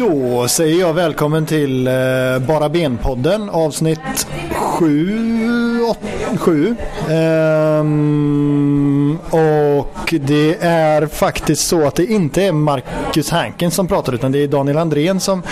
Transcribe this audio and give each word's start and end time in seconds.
Då 0.00 0.48
säger 0.48 0.80
jag 0.80 0.94
välkommen 0.94 1.46
till 1.46 1.86
eh, 1.86 1.92
Bara 2.38 2.68
Ben-podden 2.68 3.50
avsnitt 3.50 4.26
7. 4.54 5.80
7. 6.38 6.76
Ehm, 7.10 8.38
och 9.30 10.14
det 10.20 10.56
är 10.60 11.06
faktiskt 11.06 11.68
så 11.68 11.86
att 11.86 11.94
det 11.94 12.04
inte 12.04 12.42
är 12.42 12.52
Marcus 12.52 13.30
Hanken 13.30 13.70
som 13.70 13.88
pratar 13.88 14.14
utan 14.14 14.32
det 14.32 14.38
är 14.38 14.48
Daniel 14.48 14.78
Andrén 14.78 15.20
som 15.20 15.42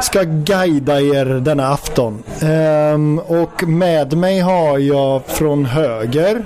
ska 0.00 0.22
guida 0.22 1.00
er 1.00 1.24
denna 1.24 1.68
afton. 1.68 2.22
Ehm, 2.42 3.18
och 3.18 3.62
med 3.68 4.16
mig 4.16 4.40
har 4.40 4.78
jag 4.78 5.22
från 5.26 5.64
höger 5.64 6.44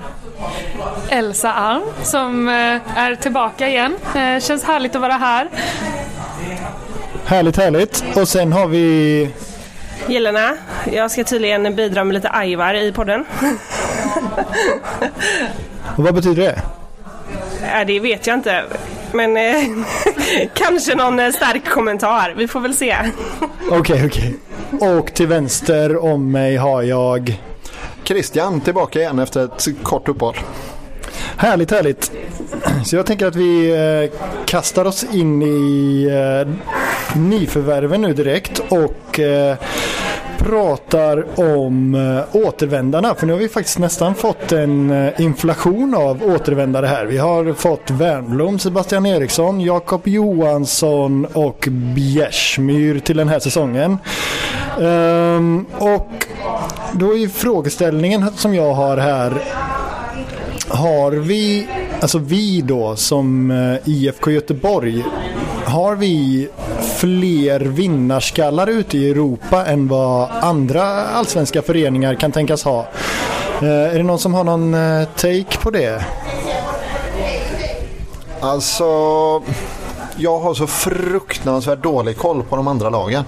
Elsa 1.09 1.53
Alm 1.53 1.83
som 2.03 2.49
eh, 2.49 2.99
är 2.99 3.15
tillbaka 3.15 3.69
igen. 3.69 3.97
Eh, 4.15 4.41
känns 4.41 4.65
härligt 4.65 4.95
att 4.95 5.01
vara 5.03 5.13
här. 5.13 5.49
Härligt, 7.29 7.57
härligt. 7.57 8.05
Och 8.17 8.29
sen 8.29 8.53
har 8.53 8.69
vi... 8.69 9.31
Jelena, 10.07 10.57
jag 10.93 11.11
ska 11.11 11.25
tydligen 11.25 11.77
bidra 11.77 12.05
med 12.05 12.15
lite 12.15 12.31
ajvar 12.31 12.75
i 12.75 12.93
podden. 12.93 13.25
Och 15.97 16.05
vad 16.05 16.15
betyder 16.15 16.43
det? 16.43 16.63
Ja, 17.73 17.85
det 17.85 18.01
vet 18.01 18.27
jag 18.27 18.35
inte. 18.35 18.65
Men 19.13 19.37
eh, 19.37 19.55
kanske 20.55 20.95
någon 20.95 21.21
eh, 21.21 21.31
stark 21.31 21.69
kommentar. 21.69 22.35
Vi 22.37 22.49
får 22.49 22.61
väl 22.61 22.75
se. 22.75 22.97
Okej, 23.71 24.07
okej. 24.07 24.35
Och 24.81 25.15
till 25.15 25.27
vänster 25.27 26.05
om 26.05 26.33
mig 26.33 26.57
har 26.57 26.83
jag... 26.83 27.41
Christian 28.05 28.61
tillbaka 28.61 28.99
igen 28.99 29.19
efter 29.19 29.45
ett 29.45 29.69
kort 29.83 30.09
uppehåll. 30.09 30.37
Härligt, 31.41 31.71
härligt. 31.71 32.13
Så 32.85 32.97
jag 32.97 33.07
tänker 33.07 33.27
att 33.27 33.37
vi 33.37 33.71
eh, 33.71 34.19
kastar 34.47 34.85
oss 34.85 35.05
in 35.05 35.43
i 35.43 36.07
eh, 36.11 36.49
nyförvärven 37.19 38.01
nu 38.01 38.15
direkt 38.15 38.59
och 38.59 39.21
eh, 39.21 39.57
pratar 40.39 41.41
om 41.41 41.95
eh, 41.95 42.37
återvändarna. 42.37 43.15
För 43.15 43.27
nu 43.27 43.33
har 43.33 43.41
vi 43.41 43.49
faktiskt 43.49 43.79
nästan 43.79 44.15
fått 44.15 44.53
en 44.53 44.91
eh, 44.91 45.21
inflation 45.21 45.95
av 45.95 46.23
återvändare 46.23 46.87
här. 46.87 47.05
Vi 47.05 47.19
har 47.19 47.53
fått 47.53 47.91
Wernbloom, 47.91 48.59
Sebastian 48.59 49.07
Eriksson, 49.07 49.61
Jakob 49.61 50.09
Johansson 50.09 51.25
och 51.25 51.69
Bjärsmyr 51.71 52.99
till 52.99 53.17
den 53.17 53.29
här 53.29 53.39
säsongen. 53.39 53.99
Ehm, 54.81 55.67
och 55.79 56.27
då 56.93 57.17
är 57.17 57.29
frågeställningen 57.29 58.27
som 58.37 58.55
jag 58.55 58.75
har 58.75 58.97
här 58.97 59.43
har 60.69 61.13
vi, 61.13 61.69
alltså 62.01 62.19
vi 62.19 62.61
då 62.61 62.97
som 62.97 63.51
eh, 63.51 63.89
IFK 63.89 64.31
Göteborg, 64.31 65.05
har 65.65 65.97
vi 65.97 66.49
fler 66.97 67.61
vinnarskallar 67.61 68.67
ute 68.67 68.99
i 68.99 69.11
Europa 69.11 69.67
än 69.67 69.89
vad 69.89 70.31
andra 70.31 70.85
allsvenska 71.07 71.63
föreningar 71.63 72.15
kan 72.15 72.33
tänkas 72.33 72.65
ha? 72.65 72.87
Eh, 73.63 73.69
är 73.69 73.95
det 73.95 74.03
någon 74.03 74.19
som 74.19 74.35
har 74.35 74.45
någon 74.45 74.75
eh, 74.75 75.09
take 75.17 75.59
på 75.63 75.71
det? 75.71 76.05
Alltså, 78.41 78.85
jag 80.17 80.39
har 80.39 80.55
så 80.55 80.67
fruktansvärt 80.67 81.83
dålig 81.83 82.17
koll 82.17 82.43
på 82.43 82.57
de 82.57 82.69
andra 82.69 82.91
lagen. 82.91 83.25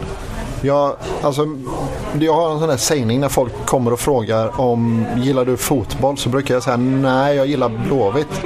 Jag, 0.62 0.97
alltså, 1.23 1.47
jag 2.19 2.34
har 2.34 2.53
en 2.53 2.59
sån 2.59 2.69
där 2.69 2.76
sägning 2.76 3.21
när 3.21 3.28
folk 3.28 3.66
kommer 3.66 3.93
och 3.93 4.00
frågar 4.00 4.60
om 4.60 5.06
gillar 5.16 5.44
du 5.44 5.56
fotboll 5.56 6.16
så 6.16 6.28
brukar 6.28 6.54
jag 6.54 6.62
säga 6.62 6.76
nej 6.76 7.37
jag 7.37 7.47
gillar 7.47 7.69
Blåvitt. 7.69 8.43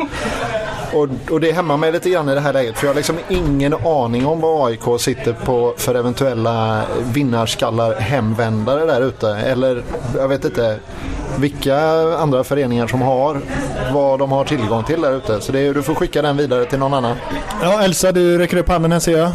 Och, 0.92 1.08
och 1.30 1.41
det 1.41 1.52
hämmar 1.52 1.76
mig 1.76 1.92
lite 1.92 2.10
grann 2.10 2.28
i 2.28 2.34
det 2.34 2.41
här 2.41 2.53
läget 2.53 2.78
för 2.78 2.86
jag 2.86 2.91
har 2.91 2.97
liksom 2.97 3.19
ingen 3.28 3.74
aning 3.74 4.26
om 4.26 4.41
vad 4.41 4.69
AIK 4.69 5.00
sitter 5.00 5.32
på 5.32 5.74
för 5.76 5.94
eventuella 5.94 6.82
vinnarskallar 7.12 7.94
hemvändare 7.94 8.86
där 8.86 9.00
ute. 9.00 9.28
Eller 9.28 9.82
jag 10.16 10.28
vet 10.28 10.44
inte 10.44 10.78
vilka 11.38 11.78
andra 12.19 12.44
föreningar 12.44 12.86
som 12.86 13.03
har 13.03 13.41
vad 13.92 14.19
de 14.19 14.32
har 14.32 14.44
tillgång 14.44 14.84
till 14.84 15.00
där 15.00 15.16
ute. 15.16 15.41
Så 15.41 15.53
det 15.53 15.60
är, 15.60 15.74
du 15.74 15.82
får 15.82 15.94
skicka 15.94 16.22
den 16.22 16.36
vidare 16.36 16.64
till 16.64 16.78
någon 16.78 16.94
annan. 16.94 17.16
Ja, 17.62 17.82
Elsa, 17.82 18.12
du 18.12 18.38
räcker 18.38 18.56
upp 18.56 18.69
handen 18.69 18.92
här 18.92 19.00
ser 19.00 19.19
jag. 19.19 19.30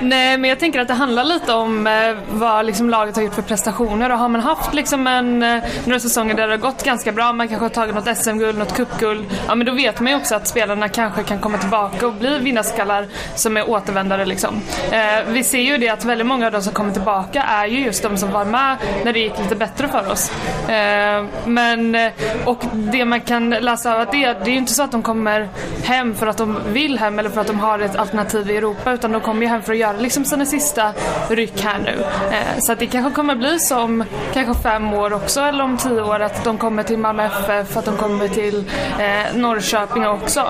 Nej, 0.00 0.38
men 0.38 0.50
jag 0.50 0.58
tänker 0.58 0.80
att 0.80 0.88
det 0.88 0.94
handlar 0.94 1.24
lite 1.24 1.52
om 1.52 1.86
eh, 1.86 2.16
vad 2.30 2.66
liksom 2.66 2.90
laget 2.90 3.16
har 3.16 3.22
gjort 3.22 3.34
för 3.34 3.42
prestationer. 3.42 4.10
Och 4.10 4.18
har 4.18 4.28
man 4.28 4.40
haft 4.40 4.74
liksom 4.74 5.06
en, 5.06 5.42
eh, 5.42 5.64
några 5.84 6.00
säsonger 6.00 6.34
där 6.34 6.46
det 6.46 6.52
har 6.52 6.58
gått 6.58 6.84
ganska 6.84 7.12
bra, 7.12 7.32
man 7.32 7.48
kanske 7.48 7.64
har 7.64 7.70
tagit 7.70 7.94
något 7.94 8.18
SM-guld, 8.18 8.58
något 8.58 8.74
cupguld. 8.76 9.26
Ja, 9.48 9.54
men 9.54 9.66
då 9.66 9.72
vet 9.72 10.00
man 10.00 10.12
ju 10.12 10.18
också 10.18 10.34
att 10.34 10.48
spelarna 10.48 10.88
kanske 10.88 11.22
kan 11.22 11.38
komma 11.38 11.58
tillbaka 11.58 12.06
och 12.06 12.12
bli 12.12 12.38
vinnarskallar 12.38 13.06
som 13.34 13.56
är 13.56 13.70
återvändare. 13.70 14.24
Liksom. 14.24 14.62
Eh, 14.90 15.24
vi 15.28 15.44
ser 15.44 15.60
ju 15.60 15.78
det 15.78 15.88
att 15.88 16.04
väldigt 16.04 16.26
många 16.26 16.46
av 16.46 16.52
de 16.52 16.62
som 16.62 16.72
kommer 16.72 16.92
tillbaka 16.92 17.42
är 17.42 17.66
ju 17.66 17.84
just 17.84 18.02
de 18.02 18.16
som 18.16 18.32
var 18.32 18.44
med 18.44 18.76
när 19.04 19.12
det 19.12 19.20
gick 19.20 19.38
lite 19.38 19.56
bättre 19.56 19.88
för 19.88 20.10
oss. 20.10 20.30
Eh, 20.68 21.24
men, 21.46 21.94
eh, 21.94 22.12
och 22.44 22.64
det 22.72 23.04
man 23.04 23.20
kan 23.20 23.50
läsa 23.50 23.94
av 23.94 24.00
att 24.00 24.12
det, 24.12 24.26
det 24.26 24.50
är 24.50 24.52
ju 24.52 24.58
inte 24.58 24.74
så 24.74 24.82
att 24.82 24.92
de 24.92 25.02
kommer 25.02 25.48
hem 25.84 26.14
för 26.14 26.26
att 26.26 26.36
de 26.36 26.58
vill 26.68 26.98
hem 26.98 27.18
eller 27.18 27.30
för 27.30 27.40
att 27.40 27.46
de 27.46 27.60
har 27.60 27.78
ett 27.78 27.96
alternativ 27.96 28.50
i 28.50 28.56
Europa, 28.56 28.92
utan 28.92 29.12
de 29.12 29.20
kommer 29.20 29.42
ju 29.42 29.48
hem 29.48 29.62
för 29.62 29.72
att 29.72 29.78
göra 29.78 29.87
liksom 29.92 30.24
sina 30.24 30.46
sista 30.46 30.92
ryck 31.28 31.60
här 31.60 31.78
nu. 31.78 32.04
Eh, 32.36 32.58
så 32.58 32.72
att 32.72 32.78
det 32.78 32.86
kanske 32.86 33.14
kommer 33.14 33.36
bli 33.36 33.58
som 33.58 34.04
kanske 34.34 34.62
fem 34.62 34.92
år 34.94 35.12
också 35.12 35.40
eller 35.40 35.64
om 35.64 35.76
tio 35.76 36.02
år 36.02 36.20
att 36.20 36.44
de 36.44 36.58
kommer 36.58 36.82
till 36.82 36.98
Malmö 36.98 37.24
FF, 37.24 37.76
att 37.76 37.84
de 37.84 37.96
kommer 37.96 38.28
till 38.28 38.64
eh, 38.98 39.36
Norrköping 39.36 40.06
också. 40.06 40.40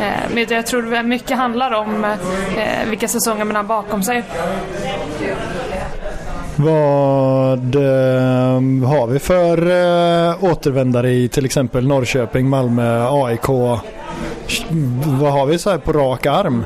Eh, 0.00 0.34
men 0.34 0.46
jag 0.48 0.66
tror 0.66 1.02
mycket 1.02 1.36
handlar 1.36 1.72
om 1.72 2.04
eh, 2.04 2.88
vilka 2.90 3.08
säsonger 3.08 3.44
man 3.44 3.56
har 3.56 3.62
bakom 3.62 4.02
sig. 4.02 4.24
Vad 6.56 7.74
eh, 7.74 8.88
har 8.88 9.06
vi 9.06 9.18
för 9.18 9.58
eh, 9.58 10.44
återvändare 10.44 11.10
i 11.10 11.28
till 11.28 11.44
exempel 11.44 11.86
Norrköping, 11.86 12.48
Malmö, 12.48 13.06
AIK? 13.10 13.48
Vad 15.20 15.32
har 15.32 15.46
vi 15.46 15.58
så 15.58 15.70
här 15.70 15.78
på 15.78 15.92
rak 15.92 16.26
arm? 16.26 16.64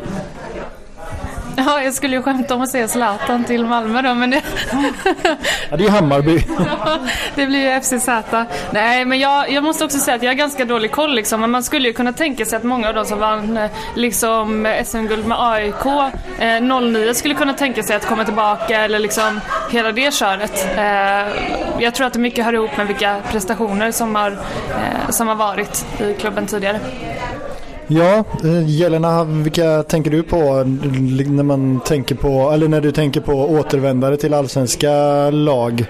Ja, 1.59 1.83
jag 1.83 1.95
skulle 1.95 2.17
ju 2.17 2.23
skämta 2.23 2.55
om 2.55 2.63
att 2.63 2.69
säga 2.69 2.89
Zlatan 2.89 3.45
till 3.45 3.65
Malmö 3.67 4.03
då, 4.03 4.15
men 4.15 4.31
det, 4.31 4.43
Ja, 5.71 5.77
det 5.77 5.85
är 5.85 5.91
Hammarby. 5.91 6.45
det 7.35 7.47
blir 7.47 7.75
ju 7.75 7.81
FCZ. 7.81 8.09
Nej, 8.71 9.05
men 9.05 9.19
jag, 9.19 9.51
jag 9.51 9.65
måste 9.65 9.85
också 9.85 9.99
säga 9.99 10.15
att 10.15 10.23
jag 10.23 10.31
har 10.31 10.35
ganska 10.35 10.65
dålig 10.65 10.93
koll 10.93 11.15
liksom. 11.15 11.41
Men 11.41 11.51
man 11.51 11.63
skulle 11.63 11.89
ju 11.89 11.95
kunna 11.95 12.13
tänka 12.13 12.45
sig 12.45 12.57
att 12.57 12.65
många 12.65 12.89
av 12.89 12.95
de 12.95 13.05
som 13.05 13.19
vann 13.19 13.57
eh, 13.57 13.71
liksom 13.95 14.77
SM-guld 14.85 15.27
med 15.27 15.37
AIK 15.41 15.87
eh, 16.39 16.81
09 16.81 17.15
skulle 17.15 17.35
kunna 17.35 17.55
tänka 17.55 17.83
sig 17.83 17.97
att 17.97 18.07
komma 18.07 18.25
tillbaka 18.25 18.81
eller 18.81 18.99
liksom 18.99 19.41
hela 19.71 19.93
det 19.93 20.15
köret. 20.15 20.67
Eh, 20.77 21.33
jag 21.79 21.95
tror 21.95 22.07
att 22.07 22.13
det 22.13 22.19
mycket 22.19 22.45
hör 22.45 22.53
ihop 22.53 22.77
med 22.77 22.87
vilka 22.87 23.17
prestationer 23.31 23.91
som 23.91 24.15
har, 24.15 24.31
eh, 24.31 25.11
som 25.11 25.29
har 25.29 25.35
varit 25.35 25.87
i 26.01 26.15
klubben 26.15 26.47
tidigare. 26.47 26.81
Ja, 27.91 28.25
eh, 28.44 28.69
Jelena, 28.69 29.25
vilka 29.25 29.82
tänker 29.82 30.10
du 30.10 30.22
på 30.22 30.65
när 31.26 31.43
man 31.43 31.81
tänker 31.81 32.15
på, 32.15 32.50
eller 32.50 32.69
när 32.69 32.81
du 32.81 32.93
tänker 32.93 33.21
på 33.21 33.32
återvändare 33.32 34.16
till 34.16 34.34
allsvenska 34.34 34.91
lag? 35.31 35.87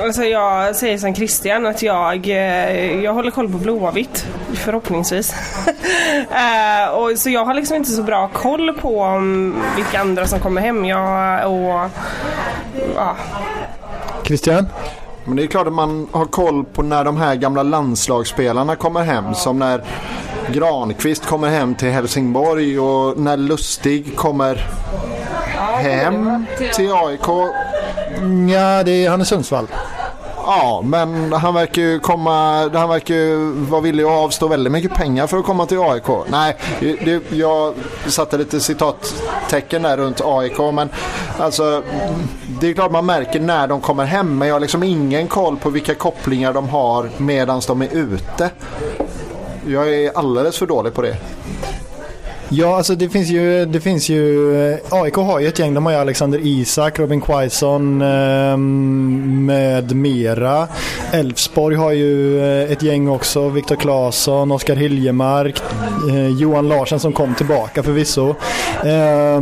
Alltså 0.00 0.24
jag 0.24 0.76
säger 0.76 0.98
som 0.98 1.14
Christian 1.14 1.66
att 1.66 1.82
jag, 1.82 2.28
eh, 2.28 3.04
jag 3.04 3.14
håller 3.14 3.30
koll 3.30 3.52
på 3.52 3.58
Blåvitt. 3.58 4.26
Förhoppningsvis. 4.52 5.34
Eh, 6.30 6.90
och, 6.90 7.18
så 7.18 7.30
jag 7.30 7.44
har 7.44 7.54
liksom 7.54 7.76
inte 7.76 7.90
så 7.90 8.02
bra 8.02 8.28
koll 8.28 8.74
på 8.80 9.04
um, 9.04 9.62
vilka 9.76 10.00
andra 10.00 10.26
som 10.26 10.40
kommer 10.40 10.60
hem. 10.60 10.84
Jag, 10.84 11.52
och, 11.52 11.90
ja. 12.94 13.16
Christian? 14.24 14.66
Men 15.28 15.36
det 15.36 15.42
är 15.42 15.46
klart 15.46 15.66
att 15.66 15.72
man 15.72 16.08
har 16.12 16.24
koll 16.24 16.64
på 16.64 16.82
när 16.82 17.04
de 17.04 17.16
här 17.16 17.34
gamla 17.34 17.62
landslagsspelarna 17.62 18.76
kommer 18.76 19.02
hem. 19.02 19.34
Som 19.34 19.58
när 19.58 19.84
Granqvist 20.52 21.26
kommer 21.26 21.48
hem 21.48 21.74
till 21.74 21.90
Helsingborg 21.90 22.80
och 22.80 23.18
när 23.18 23.36
Lustig 23.36 24.16
kommer 24.16 24.66
hem 25.82 26.44
till 26.74 26.92
AIK. 26.92 27.28
Ja, 28.52 28.82
det 28.82 29.04
är 29.04 29.10
han 29.10 29.20
i 29.20 29.24
Sundsvall. 29.24 29.66
Ja, 30.50 30.82
men 30.84 31.32
han 31.32 31.54
verkar 31.54 31.82
ju 31.82 32.00
komma, 32.00 32.68
han 32.72 32.88
verkar 32.88 33.14
ju 33.14 33.52
vara 33.52 33.80
villig 33.80 34.04
att 34.04 34.10
avstå 34.10 34.48
väldigt 34.48 34.72
mycket 34.72 34.94
pengar 34.94 35.26
för 35.26 35.38
att 35.38 35.44
komma 35.44 35.66
till 35.66 35.78
AIK. 35.78 36.08
Nej, 36.30 36.56
det, 36.80 37.32
jag 37.32 37.74
satte 38.06 38.38
lite 38.38 38.60
citattecken 38.60 39.82
där 39.82 39.96
runt 39.96 40.20
AIK, 40.24 40.58
men 40.58 40.88
alltså 41.38 41.82
det 42.60 42.68
är 42.70 42.74
klart 42.74 42.92
man 42.92 43.06
märker 43.06 43.40
när 43.40 43.66
de 43.66 43.80
kommer 43.80 44.04
hem, 44.04 44.38
men 44.38 44.48
jag 44.48 44.54
har 44.54 44.60
liksom 44.60 44.82
ingen 44.82 45.28
koll 45.28 45.56
på 45.56 45.70
vilka 45.70 45.94
kopplingar 45.94 46.52
de 46.52 46.68
har 46.68 47.10
medan 47.16 47.60
de 47.66 47.82
är 47.82 47.96
ute. 47.96 48.50
Jag 49.66 49.94
är 49.94 50.18
alldeles 50.18 50.58
för 50.58 50.66
dålig 50.66 50.94
på 50.94 51.02
det. 51.02 51.16
Ja, 52.50 52.76
alltså 52.76 52.94
det 52.94 53.08
finns 53.08 53.28
ju, 53.28 53.66
det 53.66 53.80
finns 53.80 54.08
ju 54.08 54.78
AIK 54.90 55.14
har 55.14 55.40
ju 55.40 55.48
ett 55.48 55.58
gäng. 55.58 55.74
De 55.74 55.86
har 55.86 55.92
ju 55.92 55.98
Alexander 55.98 56.38
Isak, 56.42 56.98
Robin 56.98 57.20
Quaison 57.20 58.02
eh, 58.02 58.56
med 58.56 59.96
mera. 59.96 60.68
Elfsborg 61.12 61.76
har 61.76 61.92
ju 61.92 62.40
eh, 62.40 62.72
ett 62.72 62.82
gäng 62.82 63.08
också. 63.08 63.48
Viktor 63.48 63.76
Claesson, 63.76 64.52
Oskar 64.52 64.76
Hiljemark, 64.76 65.62
eh, 66.10 66.28
Johan 66.28 66.68
Larsson 66.68 67.00
som 67.00 67.12
kom 67.12 67.34
tillbaka 67.34 67.82
förvisso. 67.82 68.34
Eh, 68.84 69.40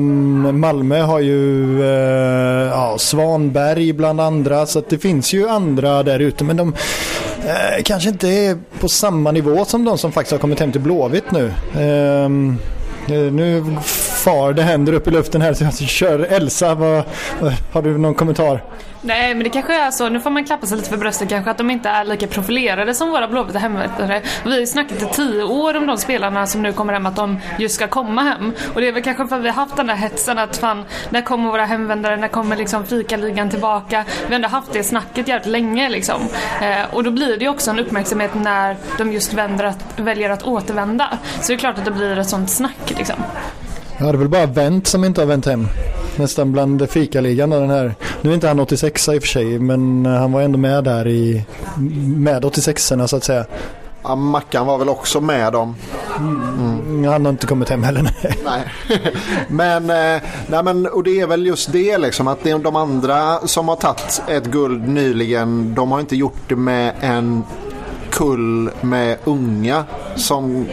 Malmö 0.52 1.00
har 1.00 1.20
ju 1.20 1.62
eh, 1.82 2.68
ja, 2.70 2.96
Svanberg 2.98 3.92
bland 3.92 4.20
andra. 4.20 4.66
Så 4.66 4.82
det 4.88 4.98
finns 4.98 5.32
ju 5.32 5.48
andra 5.48 6.02
där 6.02 6.18
ute. 6.18 6.44
Men 6.44 6.56
de 6.56 6.74
eh, 7.46 7.82
kanske 7.84 8.08
inte 8.08 8.28
är 8.28 8.58
på 8.80 8.88
samma 8.88 9.32
nivå 9.32 9.64
som 9.64 9.84
de 9.84 9.98
som 9.98 10.12
faktiskt 10.12 10.32
har 10.32 10.38
kommit 10.38 10.60
hem 10.60 10.72
till 10.72 10.80
Blåvitt 10.80 11.32
nu. 11.32 11.52
Ehm, 11.78 12.58
Äh, 13.08 13.28
Eine 13.28 13.62
far 14.26 14.52
det 14.52 14.62
händer 14.62 14.92
upp 14.92 15.08
i 15.08 15.10
luften 15.10 15.40
här 15.40 15.54
så 15.54 15.64
jag 15.64 15.74
kör 15.74 16.18
Elsa. 16.18 16.74
Vad, 16.74 17.04
har 17.72 17.82
du 17.82 17.98
någon 17.98 18.14
kommentar? 18.14 18.62
Nej 19.00 19.34
men 19.34 19.44
det 19.44 19.50
kanske 19.50 19.74
är 19.74 19.90
så, 19.90 20.08
nu 20.08 20.20
får 20.20 20.30
man 20.30 20.44
klappa 20.44 20.66
sig 20.66 20.76
lite 20.76 20.90
för 20.90 20.96
bröstet 20.96 21.28
kanske 21.28 21.50
att 21.50 21.58
de 21.58 21.70
inte 21.70 21.88
är 21.88 22.04
lika 22.04 22.26
profilerade 22.26 22.94
som 22.94 23.10
våra 23.10 23.28
blåvita 23.28 23.58
hemvändare. 23.58 24.22
Vi 24.44 24.50
har 24.50 24.58
ju 24.58 24.66
snackat 24.66 25.02
i 25.02 25.06
tio 25.06 25.42
år 25.42 25.76
om 25.76 25.86
de 25.86 25.98
spelarna 25.98 26.46
som 26.46 26.62
nu 26.62 26.72
kommer 26.72 26.92
hem 26.92 27.06
att 27.06 27.16
de 27.16 27.40
just 27.58 27.74
ska 27.74 27.88
komma 27.88 28.22
hem. 28.22 28.52
Och 28.74 28.80
det 28.80 28.88
är 28.88 28.92
väl 28.92 29.02
kanske 29.02 29.26
för 29.26 29.36
att 29.36 29.42
vi 29.42 29.48
har 29.48 29.54
haft 29.54 29.76
den 29.76 29.86
där 29.86 29.94
hetsen 29.94 30.38
att 30.38 30.56
fan, 30.56 30.84
när 31.10 31.22
kommer 31.22 31.50
våra 31.50 31.64
hemvändare, 31.64 32.16
när 32.16 32.28
kommer 32.28 32.56
liksom 32.56 32.84
fikaligan 32.84 33.50
tillbaka? 33.50 34.04
Vi 34.20 34.26
har 34.26 34.34
ändå 34.34 34.48
haft 34.48 34.72
det 34.72 34.84
snacket 34.84 35.28
jävligt 35.28 35.46
länge 35.46 35.88
liksom. 35.88 36.20
Eh, 36.60 36.94
och 36.94 37.04
då 37.04 37.10
blir 37.10 37.36
det 37.36 37.44
ju 37.44 37.50
också 37.50 37.70
en 37.70 37.78
uppmärksamhet 37.78 38.34
när 38.34 38.76
de 38.98 39.12
just 39.12 39.34
vänder 39.34 39.64
att, 39.64 40.00
väljer 40.00 40.30
att 40.30 40.42
återvända. 40.42 41.18
Så 41.40 41.52
det 41.52 41.54
är 41.54 41.58
klart 41.58 41.78
att 41.78 41.84
det 41.84 41.90
blir 41.90 42.18
ett 42.18 42.28
sånt 42.28 42.50
snack 42.50 42.94
liksom. 42.96 43.16
Ja, 43.98 44.06
det 44.06 44.12
är 44.12 44.16
väl 44.16 44.28
bara 44.28 44.46
vänt 44.46 44.86
som 44.86 45.04
inte 45.04 45.20
har 45.20 45.26
vänt 45.26 45.46
hem. 45.46 45.68
Nästan 46.16 46.52
bland 46.52 46.90
fikaligan 46.90 47.50
den 47.50 47.70
här. 47.70 47.94
Nu 48.20 48.30
är 48.30 48.34
inte 48.34 48.48
han 48.48 48.60
86 48.60 49.08
i 49.08 49.18
och 49.18 49.22
för 49.22 49.28
sig 49.28 49.58
men 49.58 50.06
han 50.06 50.32
var 50.32 50.42
ändå 50.42 50.58
med 50.58 50.84
där 50.84 51.08
i 51.08 51.44
med 52.16 52.44
86orna 52.44 53.06
så 53.06 53.16
att 53.16 53.24
säga. 53.24 53.46
Ja, 54.02 54.14
Mackan 54.14 54.66
var 54.66 54.78
väl 54.78 54.88
också 54.88 55.20
med 55.20 55.52
dem. 55.52 55.74
Mm. 56.18 57.04
Han 57.04 57.24
har 57.24 57.32
inte 57.32 57.46
kommit 57.46 57.68
hem 57.68 57.82
heller. 57.82 58.02
Nej. 58.02 58.38
nej. 58.88 59.14
men, 59.48 59.90
eh, 59.90 60.22
nej 60.46 60.62
men 60.62 60.86
och 60.86 61.02
det 61.02 61.20
är 61.20 61.26
väl 61.26 61.46
just 61.46 61.72
det 61.72 61.98
liksom 61.98 62.28
att 62.28 62.44
de 62.44 62.76
andra 62.76 63.38
som 63.46 63.68
har 63.68 63.76
tagit 63.76 64.22
ett 64.28 64.46
guld 64.46 64.88
nyligen 64.88 65.74
de 65.74 65.92
har 65.92 66.00
inte 66.00 66.16
gjort 66.16 66.48
det 66.48 66.56
med 66.56 66.94
en 67.00 67.42
kull 68.10 68.70
med 68.80 69.18
unga 69.24 69.84
som 70.16 70.66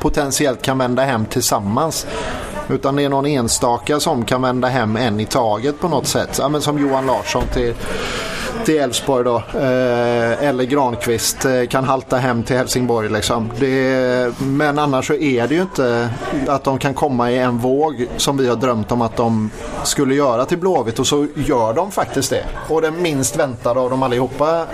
potentiellt 0.00 0.62
kan 0.62 0.78
vända 0.78 1.02
hem 1.02 1.26
tillsammans. 1.26 2.06
Utan 2.68 2.96
det 2.96 3.02
är 3.02 3.08
någon 3.08 3.26
enstaka 3.26 4.00
som 4.00 4.24
kan 4.24 4.42
vända 4.42 4.68
hem 4.68 4.96
en 4.96 5.20
i 5.20 5.26
taget 5.26 5.80
på 5.80 5.88
något 5.88 6.06
sätt. 6.06 6.36
Ja, 6.38 6.48
men 6.48 6.60
som 6.60 6.78
Johan 6.78 7.06
Larsson 7.06 7.44
till 7.52 7.74
till 8.64 8.80
Elfsborg 8.80 9.24
då. 9.24 9.36
Eh, 9.36 10.44
eller 10.44 10.64
Granqvist 10.64 11.44
eh, 11.44 11.64
kan 11.70 11.84
halta 11.84 12.16
hem 12.16 12.42
till 12.42 12.56
Helsingborg 12.56 13.08
liksom. 13.08 13.50
Det, 13.58 14.32
men 14.38 14.78
annars 14.78 15.06
så 15.06 15.14
är 15.14 15.48
det 15.48 15.54
ju 15.54 15.62
inte 15.62 16.10
att 16.46 16.64
de 16.64 16.78
kan 16.78 16.94
komma 16.94 17.30
i 17.30 17.38
en 17.38 17.58
våg 17.58 18.06
som 18.16 18.36
vi 18.36 18.48
har 18.48 18.56
drömt 18.56 18.92
om 18.92 19.02
att 19.02 19.16
de 19.16 19.50
skulle 19.84 20.14
göra 20.14 20.44
till 20.44 20.58
Blåvitt 20.58 20.98
och 20.98 21.06
så 21.06 21.26
gör 21.34 21.74
de 21.74 21.90
faktiskt 21.90 22.30
det. 22.30 22.44
Och 22.68 22.82
den 22.82 23.02
minst 23.02 23.36
väntade 23.36 23.80
av 23.80 23.90
dem 23.90 24.02
allihopa 24.02 24.66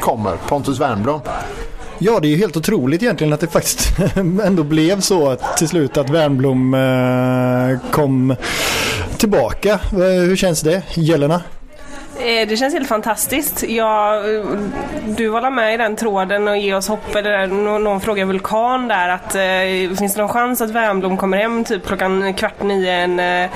kommer, 0.00 0.36
Pontus 0.48 0.80
Wernbloom. 0.80 1.20
Ja, 2.04 2.20
det 2.20 2.28
är 2.28 2.30
ju 2.30 2.36
helt 2.36 2.56
otroligt 2.56 3.02
egentligen 3.02 3.32
att 3.32 3.40
det 3.40 3.46
faktiskt 3.46 3.98
ändå 4.44 4.62
blev 4.62 5.00
så 5.00 5.36
till 5.58 5.68
slut 5.68 5.96
att 5.96 6.10
Wernbloom 6.10 6.74
eh, 6.74 7.90
kom 7.90 8.36
tillbaka. 9.16 9.72
Eh, 9.92 9.98
hur 9.98 10.36
känns 10.36 10.60
det? 10.60 10.82
Jelena? 10.94 11.42
Eh, 12.22 12.48
det 12.48 12.56
känns 12.56 12.74
helt 12.74 12.88
fantastiskt. 12.88 13.62
Jag, 13.62 14.24
du 15.06 15.28
var 15.28 15.50
med 15.50 15.74
i 15.74 15.76
den 15.76 15.96
tråden 15.96 16.48
och 16.48 16.56
ge 16.56 16.74
oss 16.74 16.88
hopp. 16.88 17.14
Eller 17.14 17.46
någon, 17.46 18.00
frågar 18.00 18.24
Vulkan 18.24 18.88
där 18.88 19.08
att 19.08 19.34
eh, 19.34 19.96
finns 19.98 20.14
det 20.14 20.20
någon 20.20 20.28
chans 20.28 20.60
att 20.60 20.70
Wernbloom 20.70 21.16
kommer 21.16 21.38
hem 21.38 21.64
typ 21.64 21.86
klockan 21.86 22.34
kvart 22.34 22.62
nio 22.62 22.92
en, 22.92 23.20
eh, 23.20 23.50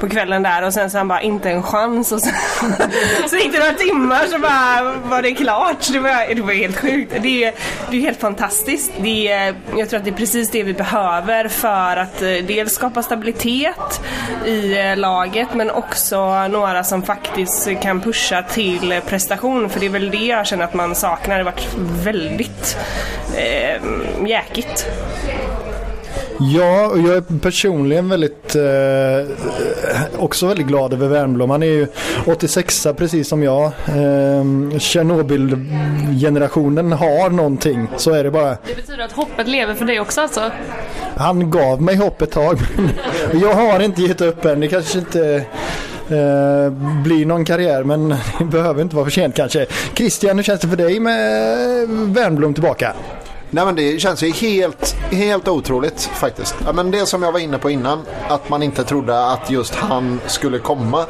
på 0.00 0.08
kvällen 0.08 0.42
där 0.42 0.62
och 0.62 0.72
sen 0.74 0.90
så 0.90 0.98
han 0.98 1.08
bara 1.08 1.20
inte 1.20 1.50
en 1.50 1.62
chans 1.62 2.12
och 2.12 2.20
så, 2.20 2.30
så 3.28 3.36
gick 3.36 3.52
det 3.52 3.58
några 3.58 3.72
timmar 3.72 4.26
så 4.26 4.38
bara 4.38 4.92
var 5.04 5.22
det 5.22 5.34
klart. 5.34 5.92
Det 5.92 5.98
var, 5.98 6.34
det 6.34 6.42
var 6.42 6.52
helt 6.52 6.78
sjukt. 6.78 7.14
Det 7.22 7.44
är, 7.44 7.54
det 7.90 7.96
är 7.96 8.00
helt 8.00 8.20
fantastiskt. 8.20 8.92
Det 8.98 9.28
är, 9.28 9.54
jag 9.76 9.88
tror 9.88 9.98
att 9.98 10.04
det 10.04 10.10
är 10.10 10.16
precis 10.16 10.50
det 10.50 10.62
vi 10.62 10.74
behöver 10.74 11.48
för 11.48 11.96
att 11.96 12.22
eh, 12.22 12.28
dels 12.28 12.72
skapa 12.72 13.02
stabilitet 13.02 14.00
i 14.46 14.78
eh, 14.78 14.96
laget 14.96 15.54
men 15.54 15.70
också 15.70 16.48
några 16.48 16.84
som 16.84 17.02
faktiskt 17.02 17.80
kan 17.80 18.00
pusha 18.00 18.11
till 18.42 19.00
prestation 19.06 19.68
för 19.68 19.80
det 19.80 19.86
är 19.86 19.90
väl 19.90 20.10
det 20.10 20.26
jag 20.26 20.46
känner 20.46 20.64
att 20.64 20.74
man 20.74 20.94
saknar. 20.94 21.38
Det 21.38 21.44
har 21.44 21.52
varit 21.52 21.76
väldigt 22.04 22.76
eh, 23.36 23.82
jäkigt. 24.28 24.86
Ja, 26.38 26.86
och 26.86 26.98
jag 26.98 27.16
är 27.16 27.38
personligen 27.40 28.08
väldigt 28.08 28.54
eh, 28.54 28.62
också 30.18 30.46
väldigt 30.46 30.66
glad 30.66 30.92
över 30.92 31.08
Wernbloom. 31.08 31.50
Han 31.50 31.62
är 31.62 31.66
ju 31.66 31.86
86 32.26 32.86
precis 32.96 33.28
som 33.28 33.42
jag. 33.42 33.64
Eh, 33.64 34.44
Tjernobyl-generationen 34.78 36.92
har 36.92 37.30
någonting, 37.30 37.88
så 37.96 38.10
är 38.10 38.24
det 38.24 38.30
bara. 38.30 38.56
Det 38.66 38.76
betyder 38.76 39.04
att 39.04 39.12
hoppet 39.12 39.48
lever 39.48 39.74
för 39.74 39.84
dig 39.84 40.00
också 40.00 40.20
alltså? 40.20 40.50
Han 41.16 41.50
gav 41.50 41.82
mig 41.82 41.96
hopp 41.96 42.22
ett 42.22 42.30
tag, 42.30 42.58
men 43.32 43.40
jag 43.40 43.54
har 43.54 43.80
inte 43.80 44.02
gett 44.02 44.20
upp 44.20 44.44
än. 44.44 44.60
Det 44.60 44.68
kanske 44.68 44.98
inte 44.98 45.44
eh, 46.10 46.72
blir 47.02 47.26
någon 47.26 47.44
karriär 47.44 47.84
men 47.84 48.08
det 48.38 48.44
behöver 48.44 48.82
inte 48.82 48.96
vara 48.96 49.04
för 49.04 49.12
sent 49.12 49.36
kanske. 49.36 49.66
Christian, 49.94 50.36
hur 50.36 50.42
känns 50.42 50.60
det 50.60 50.68
för 50.68 50.76
dig 50.76 51.00
med 51.00 51.82
eh, 51.82 51.88
Wernbloom 51.88 52.54
tillbaka? 52.54 52.94
Nej 53.50 53.64
men 53.64 53.74
det 53.74 54.00
känns 54.00 54.22
ju 54.22 54.30
helt, 54.30 54.96
helt 55.10 55.48
otroligt 55.48 56.00
faktiskt. 56.00 56.54
Ja, 56.66 56.72
men 56.72 56.90
det 56.90 57.06
som 57.06 57.22
jag 57.22 57.32
var 57.32 57.40
inne 57.40 57.58
på 57.58 57.70
innan, 57.70 58.02
att 58.28 58.48
man 58.48 58.62
inte 58.62 58.84
trodde 58.84 59.26
att 59.26 59.50
just 59.50 59.74
han 59.74 60.20
skulle 60.26 60.58
komma. 60.58 61.06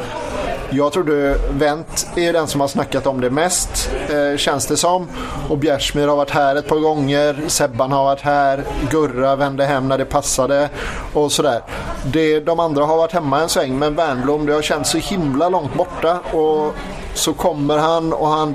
Jag 0.75 0.93
trodde 0.93 1.39
Wendt 1.51 2.07
är 2.17 2.33
den 2.33 2.47
som 2.47 2.61
har 2.61 2.69
snackat 2.69 3.07
om 3.07 3.21
det 3.21 3.31
mest, 3.31 3.91
eh, 4.09 4.37
känns 4.37 4.67
det 4.67 4.77
som. 4.77 5.09
Och 5.49 5.59
Bjärsmyr 5.59 6.07
har 6.07 6.17
varit 6.17 6.31
här 6.31 6.57
ett 6.57 6.69
par 6.69 6.77
gånger, 6.77 7.37
Sebban 7.47 7.93
har 7.93 8.05
varit 8.05 8.21
här, 8.21 8.65
Gurra 8.91 9.37
vände 9.37 9.65
hem 9.65 9.89
när 9.89 9.99
det 9.99 10.05
passade 10.05 10.69
och 11.13 11.33
sådär. 11.33 11.63
Det, 12.05 12.41
de 12.41 12.61
andra 12.61 12.85
har 12.85 12.97
varit 12.97 13.13
hemma 13.13 13.41
en 13.41 13.49
sväng, 13.49 13.79
men 13.79 13.95
Wernbloom, 13.95 14.47
det 14.47 14.53
har 14.53 14.63
känts 14.63 14.91
så 14.91 14.99
himla 14.99 15.49
långt 15.49 15.75
borta. 15.75 16.19
Och 16.19 16.75
så 17.15 17.33
kommer 17.33 17.79
han 17.79 18.13
och 18.13 18.29
han 18.29 18.55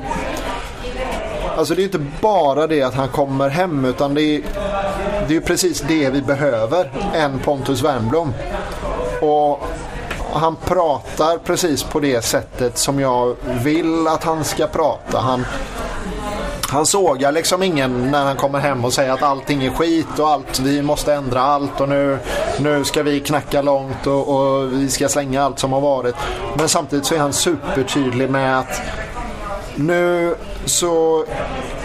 Alltså 1.58 1.76
det 1.76 1.82
är 1.82 1.84
inte 1.84 2.06
bara 2.22 2.68
det 2.68 2.84
att 2.84 2.94
han 2.94 3.08
kommer 3.08 3.50
hem 3.50 3.86
utan 3.86 4.14
det 4.14 4.22
är, 4.22 4.42
det 5.28 5.36
är 5.36 5.40
precis 5.40 5.82
det 5.82 6.10
vi 6.10 6.22
behöver. 6.22 6.92
En 7.14 7.40
Pontus 7.40 7.84
Wernbloom. 7.84 8.34
Och 9.22 9.64
han 10.40 10.56
pratar 10.56 11.38
precis 11.38 11.84
på 11.84 12.00
det 12.00 12.22
sättet 12.22 12.78
som 12.78 13.00
jag 13.00 13.36
vill 13.64 14.08
att 14.08 14.24
han 14.24 14.44
ska 14.44 14.68
prata. 14.68 15.20
Han, 15.20 15.46
han 16.70 16.86
sågar 16.86 17.32
liksom 17.32 17.64
ingen 17.64 18.12
när 18.12 18.26
han 18.26 18.36
kommer 18.36 18.60
hem 18.60 18.86
och 18.86 18.94
säger 18.94 19.12
att 19.12 19.24
allting 19.24 19.64
är 19.64 19.70
skit 19.70 20.20
och 20.20 20.30
allt, 20.30 20.60
vi 20.60 20.82
måste 20.82 21.14
ändra 21.14 21.42
allt 21.42 21.82
och 21.82 21.90
nu, 21.90 22.18
nu 22.60 22.84
ska 22.84 23.04
vi 23.04 23.20
knacka 23.20 23.62
långt 23.62 24.08
och, 24.08 24.28
och 24.28 24.74
vi 24.74 24.90
ska 24.90 25.10
slänga 25.10 25.44
allt 25.44 25.60
som 25.60 25.74
har 25.74 25.82
varit. 25.82 26.16
Men 26.58 26.70
samtidigt 26.70 27.06
så 27.06 27.16
är 27.16 27.20
han 27.20 27.34
supertydlig 27.34 28.30
med 28.30 28.60
att 28.60 28.82
nu 29.76 30.36
så 30.66 31.26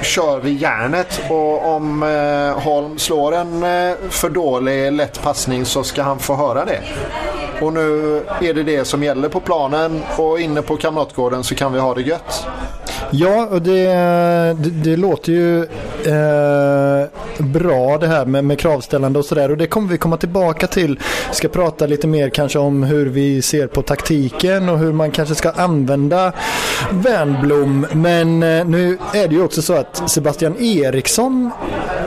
kör 0.02 0.40
vi 0.40 0.52
järnet 0.52 1.21
och 1.30 1.66
om 1.66 2.02
eh, 2.02 2.62
Holm 2.62 2.99
slår 2.99 3.35
en 3.35 3.62
eh, 3.62 3.97
för 4.11 4.30
dålig 4.30 4.92
lätt 4.92 5.23
passning 5.23 5.64
så 5.64 5.82
ska 5.82 6.02
han 6.02 6.18
få 6.18 6.35
höra 6.35 6.64
det. 6.64 6.82
Och 7.62 7.73
nu 7.73 8.16
är 8.40 8.54
det 8.54 8.62
det 8.62 8.85
som 8.85 9.02
gäller 9.02 9.28
på 9.28 9.40
planen 9.40 10.02
och 10.16 10.40
inne 10.40 10.62
på 10.62 10.76
Kamratgården 10.76 11.45
så 11.45 11.54
kan 11.54 11.73
vi 11.73 11.78
ha 11.78 11.95
det 11.95 12.02
gött. 12.02 12.47
Ja, 13.14 13.47
och 13.50 13.62
det, 13.62 13.87
det, 14.59 14.71
det 14.71 14.97
låter 14.97 15.33
ju 15.33 15.62
eh, 16.04 17.09
bra 17.38 17.99
det 17.99 18.07
här 18.07 18.25
med, 18.25 18.45
med 18.45 18.59
kravställande 18.59 19.19
och 19.19 19.25
sådär. 19.25 19.50
Och 19.50 19.57
det 19.57 19.66
kommer 19.66 19.88
vi 19.88 19.99
komma 19.99 20.16
tillbaka 20.16 20.66
till. 20.66 20.99
Vi 21.28 21.35
ska 21.35 21.49
prata 21.49 21.87
lite 21.87 22.07
mer 22.07 22.28
kanske 22.28 22.59
om 22.59 22.83
hur 22.83 23.07
vi 23.07 23.42
ser 23.42 23.66
på 23.66 23.83
taktiken 23.83 24.69
och 24.69 24.78
hur 24.78 24.92
man 24.92 25.11
kanske 25.11 25.35
ska 25.35 25.50
använda 25.50 26.33
Wernblom. 26.92 27.87
Men 27.92 28.42
eh, 28.42 28.64
nu 28.64 28.99
är 29.14 29.28
det 29.28 29.35
ju 29.35 29.42
också 29.42 29.62
så 29.62 29.75
att 29.75 30.11
Sebastian 30.11 30.57
Eriksson 30.59 31.50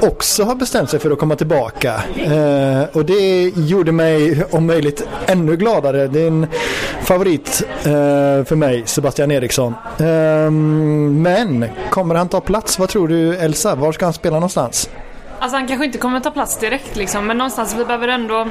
också 0.02 0.44
har 0.44 0.56
bestämt 0.56 0.90
sig 0.90 1.00
för 1.00 1.12
att 1.12 1.20
komma 1.20 1.36
tillbaka. 1.36 1.94
Eh, 2.16 2.84
och 2.94 3.06
det 3.06 3.52
gjorde 3.56 3.92
mig 3.92 4.44
om 4.52 4.66
möjligt 4.66 5.08
ännu 5.26 5.56
gladare. 5.56 6.08
Det 6.08 6.22
är 6.22 6.28
en 6.28 6.48
favorit 7.04 7.64
eh, 7.84 8.46
för 8.46 8.56
mig, 8.56 8.84
Sebastian 8.86 9.32
Eriksson. 9.32 9.74
Eh, 10.00 10.52
men 10.96 11.66
kommer 11.90 12.16
han 12.16 12.30
ta 12.30 12.42
plats? 12.42 12.80
Vad 12.80 12.90
tror 12.90 13.08
du 13.08 13.36
Elsa? 13.36 13.76
Var 13.76 13.92
ska 13.92 14.06
han 14.06 14.14
spela 14.14 14.36
någonstans? 14.36 14.90
Alltså 15.40 15.58
han 15.58 15.68
kanske 15.68 15.86
inte 15.86 15.98
kommer 15.98 16.20
ta 16.20 16.32
plats 16.32 16.58
direkt 16.58 16.96
liksom, 16.96 17.28
men 17.28 17.38
någonstans 17.38 17.76
vi 17.80 17.86
behöver 17.86 18.08
ändå 18.08 18.48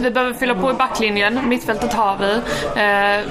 vi 0.00 0.10
behöver 0.10 0.34
fylla 0.34 0.54
på 0.54 0.70
i 0.70 0.74
backlinjen, 0.74 1.48
mittfältet 1.48 1.92
har 1.92 2.16
vi. 2.18 2.32
Eh, 2.32 3.26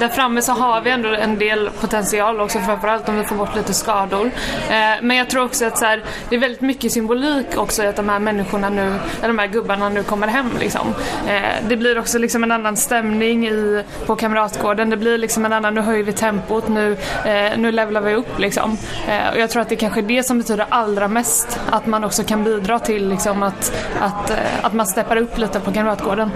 där 0.00 0.08
framme 0.08 0.42
så 0.42 0.52
har 0.52 0.80
vi 0.80 0.90
ändå 0.90 1.08
en 1.08 1.38
del 1.38 1.70
potential 1.80 2.40
också 2.40 2.58
framförallt 2.58 3.08
om 3.08 3.18
vi 3.18 3.24
får 3.24 3.36
bort 3.36 3.56
lite 3.56 3.74
skador. 3.74 4.26
Eh, 4.70 5.02
men 5.02 5.16
jag 5.16 5.30
tror 5.30 5.44
också 5.44 5.64
att 5.64 5.78
så 5.78 5.84
här, 5.84 6.04
det 6.28 6.36
är 6.36 6.40
väldigt 6.40 6.60
mycket 6.60 6.92
symbolik 6.92 7.46
också 7.56 7.82
i 7.82 7.86
att 7.86 7.96
de 7.96 8.08
här 8.08 8.18
människorna 8.18 8.68
nu, 8.68 8.94
eller 9.18 9.28
de 9.28 9.38
här 9.38 9.46
gubbarna 9.46 9.88
nu 9.88 10.02
kommer 10.02 10.28
hem 10.28 10.50
liksom. 10.60 10.94
Eh, 11.28 11.68
det 11.68 11.76
blir 11.76 11.98
också 11.98 12.18
liksom 12.18 12.44
en 12.44 12.52
annan 12.52 12.76
stämning 12.76 13.48
i, 13.48 13.84
på 14.06 14.16
Kamratgården. 14.16 14.90
Det 14.90 14.96
blir 14.96 15.18
liksom 15.18 15.44
en 15.44 15.52
annan, 15.52 15.74
nu 15.74 15.80
höjer 15.80 16.04
vi 16.04 16.12
tempot, 16.12 16.68
nu, 16.68 16.96
eh, 17.24 17.58
nu 17.58 17.72
levlar 17.72 18.00
vi 18.00 18.14
upp 18.14 18.38
liksom. 18.38 18.78
Eh, 19.08 19.32
och 19.32 19.38
jag 19.38 19.50
tror 19.50 19.62
att 19.62 19.68
det 19.68 19.76
kanske 19.76 20.00
är 20.00 20.02
det 20.02 20.22
som 20.22 20.38
betyder 20.38 20.66
allra 20.68 21.08
mest. 21.08 21.60
Att 21.70 21.86
man 21.86 22.04
också 22.04 22.24
kan 22.30 22.44
bidra 22.44 22.78
till 22.78 23.08
liksom 23.08 23.42
att, 23.42 23.72
att, 24.00 24.30
eh, 24.30 24.36
att 24.62 24.72
man 24.72 24.86
steppar 24.86 25.16
upp 25.16 25.38
lite 25.38 25.60
på 25.60 25.72
Kamratgården. 25.72 26.30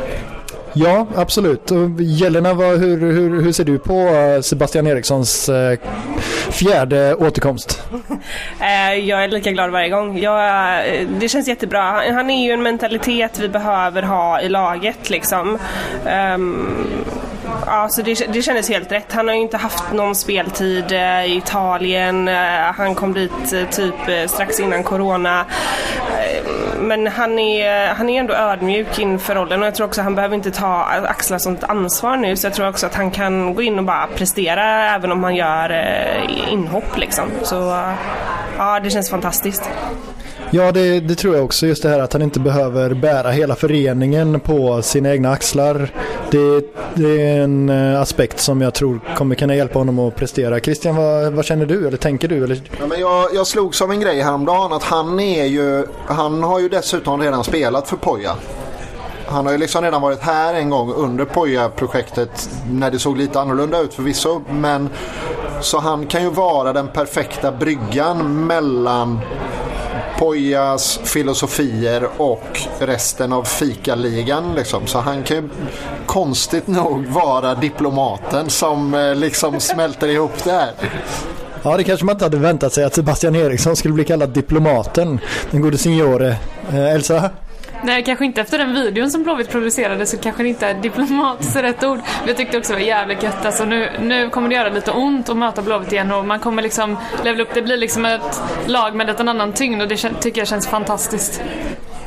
Ja, 0.73 1.07
absolut. 1.17 1.71
Jelena, 1.99 2.55
hur, 2.55 3.13
hur, 3.13 3.43
hur 3.43 3.53
ser 3.53 3.65
du 3.65 3.79
på 3.79 3.93
eh, 3.93 4.41
Sebastian 4.41 4.87
Erikssons 4.87 5.49
eh, 5.49 5.79
fjärde 6.51 7.15
återkomst? 7.15 7.83
Jag 9.03 9.25
är 9.25 9.29
lika 9.29 9.51
glad 9.51 9.71
varje 9.71 9.89
gång. 9.89 10.19
Jag, 10.19 10.85
det 11.21 11.29
känns 11.29 11.49
jättebra. 11.49 12.13
Han 12.13 12.31
är 12.31 12.45
ju 12.45 12.53
en 12.53 12.63
mentalitet 12.63 13.39
vi 13.39 13.49
behöver 13.49 14.03
ha 14.03 14.41
i 14.41 14.49
laget 14.49 15.11
liksom. 15.11 15.59
Um, 16.35 16.77
Ja, 17.67 17.89
så 17.89 18.03
det, 18.03 18.33
det 18.33 18.43
kändes 18.43 18.69
helt 18.69 18.93
rätt. 18.93 19.13
Han 19.13 19.29
har 19.29 19.35
ju 19.35 19.41
inte 19.41 19.57
haft 19.57 19.93
någon 19.93 20.15
speltid 20.15 20.93
eh, 20.93 21.25
i 21.25 21.37
Italien. 21.37 22.29
Eh, 22.29 22.35
han 22.77 22.95
kom 22.95 23.15
dit 23.15 23.53
eh, 23.53 23.69
typ 23.69 24.31
strax 24.31 24.61
innan 24.61 24.83
Corona. 24.83 25.45
Men 26.79 27.07
han 27.07 27.39
är, 27.39 27.95
han 27.95 28.09
är 28.09 28.21
ändå 28.21 28.35
ödmjuk 28.35 28.99
inför 28.99 29.35
rollen 29.35 29.61
och 29.61 29.67
jag 29.67 29.75
tror 29.75 29.87
också 29.87 30.01
att 30.01 30.05
han 30.05 30.15
behöver 30.15 30.35
inte 30.35 30.51
ta 30.51 30.85
axla 30.85 31.39
sånt 31.39 31.65
ansvar 31.65 32.17
nu. 32.17 32.37
Så 32.37 32.47
jag 32.47 32.55
tror 32.55 32.69
också 32.69 32.87
att 32.87 32.95
han 32.95 33.11
kan 33.11 33.55
gå 33.55 33.63
in 33.63 33.79
och 33.79 33.85
bara 33.85 34.07
prestera 34.07 34.95
även 34.95 35.13
om 35.13 35.25
han 35.25 35.35
gör 35.35 35.71
inhopp 36.51 36.99
liksom. 36.99 37.25
Så 37.43 37.55
ja, 38.59 38.81
det 38.81 38.91
känns 38.91 39.11
fantastiskt. 39.11 39.71
Ja, 40.57 40.73
det, 40.73 41.01
det, 41.01 41.15
tror 41.15 41.35
jag 41.35 41.45
också. 41.45 41.67
Just 41.67 41.83
det 41.83 41.89
här 41.89 41.99
att 41.99 42.13
han 42.13 42.23
inte 42.23 42.41
behöver 42.41 42.95
bära 42.95 43.31
hela 43.31 43.55
föreningen 43.55 44.41
på 44.41 44.83
sina 44.83 45.13
egna 45.13 45.31
axlar. 45.31 45.91
Det, 46.31 46.65
det 46.95 47.29
är 47.29 47.43
en 47.43 47.69
eh, 47.69 48.01
aspekt 48.01 48.41
som 48.41 48.61
jag 48.61 48.75
tror 48.75 49.01
kommer 49.17 49.35
kunna 49.35 49.55
hjälpa 49.55 49.79
honom 49.79 49.99
att 49.99 50.17
prestera. 50.17 50.61
Christian, 50.61 50.97
vad, 50.97 51.33
vad 51.33 51.45
känner 51.45 51.67
du 51.67 51.87
eller 51.87 51.97
tänker 51.97 52.29
du? 52.29 52.45
Eller? 52.45 52.63
Ja, 52.81 52.87
men 52.87 53.01
jag, 53.01 53.35
jag 53.35 53.47
slogs 53.47 53.83
av 53.83 53.91
en 53.91 54.01
grej 54.01 54.21
häromdagen 54.21 54.73
att 54.73 54.83
han 54.83 55.21
är 55.21 55.45
ju, 55.45 55.87
han 56.07 56.43
har 56.43 56.61
ju 56.61 56.69
dessutom 56.69 57.21
redan 57.21 57.45
spelat 57.45 57.89
för 57.89 57.97
Poja. 57.97 58.37
Han 59.27 59.47
har 59.47 59.53
ju 59.53 59.59
liksom 59.59 59.83
redan 59.85 60.03
varit 60.03 60.21
här 60.21 60.55
en 60.55 60.71
gång 60.71 60.93
under 60.93 61.25
Poja-projektet 61.25 62.51
när 62.71 62.91
det 62.91 62.99
såg 62.99 63.19
lite 63.19 63.41
annorlunda 63.41 63.81
ut 63.81 63.95
förvisso. 63.95 64.41
Men 64.51 64.89
så 65.61 65.79
han 65.79 66.07
kan 66.07 66.23
ju 66.23 66.31
vara 66.31 66.73
den 66.73 66.89
perfekta 66.89 67.53
bryggan 67.53 68.47
mellan 68.47 69.21
Pojas 70.19 71.01
filosofier 71.05 72.09
och 72.17 72.61
resten 72.79 73.33
av 73.33 73.45
fikaligan. 73.45 74.55
Liksom. 74.55 74.87
Så 74.87 74.99
han 74.99 75.23
kan 75.23 75.37
ju 75.37 75.49
konstigt 76.07 76.67
nog 76.67 77.07
vara 77.07 77.55
diplomaten 77.55 78.51
som 78.51 78.95
eh, 78.95 79.15
liksom 79.15 79.61
smälter 79.61 80.09
ihop 80.09 80.45
det 80.45 80.53
här. 80.53 80.73
Ja, 81.63 81.77
det 81.77 81.85
kanske 81.85 82.07
man 82.07 82.15
inte 82.15 82.25
hade 82.25 82.37
väntat 82.37 82.73
sig 82.73 82.85
att 82.85 82.95
Sebastian 82.95 83.37
Eriksson 83.37 83.77
skulle 83.77 83.95
bli 83.95 84.05
kallad 84.05 84.31
diplomaten. 84.31 85.21
Den 85.51 85.61
gode 85.61 85.79
signore. 85.79 86.37
Eh, 86.69 86.95
Elsa? 86.95 87.31
Nej, 87.85 88.05
kanske 88.05 88.25
inte 88.25 88.41
efter 88.41 88.59
den 88.59 88.75
videon 88.75 89.11
som 89.11 89.23
Blåvitt 89.23 89.51
producerade 89.51 90.07
så 90.07 90.19
kanske 90.19 90.43
det 90.43 90.49
inte 90.49 90.67
är 90.67 90.75
diplomatiskt 90.75 91.57
rätt 91.57 91.85
ord. 91.85 91.99
Men 92.19 92.29
jag 92.29 92.37
tyckte 92.37 92.59
också 92.59 92.73
det 92.73 92.79
var 92.79 92.87
jävligt 92.87 93.23
gött. 93.23 93.47
Alltså 93.47 93.65
nu, 93.65 93.91
nu 94.01 94.31
kommer 94.31 94.49
det 94.49 94.55
göra 94.55 94.69
lite 94.69 94.91
ont 94.91 95.29
att 95.29 95.37
möta 95.37 95.63
Blåvitt 95.63 95.93
igen 95.93 96.13
och 96.13 96.25
man 96.25 96.41
kommer 96.41 96.63
liksom 96.63 96.97
levla 97.25 97.43
upp. 97.43 97.55
Det 97.55 97.63
blir 97.63 97.77
liksom 97.77 98.05
ett 98.05 98.43
lag 98.67 98.95
med 98.95 99.21
en 99.21 99.29
annan 99.29 99.53
tyngd 99.53 99.83
och 99.83 99.89
det 99.89 99.97
tycker 99.97 100.41
jag 100.41 100.49
känns 100.49 100.69
fantastiskt. 100.69 101.43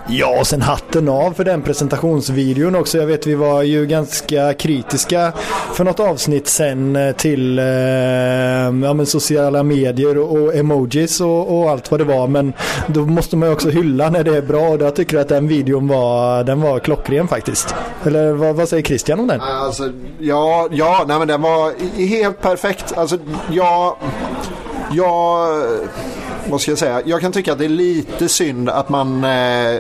Ja, 0.10 0.40
och 0.40 0.48
sen 0.48 0.62
hatten 0.62 1.10
av 1.10 1.34
för 1.34 1.44
den 1.44 1.62
presentationsvideon 1.62 2.76
också. 2.76 2.98
Jag 2.98 3.06
vet 3.06 3.28
vi 3.28 3.36
var 3.36 3.64
ju 3.64 3.86
ganska 3.86 4.54
kritiska 4.54 5.34
för 5.74 5.84
något 5.84 6.00
avsnitt 6.00 6.48
sen 6.48 6.96
eh, 6.96 7.16
till 7.16 7.60
eh, 7.60 7.66
ja, 7.66 8.94
men 8.94 9.06
sociala 9.06 9.64
medier 9.64 10.18
och, 10.18 10.32
och 10.32 10.56
emojis 10.56 11.22
och, 11.22 11.58
och, 11.58 11.70
allt 11.70 11.92
vad 11.92 12.00
det 12.00 12.04
var. 12.04 12.28
Men 12.28 12.54
då 12.88 13.06
måste 13.06 13.38
man 13.38 13.50
ju 13.50 13.54
också 13.54 13.70
hylla 13.70 14.10
när 14.10 14.24
det 14.24 14.38
är 14.38 14.42
bra 14.42 14.70
och 14.70 14.82
jag 14.82 14.96
tycker 14.96 15.18
att 15.18 15.30
den 15.30 15.48
videon 15.48 15.88
var, 15.88 16.44
den 16.44 16.62
var 16.62 16.80
klockren 16.80 17.28
faktiskt. 17.28 17.76
Eller 18.04 18.32
vad, 18.32 18.56
vad 18.56 18.70
säger 18.70 18.84
Christian 18.84 19.20
om 19.20 19.28
den? 19.28 19.40
Eh, 19.40 19.62
alltså, 19.62 19.92
ja, 20.20 20.68
ja 20.72 21.06
nej, 21.08 21.20
men 21.20 21.28
den 21.28 21.42
var 21.42 21.74
helt 22.08 22.42
perfekt. 22.42 22.98
Alltså, 22.98 23.18
ja, 23.50 23.98
ja 24.92 25.48
vad 26.50 26.62
ska 26.62 26.72
jag 26.72 26.78
säga? 26.78 27.02
Jag 27.06 27.22
kan 27.22 27.32
tycka 27.32 27.52
att 27.52 27.60
det 27.60 27.66
är 27.66 27.70
lite 27.70 28.30
synd 28.30 28.70
att 28.70 28.90
man 28.90 29.24
eh, 29.24 29.80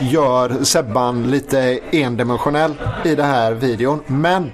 gör 0.00 0.64
Sebban 0.64 1.30
lite 1.30 1.78
endimensionell 1.90 2.74
i 3.04 3.14
den 3.14 3.26
här 3.26 3.52
videon. 3.52 4.00
Men 4.06 4.52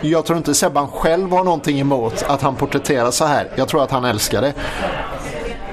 jag 0.00 0.24
tror 0.24 0.36
inte 0.36 0.54
Sebban 0.54 0.88
själv 0.88 1.30
har 1.30 1.44
någonting 1.44 1.80
emot 1.80 2.24
att 2.28 2.42
han 2.42 2.56
porträtteras 2.56 3.16
så 3.16 3.24
här. 3.24 3.48
Jag 3.54 3.68
tror 3.68 3.82
att 3.82 3.90
han 3.90 4.04
älskar 4.04 4.42
det. 4.42 4.52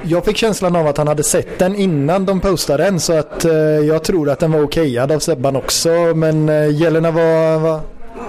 Jag 0.03 0.25
fick 0.25 0.37
känslan 0.37 0.75
av 0.75 0.87
att 0.87 0.97
han 0.97 1.07
hade 1.07 1.23
sett 1.23 1.59
den 1.59 1.75
innan 1.75 2.25
de 2.25 2.39
postade 2.39 2.83
den 2.83 2.99
så 2.99 3.13
att 3.13 3.45
eh, 3.45 3.53
jag 3.61 4.03
tror 4.03 4.29
att 4.29 4.39
den 4.39 4.51
var 4.51 4.63
okejad 4.63 5.11
av 5.11 5.19
Sebban 5.19 5.55
också. 5.55 5.89
Men 6.15 6.49
eh, 6.49 6.69
Jelena 6.69 7.11
var, 7.11 7.59
var 7.59 7.79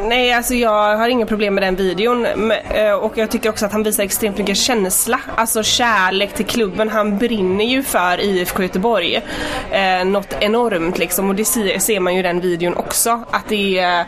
Nej, 0.08 0.32
alltså 0.32 0.54
jag 0.54 0.96
har 0.96 1.08
inga 1.08 1.26
problem 1.26 1.54
med 1.54 1.62
den 1.62 1.76
videon 1.76 2.26
eh, 2.26 2.92
och 2.92 3.18
jag 3.18 3.30
tycker 3.30 3.50
också 3.50 3.66
att 3.66 3.72
han 3.72 3.82
visar 3.82 4.02
extremt 4.02 4.38
mycket 4.38 4.56
känsla, 4.56 5.20
alltså 5.36 5.62
kärlek 5.62 6.34
till 6.34 6.46
klubben. 6.46 6.88
Han 6.88 7.18
brinner 7.18 7.64
ju 7.64 7.82
för 7.82 8.20
IFK 8.20 8.62
Göteborg. 8.62 9.22
Eh, 9.70 10.04
något 10.04 10.36
enormt 10.40 10.98
liksom 10.98 11.28
och 11.28 11.34
det 11.34 11.44
ser 11.44 12.00
man 12.00 12.14
ju 12.14 12.20
i 12.20 12.22
den 12.22 12.40
videon 12.40 12.76
också. 12.76 13.24
Att 13.30 13.48
det, 13.48 13.78
är, 13.78 14.04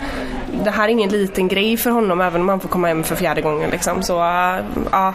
det 0.64 0.70
här 0.70 0.84
är 0.84 0.88
ingen 0.88 1.10
liten 1.10 1.48
grej 1.48 1.76
för 1.76 1.90
honom 1.90 2.20
även 2.20 2.40
om 2.40 2.48
han 2.48 2.60
får 2.60 2.68
komma 2.68 2.88
hem 2.88 3.04
för 3.04 3.16
fjärde 3.16 3.40
gången 3.40 3.70
liksom. 3.70 4.02
Så 4.02 4.18
eh, 4.18 4.56
ja. 4.92 5.14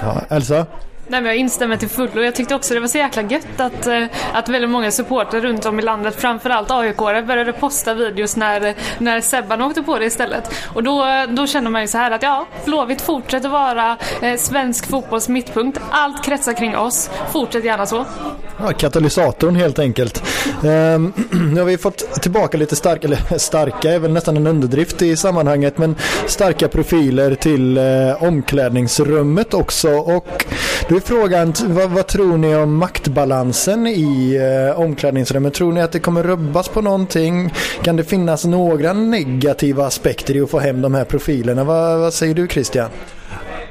Ja, 0.00 0.22
Elsa? 0.28 0.66
Nej, 1.10 1.20
men 1.20 1.24
jag 1.24 1.36
instämmer 1.36 1.76
till 1.76 1.88
fullo. 1.88 2.22
Jag 2.22 2.34
tyckte 2.34 2.54
också 2.54 2.74
det 2.74 2.80
var 2.80 2.88
så 2.88 2.98
jäkla 2.98 3.22
gött 3.22 3.60
att, 3.60 3.86
eh, 3.86 4.04
att 4.32 4.48
väldigt 4.48 4.70
många 4.70 4.90
supportrar 4.90 5.40
runt 5.40 5.66
om 5.66 5.78
i 5.78 5.82
landet, 5.82 6.20
framförallt 6.20 6.70
aik 6.70 6.96
började 6.96 7.52
posta 7.52 7.94
videos 7.94 8.36
när, 8.36 8.74
när 8.98 9.20
Sebban 9.20 9.62
åkte 9.62 9.82
på 9.82 9.98
det 9.98 10.04
istället. 10.04 10.54
Och 10.74 10.82
då, 10.82 11.24
då 11.28 11.46
känner 11.46 11.70
man 11.70 11.82
ju 11.82 11.88
så 11.88 11.98
här 11.98 12.10
att 12.10 12.22
ja, 12.22 12.46
Blåvitt 12.64 13.00
fortsätter 13.00 13.48
vara 13.48 13.96
eh, 14.22 14.36
svensk 14.36 14.90
fotbolls 14.90 15.28
mittpunkt. 15.28 15.80
Allt 15.90 16.24
kretsar 16.24 16.52
kring 16.52 16.76
oss. 16.76 17.10
Fortsätt 17.32 17.64
gärna 17.64 17.86
så. 17.86 18.04
Ja, 18.60 18.72
katalysatorn 18.72 19.56
helt 19.56 19.78
enkelt. 19.78 20.22
Ehm, 20.64 21.12
nu 21.54 21.60
har 21.60 21.64
vi 21.64 21.78
fått 21.78 22.22
tillbaka 22.22 22.58
lite 22.58 22.76
starka, 22.76 23.06
eller 23.06 23.38
starka 23.38 23.92
är 23.92 23.98
väl 23.98 24.12
nästan 24.12 24.36
en 24.36 24.46
underdrift 24.46 25.02
i 25.02 25.16
sammanhanget, 25.16 25.78
men 25.78 25.96
starka 26.26 26.68
profiler 26.68 27.34
till 27.34 27.78
eh, 27.78 28.22
omklädningsrummet 28.22 29.54
också. 29.54 29.88
Och 29.88 30.44
då 30.88 30.96
är 30.96 31.00
frågan, 31.00 31.54
vad, 31.66 31.90
vad, 31.90 32.06
tror 32.06 32.36
ni 32.36 32.56
om 32.56 32.76
maktbalansen 32.76 33.86
i 33.86 34.36
eh, 34.36 34.80
omklädningsrummet? 34.80 35.54
Tror 35.54 35.72
ni 35.72 35.80
att 35.80 35.92
det 35.92 36.00
kommer 36.00 36.22
rubbas 36.22 36.68
på 36.68 36.80
någonting? 36.80 37.54
Kan 37.82 37.96
det 37.96 38.04
finnas 38.04 38.44
några 38.44 38.92
negativa 38.92 39.86
aspekter 39.86 40.36
i 40.36 40.40
att 40.40 40.50
få 40.50 40.58
hem 40.58 40.82
de 40.82 40.94
här 40.94 41.04
profilerna? 41.04 41.64
vad, 41.64 41.98
vad 41.98 42.14
säger 42.14 42.34
du 42.34 42.48
Christian? 42.48 42.90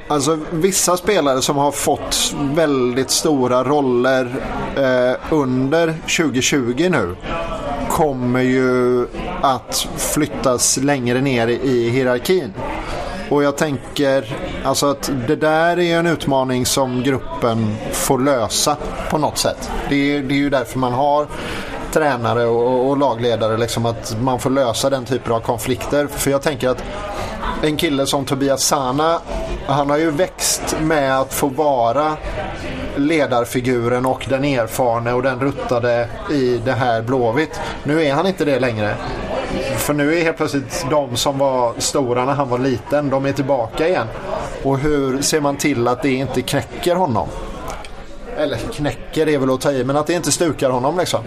Alltså 0.09 0.39
vissa 0.51 0.97
spelare 0.97 1.41
som 1.41 1.57
har 1.57 1.71
fått 1.71 2.35
väldigt 2.53 3.11
stora 3.11 3.63
roller 3.63 4.35
eh, 4.75 5.33
under 5.33 5.87
2020 6.17 6.87
nu 6.91 7.15
kommer 7.89 8.41
ju 8.41 9.07
att 9.41 9.87
flyttas 9.97 10.77
längre 10.77 11.21
ner 11.21 11.47
i 11.47 11.89
hierarkin. 11.89 12.53
Och 13.29 13.43
jag 13.43 13.57
tänker 13.57 14.37
alltså 14.63 14.85
att 14.85 15.11
det 15.27 15.35
där 15.35 15.79
är 15.79 15.99
en 15.99 16.07
utmaning 16.07 16.65
som 16.65 17.03
gruppen 17.03 17.75
får 17.91 18.19
lösa 18.19 18.77
på 19.09 19.17
något 19.17 19.37
sätt. 19.37 19.71
Det 19.89 20.15
är, 20.15 20.21
det 20.21 20.33
är 20.33 20.37
ju 20.37 20.49
därför 20.49 20.79
man 20.79 20.93
har 20.93 21.27
tränare 21.91 22.45
och, 22.45 22.89
och 22.89 22.97
lagledare, 22.97 23.57
liksom 23.57 23.85
att 23.85 24.17
man 24.21 24.39
får 24.39 24.49
lösa 24.49 24.89
den 24.89 25.05
typen 25.05 25.33
av 25.33 25.39
konflikter. 25.39 26.07
För 26.07 26.31
jag 26.31 26.41
tänker 26.41 26.69
att 26.69 26.83
en 27.61 27.77
kille 27.77 28.05
som 28.05 28.25
Tobias 28.25 28.63
Sana, 28.63 29.21
han 29.65 29.89
har 29.89 29.97
ju 29.97 30.11
växt 30.11 30.75
med 30.81 31.19
att 31.19 31.33
få 31.33 31.47
vara 31.47 32.17
ledarfiguren 32.95 34.05
och 34.05 34.25
den 34.29 34.43
erfarne 34.43 35.13
och 35.13 35.23
den 35.23 35.39
ruttade 35.39 36.09
i 36.31 36.61
det 36.65 36.71
här 36.71 37.01
Blåvitt. 37.01 37.59
Nu 37.83 38.03
är 38.03 38.13
han 38.13 38.27
inte 38.27 38.45
det 38.45 38.59
längre. 38.59 38.95
För 39.77 39.93
nu 39.93 40.17
är 40.17 40.23
helt 40.23 40.37
plötsligt 40.37 40.85
de 40.89 41.17
som 41.17 41.37
var 41.37 41.73
stora 41.77 42.25
när 42.25 42.33
han 42.33 42.49
var 42.49 42.57
liten, 42.57 43.09
de 43.09 43.25
är 43.25 43.33
tillbaka 43.33 43.87
igen. 43.87 44.07
Och 44.63 44.77
hur 44.77 45.21
ser 45.21 45.41
man 45.41 45.57
till 45.57 45.87
att 45.87 46.01
det 46.01 46.13
inte 46.13 46.41
knäcker 46.41 46.95
honom? 46.95 47.27
Eller 48.37 48.57
knäcker 48.57 49.29
är 49.29 49.37
väl 49.37 49.49
att 49.49 49.61
ta 49.61 49.71
i, 49.71 49.83
men 49.83 49.97
att 49.97 50.07
det 50.07 50.13
inte 50.13 50.31
stukar 50.31 50.69
honom 50.69 50.97
liksom. 50.97 51.23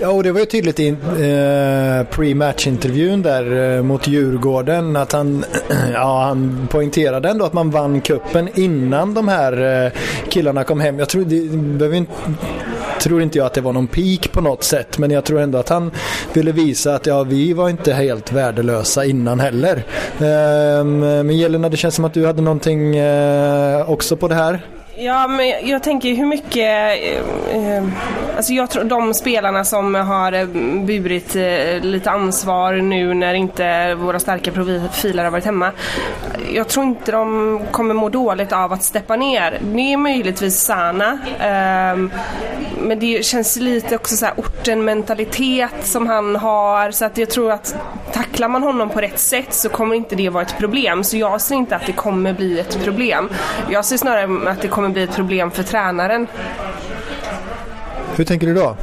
Ja, 0.00 0.08
och 0.10 0.22
det 0.22 0.32
var 0.32 0.40
ju 0.40 0.46
tydligt 0.46 0.80
i 0.80 0.88
eh, 0.88 2.06
pre-match-intervjun 2.10 3.22
där 3.22 3.76
eh, 3.76 3.82
mot 3.82 4.06
Djurgården 4.08 4.96
att 4.96 5.12
han, 5.12 5.44
ja, 5.92 6.22
han 6.22 6.68
poängterade 6.70 7.28
ändå 7.28 7.44
att 7.44 7.52
man 7.52 7.70
vann 7.70 8.00
kuppen 8.00 8.48
innan 8.54 9.14
de 9.14 9.28
här 9.28 9.84
eh, 9.86 9.92
killarna 10.28 10.64
kom 10.64 10.80
hem. 10.80 10.98
Jag 10.98 11.08
tror, 11.08 11.24
det, 11.24 11.56
behöver 11.78 11.96
inte, 11.96 12.12
tror 13.00 13.22
inte 13.22 13.38
jag 13.38 13.46
att 13.46 13.54
det 13.54 13.60
var 13.60 13.72
någon 13.72 13.86
peak 13.86 14.32
på 14.32 14.40
något 14.40 14.64
sätt 14.64 14.98
men 14.98 15.10
jag 15.10 15.24
tror 15.24 15.40
ändå 15.40 15.58
att 15.58 15.68
han 15.68 15.90
ville 16.32 16.52
visa 16.52 16.94
att 16.94 17.06
ja, 17.06 17.22
vi 17.22 17.52
var 17.52 17.68
inte 17.68 17.92
helt 17.92 18.32
värdelösa 18.32 19.04
innan 19.04 19.40
heller. 19.40 19.76
Eh, 20.18 20.84
men 21.24 21.30
Jelena, 21.30 21.68
det 21.68 21.76
känns 21.76 21.94
som 21.94 22.04
att 22.04 22.14
du 22.14 22.26
hade 22.26 22.42
någonting 22.42 22.96
eh, 22.96 23.90
också 23.90 24.16
på 24.16 24.28
det 24.28 24.34
här. 24.34 24.60
Ja, 25.00 25.26
men 25.26 25.68
jag 25.68 25.82
tänker 25.82 26.14
hur 26.14 26.26
mycket... 26.26 26.56
Eh, 26.56 27.76
eh, 27.76 27.84
alltså 28.36 28.52
jag 28.52 28.70
tror 28.70 28.84
de 28.84 29.14
spelarna 29.14 29.64
som 29.64 29.94
har 29.94 30.32
eh, 30.32 30.46
burit 30.86 31.36
eh, 31.36 31.80
lite 31.80 32.10
ansvar 32.10 32.72
nu 32.74 33.14
när 33.14 33.34
inte 33.34 33.94
våra 33.94 34.18
starka 34.18 34.52
profiler 34.52 35.24
har 35.24 35.30
varit 35.30 35.44
hemma. 35.44 35.72
Jag 36.52 36.68
tror 36.68 36.86
inte 36.86 37.12
de 37.12 37.60
kommer 37.70 37.94
må 37.94 38.08
dåligt 38.08 38.52
av 38.52 38.72
att 38.72 38.82
steppa 38.82 39.16
ner. 39.16 39.58
Det 39.62 39.92
är 39.92 39.96
möjligtvis 39.96 40.60
Sana. 40.60 41.18
Eh, 41.40 41.98
men 42.80 42.98
det 42.98 43.24
känns 43.24 43.56
lite 43.56 43.96
också 43.96 44.16
så 44.16 44.26
här 44.26 44.34
orten-mentalitet 44.36 45.74
som 45.82 46.06
han 46.06 46.36
har. 46.36 46.90
Så 46.90 47.04
att 47.04 47.18
jag 47.18 47.30
tror 47.30 47.52
att 47.52 47.76
tacklar 48.12 48.48
man 48.48 48.62
honom 48.62 48.90
på 48.90 49.00
rätt 49.00 49.18
sätt 49.18 49.54
så 49.54 49.68
kommer 49.68 49.94
inte 49.94 50.16
det 50.16 50.28
vara 50.28 50.42
ett 50.42 50.58
problem. 50.58 51.04
Så 51.04 51.16
jag 51.16 51.40
ser 51.40 51.54
inte 51.54 51.76
att 51.76 51.86
det 51.86 51.92
kommer 51.92 52.32
bli 52.32 52.60
ett 52.60 52.84
problem. 52.84 53.28
Jag 53.70 53.84
ser 53.84 53.96
snarare 53.96 54.50
att 54.50 54.60
det 54.62 54.68
kommer 54.68 54.87
bli 54.92 55.02
ett 55.02 55.16
problem 55.16 55.50
för 55.50 55.62
tränaren. 55.62 56.26
Hur 58.16 58.24
tänker 58.24 58.46
du 58.46 58.54
då? 58.54 58.76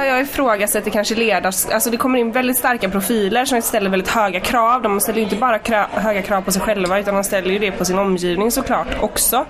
Ja, 0.00 0.06
jag 0.06 0.20
ifrågasätter 0.20 0.90
kanske 0.90 1.14
ledars... 1.14 1.66
Alltså 1.66 1.90
det 1.90 1.96
kommer 1.96 2.18
in 2.18 2.32
väldigt 2.32 2.56
starka 2.56 2.88
profiler 2.88 3.44
som 3.44 3.62
ställer 3.62 3.90
väldigt 3.90 4.08
höga 4.08 4.40
krav. 4.40 4.82
De 4.82 5.00
ställer 5.00 5.18
ju 5.18 5.24
inte 5.24 5.36
bara 5.36 5.58
kra 5.58 5.86
höga 5.92 6.22
krav 6.22 6.42
på 6.42 6.52
sig 6.52 6.62
själva 6.62 6.98
utan 6.98 7.14
de 7.14 7.24
ställer 7.24 7.50
ju 7.50 7.58
det 7.58 7.72
på 7.72 7.84
sin 7.84 7.98
omgivning 7.98 8.50
såklart 8.50 8.88
också. 9.00 9.46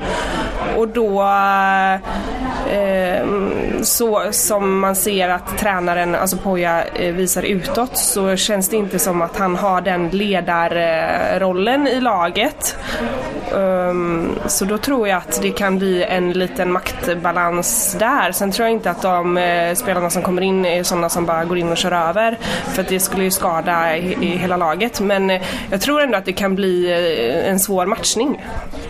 Och 0.77 0.89
då... 0.89 1.23
Eh, 2.71 3.27
så 3.83 4.23
som 4.31 4.81
man 4.81 4.97
ser 4.97 5.29
att 5.29 5.59
tränaren, 5.59 6.15
alltså 6.15 6.37
Poja, 6.37 6.85
eh, 6.85 7.15
visar 7.15 7.43
utåt 7.43 7.97
så 7.97 8.37
känns 8.37 8.69
det 8.69 8.77
inte 8.77 8.99
som 8.99 9.23
att 9.23 9.39
han 9.39 9.57
har 9.57 9.81
den 9.81 10.09
ledarrollen 10.09 11.87
i 11.87 12.01
laget. 12.01 12.77
Um, 13.53 14.39
så 14.47 14.65
då 14.65 14.79
tror 14.79 15.09
jag 15.09 15.19
att 15.19 15.43
det 15.43 15.51
kan 15.51 15.79
bli 15.79 16.05
en 16.05 16.33
liten 16.33 16.73
maktbalans 16.73 17.97
där. 17.99 18.33
Sen 18.33 18.53
tror 18.53 18.67
jag 18.67 18.73
inte 18.73 18.91
att 18.91 19.03
de 19.03 19.39
eh, 19.39 19.75
spelarna 19.75 20.11
som 20.11 20.23
kommer 20.23 20.40
in 20.43 20.65
är 20.65 20.83
sådana 20.83 21.09
som 21.09 21.27
bara 21.27 21.45
går 21.45 21.59
in 21.59 21.69
och 21.69 21.77
kör 21.77 21.93
över. 21.93 22.39
För 22.65 22.83
att 22.83 22.89
det 22.89 23.01
skulle 23.01 23.25
ju 23.25 23.31
skada 23.31 23.97
i, 23.97 24.27
hela 24.27 24.57
laget. 24.57 25.01
Men 25.01 25.31
eh, 25.31 25.43
jag 25.71 25.81
tror 25.81 26.01
ändå 26.01 26.19
att 26.19 26.25
det 26.25 26.33
kan 26.33 26.55
bli 26.55 26.91
eh, 26.91 27.51
en 27.51 27.61
svår 27.61 27.87
matchning. 27.87 28.41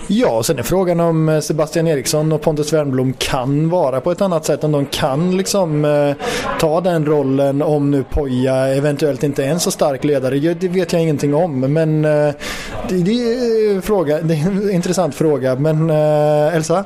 Ja, 0.07 0.31
och 0.31 0.47
sen 0.47 0.59
är 0.59 0.63
frågan 0.63 1.01
om 1.01 1.29
eh, 1.29 1.41
Sebastian 1.41 1.87
Eriksson 1.87 2.33
och 2.33 2.43
Pontus 2.43 2.73
Wernbloom 2.73 3.13
kan 3.13 3.71
vara 3.71 4.01
på 4.01 4.13
ett 4.13 4.21
annat 4.21 4.45
sätt. 4.45 4.65
Om 4.65 4.73
de 4.73 4.87
kan 4.87 5.37
liksom 5.37 5.85
eh, 5.85 6.27
ta 6.61 6.81
den 6.81 7.07
rollen 7.07 7.63
om 7.63 7.91
nu 7.91 8.05
Poja 8.05 8.55
eventuellt 8.55 9.23
inte 9.23 9.45
är 9.45 9.49
en 9.49 9.61
så 9.61 9.71
stark 9.71 10.05
ledare. 10.05 10.55
Det 10.55 10.69
vet 10.69 10.93
jag 10.93 11.03
ingenting 11.03 11.35
om. 11.35 11.61
Men 11.61 12.05
eh, 12.05 12.35
det, 12.89 12.97
det, 12.97 13.13
är 13.13 13.81
fråga, 13.81 14.21
det 14.21 14.35
är 14.35 14.47
en 14.47 14.71
intressant 14.71 15.15
fråga. 15.15 15.55
Men 15.55 15.91
eh, 15.91 16.57
Elsa? 16.57 16.85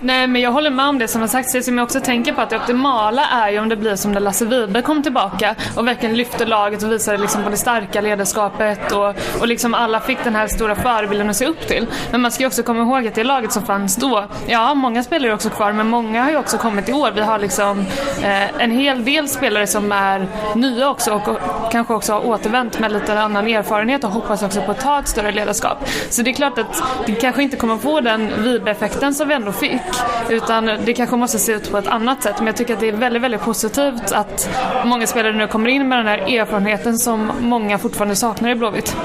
Nej 0.00 0.26
men 0.26 0.42
jag 0.42 0.52
håller 0.52 0.70
med 0.70 0.86
om 0.88 0.98
det 0.98 1.08
som 1.08 1.20
har 1.20 1.28
sagts. 1.28 1.52
Det 1.52 1.62
som 1.62 1.78
jag 1.78 1.84
också 1.84 2.00
tänker 2.00 2.32
på 2.32 2.40
att 2.40 2.50
det 2.50 2.56
optimala 2.56 3.26
är 3.26 3.50
ju 3.50 3.58
om 3.58 3.68
det 3.68 3.76
blir 3.76 3.96
som 3.96 4.12
när 4.12 4.20
Lasse 4.20 4.44
Wiberg 4.44 4.82
kom 4.82 5.02
tillbaka 5.02 5.54
och 5.76 5.88
verkligen 5.88 6.16
lyfte 6.16 6.44
laget 6.44 6.82
och 6.82 6.92
visade 6.92 7.18
liksom 7.18 7.44
på 7.44 7.50
det 7.50 7.56
starka 7.56 8.00
ledarskapet 8.00 8.92
och, 8.92 9.14
och 9.40 9.46
liksom 9.46 9.74
alla 9.74 10.00
fick 10.00 10.24
den 10.24 10.34
här 10.34 10.46
stora 10.46 10.74
förebilden 10.74 11.30
att 11.30 11.36
se 11.36 11.46
upp 11.46 11.66
till. 11.68 11.86
Men 12.10 12.20
man 12.20 12.30
ska 12.30 12.42
ju 12.42 12.46
också 12.46 12.62
komma 12.62 12.80
ihåg 12.82 13.06
att 13.06 13.14
det 13.14 13.24
laget 13.24 13.52
som 13.52 13.62
fanns 13.62 13.96
då, 13.96 14.24
ja 14.46 14.74
många 14.74 15.02
spelare 15.02 15.30
är 15.30 15.34
också 15.34 15.50
kvar 15.50 15.72
men 15.72 15.88
många 15.88 16.22
har 16.22 16.30
ju 16.30 16.36
också 16.36 16.58
kommit 16.58 16.88
i 16.88 16.92
år. 16.92 17.10
Vi 17.14 17.20
har 17.20 17.38
liksom 17.38 17.80
eh, 18.22 18.62
en 18.62 18.70
hel 18.70 19.04
del 19.04 19.28
spelare 19.28 19.66
som 19.66 19.92
är 19.92 20.26
nya 20.54 20.90
också 20.90 21.12
och, 21.12 21.28
och 21.28 21.38
kanske 21.72 21.94
också 21.94 22.12
har 22.12 22.26
återvänt 22.26 22.78
med 22.78 22.92
lite 22.92 23.20
annan 23.20 23.46
erfarenhet 23.46 24.04
och 24.04 24.10
hoppas 24.10 24.42
också 24.42 24.62
på 24.62 24.70
att 24.70 24.80
ta 24.80 24.98
ett 24.98 25.08
större 25.08 25.32
ledarskap. 25.32 25.88
Så 26.10 26.22
det 26.22 26.30
är 26.30 26.34
klart 26.34 26.58
att 26.58 26.82
det 27.06 27.12
kanske 27.12 27.42
inte 27.42 27.56
kommer 27.56 27.76
få 27.76 28.00
den 28.00 28.32
Wiberg-effekten 28.42 29.14
som 29.14 29.28
vi 29.28 29.34
ändå 29.34 29.52
fick 29.52 29.85
utan 30.28 30.66
det 30.84 30.94
kanske 30.94 31.16
måste 31.16 31.38
se 31.38 31.52
ut 31.52 31.70
på 31.70 31.78
ett 31.78 31.86
annat 31.86 32.22
sätt. 32.22 32.34
Men 32.38 32.46
jag 32.46 32.56
tycker 32.56 32.74
att 32.74 32.80
det 32.80 32.88
är 32.88 32.92
väldigt, 32.92 33.22
väldigt 33.22 33.40
positivt 33.40 34.12
att 34.12 34.48
många 34.84 35.06
spelare 35.06 35.32
nu 35.32 35.46
kommer 35.46 35.68
in 35.68 35.88
med 35.88 35.98
den 35.98 36.06
här 36.06 36.18
erfarenheten 36.18 36.98
som 36.98 37.32
många 37.40 37.78
fortfarande 37.78 38.16
saknar 38.16 38.50
i 38.50 38.54
Blåvitt. 38.54 38.96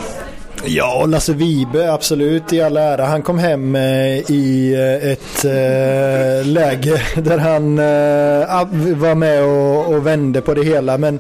Ja, 0.66 1.06
Lasse 1.06 1.34
Vibe 1.34 1.94
absolut 1.94 2.54
i 2.54 2.62
all 2.62 2.78
ära. 2.78 3.06
Han 3.06 3.22
kom 3.22 3.40
hem 3.40 3.76
eh, 3.76 4.32
i 4.32 4.74
eh, 4.74 5.12
ett 5.12 5.46
eh, 5.46 6.48
läge 6.48 7.02
där 7.22 7.38
han 7.38 7.80
eh, 7.80 8.96
var 8.96 9.16
med 9.16 9.44
och, 9.44 9.94
och, 9.94 10.08
vände 10.08 10.42
på 10.42 10.54
det 10.54 10.64
hela. 10.64 10.98
Men 10.98 11.20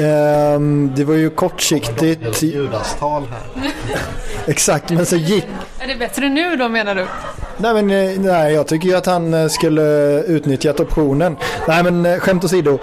ehm, 0.00 0.92
det 0.96 1.04
var 1.04 1.14
ju 1.14 1.30
kortsiktigt. 1.30 2.42
Judastal 2.42 3.22
här. 3.22 3.70
Exakt, 4.46 4.90
men 4.90 5.06
så 5.06 5.16
gick... 5.16 5.46
Är 5.78 5.86
det 5.86 5.96
bättre 5.96 6.28
nu 6.28 6.56
då 6.56 6.68
menar 6.68 6.94
du? 6.94 7.06
Nej, 7.56 7.74
men, 7.74 7.90
eh, 7.90 8.20
nej, 8.20 8.54
jag 8.54 8.66
tycker 8.66 8.88
ju 8.88 8.94
att 8.94 9.06
han 9.06 9.50
skulle 9.50 9.82
utnyttjat 10.22 10.80
optionen. 10.80 11.36
Nej 11.68 11.82
men 11.82 12.20
skämt 12.20 12.44
åsido. 12.44 12.78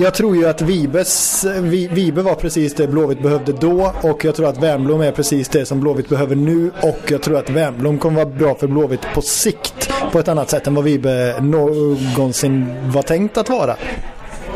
Jag 0.00 0.14
tror 0.14 0.36
ju 0.36 0.48
att 0.48 0.62
Vibes, 0.62 1.44
Vibe 1.90 2.22
var 2.22 2.34
precis 2.34 2.74
det 2.74 2.86
Blåvitt 2.86 3.22
behövde 3.22 3.52
då 3.52 3.92
och 4.02 4.24
jag 4.24 4.34
tror 4.34 4.48
att 4.48 4.62
Wernbloom 4.62 5.00
är 5.00 5.12
precis 5.16 5.48
det 5.48 5.66
som 5.66 5.80
Blåvitt 5.80 6.08
behöver 6.08 6.36
nu 6.36 6.70
och 6.82 7.10
jag 7.10 7.22
tror 7.22 7.38
att 7.38 7.50
Wernbloom 7.50 7.98
kommer 7.98 8.24
vara 8.24 8.34
bra 8.34 8.54
för 8.54 8.66
Blåvitt 8.66 9.00
på 9.14 9.22
sikt 9.22 9.90
på 10.12 10.18
ett 10.18 10.28
annat 10.28 10.50
sätt 10.50 10.66
än 10.66 10.74
vad 10.74 10.84
Vibe 10.84 11.34
någonsin 11.40 12.74
var 12.92 13.02
tänkt 13.02 13.38
att 13.38 13.50
vara. 13.50 13.76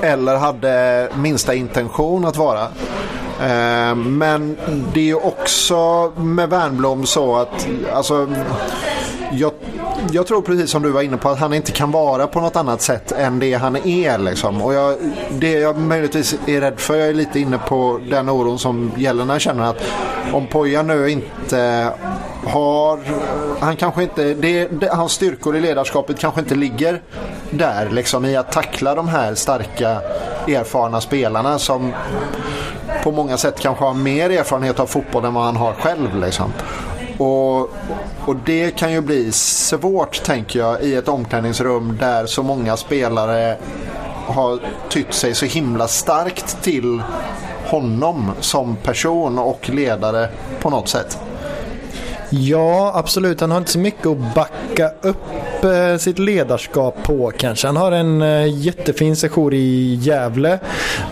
Eller 0.02 0.36
hade 0.36 1.08
minsta 1.16 1.54
intention 1.54 2.24
att 2.24 2.36
vara. 2.36 2.62
Eh, 3.40 3.94
men 3.94 4.56
det 4.94 5.00
är 5.00 5.04
ju 5.04 5.14
också 5.14 6.12
med 6.16 6.50
Wernbloom 6.50 7.06
så 7.06 7.36
att 7.36 7.68
alltså, 7.92 8.28
jag, 9.32 9.52
jag, 10.12 10.26
tror 10.26 10.42
precis 10.42 10.70
som 10.70 10.82
du 10.82 10.90
var 10.90 11.02
inne 11.02 11.16
på 11.16 11.28
att 11.28 11.38
han 11.38 11.54
inte 11.54 11.72
kan 11.72 11.90
vara 11.90 12.26
på 12.26 12.40
något 12.40 12.56
annat 12.56 12.82
sätt 12.82 13.12
än 13.12 13.38
det 13.38 13.54
han 13.54 13.76
är. 13.76 14.18
Liksom. 14.18 14.62
Och 14.62 14.74
jag, 14.74 14.96
det 15.30 15.52
jag 15.52 15.78
möjligtvis 15.78 16.36
är 16.46 16.60
rädd 16.60 16.80
för, 16.80 16.96
jag 16.96 17.08
är 17.08 17.14
lite 17.14 17.40
inne 17.40 17.58
på 17.58 18.00
den 18.10 18.28
oron 18.28 18.58
som 18.58 18.92
Jelena 18.96 19.38
känner 19.38 19.64
att 19.64 19.82
om 20.32 20.46
Poja 20.46 20.82
nu 20.82 21.10
inte 21.10 21.92
har, 22.46 23.00
han 23.60 23.76
kanske 23.76 24.02
inte, 24.02 24.34
det, 24.34 24.66
det, 24.66 24.88
hans 24.92 25.12
styrkor 25.12 25.56
i 25.56 25.60
ledarskapet 25.60 26.18
kanske 26.18 26.40
inte 26.40 26.54
ligger 26.54 27.02
där 27.50 27.90
liksom 27.90 28.24
i 28.24 28.36
att 28.36 28.52
tackla 28.52 28.94
de 28.94 29.08
här 29.08 29.34
starka 29.34 30.00
erfarna 30.46 31.00
spelarna 31.00 31.58
som 31.58 31.92
på 33.02 33.12
många 33.12 33.36
sätt 33.36 33.60
kanske 33.60 33.84
har 33.84 33.94
mer 33.94 34.30
erfarenhet 34.30 34.80
av 34.80 34.86
fotboll 34.86 35.24
än 35.24 35.34
vad 35.34 35.44
han 35.44 35.56
har 35.56 35.72
själv. 35.72 36.20
Liksom. 36.20 36.52
Och, 37.18 37.60
och 38.24 38.36
det 38.44 38.70
kan 38.70 38.92
ju 38.92 39.00
bli 39.00 39.32
svårt 39.32 40.22
tänker 40.24 40.58
jag 40.58 40.82
i 40.82 40.94
ett 40.94 41.08
omklädningsrum 41.08 41.96
där 42.00 42.26
så 42.26 42.42
många 42.42 42.76
spelare 42.76 43.56
har 44.26 44.58
tytt 44.88 45.14
sig 45.14 45.34
så 45.34 45.46
himla 45.46 45.88
starkt 45.88 46.62
till 46.62 47.02
honom 47.66 48.30
som 48.40 48.76
person 48.76 49.38
och 49.38 49.68
ledare 49.68 50.28
på 50.60 50.70
något 50.70 50.88
sätt. 50.88 51.18
Ja, 52.30 52.92
absolut. 52.94 53.40
Han 53.40 53.50
har 53.50 53.58
inte 53.58 53.70
så 53.70 53.78
mycket 53.78 54.06
att 54.06 54.34
backa 54.34 54.90
upp 55.02 55.64
eh, 55.64 55.96
sitt 55.98 56.18
ledarskap 56.18 57.02
på 57.02 57.32
kanske. 57.36 57.66
Han 57.66 57.76
har 57.76 57.92
en 57.92 58.22
eh, 58.22 58.58
jättefin 58.58 59.16
session 59.16 59.52
i 59.52 59.98
Gävle. 60.02 60.58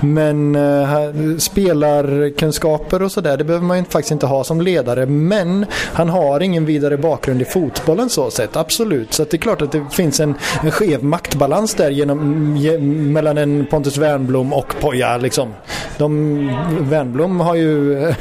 Men 0.01 0.55
eh, 0.55 1.37
spelarkunskaper 1.39 3.03
och 3.03 3.13
sådär, 3.13 3.37
det 3.37 3.45
behöver 3.45 3.67
man 3.67 3.79
ju 3.79 3.85
faktiskt 3.85 4.13
inte 4.13 4.27
ha 4.27 4.45
som 4.45 4.61
ledare. 4.61 5.07
Men 5.07 5.67
han 5.93 6.09
har 6.09 6.41
ingen 6.41 6.65
vidare 6.65 6.97
bakgrund 6.97 7.43
i 7.43 7.45
fotbollen 7.45 8.11
så 8.11 8.31
sett. 8.31 8.57
Absolut. 8.57 9.13
Så 9.13 9.25
det 9.25 9.35
är 9.35 9.39
klart 9.39 9.63
att 9.63 9.73
det 9.73 9.85
finns 9.91 10.21
en, 10.21 10.35
en 10.63 10.71
skev 10.71 11.05
maktbalans 11.05 11.75
där 11.75 11.91
genom, 11.91 12.57
ge, 12.57 12.79
mellan 12.79 13.39
en 13.39 13.67
Pontus 13.71 13.99
Wernblom 13.99 14.53
och 14.53 14.75
Poja. 14.81 15.17
Liksom. 15.17 15.55
De, 15.99 16.37
Wernblom 16.81 17.41
har 17.41 17.55
ju 17.55 18.03
eh, 18.05 18.17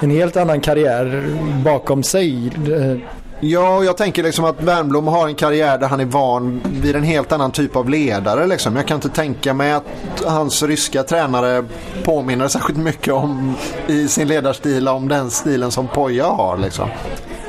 en 0.00 0.10
helt 0.10 0.36
annan 0.36 0.60
karriär 0.60 1.22
bakom 1.64 2.02
sig 2.02 2.31
Eh, 2.32 2.96
ja, 3.40 3.84
jag 3.84 3.96
tänker 3.96 4.22
liksom 4.22 4.44
att 4.44 4.62
Wernbloom 4.62 5.06
har 5.06 5.28
en 5.28 5.34
karriär 5.34 5.78
där 5.78 5.88
han 5.88 6.00
är 6.00 6.04
van 6.04 6.60
vid 6.82 6.96
en 6.96 7.02
helt 7.02 7.32
annan 7.32 7.50
typ 7.52 7.76
av 7.76 7.88
ledare. 7.88 8.46
Liksom. 8.46 8.76
Jag 8.76 8.86
kan 8.86 8.94
inte 8.94 9.08
tänka 9.08 9.54
mig 9.54 9.72
att 9.72 9.84
hans 10.26 10.62
ryska 10.62 11.02
tränare 11.02 11.64
påminner 12.04 12.48
särskilt 12.48 12.78
mycket 12.78 13.14
om 13.14 13.54
i 13.86 14.08
sin 14.08 14.28
ledarstil 14.28 14.88
om 14.88 15.08
den 15.08 15.30
stilen 15.30 15.70
som 15.70 15.88
Poja 15.88 16.26
har. 16.26 16.58
Liksom. 16.58 16.88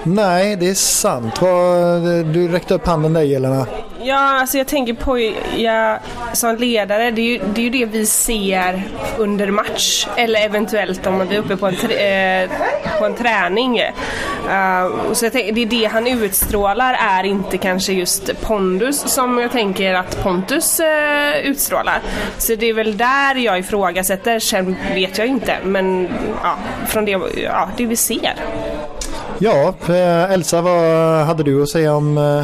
Nej, 0.04 0.56
det 0.56 0.70
är 0.70 0.74
sant. 0.74 1.40
Du 2.34 2.48
räckte 2.48 2.74
upp 2.74 2.88
handen 2.88 3.14
där 3.14 3.22
Jelena. 3.22 3.68
Ja, 4.06 4.40
alltså 4.40 4.58
jag 4.58 4.68
tänker 4.68 4.94
på 4.94 5.20
ja, 5.58 6.00
som 6.34 6.56
ledare, 6.56 7.12
det 7.12 7.22
är, 7.22 7.26
ju, 7.26 7.42
det 7.54 7.62
är 7.62 7.64
ju 7.64 7.70
det 7.70 7.86
vi 7.86 8.06
ser 8.06 8.84
under 9.18 9.52
match 9.52 10.08
eller 10.16 10.40
eventuellt 10.46 11.08
om 11.08 11.28
vi 11.28 11.36
är 11.36 11.40
uppe 11.40 11.58
på 11.58 11.68
en, 11.68 11.74
eh, 11.74 12.50
på 13.00 13.06
en 13.06 13.14
träning. 13.16 13.82
Uh, 13.82 15.14
så 15.14 15.26
jag 15.26 15.32
tänker, 15.32 15.54
det 15.54 15.62
är 15.62 15.66
det 15.66 15.86
han 15.86 16.08
utstrålar 16.08 16.98
är 17.00 17.24
inte 17.24 17.58
kanske 17.58 17.94
just 17.94 18.42
pondus 18.42 19.00
som 19.00 19.38
jag 19.38 19.52
tänker 19.52 19.94
att 19.94 20.24
Pontus 20.24 20.80
uh, 20.80 21.50
utstrålar. 21.50 22.02
Så 22.38 22.56
det 22.56 22.70
är 22.70 22.74
väl 22.74 22.98
där 22.98 23.36
jag 23.36 23.60
ifrågasätter, 23.60 24.40
sen 24.40 24.76
vet 24.94 25.18
jag 25.18 25.28
inte 25.28 25.58
men 25.64 26.10
ja, 26.44 26.56
från 26.88 27.06
det, 27.06 27.12
ja, 27.36 27.70
det 27.78 27.86
vi 27.86 27.96
ser. 27.96 28.34
Ja, 29.44 29.74
Elsa 30.30 30.62
vad 30.62 31.26
hade 31.26 31.44
du 31.44 31.64
att 31.64 31.70
säga 31.70 31.96
om 31.96 32.18
eh, 32.18 32.44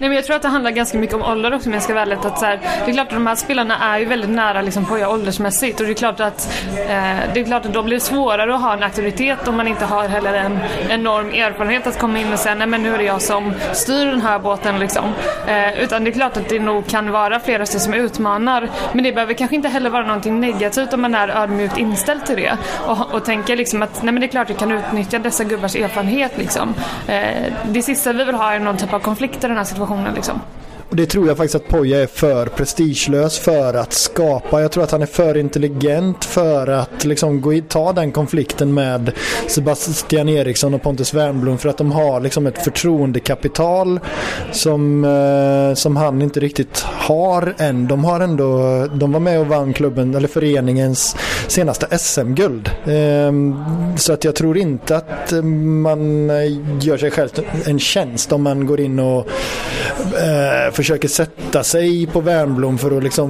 Nej 0.00 0.08
men 0.08 0.16
jag 0.16 0.24
tror 0.24 0.36
att 0.36 0.42
det 0.42 0.48
handlar 0.48 0.70
ganska 0.70 0.98
mycket 0.98 1.16
om 1.16 1.22
ålder 1.22 1.54
också 1.54 1.68
om 1.68 1.72
jag 1.72 1.82
ska 1.82 1.94
vara 1.94 2.02
ärlig. 2.02 2.16
Att 2.16 2.38
så 2.38 2.44
här, 2.44 2.60
det 2.84 2.90
är 2.90 2.94
klart 2.94 3.06
att 3.06 3.14
de 3.14 3.26
här 3.26 3.34
spelarna 3.34 3.78
är 3.78 3.98
ju 3.98 4.04
väldigt 4.04 4.30
nära 4.30 4.62
liksom 4.62 4.86
Poja 4.86 5.10
åldersmässigt 5.10 5.80
och 5.80 5.86
det 5.86 5.92
är 5.92 5.94
klart 5.94 6.20
att 6.20 6.64
eh, 6.76 7.16
det 7.34 7.40
är 7.40 7.44
klart 7.44 7.66
att 7.66 7.72
då 7.72 7.82
blir 7.82 7.96
det 7.96 8.00
svårare 8.00 8.54
att 8.54 8.60
ha 8.60 8.72
en 8.72 8.82
auktoritet 8.82 9.48
om 9.48 9.56
man 9.56 9.68
inte 9.68 9.84
har 9.84 10.08
heller 10.08 10.34
en 10.34 10.58
enorm 10.88 11.28
erfarenhet 11.28 11.86
att 11.86 11.98
komma 11.98 12.18
in 12.18 12.32
och 12.32 12.38
säga 12.38 12.54
nej 12.54 12.66
men 12.66 12.82
nu 12.82 12.94
är 12.94 12.98
det 12.98 13.04
jag 13.04 13.22
som 13.22 13.52
styr 13.72 14.06
den 14.06 14.20
här 14.20 14.38
båten 14.38 14.78
liksom. 14.78 15.04
Eh, 15.46 15.82
utan 15.82 16.04
det 16.04 16.10
är 16.10 16.12
klart 16.12 16.36
att 16.36 16.48
det 16.48 16.58
nog 16.58 16.86
kan 16.86 17.10
vara 17.10 17.40
flera 17.40 17.66
som 17.66 17.94
utmanar 17.94 18.68
men 18.92 19.04
det 19.04 19.12
behöver 19.12 19.34
kanske 19.34 19.56
inte 19.56 19.68
heller 19.68 19.90
vara 19.90 20.06
någonting 20.06 20.40
negativt 20.40 20.92
om 20.92 21.00
man 21.00 21.14
är 21.14 21.28
ödmjukt 21.28 21.78
inställd 21.78 22.26
till 22.26 22.36
det 22.36 22.56
och, 22.86 23.14
och 23.14 23.24
tänker 23.24 23.56
liksom 23.56 23.82
att 23.82 24.02
nej 24.02 24.12
men 24.12 24.20
det 24.20 24.26
är 24.26 24.28
klart 24.28 24.44
att 24.44 24.50
jag 24.50 24.58
kan 24.58 24.72
utnyttja 24.72 25.18
dessa 25.18 25.44
gubbars 25.44 25.76
erfarenhet 25.76 26.32
liksom. 26.38 26.74
Eh, 27.08 27.52
det 27.64 27.82
sista 27.82 28.12
vi 28.12 28.24
vill 28.24 28.34
ha 28.34 28.52
är 28.52 28.58
någon 28.58 28.76
typ 28.76 28.92
av 28.92 28.98
konflikt 28.98 29.44
i 29.44 29.48
den 29.48 29.56
här 29.56 29.64
situationen 29.64 29.87
situationen 29.88 30.14
liksom. 30.14 30.40
Och 30.90 30.96
det 30.96 31.06
tror 31.06 31.28
jag 31.28 31.36
faktiskt 31.36 31.54
att 31.54 31.68
Poja 31.68 32.02
är 32.02 32.06
för 32.06 32.46
prestigelös 32.46 33.38
för 33.38 33.74
att 33.74 33.92
skapa. 33.92 34.62
Jag 34.62 34.72
tror 34.72 34.84
att 34.84 34.90
han 34.90 35.02
är 35.02 35.06
för 35.06 35.36
intelligent 35.36 36.24
för 36.24 36.66
att 36.66 37.04
liksom 37.04 37.40
gå 37.40 37.52
i, 37.52 37.62
ta 37.62 37.92
den 37.92 38.12
konflikten 38.12 38.74
med 38.74 39.12
Sebastian 39.48 40.28
Eriksson 40.28 40.74
och 40.74 40.82
Pontus 40.82 41.14
Wernbloom 41.14 41.58
för 41.58 41.68
att 41.68 41.78
de 41.78 41.92
har 41.92 42.20
liksom 42.20 42.46
ett 42.46 42.64
förtroendekapital 42.64 44.00
som, 44.52 45.04
eh, 45.04 45.74
som 45.74 45.96
han 45.96 46.22
inte 46.22 46.40
riktigt 46.40 46.80
har 46.80 47.54
än. 47.58 47.88
De 47.88 48.04
har 48.04 48.20
ändå, 48.20 48.86
de 48.94 49.12
var 49.12 49.20
med 49.20 49.40
och 49.40 49.46
vann 49.46 49.72
klubben, 49.72 50.14
eller 50.14 50.28
föreningens 50.28 51.16
senaste 51.46 51.98
SM-guld. 51.98 52.70
Eh, 52.84 53.32
så 53.96 54.12
att 54.12 54.24
jag 54.24 54.34
tror 54.34 54.58
inte 54.58 54.96
att 54.96 55.32
man 55.82 56.28
gör 56.80 56.96
sig 56.96 57.10
själv 57.10 57.28
en 57.64 57.78
tjänst 57.78 58.32
om 58.32 58.42
man 58.42 58.66
går 58.66 58.80
in 58.80 58.98
och 58.98 59.26
eh, 60.20 60.72
försöker 60.78 61.08
sätta 61.08 61.64
sig 61.64 62.06
på 62.06 62.20
Värnblom 62.20 62.78
för 62.78 62.96
att 62.96 63.02
liksom 63.02 63.26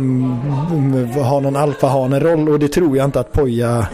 mm, 0.71 1.09
ha 1.09 1.41
någon 1.41 1.57
alfahane-roll 1.57 2.49
och 2.49 2.59
det 2.59 2.69
tror 2.69 2.97
jag 2.97 3.05
inte 3.05 3.21
att 3.21 3.33
Poja 3.33 3.87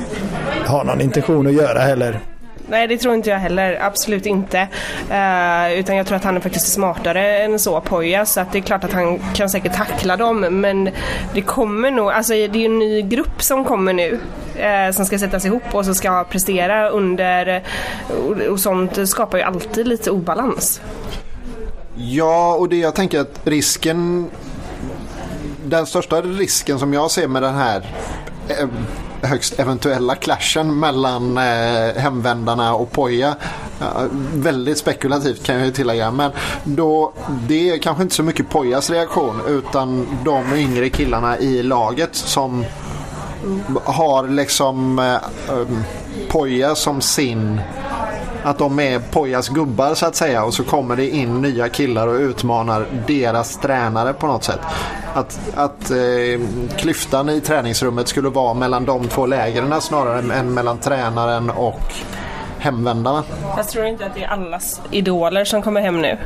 har 0.66 0.84
någon 0.84 1.00
intention 1.00 1.46
att 1.46 1.52
göra 1.52 1.78
heller. 1.78 2.20
Nej 2.68 2.86
det 2.86 2.98
tror 2.98 3.14
inte 3.14 3.30
jag 3.30 3.38
heller, 3.38 3.78
absolut 3.80 4.26
inte. 4.26 4.58
Uh, 5.10 5.78
utan 5.78 5.96
jag 5.96 6.06
tror 6.06 6.16
att 6.16 6.24
han 6.24 6.36
är 6.36 6.40
faktiskt 6.40 6.72
smartare 6.72 7.38
än 7.38 7.58
så, 7.58 7.80
Poja, 7.80 8.26
så 8.26 8.40
att 8.40 8.52
det 8.52 8.58
är 8.58 8.62
klart 8.62 8.84
att 8.84 8.92
han 8.92 9.18
kan 9.34 9.50
säkert 9.50 9.74
tackla 9.74 10.16
dem 10.16 10.40
men 10.40 10.90
det 11.34 11.42
kommer 11.42 11.90
nog, 11.90 12.10
alltså 12.10 12.32
det 12.32 12.44
är 12.44 12.56
ju 12.56 12.64
en 12.64 12.78
ny 12.78 13.02
grupp 13.02 13.42
som 13.42 13.64
kommer 13.64 13.92
nu 13.92 14.12
uh, 14.12 14.92
som 14.92 15.06
ska 15.06 15.18
sättas 15.18 15.44
ihop 15.44 15.74
och 15.74 15.84
som 15.84 15.94
ska 15.94 16.24
prestera 16.24 16.88
under 16.88 17.62
och, 18.08 18.52
och 18.52 18.60
sånt 18.60 19.08
skapar 19.08 19.38
ju 19.38 19.44
alltid 19.44 19.88
lite 19.88 20.10
obalans. 20.10 20.80
Ja, 21.96 22.54
och 22.54 22.68
det 22.68 22.76
jag 22.76 22.94
tänker 22.94 23.20
att 23.20 23.40
risken... 23.44 24.30
Den 25.66 25.86
största 25.86 26.22
risken 26.22 26.78
som 26.78 26.94
jag 26.94 27.10
ser 27.10 27.28
med 27.28 27.42
den 27.42 27.54
här 27.54 27.90
eh, 28.48 28.68
högst 29.22 29.60
eventuella 29.60 30.14
clashen 30.14 30.80
mellan 30.80 31.38
eh, 31.38 31.94
hemvändarna 31.96 32.74
och 32.74 32.92
Poja. 32.92 33.36
Eh, 33.80 34.04
väldigt 34.34 34.78
spekulativt 34.78 35.42
kan 35.42 35.56
jag 35.56 35.66
ju 35.66 35.72
tillägga. 35.72 36.10
Men 36.10 36.30
då, 36.64 37.12
det 37.48 37.70
är 37.70 37.78
kanske 37.78 38.02
inte 38.02 38.14
så 38.14 38.22
mycket 38.22 38.50
Pojas 38.50 38.90
reaktion 38.90 39.40
utan 39.48 40.06
de 40.24 40.54
yngre 40.54 40.90
killarna 40.90 41.38
i 41.38 41.62
laget 41.62 42.14
som 42.14 42.64
har 43.84 44.28
liksom 44.28 44.98
eh, 44.98 45.14
eh 45.14 45.68
Poja 46.28 46.74
som 46.74 47.00
sin 47.00 47.60
att 48.44 48.58
de 48.58 48.80
är 48.80 48.98
Pojas 48.98 49.48
gubbar 49.48 49.94
så 49.94 50.06
att 50.06 50.16
säga 50.16 50.44
och 50.44 50.54
så 50.54 50.64
kommer 50.64 50.96
det 50.96 51.08
in 51.08 51.42
nya 51.42 51.68
killar 51.68 52.08
och 52.08 52.14
utmanar 52.14 52.86
deras 53.06 53.56
tränare 53.56 54.12
på 54.12 54.26
något 54.26 54.44
sätt. 54.44 54.60
Att, 55.14 55.40
att 55.54 55.90
eh, 55.90 55.96
klyftan 56.76 57.28
i 57.28 57.40
träningsrummet 57.40 58.08
skulle 58.08 58.28
vara 58.28 58.54
mellan 58.54 58.84
de 58.84 59.08
två 59.08 59.26
lägren 59.26 59.80
snarare 59.80 60.34
än 60.34 60.54
mellan 60.54 60.78
tränaren 60.78 61.50
och 61.50 61.92
hemvändarna. 62.58 63.22
Jag 63.56 63.68
tror 63.68 63.86
inte 63.86 64.06
att 64.06 64.14
det 64.14 64.24
är 64.24 64.28
allas 64.28 64.80
idoler 64.90 65.44
som 65.44 65.62
kommer 65.62 65.80
hem 65.80 66.02
nu. 66.02 66.18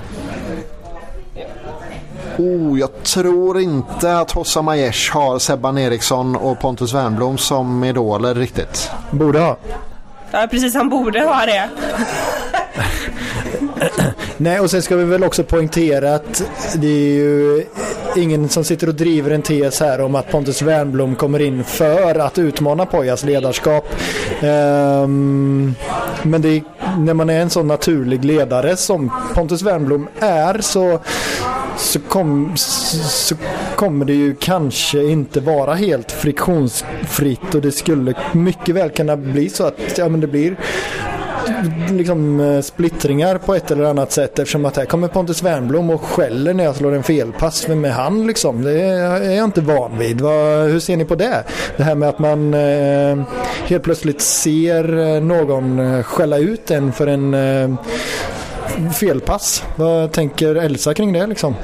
Oh, 2.39 2.79
jag 2.79 3.03
tror 3.03 3.61
inte 3.61 4.19
att 4.19 4.31
Hossa 4.31 4.63
Majesh 4.63 5.15
har 5.15 5.39
Sebban 5.39 5.79
Eriksson 5.79 6.37
och 6.37 6.61
Pontus 6.61 6.95
Wernbloom 6.95 7.39
som 7.39 7.85
idoler 7.85 8.35
riktigt. 8.35 8.91
Borde 9.11 9.39
ha. 9.41 9.57
Ja, 10.31 10.47
precis. 10.51 10.75
Han 10.75 10.89
borde 10.89 11.21
ha 11.21 11.47
det. 11.47 11.69
Nej, 14.37 14.61
och 14.61 14.71
sen 14.71 14.83
ska 14.83 14.97
vi 14.97 15.05
väl 15.05 15.25
också 15.25 15.45
poängtera 15.45 16.15
att 16.15 16.43
det 16.75 16.87
är 16.87 17.15
ju 17.15 17.65
ingen 18.17 18.49
som 18.49 18.65
sitter 18.65 18.89
och 18.89 18.95
driver 18.95 19.31
en 19.31 19.43
tes 19.43 19.81
här 19.81 20.01
om 20.01 20.15
att 20.15 20.31
Pontus 20.31 20.63
Wernblom 20.63 21.15
kommer 21.15 21.41
in 21.41 21.65
för 21.65 22.19
att 22.19 22.39
utmana 22.39 22.87
Pojas 22.87 23.25
ledarskap. 23.25 23.85
Um, 24.43 25.75
men 26.23 26.43
det 26.43 26.49
är, 26.49 26.63
när 26.99 27.15
man 27.15 27.31
är 27.31 27.41
en 27.41 27.51
sån 27.51 27.67
naturlig 27.67 28.25
ledare 28.25 28.77
som 28.77 29.11
Pontus 29.35 29.63
Wernblom 29.63 30.09
är 30.21 30.61
så 30.61 31.01
så, 31.79 32.01
kom, 32.01 32.53
så 32.57 33.35
kommer 33.77 34.05
det 34.05 34.15
ju 34.15 34.35
kanske 34.35 35.03
inte 35.03 35.41
vara 35.41 35.75
helt 35.75 36.13
friktionsfritt 36.13 37.55
och 37.55 37.61
det 37.61 37.73
skulle 37.73 38.15
mycket 38.33 38.75
väl 38.75 38.91
kunna 38.91 39.17
bli 39.17 39.49
så 39.49 39.65
att 39.65 39.99
ja, 39.99 40.09
men 40.09 40.21
det 40.21 40.27
blir 40.27 40.57
liksom 41.91 42.41
eh, 42.41 42.61
splittringar 42.61 43.39
på 43.39 43.55
ett 43.55 43.71
eller 43.71 43.85
annat 43.85 44.13
sätt 44.13 44.39
eftersom 44.39 44.65
att 44.65 44.77
här 44.77 44.85
kommer 44.85 45.09
Pontus 45.09 45.43
Wernbloom 45.43 45.91
och 45.91 46.01
skäller 46.01 46.55
när 46.55 46.65
jag 46.65 46.77
slår 46.77 46.95
en 46.95 47.03
felpass. 47.03 47.69
Vem 47.69 47.85
är 47.85 47.91
han 47.91 48.27
liksom? 48.27 48.63
Det 48.63 48.81
är 48.81 49.31
jag 49.31 49.45
inte 49.45 49.61
van 49.61 49.99
vid. 49.99 50.21
Hur 50.21 50.81
ser 50.81 50.97
ni 50.97 51.05
på 51.05 51.15
det? 51.15 51.45
Det 51.77 51.83
här 51.83 51.95
med 51.95 52.09
att 52.09 52.19
man 52.19 52.55
eh, 52.55 53.23
helt 53.67 53.83
plötsligt 53.83 54.21
ser 54.21 54.99
eh, 54.99 55.23
någon 55.23 55.79
eh, 55.79 56.03
skälla 56.03 56.39
ut 56.39 56.71
en 56.71 56.93
för 56.93 57.07
en 57.07 57.35
eh, 57.35 57.71
felpass. 58.93 59.63
Vad 59.77 60.13
tänker 60.13 60.55
Elsa 60.55 60.95
kring 60.95 61.13
det 61.13 61.27
liksom? 61.27 61.55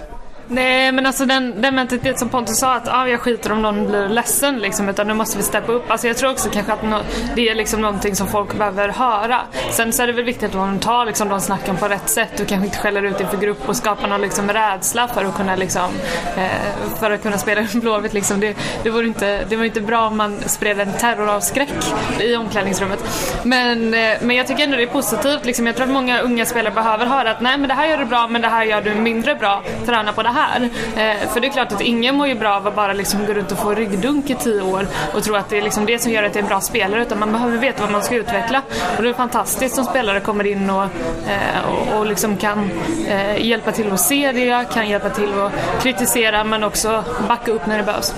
Nej 0.48 0.92
men 0.92 1.06
alltså 1.06 1.26
den, 1.26 1.62
den 1.62 1.74
mentalitet 1.74 2.18
som 2.18 2.28
Pontus 2.28 2.58
sa 2.58 2.74
att 2.74 2.88
ah, 2.88 3.08
jag 3.08 3.20
skiter 3.20 3.52
om 3.52 3.62
någon 3.62 3.86
blir 3.86 4.08
ledsen 4.08 4.58
liksom 4.58 4.88
utan 4.88 5.06
nu 5.06 5.14
måste 5.14 5.36
vi 5.36 5.42
steppa 5.42 5.72
upp. 5.72 5.90
Alltså 5.90 6.06
jag 6.06 6.16
tror 6.16 6.30
också 6.30 6.50
kanske 6.50 6.72
att 6.72 6.82
no, 6.82 6.96
det 7.34 7.48
är 7.48 7.54
liksom 7.54 7.80
någonting 7.80 8.16
som 8.16 8.26
folk 8.26 8.54
behöver 8.54 8.88
höra. 8.88 9.40
Sen 9.70 9.92
så 9.92 10.02
är 10.02 10.06
det 10.06 10.12
väl 10.12 10.24
viktigt 10.24 10.48
att 10.48 10.54
man 10.54 10.78
tar 10.78 11.06
liksom 11.06 11.28
de 11.28 11.40
snacken 11.40 11.76
på 11.76 11.88
rätt 11.88 12.08
sätt 12.08 12.30
Du 12.36 12.44
kanske 12.44 12.66
inte 12.66 12.78
skäller 12.78 13.02
ut 13.02 13.20
inför 13.20 13.36
grupp 13.36 13.68
och 13.68 13.76
skapar 13.76 14.08
någon 14.08 14.20
liksom 14.20 14.48
rädsla 14.48 15.08
för 15.08 15.24
att 15.24 15.36
kunna 15.36 15.56
liksom 15.56 15.90
eh, 16.36 16.98
för 17.00 17.10
att 17.10 17.22
kunna 17.22 17.38
spela 17.38 17.66
Blåvitt 17.74 18.12
liksom. 18.12 18.40
Det, 18.40 18.56
det, 18.82 18.90
vore 18.90 19.06
inte, 19.06 19.44
det 19.48 19.56
var 19.56 19.64
inte 19.64 19.80
bra 19.80 20.06
om 20.06 20.16
man 20.16 20.38
spred 20.46 20.80
en 20.80 20.92
terroravskräck 20.92 21.72
i 22.20 22.36
omklädningsrummet. 22.36 23.04
Men, 23.42 23.94
eh, 23.94 24.16
men 24.22 24.36
jag 24.36 24.46
tycker 24.46 24.64
ändå 24.64 24.76
det 24.76 24.82
är 24.82 24.86
positivt 24.86 25.44
liksom. 25.44 25.66
Jag 25.66 25.76
tror 25.76 25.86
att 25.86 25.92
många 25.92 26.20
unga 26.20 26.46
spelare 26.46 26.74
behöver 26.74 27.06
höra 27.06 27.30
att 27.30 27.40
nej 27.40 27.58
men 27.58 27.68
det 27.68 27.74
här 27.74 27.88
gör 27.88 27.98
du 27.98 28.04
bra 28.04 28.28
men 28.28 28.42
det 28.42 28.48
här 28.48 28.64
gör 28.64 28.82
du 28.82 28.94
mindre 28.94 29.34
bra. 29.34 29.62
Träna 29.86 30.12
på 30.12 30.22
det 30.22 30.33
här. 30.34 30.68
Eh, 30.96 31.28
för 31.28 31.40
det 31.40 31.46
är 31.46 31.52
klart 31.52 31.72
att 31.72 31.80
ingen 31.80 32.14
mår 32.14 32.26
ju 32.26 32.34
bra 32.34 32.56
av 32.56 32.66
att 32.66 32.76
bara 32.76 32.92
liksom 32.92 33.26
gå 33.26 33.32
runt 33.32 33.52
och 33.52 33.58
få 33.58 33.74
ryggdunk 33.74 34.30
i 34.30 34.34
tio 34.34 34.62
år 34.62 34.86
och 35.14 35.22
tro 35.22 35.34
att 35.34 35.48
det 35.48 35.58
är 35.58 35.62
liksom 35.62 35.86
det 35.86 35.98
som 35.98 36.12
gör 36.12 36.22
att 36.22 36.32
det 36.32 36.38
är 36.38 36.42
en 36.42 36.48
bra 36.48 36.60
spelare 36.60 37.02
utan 37.02 37.18
man 37.18 37.32
behöver 37.32 37.58
veta 37.58 37.82
vad 37.82 37.92
man 37.92 38.02
ska 38.02 38.14
utveckla. 38.14 38.62
Och 38.96 39.02
det 39.02 39.08
är 39.08 39.12
fantastiskt 39.12 39.74
som 39.74 39.84
spelare 39.84 40.20
kommer 40.20 40.46
in 40.46 40.70
och, 40.70 40.82
eh, 40.82 41.64
och, 41.68 41.98
och 41.98 42.06
liksom 42.06 42.36
kan 42.36 42.70
eh, 43.08 43.46
hjälpa 43.46 43.72
till 43.72 43.92
att 43.92 44.00
se 44.00 44.32
det, 44.32 44.64
kan 44.72 44.88
hjälpa 44.88 45.10
till 45.10 45.40
att 45.40 45.82
kritisera 45.82 46.44
men 46.44 46.64
också 46.64 47.04
backa 47.28 47.52
upp 47.52 47.66
när 47.66 47.78
det 47.78 47.84
behövs. 47.84 48.14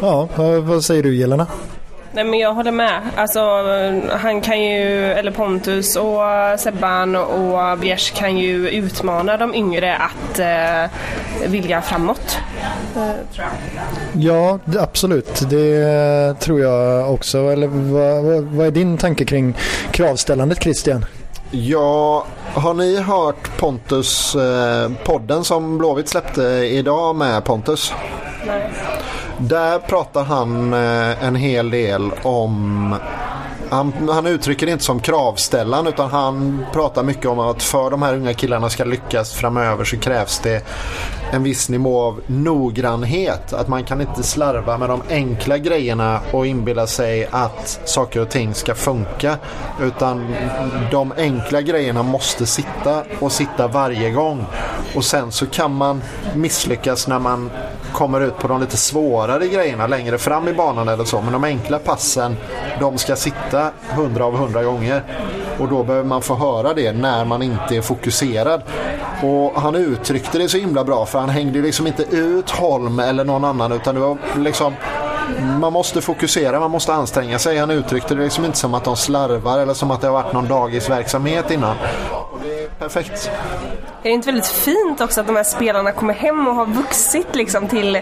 Ja, 0.00 0.28
vad 0.60 0.84
säger 0.84 1.02
du 1.02 1.16
Jelena? 1.16 1.46
Nej 2.18 2.24
men 2.24 2.38
jag 2.38 2.54
håller 2.54 2.72
med. 2.72 3.00
Alltså 3.16 3.40
han 4.10 4.40
kan 4.40 4.62
ju, 4.62 5.12
eller 5.12 5.30
Pontus 5.30 5.96
och 5.96 6.20
Sebban 6.60 7.16
och 7.16 7.78
Bjärs 7.78 8.10
kan 8.10 8.38
ju 8.38 8.68
utmana 8.68 9.36
de 9.36 9.54
yngre 9.54 9.96
att 9.96 10.38
eh, 10.38 10.90
vilja 11.50 11.82
framåt. 11.82 12.38
Ja, 14.12 14.58
absolut. 14.78 15.50
Det 15.50 16.34
tror 16.40 16.60
jag 16.60 17.14
också. 17.14 17.38
Eller 17.38 17.66
vad, 17.66 18.24
vad, 18.24 18.44
vad 18.44 18.66
är 18.66 18.70
din 18.70 18.98
tanke 18.98 19.24
kring 19.24 19.56
kravställandet 19.90 20.62
Christian? 20.62 21.04
Ja, 21.50 22.26
har 22.54 22.74
ni 22.74 23.00
hört 23.00 23.58
Pontus 23.58 24.34
eh, 24.34 24.90
podden 25.04 25.44
som 25.44 25.78
Blåvitt 25.78 26.08
släppte 26.08 26.42
idag 26.42 27.16
med 27.16 27.44
Pontus? 27.44 27.92
Nej. 28.46 28.70
Där 29.38 29.78
pratar 29.78 30.24
han 30.24 30.72
eh, 30.72 31.24
en 31.24 31.34
hel 31.34 31.70
del 31.70 32.10
om 32.22 32.94
han, 33.70 34.08
han 34.08 34.26
uttrycker 34.26 34.66
det 34.66 34.72
inte 34.72 34.84
som 34.84 35.00
kravställan 35.00 35.86
utan 35.86 36.10
han 36.10 36.66
pratar 36.72 37.02
mycket 37.02 37.26
om 37.26 37.38
att 37.38 37.62
för 37.62 37.90
de 37.90 38.02
här 38.02 38.14
unga 38.14 38.34
killarna 38.34 38.70
ska 38.70 38.84
lyckas 38.84 39.32
framöver 39.32 39.84
så 39.84 39.96
krävs 39.96 40.38
det 40.38 40.64
en 41.32 41.42
viss 41.42 41.68
nivå 41.68 42.02
av 42.02 42.20
noggrannhet. 42.26 43.52
Att 43.52 43.68
man 43.68 43.84
kan 43.84 44.00
inte 44.00 44.22
slarva 44.22 44.78
med 44.78 44.88
de 44.88 45.02
enkla 45.10 45.58
grejerna 45.58 46.20
och 46.32 46.46
inbilla 46.46 46.86
sig 46.86 47.28
att 47.30 47.80
saker 47.84 48.20
och 48.20 48.28
ting 48.28 48.54
ska 48.54 48.74
funka. 48.74 49.36
Utan 49.82 50.34
de 50.90 51.12
enkla 51.16 51.60
grejerna 51.60 52.02
måste 52.02 52.46
sitta 52.46 53.04
och 53.20 53.32
sitta 53.32 53.68
varje 53.68 54.10
gång. 54.10 54.44
Och 54.94 55.04
sen 55.04 55.32
så 55.32 55.46
kan 55.46 55.74
man 55.74 56.02
misslyckas 56.34 57.08
när 57.08 57.18
man 57.18 57.50
kommer 57.92 58.20
ut 58.20 58.38
på 58.38 58.48
de 58.48 58.60
lite 58.60 58.76
svårare 58.76 59.46
grejerna 59.46 59.86
längre 59.86 60.18
fram 60.18 60.48
i 60.48 60.52
banan 60.52 60.88
eller 60.88 61.04
så. 61.04 61.20
Men 61.20 61.32
de 61.32 61.44
enkla 61.44 61.78
passen, 61.78 62.36
de 62.80 62.98
ska 62.98 63.16
sitta 63.16 63.70
100 63.90 64.24
av 64.24 64.34
100 64.34 64.62
gånger. 64.62 65.02
Och 65.58 65.68
då 65.68 65.82
behöver 65.82 66.08
man 66.08 66.22
få 66.22 66.34
höra 66.34 66.74
det 66.74 66.92
när 66.92 67.24
man 67.24 67.42
inte 67.42 67.76
är 67.76 67.80
fokuserad. 67.80 68.62
Och 69.22 69.60
han 69.60 69.74
uttryckte 69.74 70.38
det 70.38 70.48
så 70.48 70.58
himla 70.58 70.84
bra 70.84 71.06
för 71.06 71.18
han 71.18 71.28
hängde 71.28 71.58
liksom 71.58 71.86
inte 71.86 72.02
ut 72.02 72.50
Holm 72.50 72.98
eller 72.98 73.24
någon 73.24 73.44
annan 73.44 73.72
utan 73.72 73.94
det 73.94 74.00
var 74.00 74.18
liksom 74.36 74.74
man 75.60 75.72
måste 75.72 76.00
fokusera, 76.00 76.60
man 76.60 76.70
måste 76.70 76.94
anstränga 76.94 77.38
sig. 77.38 77.58
Han 77.58 77.70
uttryckte 77.70 78.14
det 78.14 78.24
liksom 78.24 78.44
inte 78.44 78.58
som 78.58 78.74
att 78.74 78.84
de 78.84 78.96
slarvar 78.96 79.58
eller 79.58 79.74
som 79.74 79.90
att 79.90 80.00
det 80.00 80.06
har 80.06 80.14
varit 80.14 80.32
någon 80.32 80.48
dagisverksamhet 80.48 81.50
innan. 81.50 81.76
Och 82.10 82.38
det 82.44 82.64
är 82.64 82.68
perfekt. 82.68 83.30
Är 84.02 84.08
det 84.08 84.10
inte 84.10 84.26
väldigt 84.26 84.46
fint 84.46 85.00
också 85.00 85.20
att 85.20 85.26
de 85.26 85.36
här 85.36 85.44
spelarna 85.44 85.92
kommer 85.92 86.14
hem 86.14 86.48
och 86.48 86.54
har 86.54 86.66
vuxit 86.66 87.36
liksom 87.36 87.68
till 87.68 88.00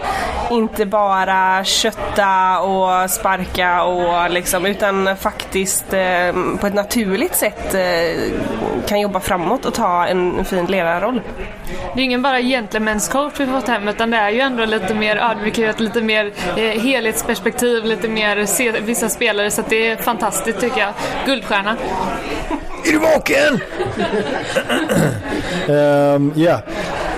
inte 0.51 0.85
bara 0.85 1.63
kötta 1.63 2.59
och 2.59 3.09
sparka 3.09 3.83
och 3.83 4.29
liksom 4.31 4.65
utan 4.65 5.17
faktiskt 5.17 5.93
eh, 5.93 6.33
på 6.61 6.67
ett 6.67 6.73
naturligt 6.73 7.35
sätt 7.35 7.73
eh, 7.73 8.31
kan 8.87 8.99
jobba 8.99 9.19
framåt 9.19 9.65
och 9.65 9.73
ta 9.73 10.05
en 10.05 10.45
fin 10.45 10.65
ledarroll. 10.65 11.21
Det 11.95 12.01
är 12.01 12.03
ingen 12.03 12.21
bara 12.21 12.39
gentlemen's 12.39 13.11
coach 13.11 13.33
vi 13.37 13.45
fått 13.45 13.67
hem 13.67 13.87
utan 13.87 14.11
det 14.11 14.17
är 14.17 14.29
ju 14.29 14.39
ändå 14.39 14.65
lite 14.65 14.93
mer 14.93 15.17
ödmjukhet, 15.17 15.79
lite 15.79 16.01
mer 16.01 16.31
eh, 16.55 16.81
helhetsperspektiv, 16.81 17.83
lite 17.85 18.07
mer 18.07 18.45
se 18.45 18.71
vissa 18.71 19.09
spelare 19.09 19.51
så 19.51 19.63
det 19.69 19.87
är 19.87 19.95
fantastiskt 19.95 20.59
tycker 20.59 20.79
jag. 20.79 20.93
Guldstjärna. 21.25 21.77
Är 22.85 22.91
du 22.91 22.97
vaken? 22.97 23.59
um, 26.15 26.33
yeah. 26.35 26.59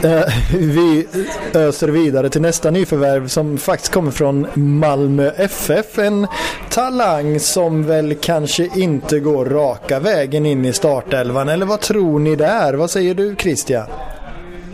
Uh, 0.03 0.21
vi 0.53 1.07
öser 1.53 1.87
vidare 1.87 2.29
till 2.29 2.41
nästa 2.41 2.71
nyförvärv 2.71 3.27
som 3.27 3.57
faktiskt 3.57 3.93
kommer 3.93 4.11
från 4.11 4.47
Malmö 4.53 5.31
FF. 5.37 5.99
En 5.99 6.27
talang 6.69 7.39
som 7.39 7.83
väl 7.83 8.15
kanske 8.15 8.69
inte 8.75 9.19
går 9.19 9.45
raka 9.45 9.99
vägen 9.99 10.45
in 10.45 10.65
i 10.65 10.73
startelvan. 10.73 11.49
Eller 11.49 11.65
vad 11.65 11.79
tror 11.79 12.19
ni 12.19 12.35
där? 12.35 12.73
Vad 12.73 12.91
säger 12.91 13.13
du 13.13 13.35
Christian? 13.35 13.85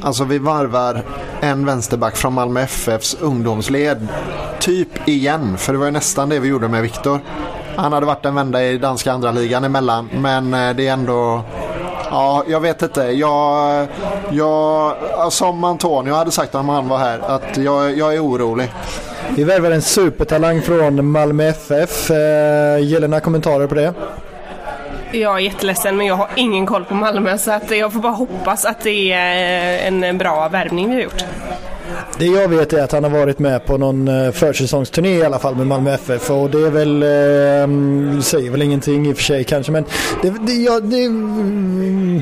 Alltså 0.02 0.24
vi 0.24 0.38
varvar 0.38 1.02
en 1.42 1.66
vänsterback 1.66 2.16
från 2.16 2.34
Malmö 2.34 2.62
FFs 2.62 3.18
ungdomsled. 3.22 4.08
Typ 4.60 5.08
igen, 5.08 5.58
för 5.58 5.74
det 5.74 5.80
var 5.80 5.86
ju 5.86 5.92
nästan 5.92 6.30
det 6.30 6.40
vi 6.40 6.48
gjorde 6.48 6.68
med 6.68 6.82
Viktor. 6.82 7.20
Han 7.76 7.94
hade 7.94 8.06
varit 8.06 8.26
en 8.26 8.36
vända 8.36 8.64
i 8.64 8.78
danska 8.78 9.12
andra 9.12 9.32
ligan 9.32 9.64
emellan, 9.64 10.10
men 10.14 10.54
eh, 10.54 10.76
det 10.76 10.88
är 10.88 10.94
ändå... 10.94 11.44
Ja, 12.10 12.44
jag 12.48 12.60
vet 12.60 12.82
inte. 12.82 13.02
Jag, 13.02 13.88
jag, 14.32 14.94
som 15.30 15.64
Antonio 15.64 16.14
hade 16.14 16.32
sagt 16.32 16.56
om 16.56 16.70
han 16.70 16.88
var 16.88 16.98
här, 16.98 17.20
att 17.20 17.58
jag, 17.58 17.98
jag 17.98 18.16
är 18.16 18.24
orolig. 18.24 18.72
Vi 19.36 19.44
värvar 19.44 19.72
en 19.72 19.82
supertalang 19.82 20.62
från 20.62 21.12
Malmö 21.12 21.44
FF. 21.48 22.12
Eh, 22.12 22.80
Gällande 22.80 23.20
kommentarer 23.20 23.68
på 23.68 23.76
det? 23.76 23.94
Jag 25.12 25.36
är 25.36 25.40
jätteledsen 25.40 25.98
men 25.98 26.06
jag 26.08 26.16
har 26.16 26.28
ingen 26.36 26.66
koll 26.66 26.86
på 26.86 26.96
Malmö 26.96 27.38
så 27.38 27.52
att 27.52 27.72
jag 27.72 27.94
får 27.94 28.00
bara 28.00 28.14
hoppas 28.14 28.66
att 28.66 28.82
det 28.82 29.12
är 29.12 29.88
en 29.88 30.18
bra 30.18 30.50
värvning 30.50 30.90
vi 30.90 30.96
har 30.96 31.02
gjort. 31.02 31.24
Det 32.20 32.26
jag 32.26 32.48
vet 32.48 32.74
är 32.74 32.84
att 32.84 32.92
han 32.92 33.04
har 33.04 33.12
varit 33.12 33.40
med 33.40 33.66
på 33.66 33.78
någon 33.78 34.08
eh, 34.08 34.32
försäsongsturné 34.32 35.18
i 35.18 35.24
alla 35.24 35.40
fall 35.40 35.56
med 35.56 35.68
Malmö 35.68 35.94
FF 35.94 36.32
och 36.32 36.50
det 36.50 36.58
är 36.58 36.70
väl, 36.70 37.04
eh, 37.04 38.22
säger 38.22 38.52
väl 38.52 38.62
ingenting 38.62 39.08
i 39.08 39.14
och 39.14 39.18
för 39.18 39.24
sig 39.24 39.44
kanske 39.44 39.72
men 39.72 39.86
det, 40.22 40.34
det, 40.48 40.54
ja, 40.54 40.80
det, 40.80 41.04
mm, 41.04 42.22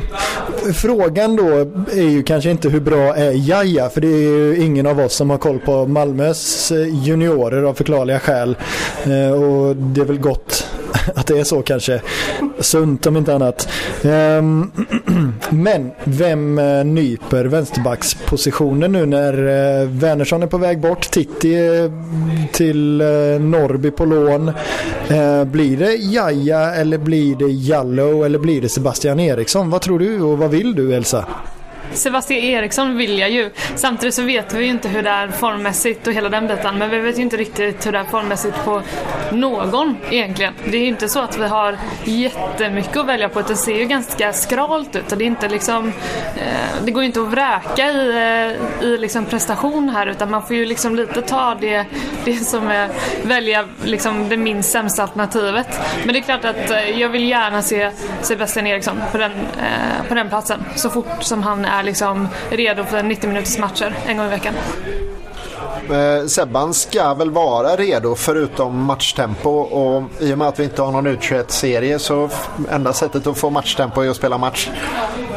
frågan 0.73 1.35
då 1.35 1.49
är 1.91 2.09
ju 2.09 2.23
kanske 2.23 2.51
inte 2.51 2.69
hur 2.69 2.79
bra 2.79 3.15
är 3.15 3.49
Jaja 3.49 3.89
för 3.89 4.01
det 4.01 4.07
är 4.07 4.21
ju 4.21 4.63
ingen 4.63 4.87
av 4.87 4.99
oss 4.99 5.13
som 5.13 5.29
har 5.29 5.37
koll 5.37 5.59
på 5.59 5.85
Malmös 5.85 6.71
eh, 6.71 7.05
juniorer 7.05 7.63
av 7.63 7.73
förklarliga 7.73 8.19
skäl 8.19 8.57
eh, 9.03 9.31
och 9.31 9.75
det 9.75 10.01
är 10.01 10.05
väl 10.05 10.19
gott 10.19 10.67
att 11.15 11.27
det 11.27 11.39
är 11.39 11.43
så 11.43 11.61
kanske. 11.61 12.01
Sunt 12.59 13.05
om 13.05 13.17
inte 13.17 13.35
annat. 13.35 13.69
Um, 14.03 14.71
men 15.49 15.91
vem 16.03 16.59
eh, 16.59 16.85
nyper 16.85 17.45
vänsterbackspositionen 17.45 18.91
nu 18.91 19.05
när 19.05 19.33
eh, 19.33 19.87
Wernersson 19.87 20.43
är 20.43 20.47
på 20.47 20.57
väg 20.57 20.79
bort? 20.79 21.11
Titti 21.11 21.55
eh, 21.55 21.91
till 22.51 22.97
Norby 23.39 23.91
på 23.91 24.05
lån. 24.05 24.51
blir 25.45 25.77
det 25.77 25.95
Jaja 25.95 26.75
eller 26.75 26.97
blir 26.97 27.35
det 27.35 27.51
Jallow 27.51 28.25
eller 28.25 28.39
blir 28.39 28.61
det 28.61 28.69
Sebastian 28.69 29.19
Eriksson? 29.19 29.69
Vad 29.69 29.81
tror 29.81 29.99
du 29.99 30.21
och 30.21 30.37
vad 30.37 30.49
vill 30.49 30.75
du 30.75 30.95
Elsa? 30.95 31.25
Sebastian 31.91 32.43
Eriksson 32.43 32.97
vill 32.97 33.19
jag 33.19 33.29
ju. 33.29 33.49
Samtidigt 33.75 34.15
så 34.15 34.21
vet 34.21 34.53
vi 34.53 34.63
ju 34.63 34.69
inte 34.69 34.87
hur 34.87 35.03
det 35.03 35.09
är 35.09 35.27
formmässigt 35.27 36.07
och 36.07 36.13
hela 36.13 36.29
den 36.29 36.47
biten. 36.47 36.77
Men 36.77 36.89
vi 36.89 36.99
vet 36.99 37.17
ju 37.17 37.21
inte 37.21 37.37
riktigt 37.37 37.87
hur 37.87 37.91
det 37.91 37.99
är 37.99 38.03
formmässigt 38.03 38.65
på 38.65 38.81
någon 39.31 39.97
egentligen. 40.09 40.53
Det 40.65 40.77
är 40.77 40.81
ju 40.81 40.87
inte 40.87 41.09
så 41.09 41.19
att 41.19 41.37
vi 41.37 41.47
har 41.47 41.77
jättemycket 42.03 42.97
att 42.97 43.05
välja 43.05 43.29
på. 43.29 43.41
Det 43.41 43.55
ser 43.55 43.77
ju 43.77 43.85
ganska 43.85 44.33
skralt 44.33 44.95
ut. 44.95 45.11
Och 45.11 45.17
det, 45.17 45.23
är 45.23 45.27
inte 45.27 45.49
liksom, 45.49 45.87
eh, 46.35 46.83
det 46.85 46.91
går 46.91 47.03
ju 47.03 47.07
inte 47.07 47.21
att 47.21 47.27
vräka 47.27 47.91
i, 47.91 48.09
eh, 48.81 48.87
i 48.87 48.97
liksom 48.97 49.25
prestation 49.25 49.89
här 49.89 50.07
utan 50.07 50.31
man 50.31 50.47
får 50.47 50.55
ju 50.55 50.65
liksom 50.65 50.95
lite 50.95 51.21
ta 51.21 51.55
det, 51.61 51.85
det 52.25 52.35
som 52.35 52.67
är 52.67 52.89
välja 53.23 53.65
liksom 53.83 54.29
det 54.29 54.37
minst 54.37 54.71
sämsta 54.71 55.03
alternativet. 55.03 55.79
Men 56.05 56.13
det 56.13 56.19
är 56.19 56.23
klart 56.23 56.45
att 56.45 56.71
eh, 56.71 56.99
jag 56.99 57.09
vill 57.09 57.29
gärna 57.29 57.61
se 57.61 57.91
Sebastian 58.21 58.67
Eriksson 58.67 59.01
på 59.11 59.17
den, 59.17 59.31
på 60.07 60.13
den 60.13 60.29
platsen 60.29 60.63
så 60.75 60.89
fort 60.89 61.23
som 61.23 61.43
han 61.43 61.65
är 61.65 61.82
liksom 61.83 62.27
redo 62.49 62.83
för 62.83 63.03
90 63.03 63.27
minuters 63.27 63.57
matcher 63.57 63.95
en 64.07 64.17
gång 64.17 64.25
i 64.25 64.29
veckan. 64.29 64.53
Eh, 65.91 66.27
Sebban 66.27 66.73
ska 66.73 67.13
väl 67.13 67.31
vara 67.31 67.75
redo 67.75 68.15
förutom 68.15 68.83
matchtempo 68.83 69.49
och 69.49 70.03
i 70.19 70.33
och 70.33 70.37
med 70.37 70.47
att 70.47 70.59
vi 70.59 70.63
inte 70.63 70.81
har 70.81 70.91
någon 70.91 71.07
U21-serie 71.07 71.99
så 71.99 72.29
enda 72.69 72.93
sättet 72.93 73.27
att 73.27 73.37
få 73.37 73.49
matchtempo 73.49 74.01
är 74.01 74.09
att 74.09 74.15
spela 74.15 74.37
match. 74.37 74.69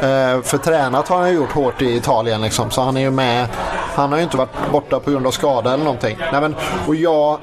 Eh, 0.01 0.41
för 0.41 0.57
tränat 0.57 1.07
har 1.07 1.17
han 1.17 1.33
gjort 1.33 1.51
hårt 1.51 1.81
i 1.81 1.95
Italien 1.95 2.41
liksom, 2.41 2.71
så 2.71 2.81
han 2.81 2.97
är 2.97 3.01
ju 3.01 3.11
med. 3.11 3.47
Han 3.95 4.11
har 4.11 4.17
ju 4.17 4.23
inte 4.23 4.37
varit 4.37 4.71
borta 4.71 4.99
på 4.99 5.11
grund 5.11 5.27
av 5.27 5.31
skada 5.31 5.73
eller 5.73 5.83
någonting. 5.83 6.17
Nej, 6.31 6.41
men, 6.41 6.55
och 6.87 6.95
jag, 6.95 7.39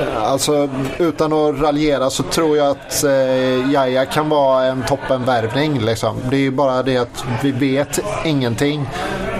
eh, 0.00 0.22
alltså 0.22 0.68
utan 0.98 1.32
att 1.32 1.60
raljera 1.60 2.10
så 2.10 2.22
tror 2.22 2.56
jag 2.56 2.70
att 2.70 3.04
eh, 3.04 3.72
Jaja 3.72 4.06
kan 4.06 4.28
vara 4.28 4.64
en 4.64 4.82
toppenvärvning. 4.82 5.80
Liksom. 5.80 6.16
Det 6.30 6.36
är 6.36 6.40
ju 6.40 6.50
bara 6.50 6.82
det 6.82 6.96
att 6.96 7.24
vi 7.42 7.50
vet 7.50 8.00
ingenting 8.24 8.88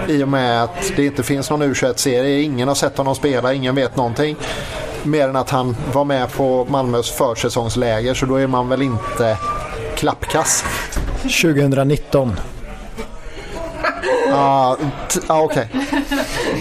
i 0.07 0.23
och 0.23 0.27
med 0.27 0.63
att 0.63 0.93
det 0.95 1.05
inte 1.05 1.23
finns 1.23 1.49
någon 1.49 1.63
U21-serie. 1.63 2.41
Ingen 2.41 2.67
har 2.67 2.75
sett 2.75 2.97
honom 2.97 3.15
spela, 3.15 3.53
ingen 3.53 3.75
vet 3.75 3.95
någonting. 3.95 4.35
Mer 5.03 5.29
än 5.29 5.35
att 5.35 5.49
han 5.49 5.75
var 5.93 6.05
med 6.05 6.31
på 6.31 6.67
Malmös 6.69 7.11
försäsongsläger 7.11 8.13
så 8.13 8.25
då 8.25 8.35
är 8.35 8.47
man 8.47 8.69
väl 8.69 8.81
inte 8.81 9.37
klappkass. 9.95 10.63
2019. 11.21 12.39
Ja, 14.29 14.77
ah, 15.27 15.41
okej. 15.41 15.69
Okay. 15.73 15.83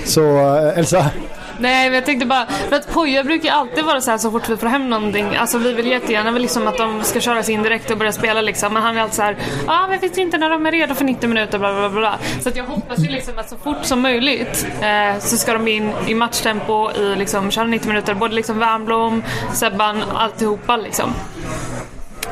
Så 0.05 0.57
eh, 0.57 0.79
Elsa, 0.79 1.11
Nej, 1.59 1.91
men 1.91 1.95
jag 1.95 2.05
tänkte 2.05 2.27
bara, 2.27 2.47
för 2.69 2.77
att 2.77 2.93
Poja 2.93 3.25
brukar 3.25 3.53
alltid 3.53 3.85
vara 3.85 4.01
så 4.01 4.11
här 4.11 4.19
så 4.19 4.31
fort 4.31 4.49
vi 4.49 4.57
får 4.57 4.67
hem 4.67 4.91
någonting. 4.91 5.37
Alltså 5.37 5.59
vi 5.59 5.73
vill 5.73 5.87
jättegärna 5.87 6.31
väl 6.31 6.43
liksom 6.43 6.67
att 6.67 6.79
de 6.79 7.05
ska 7.05 7.21
köras 7.21 7.49
in 7.49 7.63
direkt 7.63 7.91
och 7.91 7.99
börja 7.99 8.13
spela 8.13 8.41
liksom. 8.41 8.75
Men 8.75 8.83
han 8.83 8.97
är 8.97 9.01
alltid 9.01 9.15
så 9.15 9.23
här, 9.23 9.37
ja 9.67 9.85
ah, 9.85 9.87
vi 9.91 9.97
vet 9.97 10.19
inte 10.19 10.39
när 10.39 10.51
de 10.51 10.67
är 10.67 10.73
redo 10.73 10.95
för 10.95 11.05
90 11.05 11.29
minuter 11.29 11.59
bla 11.59 11.75
bla 11.75 11.91
bla. 11.91 12.19
Så 12.41 12.49
att 12.49 12.57
jag 12.57 12.65
hoppas 12.65 12.99
ju 12.99 13.09
liksom 13.09 13.39
att 13.39 13.49
så 13.51 13.57
fort 13.57 13.85
som 13.85 14.01
möjligt 14.01 14.67
eh, 14.81 15.19
så 15.19 15.37
ska 15.37 15.53
de 15.53 15.69
in 15.69 15.91
i 16.07 16.15
matchtempo 16.15 16.91
i 16.91 17.17
liksom 17.17 17.51
köra 17.51 17.65
90 17.65 17.89
minuter. 17.89 18.15
Både 18.15 18.35
liksom 18.35 18.59
Wernbloom, 18.59 19.23
Sebban, 19.53 20.03
alltihopa 20.15 20.77
liksom. 20.77 21.15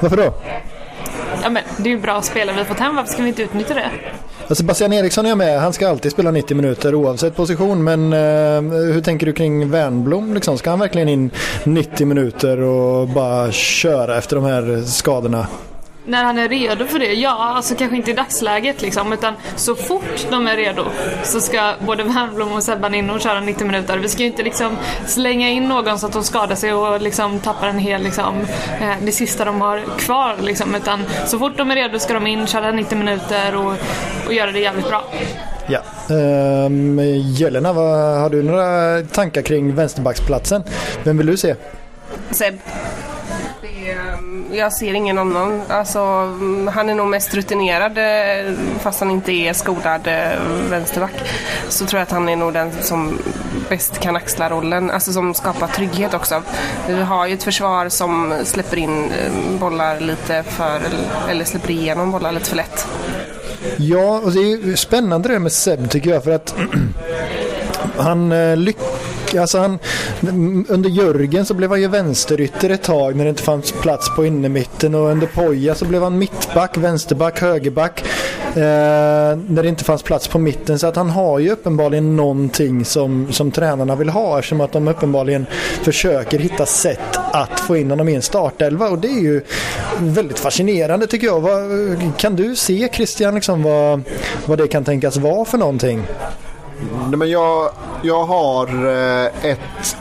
Varför 0.01 0.17
då? 0.17 0.35
Ja 1.43 1.51
men 1.51 1.63
det 1.77 1.89
är 1.89 1.95
ju 1.95 2.01
bra 2.01 2.23
spelare 2.23 2.57
vi 2.57 2.65
fått 2.65 2.79
hem, 2.79 2.97
varför 2.97 3.13
ska 3.13 3.23
vi 3.23 3.29
inte 3.29 3.43
utnyttja 3.43 3.75
det? 3.75 3.91
Sebastian 4.55 4.93
Eriksson 4.93 5.27
är 5.27 5.35
med. 5.35 5.61
Han 5.61 5.73
ska 5.73 5.89
alltid 5.89 6.13
spela 6.13 6.31
90 6.31 6.57
minuter 6.57 6.95
oavsett 6.95 7.37
position. 7.37 7.85
Men 7.85 8.13
eh, 8.13 8.79
hur 8.79 9.01
tänker 9.01 9.27
du 9.27 9.33
kring 9.33 9.71
Wernbloom? 9.71 10.35
Liksom? 10.35 10.59
Ska 10.59 10.71
han 10.71 10.79
verkligen 10.79 11.09
in 11.09 11.31
90 11.65 12.07
minuter 12.07 12.61
och 12.61 13.09
bara 13.09 13.53
köra 13.53 14.19
efter 14.19 14.37
de 14.37 14.45
här 14.45 14.83
skadorna? 14.87 15.47
När 16.05 16.25
han 16.25 16.39
är 16.39 16.49
redo 16.49 16.87
för 16.87 16.99
det? 16.99 17.13
Ja, 17.13 17.55
alltså 17.57 17.75
kanske 17.75 17.97
inte 17.97 18.11
i 18.11 18.15
dagsläget 18.15 18.83
liksom. 18.83 19.13
Utan 19.13 19.35
så 19.57 19.75
fort 19.75 20.27
de 20.31 20.47
är 20.47 20.57
redo 20.57 20.85
så 21.23 21.41
ska 21.41 21.75
både 21.87 22.03
Wernbloom 22.03 22.53
och 22.53 22.63
Sebban 22.63 22.95
in 22.95 23.11
och 23.11 23.21
köra 23.21 23.41
90 23.41 23.67
minuter. 23.67 23.99
Vi 23.99 24.09
ska 24.09 24.23
ju 24.23 24.27
inte 24.27 24.43
liksom 24.43 24.77
slänga 25.07 25.49
in 25.49 25.69
någon 25.69 25.99
så 25.99 26.07
att 26.07 26.13
de 26.13 26.25
skadar 26.25 26.55
sig 26.55 26.75
och 26.75 27.01
liksom 27.01 27.39
tappar 27.39 27.69
en 27.69 27.79
hel 27.79 28.03
liksom, 28.03 28.41
eh, 28.81 28.95
det 29.03 29.13
sista 29.13 29.45
de 29.45 29.61
har 29.61 29.83
kvar 29.99 30.37
liksom. 30.41 30.75
Utan 30.75 31.03
så 31.27 31.39
fort 31.39 31.57
de 31.57 31.71
är 31.71 31.75
redo 31.75 31.99
ska 31.99 32.15
de 32.15 32.27
in, 32.27 32.47
köra 32.47 32.71
90 32.71 32.99
minuter 32.99 33.57
och, 33.57 33.75
och 34.27 34.33
göra 34.35 34.53
det 34.53 34.61
jävligt 34.61 34.89
bra. 34.89 35.05
Ja. 35.67 35.81
Um, 36.15 36.99
Jelena, 37.37 37.73
vad, 37.73 38.21
har 38.21 38.31
du 38.31 38.43
några 38.43 39.03
tankar 39.03 39.43
kring 39.43 39.75
vänsterbacksplatsen? 39.75 40.63
Vem 41.05 41.19
vill 41.19 41.27
du 41.27 41.37
se? 41.37 41.55
Seb. 42.31 42.55
Ehm, 44.13 44.45
jag 44.53 44.73
ser 44.73 44.95
ingen 44.95 45.19
annan. 45.19 45.63
Alltså, 45.69 45.99
han 46.73 46.89
är 46.89 46.95
nog 46.95 47.09
mest 47.09 47.35
rutinerad 47.35 47.99
eh, 47.99 48.55
fast 48.81 49.01
han 49.01 49.11
inte 49.11 49.33
är 49.33 49.53
skolad 49.53 50.07
eh, 50.07 50.41
vänsterback. 50.71 51.15
Så 51.69 51.87
tror 51.87 51.99
jag 51.99 52.03
att 52.03 52.11
han 52.11 52.29
är 52.29 52.37
nog 52.37 52.53
den 52.53 52.73
som 52.81 53.19
bäst 53.69 53.99
kan 53.99 54.17
axla 54.17 54.51
rollen, 54.51 54.91
alltså 54.91 55.13
som 55.13 55.35
skapar 55.35 55.67
trygghet 55.67 56.15
också. 56.15 56.43
Vi 56.89 57.03
har 57.03 57.27
ju 57.27 57.35
ett 57.35 57.43
försvar 57.43 57.89
som 57.89 58.35
släpper 58.45 58.77
in 58.77 59.11
eh, 59.11 59.59
bollar 59.61 60.01
lite 60.01 60.43
för, 60.43 60.81
eller 61.31 61.45
släpper 61.45 61.71
igenom 61.71 62.11
bollar 62.11 62.33
lite 62.33 62.47
för 62.47 62.57
lätt. 62.57 62.87
Ja, 63.77 64.21
och 64.25 64.33
det 64.33 64.41
är 64.41 64.77
spännande 64.77 65.29
det 65.29 65.39
med 65.39 65.53
Seb 65.53 65.91
tycker 65.91 66.11
jag 66.11 66.25
för 66.25 66.31
att 66.31 66.55
han 67.97 68.31
lyckas 68.65 68.92
Alltså, 69.41 69.59
alltså 69.59 69.79
han, 70.21 70.67
under 70.69 70.91
Jörgen 70.91 71.47
så 71.47 71.55
blev 71.55 71.71
han 71.71 71.81
ju 71.81 71.89
vänsterytter 71.89 72.71
ett 72.71 72.83
tag 72.83 73.17
när 73.17 73.25
det 73.25 73.31
inte 73.31 73.43
fanns 73.43 73.73
plats 73.73 74.17
på 74.17 74.27
innermitten 74.27 74.95
och 74.95 75.09
under 75.09 75.27
Poja 75.27 75.75
så 75.75 75.85
blev 75.85 76.03
han 76.03 76.19
mittback, 76.19 76.77
vänsterback, 76.77 77.41
högerback 77.41 78.05
eh, 78.47 78.63
när 79.49 79.63
det 79.63 79.69
inte 79.69 79.85
fanns 79.85 80.03
plats 80.03 80.29
på 80.29 80.39
mitten. 80.39 80.79
Så 80.79 80.87
att 80.87 80.97
han 80.97 81.11
har 81.11 81.39
ju 81.39 81.51
uppenbarligen 81.51 82.17
någonting 82.17 82.85
som, 82.85 83.33
som 83.33 83.51
tränarna 83.51 83.95
vill 83.95 84.09
ha 84.09 84.39
eftersom 84.39 84.61
att 84.61 84.73
de 84.73 84.89
uppenbarligen 84.89 85.47
försöker 85.83 86.39
hitta 86.39 86.67
sätt 86.67 87.19
att 87.33 87.61
få 87.61 87.77
in 87.77 87.91
honom 87.91 88.09
i 88.09 88.15
en 88.15 88.23
startelva 88.23 88.89
och 88.89 88.99
det 88.99 89.09
är 89.09 89.21
ju 89.21 89.41
väldigt 89.99 90.39
fascinerande 90.39 91.07
tycker 91.07 91.27
jag. 91.27 91.41
Vad, 91.41 91.63
kan 92.17 92.37
du 92.37 92.57
se 92.57 92.89
Christian 92.93 93.35
liksom 93.35 93.63
vad, 93.63 94.03
vad 94.47 94.59
det 94.59 94.69
kan 94.69 94.85
tänkas 94.85 95.17
vara 95.17 95.45
för 95.45 95.59
någonting? 95.59 96.03
Nej, 97.09 97.19
men 97.19 97.31
jag, 97.31 97.71
jag 98.03 98.25
har 98.25 98.67
eh, 98.67 99.51
ett 99.51 99.97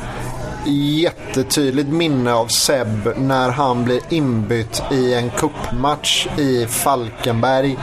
jättetydligt 0.65 1.89
minne 1.89 2.33
av 2.33 2.47
Seb 2.47 3.13
när 3.17 3.49
han 3.49 3.83
blir 3.83 4.01
inbytt 4.09 4.83
i 4.91 5.13
en 5.13 5.29
kuppmatch 5.29 6.27
i 6.37 6.65
Falkenberg. 6.65 7.77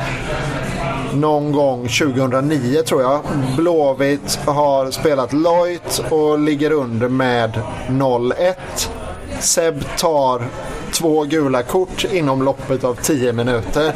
Någon 1.15 1.53
gång 1.53 1.89
2009 1.89 2.83
tror 2.83 3.03
jag. 3.03 3.21
Blåvitt 3.57 4.39
har 4.47 4.91
spelat 4.91 5.33
lojt 5.33 6.05
och 6.11 6.39
ligger 6.39 6.71
under 6.71 7.09
med 7.09 7.63
0-1. 7.89 8.55
Seb 9.41 9.85
tar 9.99 10.43
två 10.99 11.25
gula 11.25 11.63
kort 11.63 12.05
inom 12.13 12.43
loppet 12.43 12.85
av 12.85 12.95
10 12.95 13.33
minuter 13.33 13.87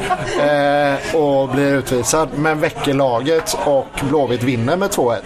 eh, 0.41 1.17
och 1.17 1.49
blir 1.49 1.75
utvisad. 1.75 2.29
Men 2.37 2.61
väcker 2.61 2.95
laget 2.95 3.57
och 3.65 3.87
Blåvitt 4.09 4.43
vinner 4.43 4.77
med 4.77 4.91
2-1. 4.91 5.19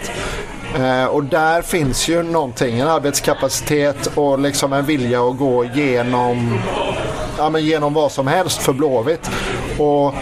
Eh, 0.75 1.05
och 1.05 1.23
där 1.23 1.61
finns 1.61 2.07
ju 2.07 2.23
någonting, 2.23 2.79
en 2.79 2.87
arbetskapacitet 2.87 4.09
och 4.15 4.39
liksom 4.39 4.73
en 4.73 4.85
vilja 4.85 5.21
att 5.21 5.37
gå 5.37 5.65
genom, 5.65 6.59
ja, 7.37 7.49
men 7.49 7.65
genom 7.65 7.93
vad 7.93 8.11
som 8.11 8.27
helst 8.27 8.61
för 8.61 8.73
Blåvitt. 8.73 9.29
Och 9.77 10.13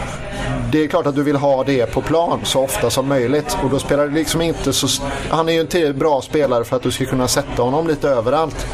det 0.72 0.84
är 0.84 0.86
klart 0.86 1.06
att 1.06 1.14
du 1.14 1.22
vill 1.22 1.36
ha 1.36 1.64
det 1.64 1.86
på 1.86 2.02
plan 2.02 2.40
så 2.42 2.64
ofta 2.64 2.90
som 2.90 3.08
möjligt. 3.08 3.56
Och 3.62 3.70
då 3.70 3.78
spelar 3.78 4.06
det 4.06 4.14
liksom 4.14 4.40
inte 4.40 4.72
så... 4.72 5.02
Han 5.28 5.48
är 5.48 5.52
ju 5.52 5.60
en 5.60 5.66
tillräckligt 5.66 5.96
bra 5.96 6.22
spelare 6.22 6.64
för 6.64 6.76
att 6.76 6.82
du 6.82 6.90
ska 6.90 7.04
kunna 7.04 7.28
sätta 7.28 7.62
honom 7.62 7.86
lite 7.86 8.08
överallt. 8.08 8.66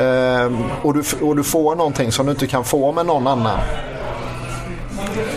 Eh, 0.00 0.52
och, 0.82 0.94
du, 0.94 1.02
och 1.20 1.36
du 1.36 1.42
får 1.42 1.74
någonting 1.76 2.12
som 2.12 2.26
du 2.26 2.32
inte 2.32 2.46
kan 2.46 2.64
få 2.64 2.92
med 2.92 3.06
någon 3.06 3.26
annan. 3.26 3.58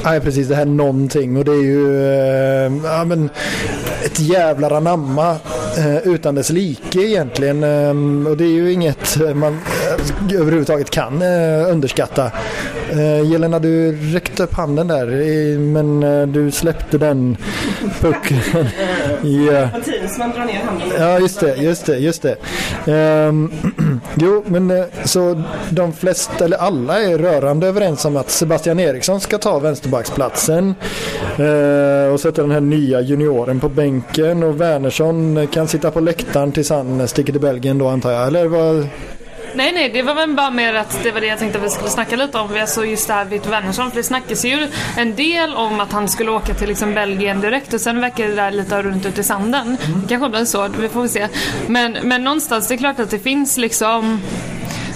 Nej 0.03 0.21
precis, 0.21 0.47
det 0.47 0.55
här 0.55 0.65
någonting 0.65 1.37
och 1.37 1.45
det 1.45 1.51
är 1.51 1.63
ju 1.63 2.01
eh, 2.01 2.71
ja, 2.83 3.05
men, 3.05 3.29
ett 4.03 4.19
jävla 4.19 4.77
anamma 4.77 5.35
eh, 5.77 5.97
utan 5.97 6.35
dess 6.35 6.49
like 6.49 6.99
egentligen. 6.99 7.63
Eh, 7.63 8.29
och 8.31 8.37
det 8.37 8.43
är 8.43 8.53
ju 8.53 8.71
inget 8.71 9.21
eh, 9.21 9.33
man 9.33 9.59
överhuvudtaget 10.33 10.89
kan 10.89 11.21
eh, 11.21 11.71
underskatta. 11.71 12.31
Eh, 12.91 13.31
Jelena, 13.31 13.59
du 13.59 13.91
räckte 14.13 14.43
upp 14.43 14.53
handen 14.53 14.87
där 14.87 15.05
men 15.59 16.03
eh, 16.03 16.27
du 16.27 16.51
släppte 16.51 16.97
den 16.97 17.37
pucken. 18.01 18.37
yeah. 19.23 19.69
drar 19.71 20.45
ner 20.45 20.63
handen. 20.63 20.87
Ja, 20.99 21.19
just 21.19 21.39
det, 21.39 21.55
just 21.55 21.85
det, 21.85 21.97
just 21.97 22.21
det. 22.21 22.35
Um, 23.27 23.51
jo, 24.15 24.43
men 24.47 24.71
eh, 24.71 24.85
så 25.03 25.43
de 25.69 25.93
flesta, 25.93 26.45
eller 26.45 26.57
alla 26.57 27.01
är 27.01 27.17
rörande 27.17 27.67
överens 27.67 28.05
om 28.05 28.17
att 28.17 28.29
Sebastian 28.29 28.79
Eriksson 28.79 29.21
ska 29.21 29.37
ta 29.37 29.59
vänsterbacksplatsen 29.59 30.75
uh, 31.39 32.13
och 32.13 32.19
sätta 32.19 32.41
den 32.41 32.51
här 32.51 32.61
nya 32.61 33.01
junioren 33.01 33.59
på 33.59 33.69
bänken 33.69 34.43
och 34.43 34.61
Wernersson 34.61 35.47
kan 35.47 35.67
sitta 35.67 35.91
på 35.91 35.99
läktaren 35.99 36.51
tills 36.51 36.69
han 36.69 37.07
sticker 37.07 37.31
till 37.31 37.41
Belgien 37.41 37.77
då 37.77 37.87
antar 37.87 38.11
jag, 38.11 38.27
eller 38.27 38.47
vad? 38.47 38.87
Nej, 39.55 39.71
nej, 39.73 39.89
det 39.89 40.01
var 40.01 40.15
väl 40.15 40.33
bara 40.33 40.49
mer 40.51 40.73
att 40.73 41.03
det 41.03 41.11
var 41.11 41.21
det 41.21 41.27
jag 41.27 41.39
tänkte 41.39 41.59
att 41.59 41.65
vi 41.65 41.69
skulle 41.69 41.89
snacka 41.89 42.15
lite 42.15 42.37
om. 42.37 42.57
Alltså 42.61 42.85
just 42.85 43.07
det 43.07 43.13
här 43.13 43.25
Vitt 43.25 43.45
Wernersson, 43.45 43.89
för 43.89 43.97
det 43.97 44.03
snackas 44.03 44.45
ju 44.45 44.67
en 44.97 45.15
del 45.15 45.53
om 45.53 45.79
att 45.79 45.91
han 45.91 46.09
skulle 46.09 46.31
åka 46.31 46.53
till 46.53 46.67
liksom 46.67 46.93
Belgien 46.93 47.41
direkt 47.41 47.73
och 47.73 47.81
sen 47.81 48.01
verkar 48.01 48.27
det 48.27 48.35
där 48.35 48.51
lite 48.51 48.81
runt 48.81 49.05
ut 49.05 49.17
i 49.17 49.23
sanden. 49.23 49.77
Mm. 49.85 50.01
Det 50.01 50.07
kanske 50.07 50.29
blir 50.29 50.45
så, 50.45 50.67
vi 50.67 50.89
får 50.89 51.01
väl 51.01 51.09
se. 51.09 51.27
Men, 51.67 51.97
men 52.03 52.23
någonstans, 52.23 52.67
det 52.67 52.73
är 52.73 52.77
klart 52.77 52.99
att 52.99 53.09
det 53.09 53.19
finns 53.19 53.57
liksom 53.57 54.21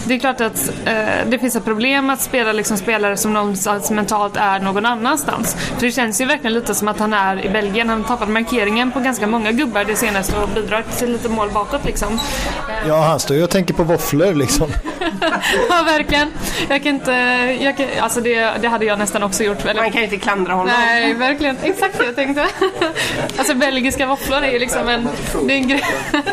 det 0.10 0.16
är 0.16 0.20
klart 0.20 0.42
att 0.42 0.72
eh, 0.86 1.28
det 1.28 1.40
finns 1.40 1.56
ett 1.56 1.66
problem 1.66 2.10
att 2.10 2.22
spela 2.22 2.52
liksom 2.52 2.78
spelare 2.78 3.18
som 3.18 3.34
någonstans 3.34 3.92
mentalt 3.92 4.38
är 4.38 4.60
någon 4.60 4.86
annanstans. 4.86 5.56
För 5.56 5.86
det 5.86 5.92
känns 5.92 6.22
ju 6.22 6.26
verkligen 6.26 6.54
lite 6.54 6.76
som 6.76 6.88
att 6.88 7.00
han 7.00 7.14
är 7.14 7.46
i 7.46 7.50
Belgien. 7.50 7.90
Han 7.90 8.02
har 8.02 8.08
tappat 8.08 8.30
markeringen 8.30 8.92
på 8.92 9.00
ganska 9.00 9.28
många 9.28 9.52
gubbar 9.52 9.84
det 9.84 9.96
senaste 9.96 10.38
och 10.38 10.50
bidrar 10.50 10.84
till 10.98 11.12
lite 11.12 11.30
mål 11.30 11.50
bakåt 11.54 11.86
liksom. 11.86 12.20
Ja, 12.88 13.02
han 13.02 13.20
står 13.20 13.38
ju 13.38 13.44
och 13.44 13.50
tänker 13.50 13.74
på 13.74 13.84
våfflor 13.84 14.34
liksom. 14.34 14.68
ja, 15.70 15.84
verkligen. 15.86 16.32
Jag 16.70 16.84
kan 16.84 16.96
inte... 16.96 17.12
Jag 17.62 17.78
kan, 17.78 17.86
alltså 18.00 18.22
det, 18.22 18.54
det 18.62 18.68
hade 18.68 18.86
jag 18.86 19.00
nästan 19.00 19.24
också 19.24 19.44
gjort. 19.44 19.66
Eller? 19.66 19.82
Man 19.82 19.92
kan 19.92 20.02
ju 20.02 20.06
inte 20.06 20.18
klandra 20.18 20.54
honom. 20.54 20.74
Nej, 20.80 21.14
verkligen. 21.14 21.58
Exakt 21.64 21.98
det 21.98 22.06
jag 22.06 22.16
tänkte. 22.16 22.46
alltså 23.38 23.56
belgiska 23.56 24.06
våfflor 24.06 24.44
är 24.44 24.52
ju 24.52 24.60
liksom 24.60 24.88
en... 24.88 25.10
Det 25.48 25.54
är 25.54 25.58
en 25.58 25.68
grej... 25.68 25.84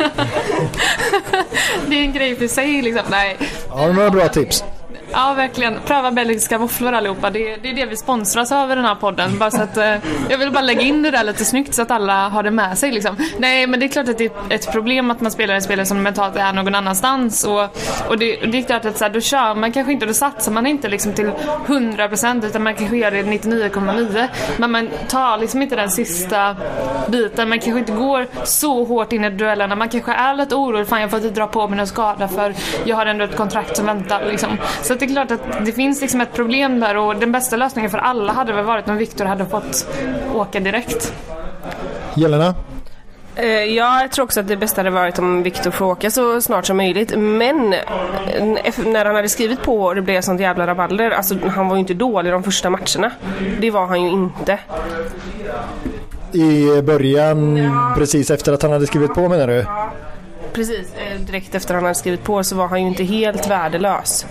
det 1.87 1.95
är 1.95 2.01
en 2.01 2.13
grej 2.13 2.35
för 2.35 2.47
sig 2.47 2.81
liksom. 2.81 3.03
Nej. 3.09 3.37
Ja, 3.69 3.87
det 3.87 3.93
var 3.93 4.09
bra 4.09 4.27
tips. 4.27 4.63
Ja, 5.11 5.33
verkligen. 5.33 5.79
Pröva 5.85 6.11
belgiska 6.11 6.57
våfflor 6.57 6.93
allihopa. 6.93 7.29
Det, 7.29 7.55
det 7.55 7.69
är 7.69 7.73
det 7.73 7.85
vi 7.85 7.97
sponsras 7.97 8.51
av 8.51 8.71
i 8.71 8.75
den 8.75 8.85
här 8.85 8.95
podden. 8.95 9.37
Bara 9.37 9.51
så 9.51 9.61
att, 9.61 9.77
eh, 9.77 9.95
jag 10.29 10.37
vill 10.37 10.51
bara 10.51 10.61
lägga 10.61 10.81
in 10.81 11.03
det 11.03 11.11
där 11.11 11.23
lite 11.23 11.45
snyggt 11.45 11.75
så 11.75 11.81
att 11.81 11.91
alla 11.91 12.29
har 12.29 12.43
det 12.43 12.51
med 12.51 12.77
sig. 12.77 12.91
Liksom. 12.91 13.15
Nej, 13.37 13.67
men 13.67 13.79
det 13.79 13.85
är 13.85 13.87
klart 13.87 14.09
att 14.09 14.17
det 14.17 14.25
är 14.25 14.31
ett 14.49 14.71
problem 14.71 15.11
att 15.11 15.21
man 15.21 15.31
spelar 15.31 15.55
en 15.55 15.61
spelare 15.61 15.85
som 15.85 16.03
mentalt 16.03 16.35
är 16.35 16.53
någon 16.53 16.75
annanstans. 16.75 17.43
Och, 17.43 17.61
och 18.07 18.17
det, 18.17 18.35
det 18.35 18.57
är 18.57 18.61
klart 18.61 18.85
att 18.85 18.97
så 18.97 19.03
här, 19.03 19.11
då 19.11 19.21
kör 19.21 19.55
man 19.55 19.71
kanske 19.71 19.93
inte, 19.93 20.05
då 20.05 20.13
satsar 20.13 20.51
man 20.51 20.67
inte 20.67 20.87
liksom 20.87 21.13
till 21.13 21.31
100% 21.67 22.45
utan 22.45 22.63
man 22.63 22.75
kanske 22.75 22.97
gör 22.97 23.11
det 23.11 23.23
99,9. 23.23 24.27
Men 24.57 24.71
man 24.71 24.89
tar 25.07 25.37
liksom 25.37 25.61
inte 25.61 25.75
den 25.75 25.91
sista 25.91 26.55
biten. 27.07 27.49
Man 27.49 27.59
kanske 27.59 27.79
inte 27.79 27.91
går 27.91 28.27
så 28.43 28.83
hårt 28.83 29.13
in 29.13 29.23
i 29.23 29.29
duellerna. 29.29 29.75
Man 29.75 29.89
kanske 29.89 30.11
är 30.11 30.33
lite 30.33 30.55
orolig. 30.55 30.87
Fan, 30.87 31.01
jag 31.01 31.09
får 31.09 31.19
inte 31.19 31.39
dra 31.39 31.47
på 31.47 31.67
mig 31.67 31.77
någon 31.77 31.87
skada 31.87 32.27
för 32.27 32.53
jag 32.85 32.95
har 32.95 33.05
ändå 33.05 33.25
ett 33.25 33.35
kontrakt 33.35 33.77
som 33.77 33.85
väntar. 33.85 34.25
Liksom. 34.25 34.57
Så 34.81 34.93
det 34.93 35.06
är 35.07 35.13
klart 35.13 35.31
att 35.31 35.65
det 35.65 35.71
finns 35.71 36.01
liksom 36.01 36.21
ett 36.21 36.33
problem 36.33 36.79
där 36.79 36.97
och 36.97 37.15
den 37.15 37.31
bästa 37.31 37.55
lösningen 37.55 37.91
för 37.91 37.97
alla 37.97 38.33
hade 38.33 38.53
väl 38.53 38.65
varit 38.65 38.87
om 38.87 38.97
Viktor 38.97 39.25
hade 39.25 39.45
fått 39.45 39.87
åka 40.33 40.59
direkt. 40.59 41.13
Jelena? 42.15 42.55
Eh, 43.35 43.63
ja, 43.63 44.01
jag 44.01 44.11
tror 44.11 44.25
också 44.25 44.39
att 44.39 44.47
det 44.47 44.57
bästa 44.57 44.79
hade 44.79 44.89
varit 44.89 45.19
om 45.19 45.43
Viktor 45.43 45.71
får 45.71 45.85
åka 45.85 46.11
så 46.11 46.41
snart 46.41 46.65
som 46.65 46.77
möjligt. 46.77 47.17
Men 47.17 47.73
eh, 47.73 47.79
när 48.85 49.05
han 49.05 49.15
hade 49.15 49.29
skrivit 49.29 49.61
på 49.61 49.81
och 49.81 49.95
det 49.95 50.01
blev 50.01 50.21
sånt 50.21 50.41
jävla 50.41 50.67
rabalder, 50.67 51.11
alltså 51.11 51.35
han 51.47 51.67
var 51.67 51.75
ju 51.75 51.79
inte 51.79 51.93
dålig 51.93 52.33
de 52.33 52.43
första 52.43 52.69
matcherna. 52.69 53.11
Det 53.59 53.71
var 53.71 53.87
han 53.87 54.03
ju 54.03 54.09
inte. 54.09 54.59
I 56.31 56.81
början, 56.81 57.57
ja. 57.57 57.93
precis 57.97 58.31
efter 58.31 58.53
att 58.53 58.61
han 58.61 58.71
hade 58.71 58.87
skrivit 58.87 59.13
på 59.13 59.29
menar 59.29 59.47
du? 59.47 59.53
Ja, 59.53 59.91
precis. 60.53 60.93
Eh, 60.95 61.19
direkt 61.19 61.55
efter 61.55 61.73
att 61.73 61.75
han 61.75 61.83
hade 61.83 61.95
skrivit 61.95 62.23
på 62.23 62.43
så 62.43 62.55
var 62.55 62.67
han 62.67 62.81
ju 62.81 62.87
inte 62.87 63.03
helt 63.03 63.49
värdelös 63.49 64.25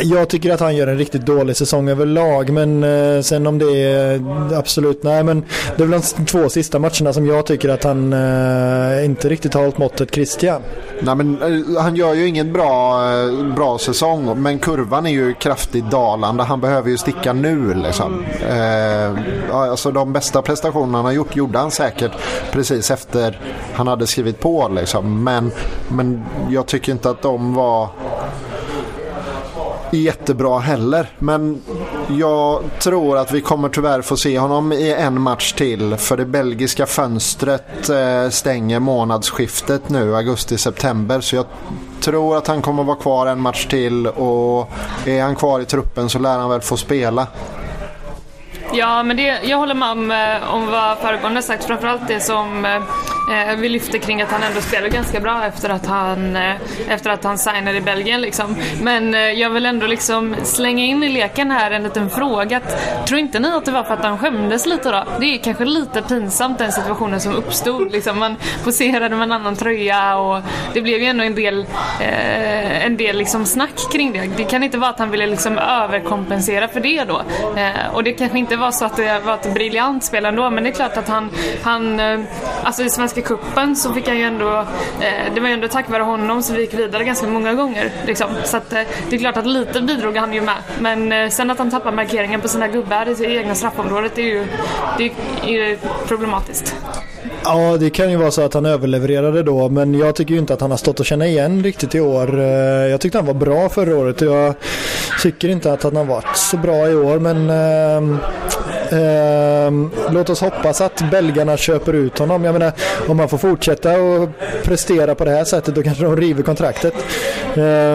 jag 0.00 0.28
tycker 0.28 0.50
att 0.50 0.60
han 0.60 0.76
gör 0.76 0.86
en 0.86 0.98
riktigt 0.98 1.26
dålig 1.26 1.56
säsong 1.56 1.88
överlag 1.88 2.50
men 2.50 2.84
eh, 2.84 3.22
sen 3.22 3.46
om 3.46 3.58
det 3.58 3.82
är 3.82 4.14
eh, 4.14 4.58
absolut 4.58 5.02
nej 5.02 5.24
men 5.24 5.44
det 5.76 5.82
är 5.82 5.86
väl 5.86 6.00
de 6.16 6.24
två 6.24 6.48
sista 6.48 6.78
matcherna 6.78 7.12
som 7.12 7.26
jag 7.26 7.46
tycker 7.46 7.68
att 7.68 7.84
han 7.84 8.12
eh, 8.12 9.04
inte 9.04 9.28
riktigt 9.28 9.54
har 9.54 9.60
hållit 9.60 9.78
måttet 9.78 10.14
Christian. 10.14 10.62
Nej, 11.00 11.14
men, 11.14 11.42
eh, 11.42 11.82
han 11.82 11.96
gör 11.96 12.14
ju 12.14 12.26
ingen 12.26 12.52
bra, 12.52 13.02
eh, 13.12 13.54
bra 13.54 13.78
säsong 13.78 14.42
men 14.42 14.58
kurvan 14.58 15.06
är 15.06 15.10
ju 15.10 15.34
kraftigt 15.34 15.90
dalande. 15.90 16.42
Han 16.42 16.60
behöver 16.60 16.90
ju 16.90 16.96
sticka 16.96 17.32
nu 17.32 17.74
liksom. 17.74 18.24
Eh, 18.48 19.14
alltså 19.52 19.90
de 19.90 20.12
bästa 20.12 20.42
prestationerna 20.42 20.98
han 20.98 21.04
har 21.04 21.12
gjort 21.12 21.36
gjorde 21.36 21.58
han 21.58 21.70
säkert 21.70 22.12
precis 22.52 22.90
efter 22.90 23.40
han 23.74 23.86
hade 23.86 24.06
skrivit 24.06 24.40
på 24.40 24.68
liksom. 24.68 25.24
Men, 25.24 25.50
men 25.88 26.24
jag 26.50 26.66
tycker 26.66 26.92
inte 26.92 27.10
att 27.10 27.22
de 27.22 27.54
var 27.54 27.88
jättebra 29.90 30.58
heller. 30.58 31.08
Men 31.18 31.62
jag 32.08 32.62
tror 32.78 33.18
att 33.18 33.32
vi 33.32 33.40
kommer 33.40 33.68
tyvärr 33.68 34.02
få 34.02 34.16
se 34.16 34.38
honom 34.38 34.72
i 34.72 34.92
en 34.92 35.20
match 35.20 35.52
till. 35.52 35.96
För 35.96 36.16
det 36.16 36.24
belgiska 36.24 36.86
fönstret 36.86 37.88
eh, 37.88 38.28
stänger 38.30 38.80
månadsskiftet 38.80 39.88
nu, 39.88 40.16
augusti-september. 40.16 41.20
Så 41.20 41.36
jag 41.36 41.46
tror 42.00 42.36
att 42.36 42.46
han 42.46 42.62
kommer 42.62 42.84
vara 42.84 42.96
kvar 42.96 43.26
en 43.26 43.40
match 43.40 43.66
till 43.66 44.06
och 44.06 44.70
är 45.06 45.22
han 45.22 45.36
kvar 45.36 45.60
i 45.60 45.64
truppen 45.64 46.08
så 46.08 46.18
lär 46.18 46.38
han 46.38 46.50
väl 46.50 46.60
få 46.60 46.76
spela. 46.76 47.26
Ja, 48.72 49.02
men 49.02 49.16
det, 49.16 49.40
jag 49.42 49.58
håller 49.58 49.74
med 49.74 49.90
om, 49.90 50.10
eh, 50.10 50.54
om 50.54 50.66
vad 50.66 50.98
föregående 50.98 51.42
sagt. 51.42 51.64
Framförallt 51.64 52.08
det 52.08 52.20
som 52.20 52.64
eh, 52.64 52.82
Eh, 53.30 53.56
vi 53.56 53.68
lyfter 53.68 53.98
kring 53.98 54.22
att 54.22 54.30
han 54.30 54.42
ändå 54.42 54.60
spelar 54.60 54.88
ganska 54.88 55.20
bra 55.20 55.44
efter 55.44 55.70
att 55.70 55.86
han, 55.86 56.36
eh, 56.36 56.54
efter 56.88 57.10
att 57.10 57.24
han 57.24 57.38
signade 57.38 57.76
i 57.76 57.80
Belgien. 57.80 58.20
Liksom. 58.20 58.56
Men 58.82 59.14
eh, 59.14 59.20
jag 59.20 59.50
vill 59.50 59.66
ändå 59.66 59.86
liksom 59.86 60.36
slänga 60.42 60.84
in 60.84 61.02
i 61.02 61.08
leken 61.08 61.50
här 61.50 61.70
en 61.70 61.82
liten 61.82 62.10
fråga. 62.10 62.60
Tror 63.08 63.20
inte 63.20 63.38
ni 63.38 63.48
att 63.48 63.64
det 63.64 63.70
var 63.70 63.84
för 63.84 63.94
att 63.94 64.04
han 64.04 64.18
skämdes 64.18 64.66
lite 64.66 64.90
då? 64.90 65.04
Det 65.20 65.34
är 65.34 65.38
kanske 65.38 65.64
lite 65.64 66.02
pinsamt 66.02 66.58
den 66.58 66.72
situationen 66.72 67.20
som 67.20 67.34
uppstod. 67.34 67.92
Liksom. 67.92 68.18
Man 68.18 68.36
poserade 68.64 69.16
med 69.16 69.22
en 69.22 69.32
annan 69.32 69.56
tröja 69.56 70.16
och 70.16 70.42
det 70.74 70.80
blev 70.80 70.98
ju 70.98 71.06
ändå 71.06 71.24
en 71.24 71.34
del, 71.34 71.66
eh, 72.00 72.86
en 72.86 72.96
del 72.96 73.16
liksom 73.16 73.46
snack 73.46 73.92
kring 73.92 74.12
det. 74.12 74.30
Det 74.36 74.44
kan 74.44 74.62
inte 74.62 74.78
vara 74.78 74.90
att 74.90 74.98
han 74.98 75.10
ville 75.10 75.26
liksom 75.26 75.58
överkompensera 75.58 76.68
för 76.68 76.80
det 76.80 77.04
då. 77.04 77.22
Eh, 77.56 77.94
och 77.94 78.04
det 78.04 78.12
kanske 78.12 78.38
inte 78.38 78.56
var 78.56 78.70
så 78.70 78.84
att 78.84 78.96
det 78.96 79.20
var 79.24 79.34
ett 79.34 79.54
briljant 79.54 80.04
spel 80.04 80.24
ändå 80.24 80.50
men 80.50 80.64
det 80.64 80.70
är 80.70 80.74
klart 80.74 80.96
att 80.96 81.08
han, 81.08 81.30
han 81.62 82.00
alltså 82.62 82.82
i 82.82 82.90
Svenska 82.90 83.17
Cupen 83.22 83.76
så 83.76 83.92
fick 83.92 84.08
han 84.08 84.18
ju 84.18 84.22
ändå, 84.22 84.58
eh, 85.00 85.34
det 85.34 85.40
var 85.40 85.48
ju 85.48 85.54
ändå 85.54 85.68
tack 85.68 85.90
vare 85.90 86.02
honom 86.02 86.42
som 86.42 86.56
vi 86.56 86.60
gick 86.60 86.74
vidare 86.74 87.04
ganska 87.04 87.26
många 87.26 87.54
gånger. 87.54 87.92
Liksom. 88.06 88.26
Så 88.44 88.56
att, 88.56 88.72
eh, 88.72 88.80
det 89.10 89.16
är 89.16 89.20
klart 89.20 89.36
att 89.36 89.46
lite 89.46 89.80
bidrog 89.80 90.16
han 90.16 90.32
ju 90.32 90.40
med. 90.40 90.56
Men 90.80 91.12
eh, 91.12 91.28
sen 91.28 91.50
att 91.50 91.58
han 91.58 91.70
tappar 91.70 91.92
markeringen 91.92 92.40
på 92.40 92.48
sina 92.48 92.68
gubbar 92.68 93.22
i 93.22 93.36
egna 93.36 93.54
straffområdet 93.54 94.12
det 94.14 94.22
är 94.22 94.26
ju, 94.26 94.46
det 94.98 95.04
är 95.44 95.48
ju 95.48 95.78
problematiskt. 96.06 96.76
Ja, 97.44 97.76
det 97.80 97.90
kan 97.90 98.10
ju 98.10 98.16
vara 98.16 98.30
så 98.30 98.42
att 98.42 98.54
han 98.54 98.66
överlevererade 98.66 99.42
då, 99.42 99.68
men 99.68 99.94
jag 99.94 100.14
tycker 100.14 100.34
ju 100.34 100.40
inte 100.40 100.54
att 100.54 100.60
han 100.60 100.70
har 100.70 100.78
stått 100.78 101.00
och 101.00 101.06
känna 101.06 101.26
igen 101.26 101.62
riktigt 101.62 101.94
i 101.94 102.00
år. 102.00 102.38
Jag 102.90 103.00
tyckte 103.00 103.18
han 103.18 103.26
var 103.26 103.34
bra 103.34 103.68
förra 103.68 103.96
året 103.96 104.22
och 104.22 104.28
jag 104.28 104.54
tycker 105.22 105.48
inte 105.48 105.72
att 105.72 105.82
han 105.82 105.96
har 105.96 106.04
varit 106.04 106.36
så 106.36 106.56
bra 106.56 106.88
i 106.88 106.94
år, 106.94 107.18
men 107.18 107.50
eh, 108.92 109.70
låt 110.10 110.30
oss 110.30 110.40
hoppas 110.40 110.80
att 110.80 111.10
belgarna 111.10 111.56
köper 111.56 111.92
ut 111.92 112.18
honom. 112.18 112.44
Jag 112.44 112.52
menar, 112.52 112.72
om 113.08 113.16
man 113.16 113.28
får 113.28 113.38
fortsätta 113.38 114.00
och 114.00 114.28
prestera 114.62 115.14
på 115.14 115.24
det 115.24 115.30
här 115.30 115.44
sättet 115.44 115.74
då 115.74 115.82
kanske 115.82 116.04
de 116.04 116.16
river 116.16 116.42
kontraktet 116.42 116.94
eh, 117.54 117.94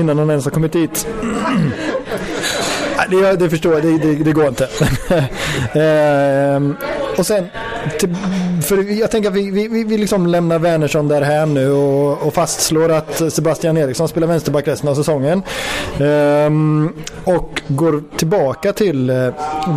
innan 0.00 0.18
han 0.18 0.30
ens 0.30 0.44
har 0.44 0.50
kommit 0.50 0.72
dit. 0.72 1.06
det, 3.10 3.36
det 3.36 3.50
förstår 3.50 3.74
jag, 3.74 3.82
det, 3.82 3.98
det, 3.98 4.24
det 4.24 4.32
går 4.32 4.48
inte. 4.48 4.64
eh, 5.80 6.86
och 7.18 7.26
sen, 7.26 7.48
till, 7.98 8.16
för 8.70 8.92
jag 9.00 9.10
tänker 9.10 9.30
att 9.30 9.36
vi, 9.36 9.50
vi, 9.50 9.84
vi 9.84 9.98
liksom 9.98 10.26
lämnar 10.26 10.58
Wernersson 10.58 11.08
där 11.08 11.22
här 11.22 11.46
nu 11.46 11.70
och, 11.70 12.26
och, 12.26 12.34
fastslår 12.34 12.92
att 12.92 13.32
Sebastian 13.32 13.76
Eriksson 13.76 14.08
spelar 14.08 14.26
vänsterback 14.26 14.68
resten 14.68 14.88
av 14.88 14.94
säsongen. 14.94 15.42
Ehm, 16.00 16.92
och 17.24 17.62
går 17.68 18.02
tillbaka 18.16 18.72
till 18.72 19.10
eh, 19.10 19.16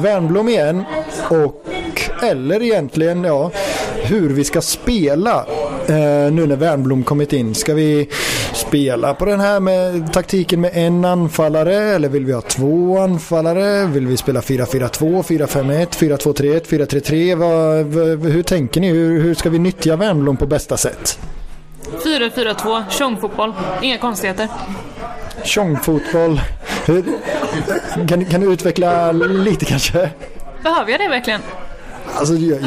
Wernbloom 0.02 0.50
igen 0.50 0.84
och 1.30 1.64
eller 2.24 2.64
egentligen 2.64 3.24
ja, 3.24 3.52
hur 4.04 4.30
vi 4.30 4.44
ska 4.44 4.62
spela 4.62 5.46
eh, 5.88 6.32
nu 6.32 6.48
när 6.48 6.56
Wernblom 6.56 7.04
kommit 7.04 7.34
in. 7.34 7.56
Ska 7.56 7.74
vi 7.74 8.10
spela 8.74 9.14
på 9.14 9.26
den 9.26 9.40
här 9.40 9.60
med 9.60 10.14
taktiken 10.14 10.62
med 10.62 10.72
en 10.74 11.06
anfallare 11.06 11.76
eller 11.76 12.10
vill 12.10 12.26
vi 12.26 12.34
ha 12.34 12.42
två 12.42 13.00
anfallare? 13.00 13.86
Vill 13.86 14.08
vi 14.08 14.18
spela 14.18 14.42
4-4-2, 14.42 15.24
4-5-1, 15.24 15.88
4-2-3-1, 15.90 16.68
4-3-3? 16.68 18.30
Hur 18.30 18.44
tänker 18.44 18.82
ni? 18.82 18.90
Hur, 18.90 19.22
hur 19.22 19.34
ska 19.34 19.50
vi 19.50 19.60
nyttja 19.60 19.96
Wernbloom 19.96 20.38
på 20.38 20.46
bästa 20.46 20.78
sätt? 20.78 21.20
4-4-2, 22.04 22.84
tjongfotboll. 22.90 23.54
Inga 23.82 23.98
konstigheter. 23.98 24.48
Tjongfotboll. 25.44 26.42
Kan, 28.08 28.26
kan 28.26 28.42
du 28.42 28.54
utveckla 28.54 29.12
lite 29.12 29.66
kanske? 29.66 30.10
Behöver 30.64 30.92
jag 30.92 31.00
det 31.00 31.08
verkligen? 31.08 31.42
Alltså, 32.16 32.34
ja, 32.34 32.58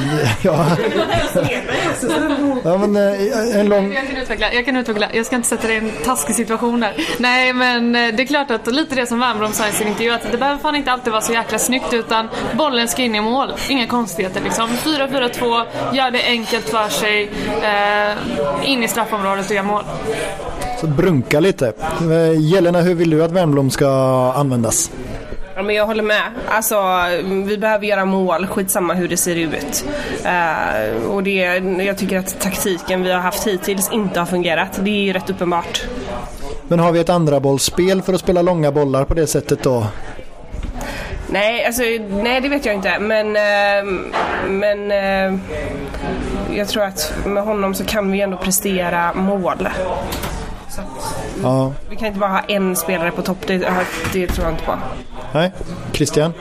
ja. 0.43 0.67
Ja 2.65 2.79
men 2.79 2.97
eh, 2.97 3.61
en 3.61 3.69
lång... 3.69 3.93
Jag 3.93 4.07
kan 4.07 4.17
utveckla, 4.17 4.53
jag 4.53 4.65
kan 4.65 4.77
utveckla. 4.77 5.09
Jag 5.13 5.27
ska 5.27 5.37
inte 5.37 5.49
sätta 5.49 5.67
dig 5.67 5.77
i 5.77 5.79
en 5.79 5.91
taskig 6.05 6.37
situation 6.37 6.83
här. 6.83 6.95
Nej 7.19 7.53
men 7.53 7.97
eh, 7.97 8.15
det 8.15 8.23
är 8.23 8.27
klart 8.27 8.51
att 8.51 8.67
lite 8.67 8.95
det 8.95 9.07
som 9.07 9.21
Wernbloom 9.21 9.53
sa 9.53 9.69
i 9.69 9.73
sin 9.73 9.89
intervju 9.89 10.13
att 10.13 10.33
det 10.33 10.39
behöver 10.39 10.59
fan 10.59 10.77
inte 10.77 10.93
alltid 10.93 11.13
vara 11.13 11.23
så 11.23 11.33
jäkla 11.33 11.59
snyggt 11.59 11.93
utan 11.93 12.29
bollen 12.55 12.89
ska 12.89 13.03
in 13.03 13.15
i 13.15 13.21
mål. 13.21 13.53
Inga 13.69 13.87
konstigheter 13.87 14.41
liksom. 14.45 14.69
4-4-2, 14.71 15.65
gör 15.93 16.11
det 16.11 16.23
enkelt 16.27 16.69
för 16.69 16.89
sig, 16.89 17.31
eh, 17.63 18.71
in 18.71 18.83
i 18.83 18.89
straffområdet 18.89 19.51
och 19.51 19.57
gör 19.57 19.63
mål. 19.63 19.85
Så 20.81 20.87
brunka 20.87 21.41
lite. 21.41 21.73
Eh, 22.01 22.41
Jelena, 22.41 22.81
hur 22.81 22.95
vill 22.95 23.11
du 23.11 23.25
att 23.25 23.33
Wernbloom 23.33 23.71
ska 23.71 23.89
användas? 24.37 24.91
Ja, 25.57 25.63
men 25.63 25.75
jag 25.75 25.87
håller 25.87 26.03
med. 26.03 26.23
Alltså, 26.49 26.77
vi 27.25 27.59
behöver 27.59 27.87
göra 27.87 28.05
mål, 28.05 28.47
skitsamma 28.47 28.95
hur 28.95 29.09
det 29.09 29.17
ser 29.17 29.37
ut. 29.37 29.85
Uh, 30.25 31.11
och 31.11 31.23
det, 31.23 31.41
jag 31.85 31.99
tycker 31.99 32.19
att 32.19 32.41
taktiken 32.41 33.03
vi 33.03 33.13
har 33.13 33.21
haft 33.21 33.47
hittills 33.47 33.93
inte 33.93 34.21
har 34.21 34.27
fungerat. 34.27 34.81
Det 34.83 34.91
är 34.91 35.03
ju 35.03 35.13
rätt 35.13 35.31
uppenbart. 35.31 35.85
Men 36.69 36.79
har 36.79 36.93
vi 36.93 37.01
ett 37.01 37.09
andra 37.09 37.41
bollspel 37.41 38.03
för 38.03 38.13
att 38.13 38.21
spela 38.21 38.43
långa 38.43 38.73
bollar 38.73 39.05
på 39.05 39.15
det 39.15 39.27
sättet 39.27 39.63
då? 39.63 39.87
Nej, 41.31 41.65
alltså, 41.65 41.83
nej 42.11 42.41
det 42.41 42.49
vet 42.49 42.67
jag 42.67 42.75
inte. 42.75 42.99
Men, 42.99 43.27
uh, 43.27 43.93
men 44.49 44.91
uh, 44.91 45.41
jag 46.57 46.69
tror 46.69 46.83
att 46.83 47.15
med 47.27 47.43
honom 47.43 47.75
så 47.75 47.85
kan 47.85 48.13
vi 48.13 48.21
ändå 48.21 48.37
prestera 48.37 49.15
mål. 49.15 49.69
Ja. 51.43 51.73
Vi 51.91 51.97
kan 51.97 52.07
inte 52.07 52.21
bara 52.21 52.31
ha 52.31 52.41
en 52.41 52.77
spelare 52.77 53.11
på 53.11 53.23
topp, 53.23 53.39
det, 53.47 53.59
det 54.13 54.27
tror 54.27 54.47
jag 54.47 54.55
inte 54.55 54.65
på. 54.65 54.79
Nej, 55.33 55.53
Christian? 55.93 56.33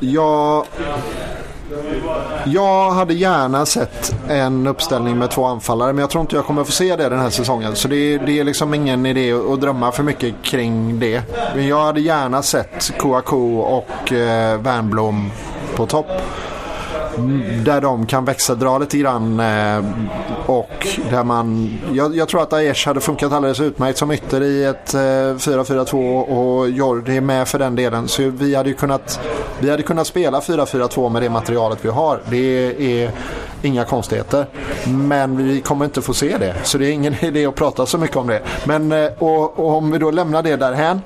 Ja, 0.00 0.64
jag 2.44 2.90
hade 2.90 3.14
gärna 3.14 3.66
sett 3.66 4.14
en 4.28 4.66
uppställning 4.66 5.18
med 5.18 5.30
två 5.30 5.44
anfallare 5.44 5.92
men 5.92 6.00
jag 6.00 6.10
tror 6.10 6.20
inte 6.20 6.36
jag 6.36 6.44
kommer 6.44 6.64
få 6.64 6.72
se 6.72 6.96
det 6.96 7.08
den 7.08 7.18
här 7.18 7.30
säsongen. 7.30 7.76
Så 7.76 7.88
det 7.88 7.96
är, 7.96 8.18
det 8.18 8.38
är 8.38 8.44
liksom 8.44 8.74
ingen 8.74 9.06
idé 9.06 9.32
att 9.32 9.60
drömma 9.60 9.92
för 9.92 10.02
mycket 10.02 10.34
kring 10.42 11.00
det. 11.00 11.22
Men 11.54 11.66
jag 11.66 11.84
hade 11.84 12.00
gärna 12.00 12.42
sett 12.42 12.92
Kouakou 12.98 13.58
och 13.58 14.12
eh, 14.12 14.60
Wernbloom 14.60 15.30
på 15.76 15.86
topp 15.86 16.10
där 17.64 17.80
de 17.80 18.06
kan 18.06 18.24
växeldra 18.24 18.78
lite 18.78 18.98
grann. 18.98 19.40
Eh, 19.40 19.84
och 20.46 20.86
där 21.10 21.24
man, 21.24 21.78
jag, 21.92 22.16
jag, 22.16 22.28
tror 22.28 22.42
att 22.42 22.52
Aiesh 22.52 22.86
hade 22.86 23.00
funkat 23.00 23.32
alldeles 23.32 23.60
utmärkt 23.60 23.98
som 23.98 24.10
ytter 24.10 24.42
i 24.42 24.64
ett 24.64 24.94
eh, 24.94 24.98
4-4-2 24.98 26.20
och 26.22 26.70
Jordi 26.70 27.16
är 27.16 27.20
med 27.20 27.48
för 27.48 27.58
den 27.58 27.76
delen. 27.76 28.08
Så 28.08 28.22
vi 28.30 28.54
hade 28.54 28.72
kunnat, 28.72 29.20
vi 29.58 29.70
hade 29.70 29.82
kunnat 29.82 30.06
spela 30.06 30.40
4-4-2 30.40 31.08
med 31.08 31.22
det 31.22 31.30
materialet 31.30 31.78
vi 31.82 31.88
har. 31.88 32.20
Det 32.30 32.66
är 33.02 33.10
inga 33.62 33.84
konstigheter. 33.84 34.46
Men 34.84 35.36
vi 35.36 35.60
kommer 35.60 35.84
inte 35.84 36.02
få 36.02 36.14
se 36.14 36.38
det. 36.38 36.54
Så 36.62 36.78
det 36.78 36.86
är 36.86 36.92
ingen 36.92 37.14
idé 37.24 37.46
att 37.46 37.54
prata 37.54 37.86
så 37.86 37.98
mycket 37.98 38.16
om 38.16 38.26
det. 38.26 38.42
Men 38.64 38.92
eh, 38.92 39.08
och, 39.18 39.58
och 39.58 39.76
om 39.76 39.90
vi 39.90 39.98
då 39.98 40.10
lämnar 40.10 40.42
det 40.42 40.56
därhän 40.56 41.00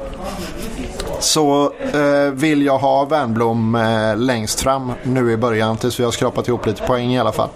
så 1.21 1.73
eh, 1.93 2.33
vill 2.33 2.63
jag 2.63 2.79
ha 2.79 3.05
Wernbloom 3.05 3.75
eh, 3.75 4.17
längst 4.17 4.61
fram 4.61 4.93
nu 5.03 5.33
i 5.33 5.37
början 5.37 5.77
tills 5.77 6.01
vi 6.01 6.05
har 6.05 6.11
skrapat 6.11 6.49
ihop 6.49 6.67
lite 6.67 6.83
poäng 6.83 7.15
i 7.15 7.21
alla 7.21 7.33
fall. 7.33 7.49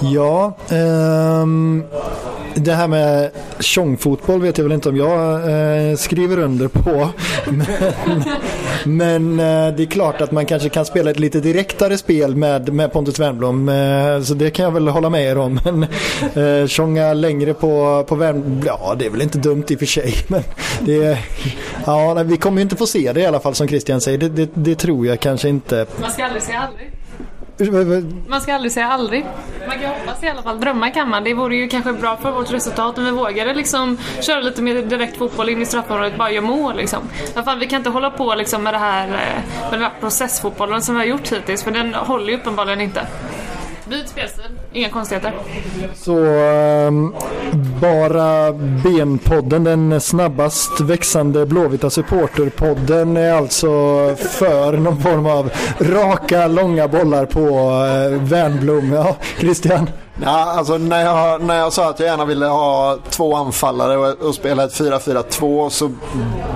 Ja, 0.00 0.56
ehm, 0.68 1.84
det 2.54 2.72
här 2.72 2.88
med 2.88 3.30
tjongfotboll 3.60 4.40
vet 4.40 4.58
jag 4.58 4.64
väl 4.64 4.72
inte 4.72 4.88
om 4.88 4.96
jag 4.96 5.34
eh, 5.34 5.96
skriver 5.96 6.38
under 6.38 6.68
på. 6.68 7.08
Men, 7.50 7.66
men 8.84 9.40
eh, 9.40 9.74
det 9.76 9.82
är 9.82 9.86
klart 9.86 10.20
att 10.20 10.32
man 10.32 10.46
kanske 10.46 10.68
kan 10.68 10.84
spela 10.84 11.10
ett 11.10 11.18
lite 11.18 11.40
direktare 11.40 11.98
spel 11.98 12.36
med, 12.36 12.72
med 12.72 12.92
Pontus 12.92 13.18
Wernbloom. 13.18 13.68
Eh, 13.68 14.20
så 14.22 14.34
det 14.34 14.50
kan 14.50 14.64
jag 14.64 14.72
väl 14.72 14.88
hålla 14.88 15.10
med 15.10 15.24
er 15.24 15.38
om. 15.38 15.60
Men 15.64 16.62
eh, 16.62 16.66
tjonga 16.66 17.12
längre 17.12 17.54
på, 17.54 18.04
på 18.08 18.14
Wernbloom, 18.14 18.62
ja 18.66 18.94
det 18.98 19.06
är 19.06 19.10
väl 19.10 19.22
inte 19.22 19.38
dumt 19.38 19.64
i 19.68 19.74
och 19.74 19.78
för 19.78 19.86
sig. 19.86 20.14
Men 20.28 20.42
det, 20.80 21.18
ja, 21.86 22.22
vi 22.22 22.36
kommer 22.36 22.58
ju 22.58 22.62
inte 22.62 22.76
få 22.76 22.86
se 22.86 23.12
det 23.12 23.20
i 23.20 23.26
alla 23.26 23.40
fall 23.40 23.54
som 23.54 23.68
Christian 23.68 24.00
säger. 24.00 24.18
Det, 24.18 24.28
det, 24.28 24.50
det 24.54 24.74
tror 24.74 25.06
jag 25.06 25.20
kanske 25.20 25.48
inte. 25.48 25.86
Man 26.00 26.12
ska 26.12 26.24
aldrig 26.24 26.42
säga 26.42 26.58
aldrig. 26.58 26.90
Man 28.28 28.40
ska 28.40 28.54
aldrig 28.54 28.72
säga 28.72 28.88
aldrig. 28.88 29.26
Man 29.68 29.78
kan 29.78 29.90
hoppas 29.90 30.22
i 30.22 30.28
alla 30.28 30.42
fall. 30.42 30.60
Drömma 30.60 30.90
kan 30.90 31.08
man. 31.08 31.24
Det 31.24 31.34
vore 31.34 31.56
ju 31.56 31.68
kanske 31.68 31.92
bra 31.92 32.16
för 32.16 32.30
vårt 32.30 32.52
resultat 32.52 32.98
om 32.98 33.04
vi 33.04 33.10
vågade 33.10 33.54
liksom 33.54 33.98
köra 34.20 34.40
lite 34.40 34.62
mer 34.62 34.82
direkt 34.82 35.16
fotboll 35.16 35.48
in 35.48 35.62
i 35.62 35.66
straffområdet, 35.66 36.18
bara 36.18 36.30
göra 36.30 36.44
mål 36.44 36.76
liksom. 36.76 37.02
Fall, 37.44 37.58
vi 37.58 37.66
kan 37.66 37.76
inte 37.76 37.90
hålla 37.90 38.10
på 38.10 38.34
liksom 38.34 38.62
med 38.62 38.74
det 38.74 38.78
här 38.78 39.08
eh, 39.08 39.62
med 39.62 39.72
den 39.72 39.82
här 39.82 39.92
processfotbollen 40.00 40.82
som 40.82 40.94
vi 40.94 41.00
har 41.00 41.06
gjort 41.06 41.32
hittills, 41.32 41.62
för 41.62 41.70
den 41.70 41.94
håller 41.94 42.32
ju 42.32 42.38
uppenbarligen 42.38 42.80
inte. 42.80 43.06
Byt 43.84 44.08
spelstil, 44.08 44.44
inga 44.74 44.88
konstigheter. 44.88 45.32
Så 45.94 46.16
um, 46.16 47.14
bara 47.80 48.52
benpodden, 48.52 49.64
den 49.64 50.00
snabbast 50.00 50.80
växande 50.80 51.46
Blåvita 51.46 51.90
supporterpodden 51.90 53.16
är 53.16 53.32
alltså 53.32 53.68
för 54.16 54.76
någon 54.76 55.02
form 55.02 55.26
av 55.26 55.50
raka, 55.78 56.46
långa 56.46 56.88
bollar 56.88 57.26
på 57.26 57.40
uh, 57.40 58.22
Wernbloom. 58.22 58.92
Ja, 58.92 59.16
Christian? 59.38 59.88
Ja, 60.22 60.30
alltså 60.30 60.78
när 60.78 61.04
jag, 61.04 61.42
när 61.42 61.58
jag 61.58 61.72
sa 61.72 61.90
att 61.90 62.00
jag 62.00 62.06
gärna 62.06 62.24
ville 62.24 62.46
ha 62.46 62.98
två 63.10 63.36
anfallare 63.36 63.96
och, 63.96 64.22
och 64.22 64.34
spela 64.34 64.64
ett 64.64 64.72
4-4-2 64.72 65.68
så 65.68 65.90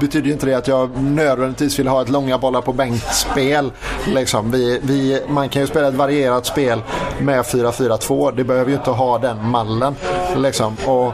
betyder 0.01 0.27
ju 0.27 0.33
inte 0.33 0.47
det 0.47 0.55
att 0.55 0.69
jag 0.69 1.03
nödvändigtvis 1.03 1.79
vill 1.79 1.89
ha 1.89 2.03
ett 2.03 2.09
långa 2.09 2.39
bollar 2.39 2.61
på 2.61 2.73
bänkspel. 2.73 3.73
Liksom. 4.07 4.51
Vi, 4.51 4.81
vi, 4.83 5.23
man 5.29 5.49
kan 5.49 5.63
ju 5.63 5.69
spela 5.69 5.89
ett 5.89 5.95
varierat 5.95 6.47
spel 6.47 6.83
med 7.21 7.43
4-4-2. 7.43 8.08
Det 8.37 8.45
behöver 8.45 8.71
ju 8.71 8.77
inte 8.77 8.91
ha 8.91 9.19
den 9.19 9.51
mallen. 9.51 9.95
Liksom. 10.37 10.77
Och 10.87 11.13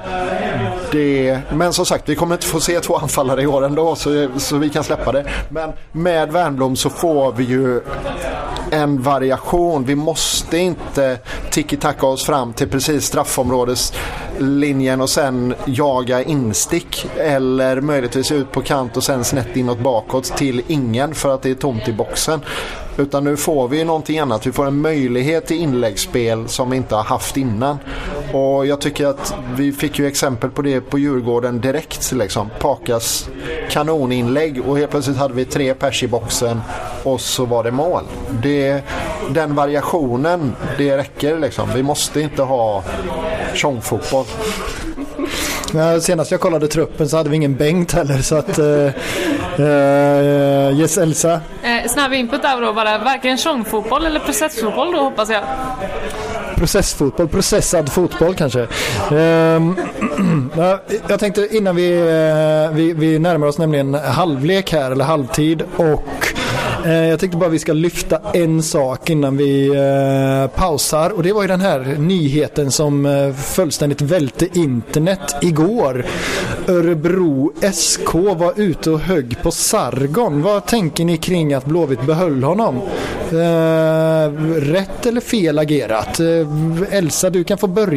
det, 0.94 1.40
men 1.52 1.72
som 1.72 1.86
sagt, 1.86 2.08
vi 2.08 2.14
kommer 2.14 2.34
inte 2.34 2.46
få 2.46 2.60
se 2.60 2.80
två 2.80 2.96
anfallare 2.96 3.42
i 3.42 3.46
år 3.46 3.64
ändå 3.64 3.96
så, 3.96 4.28
så 4.36 4.56
vi 4.56 4.70
kan 4.70 4.84
släppa 4.84 5.12
det. 5.12 5.24
Men 5.48 5.72
med 5.92 6.32
Wernbloom 6.32 6.76
så 6.76 6.90
får 6.90 7.32
vi 7.32 7.44
ju 7.44 7.80
en 8.70 9.02
variation. 9.02 9.84
Vi 9.84 9.94
måste 9.94 10.58
inte 10.58 11.18
tiki-taka 11.50 12.06
oss 12.06 12.24
fram 12.24 12.52
till 12.52 12.68
precis 12.68 13.04
straffområdeslinjen 13.04 15.00
och 15.00 15.10
sen 15.10 15.54
jaga 15.64 16.22
instick. 16.22 17.06
Eller 17.16 17.80
möjligtvis 17.80 18.32
ut 18.32 18.52
på 18.52 18.62
kant 18.62 18.96
och 18.96 19.04
sen 19.04 19.24
snett 19.24 19.56
inåt 19.56 19.78
bakåt 19.78 20.24
till 20.36 20.62
ingen 20.66 21.14
för 21.14 21.34
att 21.34 21.42
det 21.42 21.50
är 21.50 21.54
tomt 21.54 21.88
i 21.88 21.92
boxen. 21.92 22.40
Utan 22.96 23.24
nu 23.24 23.36
får 23.36 23.68
vi 23.68 23.84
någonting 23.84 24.18
annat. 24.18 24.46
Vi 24.46 24.52
får 24.52 24.66
en 24.66 24.80
möjlighet 24.80 25.46
till 25.46 25.56
inläggsspel 25.56 26.48
som 26.48 26.70
vi 26.70 26.76
inte 26.76 26.94
har 26.94 27.02
haft 27.02 27.36
innan. 27.36 27.78
Och 28.34 28.66
jag 28.66 28.80
tycker 28.80 29.06
att 29.06 29.34
vi 29.56 29.72
fick 29.72 29.98
ju 29.98 30.06
exempel 30.06 30.50
på 30.50 30.62
det 30.62 30.80
på 30.80 30.98
Djurgården 30.98 31.60
direkt. 31.60 32.12
Liksom. 32.12 32.50
Pakas 32.58 33.28
kanoninlägg 33.70 34.68
och 34.68 34.78
helt 34.78 34.90
plötsligt 34.90 35.16
hade 35.16 35.34
vi 35.34 35.44
tre 35.44 35.74
pers 35.74 36.02
i 36.02 36.08
boxen 36.08 36.60
och 37.02 37.20
så 37.20 37.44
var 37.44 37.64
det 37.64 37.70
mål. 37.70 38.02
Det, 38.42 38.82
den 39.30 39.54
variationen, 39.54 40.56
det 40.78 40.96
räcker 40.96 41.38
liksom. 41.38 41.68
Vi 41.74 41.82
måste 41.82 42.20
inte 42.20 42.42
ha 42.42 42.84
tjongfotboll. 43.54 44.26
senast 46.00 46.30
jag 46.30 46.40
kollade 46.40 46.68
truppen 46.68 47.08
så 47.08 47.16
hade 47.16 47.30
vi 47.30 47.36
ingen 47.36 47.56
Bengt 47.56 47.92
heller 47.92 48.18
så 48.18 48.36
att... 48.36 48.58
Uh, 48.58 48.90
uh, 49.60 50.80
yes 50.80 50.98
Elsa? 50.98 51.40
Eh, 51.62 51.88
snabb 51.88 52.12
input 52.12 52.42
där 52.42 52.60
då 52.60 52.72
bara. 52.72 52.98
Varken 52.98 53.36
tjongfotboll 53.36 54.06
eller 54.06 54.20
processfotboll 54.20 54.92
då 54.92 54.98
hoppas 54.98 55.30
jag. 55.30 55.42
Processfotboll, 56.56 57.28
processad 57.28 57.92
fotboll 57.92 58.34
kanske. 58.34 58.66
Um, 59.10 59.76
jag 61.08 61.20
tänkte 61.20 61.48
innan 61.50 61.76
vi, 61.76 61.98
eh, 61.98 62.76
vi, 62.76 62.92
vi 62.92 63.18
närmar 63.18 63.46
oss 63.46 63.58
nämligen 63.58 63.94
halvlek 63.94 64.72
här 64.72 64.90
eller 64.90 65.04
halvtid 65.04 65.62
och 65.76 66.34
Eh, 66.84 67.08
jag 67.08 67.20
tänkte 67.20 67.38
bara 67.38 67.48
vi 67.50 67.58
ska 67.58 67.72
lyfta 67.72 68.20
en 68.34 68.62
sak 68.62 69.10
innan 69.10 69.36
vi 69.36 69.68
eh, 69.68 70.58
pausar 70.58 71.10
och 71.10 71.22
det 71.22 71.32
var 71.32 71.42
ju 71.42 71.48
den 71.48 71.60
här 71.60 71.96
nyheten 71.98 72.70
som 72.70 73.06
eh, 73.06 73.32
fullständigt 73.32 74.00
välte 74.00 74.58
internet 74.58 75.36
igår. 75.42 76.04
Örebro 76.68 77.52
SK 77.72 78.14
var 78.14 78.52
ute 78.56 78.90
och 78.90 79.00
högg 79.00 79.42
på 79.42 79.50
Sargon. 79.50 80.42
Vad 80.42 80.66
tänker 80.66 81.04
ni 81.04 81.16
kring 81.16 81.54
att 81.54 81.64
Blåvitt 81.64 82.06
behöll 82.06 82.42
honom? 82.42 82.76
Eh, 83.30 84.32
rätt 84.60 85.06
eller 85.06 85.20
fel 85.20 85.58
agerat? 85.58 86.20
Eh, 86.20 86.96
Elsa, 86.98 87.30
du 87.30 87.44
kan 87.44 87.58
få 87.58 87.66
börja 87.66 87.94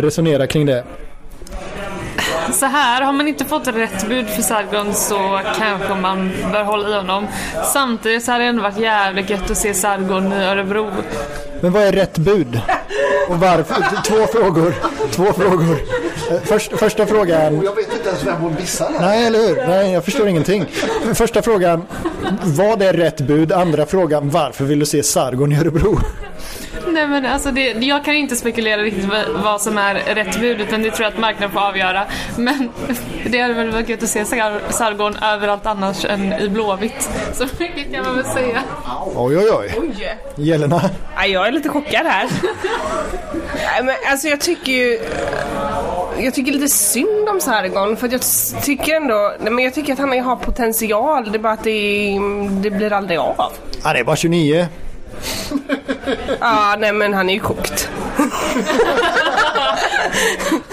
resonera 0.00 0.46
kring 0.46 0.66
det 0.66 0.84
så 2.52 2.66
här, 2.66 3.02
har 3.02 3.12
man 3.12 3.28
inte 3.28 3.44
fått 3.44 3.68
rätt 3.68 4.08
bud 4.08 4.28
för 4.28 4.42
Sargon 4.42 4.94
så 4.94 5.40
kanske 5.58 5.94
man 5.94 6.30
bör 6.52 6.64
hålla 6.64 6.88
i 6.88 6.92
honom. 6.92 7.26
Samtidigt 7.72 8.24
så 8.24 8.32
hade 8.32 8.44
det 8.44 8.48
ändå 8.48 8.62
varit 8.62 8.78
jävligt 8.78 9.30
gött 9.30 9.50
att 9.50 9.58
se 9.58 9.74
Sargon 9.74 10.32
i 10.32 10.44
Örebro. 10.44 10.90
Men 11.60 11.72
vad 11.72 11.82
är 11.82 11.92
rätt 11.92 12.18
bud? 12.18 12.60
Och 13.28 13.40
varför? 13.40 14.02
Två 14.04 14.26
frågor. 14.26 14.74
Två 15.10 15.32
frågor. 15.32 15.78
Först, 16.44 16.78
första 16.78 17.06
frågan. 17.06 17.62
Jag 17.64 17.74
vet 17.74 17.92
inte 17.92 18.08
ens 18.08 18.24
vem 18.26 18.36
hon 18.36 18.54
missar. 18.54 18.90
Nej, 19.00 19.26
eller 19.26 19.38
hur? 19.38 19.56
Nej, 19.68 19.92
jag 19.92 20.04
förstår 20.04 20.28
ingenting. 20.28 20.66
Första 21.14 21.42
frågan. 21.42 21.86
Vad 22.44 22.82
är 22.82 22.92
rätt 22.92 23.20
bud? 23.20 23.52
Andra 23.52 23.86
frågan. 23.86 24.30
Varför 24.30 24.64
vill 24.64 24.78
du 24.78 24.86
se 24.86 25.02
Sargon 25.02 25.52
i 25.52 25.58
Örebro? 25.58 25.98
Nej 26.92 27.06
men 27.06 27.26
alltså 27.26 27.50
det, 27.50 27.62
jag 27.70 28.04
kan 28.04 28.14
inte 28.14 28.36
spekulera 28.36 28.82
riktigt 28.82 29.08
vad 29.44 29.60
som 29.60 29.78
är 29.78 29.94
rätt 29.94 30.40
bud 30.40 30.60
utan 30.60 30.82
det 30.82 30.90
tror 30.90 31.04
jag 31.04 31.12
att 31.12 31.20
marknaden 31.20 31.50
får 31.50 31.60
avgöra. 31.60 32.06
Men 32.36 32.70
det 33.26 33.40
hade 33.40 33.54
väl 33.54 33.70
varit 33.70 33.88
gött 33.88 34.02
att 34.02 34.08
se 34.08 34.24
Sargon 34.24 35.16
överallt 35.16 35.66
annars 35.66 36.04
än 36.04 36.32
i 36.32 36.48
Blåvitt. 36.48 37.10
Så 37.32 37.44
mycket 37.58 37.92
kan 37.92 38.04
man 38.04 38.16
väl 38.16 38.24
säga. 38.24 38.62
Oj 39.14 39.36
oj 39.36 39.50
oj. 39.50 39.74
oj. 39.80 40.18
Jelena? 40.36 40.80
Ja, 41.16 41.26
jag 41.26 41.46
är 41.46 41.52
lite 41.52 41.68
chockad 41.68 42.06
här. 42.06 42.28
men 43.82 43.94
alltså 44.10 44.28
jag 44.28 44.40
tycker 44.40 44.72
ju 44.72 45.00
jag 46.20 46.34
tycker 46.34 46.52
lite 46.52 46.68
synd 46.68 47.28
om 47.28 47.40
Sargon 47.40 47.96
för 47.96 48.08
jag 48.12 48.20
tycker 48.62 48.94
ändå, 48.94 49.32
men 49.40 49.58
jag 49.58 49.74
tycker 49.74 49.92
att 49.92 49.98
han 49.98 50.20
har 50.20 50.36
potential. 50.36 51.32
Det 51.32 51.38
är 51.38 51.42
bara 51.42 51.52
att 51.52 51.64
det, 51.64 52.18
det 52.60 52.70
blir 52.70 52.92
aldrig 52.92 53.18
av. 53.18 53.52
Ja, 53.84 53.92
det 53.92 53.98
är 53.98 54.04
bara 54.04 54.16
29 54.16 54.66
ja, 56.40 56.76
nej 56.78 56.92
men 56.92 57.14
han 57.14 57.28
är 57.28 57.34
ju 57.34 57.40
kokt. 57.40 57.88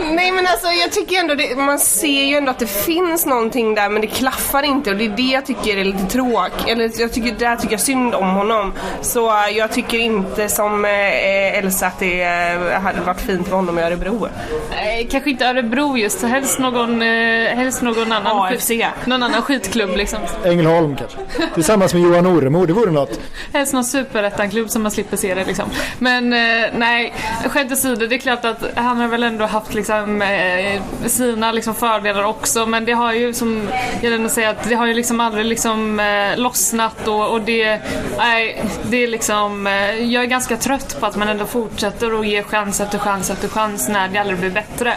Nej 0.00 0.32
men 0.32 0.46
alltså 0.46 0.66
jag 0.66 0.92
tycker 0.92 1.20
ändå 1.20 1.34
det, 1.34 1.56
man 1.56 1.78
ser 1.78 2.24
ju 2.24 2.36
ändå 2.36 2.50
att 2.50 2.58
det 2.58 2.66
finns 2.66 3.26
någonting 3.26 3.74
där 3.74 3.88
men 3.88 4.00
det 4.00 4.06
klaffar 4.06 4.62
inte 4.62 4.90
och 4.90 4.96
det 4.96 5.04
är 5.04 5.16
det 5.16 5.22
jag 5.22 5.46
tycker 5.46 5.76
är 5.76 5.84
lite 5.84 6.04
tråkigt. 6.04 6.68
Eller 6.68 7.00
jag 7.00 7.12
tycker, 7.12 7.34
där 7.38 7.56
tycker 7.56 7.72
jag 7.72 7.80
synd 7.80 8.14
om 8.14 8.30
honom. 8.30 8.72
Så 9.02 9.30
uh, 9.30 9.56
jag 9.56 9.72
tycker 9.72 9.98
inte 9.98 10.48
som 10.48 10.84
uh, 10.84 11.58
Elsa 11.58 11.86
att 11.86 11.98
det 11.98 12.24
uh, 12.24 12.72
hade 12.72 13.00
varit 13.00 13.20
fint 13.20 13.48
för 13.48 13.56
honom 13.56 13.78
i 13.78 13.82
Örebro. 13.82 14.28
Nej, 14.70 15.08
kanske 15.10 15.30
inte 15.30 15.46
Örebro 15.46 15.96
just, 15.96 16.22
helst 16.22 16.58
någon, 16.58 17.00
helst 17.00 17.82
någon 17.82 18.12
annan 18.12 18.38
AFC. 18.38 18.68
Skit, 18.68 18.84
någon 19.04 19.22
annan 19.22 19.42
skitklubb 19.42 19.96
liksom. 19.96 20.18
Ängelholm 20.44 20.96
kanske. 20.96 21.18
Tillsammans 21.54 21.94
med 21.94 22.02
Johan 22.02 22.26
Oremo, 22.26 22.66
det 22.66 22.72
vore 22.72 22.90
något. 22.90 23.20
Helst 23.52 23.72
någon 23.72 23.84
superettan-klubb 23.84 24.70
som 24.70 24.82
man 24.82 24.92
slipper 24.92 25.16
se 25.16 25.34
det 25.34 25.44
liksom. 25.44 25.70
Men 25.98 26.30
nej, 26.78 27.14
skämt 27.48 27.72
åsido, 27.72 28.06
det 28.06 28.14
är 28.14 28.18
klart 28.18 28.44
att 28.44 28.64
han 28.74 29.00
har 29.00 29.08
väl 29.14 29.22
ändå 29.22 29.44
haft 29.44 29.74
liksom 29.74 30.22
eh, 30.22 30.82
sina 31.06 31.52
liksom 31.52 31.74
fördelar 31.74 32.24
också 32.24 32.66
men 32.66 32.84
det 32.84 32.92
har 32.92 33.12
ju 33.12 33.34
som 33.34 33.68
Jelena 34.02 34.28
säger 34.28 34.48
att 34.48 34.68
det 34.68 34.74
har 34.74 34.86
ju 34.86 34.94
liksom 34.94 35.20
aldrig 35.20 35.46
liksom 35.46 36.00
eh, 36.00 36.36
lossnat 36.36 37.08
och, 37.08 37.30
och 37.30 37.40
det, 37.40 37.80
nej, 38.18 38.64
det 38.90 38.96
är 38.96 39.08
liksom, 39.08 39.66
eh, 39.66 40.12
jag 40.12 40.22
är 40.22 40.26
ganska 40.26 40.56
trött 40.56 40.96
på 41.00 41.06
att 41.06 41.16
man 41.16 41.28
ändå 41.28 41.44
fortsätter 41.44 42.14
och 42.14 42.24
ger 42.24 42.42
chans 42.42 42.80
efter 42.80 42.98
chans 42.98 43.30
efter 43.30 43.48
chans 43.48 43.88
när 43.88 44.08
det 44.08 44.18
aldrig 44.18 44.38
blir 44.38 44.50
bättre. 44.50 44.94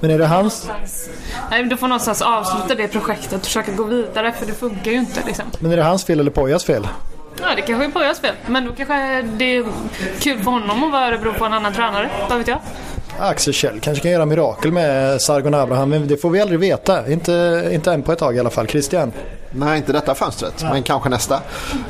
Men 0.00 0.10
är 0.10 0.18
det 0.18 0.26
hans? 0.26 0.70
Nej, 1.50 1.64
du 1.64 1.76
får 1.76 1.88
någonstans 1.88 2.22
avsluta 2.22 2.74
det 2.74 2.88
projektet 2.88 3.32
och 3.32 3.44
försöka 3.44 3.72
gå 3.72 3.84
vidare 3.84 4.32
för 4.32 4.46
det 4.46 4.52
funkar 4.52 4.90
ju 4.90 4.98
inte 4.98 5.20
liksom. 5.26 5.44
Men 5.58 5.72
är 5.72 5.76
det 5.76 5.82
hans 5.82 6.04
fel 6.04 6.20
eller 6.20 6.30
Pojas 6.30 6.64
fel? 6.64 6.88
Ja, 7.40 7.46
det 7.56 7.62
kanske 7.62 7.84
är 7.84 7.90
Pojas 7.90 8.20
fel. 8.20 8.34
Men 8.46 8.64
då 8.64 8.72
kanske 8.72 9.22
det 9.22 9.56
är 9.56 9.64
kul 10.20 10.38
för 10.38 10.50
honom 10.50 10.84
att 10.84 10.92
vara 10.92 11.06
Örebro 11.06 11.32
på 11.32 11.44
en 11.44 11.52
annan 11.52 11.72
tränare. 11.72 12.10
Vad 12.28 12.38
vet 12.38 12.48
jag? 12.48 12.58
Axel 13.18 13.52
Kjell 13.52 13.80
kanske 13.80 14.02
kan 14.02 14.10
göra 14.10 14.26
mirakel 14.26 14.72
med 14.72 15.22
Sargon 15.22 15.54
Abraham, 15.54 15.90
men 15.90 16.08
det 16.08 16.16
får 16.16 16.30
vi 16.30 16.40
aldrig 16.40 16.60
veta. 16.60 17.12
Inte, 17.12 17.68
inte 17.72 17.92
än 17.92 18.02
på 18.02 18.12
ett 18.12 18.18
tag 18.18 18.36
i 18.36 18.40
alla 18.40 18.50
fall. 18.50 18.66
Christian? 18.66 19.12
Nej, 19.50 19.76
inte 19.76 19.92
detta 19.92 20.14
fönstret, 20.14 20.54
ja. 20.58 20.72
men 20.72 20.82
kanske 20.82 21.08
nästa. 21.08 21.34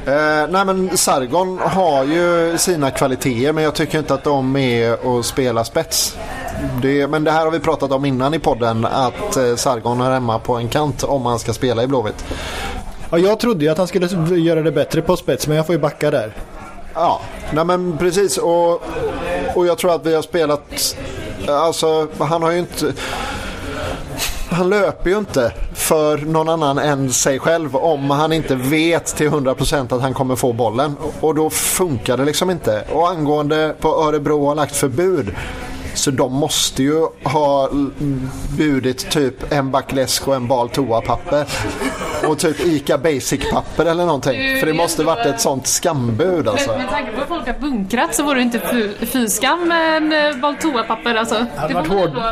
Eh, 0.06 0.46
nej, 0.50 0.64
men 0.64 0.96
Sargon 0.96 1.58
har 1.58 2.04
ju 2.04 2.58
sina 2.58 2.90
kvaliteter, 2.90 3.52
men 3.52 3.64
jag 3.64 3.74
tycker 3.74 3.98
inte 3.98 4.14
att 4.14 4.24
de 4.24 4.56
är 4.56 5.18
att 5.18 5.26
spela 5.26 5.64
spets. 5.64 6.16
Det, 6.82 7.06
men 7.06 7.24
det 7.24 7.30
här 7.30 7.44
har 7.44 7.50
vi 7.50 7.60
pratat 7.60 7.92
om 7.92 8.04
innan 8.04 8.34
i 8.34 8.38
podden, 8.38 8.84
att 8.84 9.36
eh, 9.36 9.56
Sargon 9.56 10.00
är 10.00 10.10
hemma 10.10 10.38
på 10.38 10.54
en 10.54 10.68
kant 10.68 11.04
om 11.04 11.26
han 11.26 11.38
ska 11.38 11.52
spela 11.52 11.82
i 11.82 11.86
Blåvitt. 11.86 12.24
Ja, 13.10 13.18
jag 13.18 13.40
trodde 13.40 13.64
ju 13.64 13.70
att 13.70 13.78
han 13.78 13.86
skulle 13.86 14.06
göra 14.36 14.62
det 14.62 14.72
bättre 14.72 15.02
på 15.02 15.16
spets 15.16 15.46
men 15.46 15.56
jag 15.56 15.66
får 15.66 15.74
ju 15.74 15.80
backa 15.80 16.10
där. 16.10 16.32
Ja, 16.94 17.20
nej 17.52 17.64
men 17.64 17.98
precis 17.98 18.38
och, 18.38 18.82
och 19.54 19.66
jag 19.66 19.78
tror 19.78 19.94
att 19.94 20.06
vi 20.06 20.14
har 20.14 20.22
spelat, 20.22 20.96
alltså 21.48 22.08
han 22.18 22.42
har 22.42 22.50
ju 22.50 22.58
inte 22.58 22.92
han 24.50 24.68
löper 24.68 25.10
ju 25.10 25.18
inte 25.18 25.52
för 25.74 26.18
någon 26.18 26.48
annan 26.48 26.78
än 26.78 27.12
sig 27.12 27.38
själv 27.38 27.76
om 27.76 28.10
han 28.10 28.32
inte 28.32 28.54
vet 28.54 29.06
till 29.06 29.28
100% 29.28 29.94
att 29.94 30.02
han 30.02 30.14
kommer 30.14 30.36
få 30.36 30.52
bollen. 30.52 30.96
Och 31.20 31.34
då 31.34 31.50
funkar 31.50 32.16
det 32.16 32.24
liksom 32.24 32.50
inte. 32.50 32.84
Och 32.92 33.08
angående 33.08 33.74
på 33.80 33.88
Örebro 33.88 34.46
har 34.46 34.54
lagt 34.54 34.76
förbud 34.76 35.34
så 35.96 36.10
de 36.10 36.32
måste 36.32 36.82
ju 36.82 37.06
ha 37.24 37.70
budit 38.58 39.10
typ 39.10 39.52
en 39.52 39.70
back 39.70 39.92
läsk 39.92 40.28
och 40.28 40.34
en 40.34 40.46
bal 40.46 40.68
toapapper. 40.68 41.46
Och 42.28 42.38
typ 42.38 42.60
ICA 42.60 42.98
Basic-papper 42.98 43.86
eller 43.86 44.06
någonting. 44.06 44.60
För 44.60 44.66
det 44.66 44.74
måste 44.74 45.04
varit 45.04 45.26
ett 45.26 45.40
sånt 45.40 45.66
skambud 45.66 46.48
alltså. 46.48 46.70
Men 46.70 46.78
med 46.78 46.90
tanke 46.90 47.12
på 47.12 47.22
att 47.22 47.28
folk 47.28 47.46
har 47.46 47.54
bunkrat 47.54 48.14
så 48.14 48.22
vore 48.22 48.34
det 48.34 48.42
inte 48.42 48.60
fy, 49.06 49.28
skam 49.28 49.68
med 49.68 49.96
en 49.96 50.12
eh, 50.12 50.40
bal 50.40 50.56
toapapper 50.56 51.14
alltså. 51.14 51.34
Det 51.34 51.74
får, 51.74 51.74
man 51.74 51.86
hård. 51.86 52.08
ändå, 52.08 52.22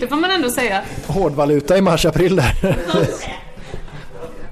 det 0.00 0.06
får 0.06 0.16
man 0.16 0.30
ändå 0.30 0.50
säga. 0.50 0.82
Hårdvaluta 1.06 1.78
i 1.78 1.80
mars-april 1.80 2.36
där. 2.36 2.76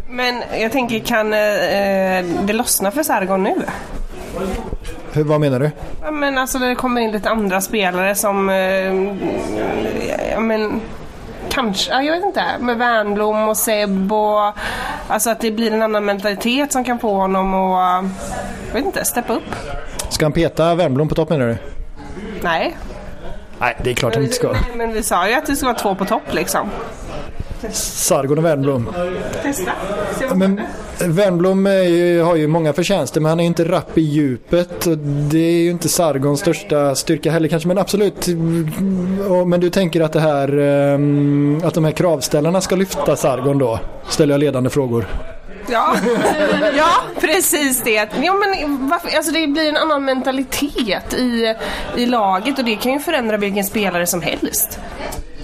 Men 0.09 0.43
jag 0.61 0.73
tänker, 0.73 0.99
kan 0.99 1.33
eh, 1.33 2.45
det 2.47 2.53
lossna 2.53 2.91
för 2.91 3.03
Sargon 3.03 3.43
nu? 3.43 3.55
Hur, 5.13 5.25
vad 5.25 5.41
menar 5.41 5.61
du? 5.61 5.71
Ja, 6.03 6.11
men 6.11 6.39
alltså 6.39 6.59
det 6.59 6.75
kommer 6.75 7.01
in 7.01 7.13
lite 7.13 7.31
andra 7.31 7.61
spelare 7.61 8.15
som... 8.15 8.49
Eh, 8.49 8.57
ja, 10.33 10.41
men, 10.41 10.81
kanske, 11.49 11.91
ja, 11.91 12.03
jag 12.03 12.13
vet 12.13 12.25
inte. 12.25 12.45
Med 12.61 12.79
Wernbloom 12.79 13.49
och 13.49 13.57
Seb 13.57 14.13
och... 14.13 14.53
Alltså 15.09 15.31
att 15.31 15.41
det 15.41 15.51
blir 15.51 15.73
en 15.73 15.83
annan 15.83 16.05
mentalitet 16.05 16.73
som 16.73 16.85
kan 16.85 16.99
få 16.99 17.15
honom 17.15 17.55
att... 17.55 18.05
Jag 18.67 18.75
vet 18.75 18.85
inte, 18.85 19.05
steppa 19.05 19.33
upp. 19.33 19.55
Ska 20.09 20.25
han 20.25 20.33
peta 20.33 20.75
Wernbloom 20.75 21.09
på 21.09 21.15
topp 21.15 21.31
menar 21.31 21.47
du? 21.47 21.57
Nej. 22.41 22.77
Nej, 23.59 23.77
det 23.85 23.91
är 23.91 23.95
klart 23.95 24.15
han 24.15 24.23
inte 24.23 24.37
ska. 24.37 24.53
Nej, 24.53 24.61
men 24.75 24.93
vi 24.93 25.03
sa 25.03 25.29
ju 25.29 25.35
att 25.35 25.47
det 25.47 25.57
ska 25.57 25.67
vara 25.67 25.79
två 25.79 25.95
på 25.95 26.05
topp 26.05 26.23
liksom. 26.31 26.71
Sargon 27.71 28.39
och 28.39 28.45
Wernbloom. 28.45 28.89
Testa. 29.43 29.73
Men 30.35 30.61
Wernbloom 30.99 31.67
har 32.25 32.37
ju 32.37 32.47
många 32.47 32.73
förtjänster 32.73 33.21
men 33.21 33.29
han 33.29 33.41
är 33.41 33.45
inte 33.45 33.65
rapp 33.65 33.99
i 33.99 34.01
djupet. 34.01 34.87
Och 34.87 34.99
det 34.99 35.39
är 35.39 35.63
ju 35.63 35.71
inte 35.71 35.89
Sargons 35.89 36.41
största 36.41 36.95
styrka 36.95 37.31
heller 37.31 37.49
kanske 37.49 37.69
men 37.69 37.79
absolut. 37.79 38.29
Men 39.47 39.61
du 39.61 39.71
tänker 39.71 40.01
att 40.01 40.13
det 40.13 40.21
här 40.21 40.59
ehm, 40.59 41.63
att 41.65 41.75
de 41.75 41.85
här 41.85 41.93
kravställarna 41.93 42.61
ska 42.61 42.77
lyfta 42.77 43.17
Sargon 43.17 43.59
då? 43.59 43.81
Ställer 44.09 44.35
jag 44.35 44.41
ledande 44.41 44.71
frågor. 44.71 45.07
Ja, 45.67 45.97
ja 46.77 46.91
precis 47.21 47.83
det. 47.83 48.09
Ja, 48.23 48.35
men 48.35 48.89
varför, 48.89 49.17
alltså 49.17 49.33
det 49.33 49.47
blir 49.47 49.69
en 49.69 49.77
annan 49.77 50.05
mentalitet 50.05 51.15
i, 51.15 51.55
i 51.97 52.07
laget 52.07 52.59
och 52.59 52.65
det 52.65 52.77
kan 52.77 52.93
ju 52.93 52.99
förändra 52.99 53.37
vilken 53.37 53.65
spelare 53.65 54.07
som 54.07 54.23
helst. 54.23 54.79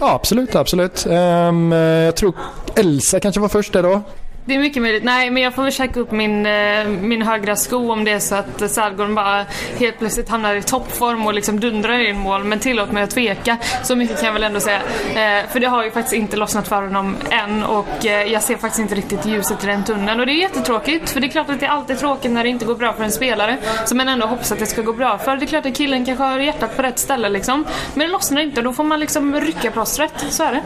Ja 0.01 0.13
absolut, 0.15 0.55
absolut. 0.55 1.07
Ehm, 1.11 1.73
jag 1.73 2.17
tror 2.17 2.35
Elsa 2.77 3.21
kanske 3.21 3.41
var 3.41 3.49
först 3.49 3.73
där 3.73 3.83
då. 3.83 4.03
Det 4.49 4.55
är 4.55 4.59
mycket 4.59 4.83
möjligt. 4.83 5.05
Nej, 5.05 5.31
men 5.31 5.43
jag 5.43 5.55
får 5.55 5.63
väl 5.63 5.73
käka 5.73 6.01
upp 6.01 6.11
min, 6.11 6.47
eh, 6.47 6.89
min 6.89 7.23
högra 7.23 7.57
sko 7.57 7.93
om 7.93 8.05
det 8.05 8.11
är 8.11 8.19
så 8.19 8.35
att 8.35 8.71
Sargon 8.71 9.15
bara 9.15 9.47
helt 9.79 9.99
plötsligt 9.99 10.29
hamnar 10.29 10.55
i 10.55 10.63
toppform 10.63 11.27
och 11.27 11.35
liksom 11.35 11.61
dundrar 11.61 11.99
in 11.99 12.19
mål. 12.19 12.45
Men 12.45 12.59
tillåt 12.59 12.93
mig 12.93 13.03
att 13.03 13.11
tveka. 13.11 13.59
Så 13.83 13.97
mycket 13.97 14.17
kan 14.17 14.27
jag 14.27 14.33
väl 14.33 14.43
ändå 14.43 14.61
säga. 14.61 14.81
Eh, 15.09 15.49
för 15.51 15.61
det 15.61 15.67
har 15.67 15.85
ju 15.85 15.91
faktiskt 15.91 16.15
inte 16.15 16.37
lossnat 16.37 16.69
för 16.69 16.83
honom 16.83 17.17
än 17.31 17.65
och 17.65 18.07
eh, 18.07 18.33
jag 18.33 18.43
ser 18.43 18.57
faktiskt 18.57 18.81
inte 18.81 18.95
riktigt 18.95 19.27
ljuset 19.27 19.65
i 19.65 19.67
den 19.67 19.85
tunneln. 19.85 20.21
Och 20.21 20.27
det 20.27 20.33
är 20.33 20.41
jättetråkigt. 20.41 21.11
För 21.11 21.21
det 21.21 21.27
är 21.27 21.29
klart 21.29 21.51
att 21.51 21.61
det 21.61 21.67
är 21.67 21.71
alltid 21.71 21.99
tråkigt 21.99 22.31
när 22.31 22.45
det 22.45 22.51
inte 22.51 22.65
går 22.65 22.77
bra 22.77 22.93
för 22.93 23.05
en 23.05 23.13
spelare 23.13 23.57
som 23.85 23.99
man 23.99 24.09
ändå 24.09 24.27
hoppas 24.27 24.53
att 24.53 24.59
det 24.59 24.67
ska 24.67 24.83
gå 24.83 24.93
bra 24.93 25.19
för. 25.19 25.37
Det 25.37 25.45
är 25.45 25.47
klart 25.47 25.67
att 25.67 25.77
killen 25.77 26.05
kanske 26.05 26.25
har 26.25 26.39
hjärtat 26.39 26.77
på 26.77 26.83
rätt 26.83 26.99
ställe 26.99 27.29
liksom. 27.29 27.65
Men 27.95 28.07
det 28.07 28.13
lossnar 28.13 28.41
inte. 28.41 28.61
och 28.61 28.65
Då 28.65 28.73
får 28.73 28.85
man 28.85 29.01
liksom 29.01 29.41
rycka 29.41 29.71
plåstret. 29.71 30.13
Så 30.31 30.43
är 30.43 30.53
det. 30.53 30.63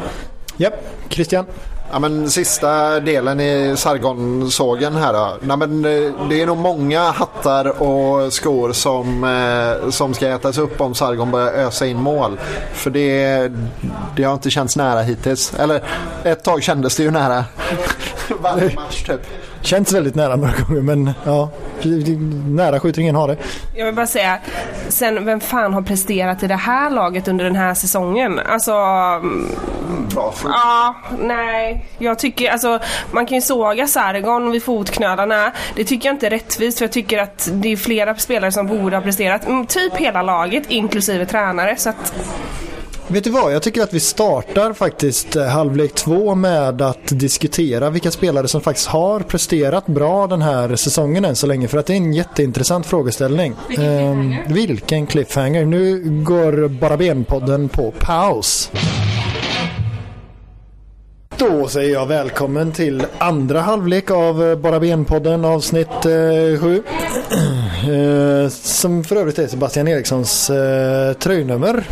Japp, 0.57 0.75
Christian. 1.09 1.47
Ja, 1.93 1.99
men 1.99 2.31
sista 2.31 3.01
delen 3.01 3.41
i 3.41 3.75
Sargon-sågen 3.77 4.97
här 4.97 5.13
då. 5.13 5.37
Ja, 5.49 5.57
men, 5.57 5.85
eh, 5.85 6.29
det 6.29 6.43
är 6.43 6.47
nog 6.47 6.59
många 6.59 7.11
hattar 7.11 7.83
och 7.83 8.33
skor 8.33 8.73
som, 8.73 9.25
eh, 9.25 9.91
som 9.91 10.15
ska 10.15 10.29
ätas 10.29 10.59
upp 10.59 10.81
om 10.81 10.95
Sargon 10.95 11.31
börjar 11.31 11.53
ösa 11.53 11.87
in 11.87 11.97
mål. 11.97 12.41
För 12.73 12.91
det, 12.91 13.53
det 14.17 14.25
har 14.25 14.35
inte 14.35 14.51
känts 14.51 14.77
nära 14.77 15.03
hittills. 15.03 15.55
Eller 15.55 15.83
ett 16.25 16.45
tag 16.45 16.63
kändes 16.63 16.97
det 16.97 17.03
ju 17.03 17.11
nära. 17.11 17.45
Varje 18.41 18.75
match 18.75 19.03
typ. 19.03 19.21
Känns 19.63 19.93
väldigt 19.93 20.15
nära 20.15 20.37
några 20.37 20.53
gånger 20.69 20.83
men 20.83 21.11
ja, 21.25 21.51
nära 22.47 22.81
skjuter 22.81 23.01
ingen 23.01 23.15
har 23.15 23.29
det. 23.29 23.37
Jag 23.75 23.87
vill 23.87 23.95
bara 23.95 24.07
säga, 24.07 24.39
sen 24.89 25.25
vem 25.25 25.41
fan 25.41 25.75
har 25.75 25.83
presterat 25.83 26.43
i 26.43 26.47
det 26.47 26.55
här 26.57 26.91
laget 26.91 27.29
under 27.29 27.45
den 27.45 27.57
här 27.57 27.75
säsongen? 27.75 28.39
Alltså, 28.39 28.73
Bra 30.15 30.33
fot. 30.33 30.51
ja, 30.55 30.95
nej. 31.21 31.85
Jag 31.99 32.19
tycker, 32.19 32.51
alltså 32.51 32.79
man 33.13 33.27
kan 33.27 33.35
ju 33.35 33.43
såga 33.43 33.87
Sargon 33.87 34.51
vid 34.51 34.63
fotknölarna. 34.63 35.53
Det 35.77 35.85
tycker 35.85 36.09
jag 36.09 36.15
inte 36.15 36.27
är 36.27 36.31
rättvist 36.31 36.79
för 36.79 36.85
jag 36.85 36.93
tycker 36.93 37.19
att 37.19 37.49
det 37.53 37.73
är 37.73 37.77
flera 37.77 38.15
spelare 38.15 38.53
som 38.53 38.67
borde 38.67 38.97
ha 38.97 39.03
presterat. 39.03 39.47
Mm, 39.47 39.67
typ 39.67 39.97
hela 39.97 40.23
laget, 40.23 40.71
inklusive 40.71 41.27
tränare. 41.27 41.77
Så 41.77 41.91
att, 41.91 42.15
Vet 43.13 43.25
du 43.25 43.31
vad, 43.31 43.55
jag 43.55 43.63
tycker 43.63 43.83
att 43.83 43.93
vi 43.93 44.01
startar 44.01 44.73
faktiskt 44.73 45.37
eh, 45.37 45.45
halvlek 45.45 45.95
två 45.95 46.35
med 46.35 46.83
att 46.83 47.07
diskutera 47.07 47.91
vilka 47.91 48.11
spelare 48.11 48.49
som 48.49 48.61
faktiskt 48.61 48.89
har 48.89 49.21
presterat 49.21 49.87
bra 49.87 50.27
den 50.27 50.43
här 50.43 50.77
säsongen 50.77 51.25
än 51.25 51.37
så 51.37 51.47
länge. 51.47 51.69
För 51.69 51.79
att 51.79 51.87
det 51.87 51.93
är 51.93 51.97
en 51.97 52.13
jätteintressant 52.13 52.87
frågeställning. 52.87 53.55
Vilken 53.69 53.85
cliffhanger. 53.87 54.55
vilken 54.55 55.07
cliffhanger. 55.07 55.65
Nu 55.65 56.01
går 56.25 56.69
Bara 56.69 56.97
Ben-podden 56.97 57.69
på 57.69 57.93
paus. 57.99 58.71
Då 61.37 61.69
säger 61.69 61.93
jag 61.93 62.07
välkommen 62.07 62.73
till 62.73 63.07
andra 63.19 63.61
halvlek 63.61 64.11
av 64.11 64.51
eh, 64.51 64.57
Bara 64.57 64.81
Ben-podden 64.81 65.45
avsnitt 65.47 66.03
7. 66.61 66.83
Eh, 67.83 68.49
som 68.49 69.05
för 69.05 69.17
övrigt 69.17 69.39
är 69.39 69.47
Sebastian 69.47 69.89
Erikssons 69.89 70.51
eh, 70.51 71.13
tröjnummer. 71.13 71.87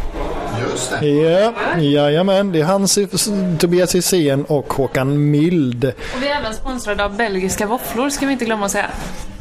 Just 0.80 1.00
det. 1.00 1.06
Ja, 1.06 1.52
jajamän. 1.80 2.52
Det 2.52 2.60
är 2.60 2.64
Hans 2.64 2.98
Tobias 3.58 3.94
Hysén 3.94 4.44
och 4.44 4.72
Håkan 4.72 5.30
Mild. 5.30 5.84
Och 5.84 6.22
vi 6.22 6.28
är 6.28 6.36
även 6.36 6.54
sponsrade 6.54 7.04
av 7.04 7.16
belgiska 7.16 7.66
våfflor 7.66 8.10
ska 8.10 8.26
vi 8.26 8.32
inte 8.32 8.44
glömma 8.44 8.66
att 8.66 8.72
säga. 8.72 8.86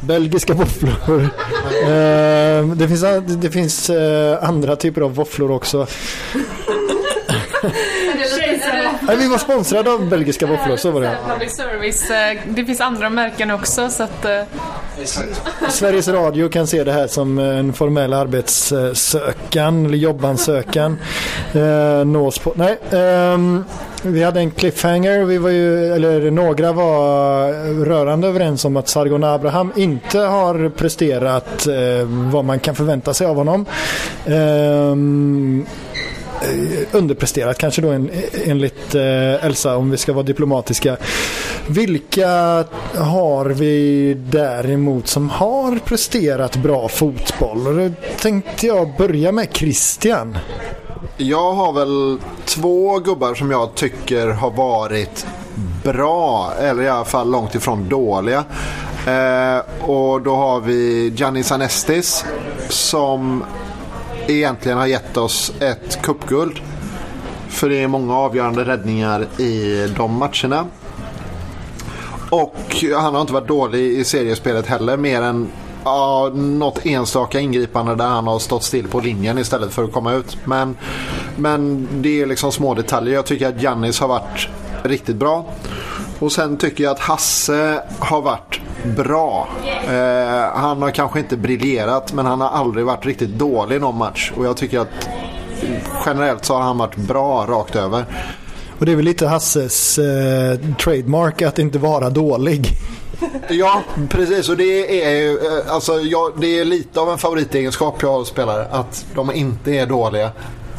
Belgiska 0.00 0.54
våfflor. 0.54 0.94
Eh, 1.80 2.66
det 2.66 2.88
finns, 2.88 3.04
det 3.26 3.50
finns 3.50 3.90
eh, 3.90 4.44
andra 4.44 4.76
typer 4.76 5.00
av 5.00 5.14
våfflor 5.14 5.50
också. 5.50 5.86
Nej, 9.06 9.16
vi 9.16 9.28
var 9.28 9.38
sponsrade 9.38 9.92
av 9.92 10.08
belgiska 10.08 10.46
våfflor, 10.46 10.76
så 10.76 10.90
var 10.90 11.00
det. 11.00 11.16
Public 11.32 11.56
service. 11.56 12.10
eh, 12.10 12.38
Det 12.46 12.64
finns 12.64 12.80
andra 12.80 13.10
märken 13.10 13.50
också 13.50 13.88
så 13.90 14.02
att... 14.02 14.24
eh, 14.24 14.42
Sveriges 15.68 16.08
Radio 16.08 16.48
kan 16.48 16.66
se 16.66 16.84
det 16.84 16.92
här 16.92 17.06
som 17.06 17.38
en 17.38 17.72
formell 17.72 18.12
arbetssökan 18.12 19.86
eller 19.86 19.96
jobbansökan. 19.98 20.98
Eh, 21.52 22.04
nås 22.04 22.38
på. 22.38 22.52
Nej, 22.56 22.78
ehm, 22.90 23.64
vi 24.02 24.22
hade 24.22 24.40
en 24.40 24.50
cliffhanger. 24.50 25.24
Vi 25.24 25.38
var 25.38 25.50
ju, 25.50 25.92
eller 25.94 26.30
några 26.30 26.72
var 26.72 27.52
rörande 27.84 28.28
överens 28.28 28.64
om 28.64 28.76
att 28.76 28.88
Sargon 28.88 29.24
Abraham 29.24 29.72
inte 29.76 30.18
har 30.18 30.68
presterat 30.68 31.66
eh, 31.66 32.06
vad 32.32 32.44
man 32.44 32.58
kan 32.60 32.74
förvänta 32.74 33.14
sig 33.14 33.26
av 33.26 33.36
honom. 33.36 33.66
Eh, 36.42 36.86
underpresterat 36.92 37.58
kanske 37.58 37.82
då 37.82 37.88
en, 37.88 38.10
enligt 38.44 38.94
eh, 38.94 39.44
Elsa 39.44 39.76
om 39.76 39.90
vi 39.90 39.96
ska 39.96 40.12
vara 40.12 40.22
diplomatiska. 40.22 40.96
Vilka 41.66 42.28
har 42.94 43.46
vi 43.46 44.14
däremot 44.14 45.08
som 45.08 45.30
har 45.30 45.78
presterat 45.78 46.56
bra 46.56 46.88
fotboll? 46.88 47.66
Och 47.66 47.74
då 47.74 47.90
tänkte 48.20 48.66
jag 48.66 48.96
börja 48.98 49.32
med 49.32 49.48
Christian. 49.52 50.38
Jag 51.16 51.52
har 51.52 51.72
väl 51.72 52.18
två 52.44 52.98
gubbar 52.98 53.34
som 53.34 53.50
jag 53.50 53.74
tycker 53.74 54.26
har 54.26 54.50
varit 54.50 55.26
bra, 55.84 56.52
eller 56.60 56.82
i 56.82 56.88
alla 56.88 57.04
fall 57.04 57.30
långt 57.30 57.54
ifrån 57.54 57.88
dåliga. 57.88 58.44
Eh, 59.06 59.88
och 59.88 60.22
då 60.22 60.36
har 60.36 60.60
vi 60.60 61.08
Giannis 61.16 61.52
Anestis 61.52 62.24
som 62.68 63.44
egentligen 64.26 64.78
har 64.78 64.86
gett 64.86 65.16
oss 65.16 65.52
ett 65.60 66.02
cupguld. 66.02 66.60
För 67.48 67.68
det 67.68 67.82
är 67.82 67.88
många 67.88 68.16
avgörande 68.16 68.64
räddningar 68.64 69.26
i 69.38 69.86
de 69.96 70.14
matcherna. 70.14 70.66
Och 72.30 72.84
han 72.96 73.14
har 73.14 73.20
inte 73.20 73.32
varit 73.32 73.48
dålig 73.48 73.80
i 73.80 74.04
seriespelet 74.04 74.66
heller 74.66 74.96
mer 74.96 75.22
än 75.22 75.48
ja, 75.84 76.30
något 76.34 76.86
enstaka 76.86 77.40
ingripande 77.40 77.94
där 77.94 78.06
han 78.06 78.26
har 78.26 78.38
stått 78.38 78.64
still 78.64 78.88
på 78.88 79.00
linjen 79.00 79.38
istället 79.38 79.72
för 79.72 79.84
att 79.84 79.92
komma 79.92 80.12
ut. 80.12 80.36
Men, 80.44 80.76
men 81.36 81.88
det 81.92 82.22
är 82.22 82.26
liksom 82.26 82.52
små 82.52 82.74
detaljer. 82.74 83.14
Jag 83.14 83.26
tycker 83.26 83.48
att 83.48 83.62
Jannis 83.62 84.00
har 84.00 84.08
varit 84.08 84.48
riktigt 84.82 85.16
bra. 85.16 85.46
Och 86.20 86.32
sen 86.32 86.56
tycker 86.56 86.84
jag 86.84 86.90
att 86.90 87.00
Hasse 87.00 87.82
har 87.98 88.22
varit 88.22 88.60
bra. 88.96 89.48
Eh, 89.88 90.60
han 90.60 90.82
har 90.82 90.90
kanske 90.90 91.18
inte 91.18 91.36
briljerat 91.36 92.12
men 92.12 92.26
han 92.26 92.40
har 92.40 92.48
aldrig 92.48 92.86
varit 92.86 93.06
riktigt 93.06 93.30
dålig 93.30 93.76
i 93.76 93.78
någon 93.78 93.96
match. 93.96 94.32
Och 94.36 94.46
jag 94.46 94.56
tycker 94.56 94.78
att 94.78 95.08
generellt 96.06 96.44
så 96.44 96.54
har 96.54 96.62
han 96.62 96.78
varit 96.78 96.96
bra 96.96 97.46
rakt 97.46 97.76
över. 97.76 98.04
Och 98.78 98.86
det 98.86 98.92
är 98.92 98.96
väl 98.96 99.04
lite 99.04 99.26
Hasses 99.26 99.98
eh, 99.98 100.58
trademark 100.84 101.42
att 101.42 101.58
inte 101.58 101.78
vara 101.78 102.10
dålig. 102.10 102.66
Ja, 103.48 103.82
precis. 104.08 104.48
Och 104.48 104.56
det 104.56 105.04
är 105.04 105.10
ju 105.10 105.30
eh, 105.30 105.74
alltså, 105.74 106.00
ja, 106.00 106.32
det 106.40 106.58
är 106.58 106.64
lite 106.64 107.00
av 107.00 107.10
en 107.10 107.18
favoritegenskap 107.18 108.02
jag 108.02 108.12
har 108.12 108.24
spelare. 108.24 108.66
Att 108.70 109.06
de 109.14 109.32
inte 109.32 109.72
är 109.72 109.86
dåliga. 109.86 110.30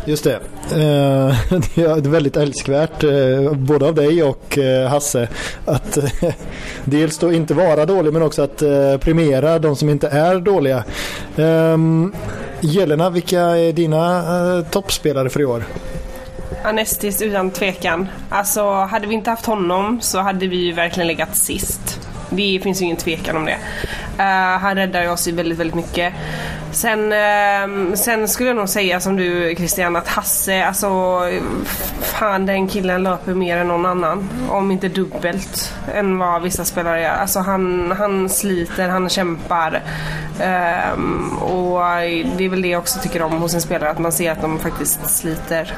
Just 0.06 0.24
det. 0.24 0.34
Eh, 0.72 1.36
det 1.76 1.82
är 1.82 2.10
väldigt 2.10 2.38
älskvärt 2.38 3.04
eh, 3.04 3.54
både 3.54 3.88
av 3.88 3.96
dig 3.96 4.24
och 4.24 4.58
eh, 4.58 4.90
Hasse 4.90 5.28
att 5.66 5.98
dels 6.86 7.18
då 7.18 7.34
inte 7.34 7.54
vara 7.54 7.86
dålig 7.86 8.14
men 8.14 8.22
också 8.22 8.42
att 8.42 8.58
premiera 9.00 9.60
de 9.60 9.76
som 9.76 9.90
inte 9.90 10.08
är 10.08 10.40
dåliga. 10.40 10.84
Ehm, 11.38 12.14
Jelena, 12.62 13.10
vilka 13.10 13.40
är 13.42 13.74
dina 13.74 14.64
toppspelare 14.72 15.30
för 15.30 15.42
i 15.42 15.46
år? 15.46 15.64
Anestis 16.64 17.22
utan 17.22 17.52
tvekan. 17.52 18.08
Alltså 18.30 18.72
hade 18.72 19.08
vi 19.08 19.14
inte 19.16 19.30
haft 19.30 19.46
honom 19.46 20.02
så 20.02 20.20
hade 20.20 20.48
vi 20.48 20.56
ju 20.56 20.72
verkligen 20.72 21.08
legat 21.08 21.36
sist. 21.36 22.01
Det 22.34 22.60
finns 22.64 22.82
ju 22.82 22.86
ingen 22.86 22.98
tvekan 22.98 23.38
om 23.38 23.46
det. 23.46 23.58
Uh, 24.20 24.60
han 24.60 24.76
räddar 24.76 25.02
ju 25.02 25.10
oss 25.10 25.28
väldigt, 25.28 25.58
väldigt 25.58 25.76
mycket. 25.76 26.14
Sen, 26.72 27.12
uh, 27.14 27.94
sen 27.96 28.28
skulle 28.28 28.50
jag 28.50 28.56
nog 28.56 28.70
säga 28.70 29.00
som 29.00 29.16
du 29.16 29.56
Christian 29.58 29.96
att 29.96 30.08
Hasse, 30.08 30.66
alltså 30.66 31.20
fan 32.02 32.46
den 32.46 32.68
killen 32.68 33.04
löper 33.04 33.34
mer 33.34 33.58
än 33.58 33.68
någon 33.68 33.86
annan. 33.86 34.30
Om 34.50 34.72
inte 34.72 34.88
dubbelt 34.88 35.74
än 35.96 36.18
vad 36.18 36.42
vissa 36.42 36.66
spelare 36.66 37.02
gör. 37.02 37.10
Alltså 37.10 37.40
han, 37.40 37.92
han 37.98 38.30
sliter, 38.30 38.90
han 38.90 39.10
kämpar. 39.10 39.82
Uh, 40.40 41.44
och 41.44 41.80
det 42.38 42.46
är 42.46 42.50
väl 42.50 42.62
det 42.62 42.68
jag 42.68 42.80
också 42.80 43.00
tycker 43.00 43.22
om 43.22 43.32
hos 43.32 43.54
en 43.54 43.62
spelare, 43.62 43.90
att 43.90 44.00
man 44.00 44.12
ser 44.12 44.32
att 44.32 44.42
de 44.42 44.60
faktiskt 44.60 45.10
sliter 45.10 45.74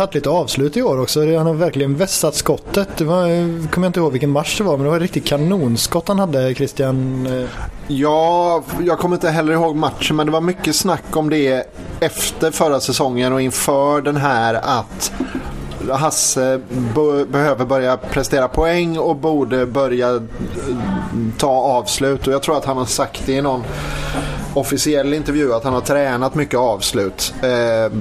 tagit 0.00 0.14
lite 0.14 0.30
avslut 0.30 0.76
i 0.76 0.82
år 0.82 1.00
också. 1.00 1.36
Han 1.36 1.46
har 1.46 1.54
verkligen 1.54 1.96
vässat 1.96 2.34
skottet. 2.34 2.88
Det 2.96 3.04
var, 3.04 3.26
jag 3.26 3.70
kommer 3.70 3.86
inte 3.86 4.00
ihåg 4.00 4.12
vilken 4.12 4.30
match 4.30 4.58
det 4.58 4.64
var 4.64 4.76
men 4.76 4.84
det 4.84 4.90
var 4.90 4.96
ett 4.96 5.02
riktigt 5.02 5.26
kanonskott 5.26 6.08
han 6.08 6.18
hade 6.18 6.54
Christian. 6.54 7.26
Eh. 7.26 7.48
Ja, 7.88 8.62
jag 8.80 8.98
kommer 8.98 9.16
inte 9.16 9.30
heller 9.30 9.52
ihåg 9.52 9.76
matchen 9.76 10.16
men 10.16 10.26
det 10.26 10.32
var 10.32 10.40
mycket 10.40 10.76
snack 10.76 11.16
om 11.16 11.30
det 11.30 11.66
efter 12.00 12.50
förra 12.50 12.80
säsongen 12.80 13.32
och 13.32 13.40
inför 13.40 14.00
den 14.00 14.16
här 14.16 14.54
att 14.54 15.12
Hasse 15.90 16.60
behöver 17.28 17.64
börja 17.64 17.96
prestera 17.96 18.48
poäng 18.48 18.98
och 18.98 19.16
borde 19.16 19.66
börja 19.66 20.14
eh, 20.14 20.20
ta 21.38 21.50
avslut. 21.50 22.26
Och 22.26 22.32
jag 22.32 22.42
tror 22.42 22.56
att 22.56 22.64
han 22.64 22.76
har 22.76 22.84
sagt 22.84 23.22
det 23.26 23.32
i 23.32 23.42
någon 23.42 23.62
officiell 24.54 25.14
intervju 25.14 25.54
att 25.54 25.64
han 25.64 25.72
har 25.72 25.80
tränat 25.80 26.34
mycket 26.34 26.58
avslut. 26.58 27.34
Eh, 27.42 27.92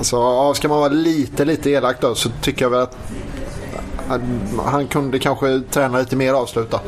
Alltså, 0.00 0.54
ska 0.54 0.68
man 0.68 0.78
vara 0.78 0.88
lite, 0.92 1.44
lite 1.44 1.70
elak 1.70 2.00
då 2.00 2.14
så 2.14 2.28
tycker 2.42 2.64
jag 2.64 2.70
väl 2.70 2.80
att 2.80 2.96
han 4.64 4.86
kunde 4.86 5.18
kanske 5.18 5.60
träna 5.70 5.98
lite 5.98 6.16
mer 6.16 6.32
avsluta. 6.32 6.80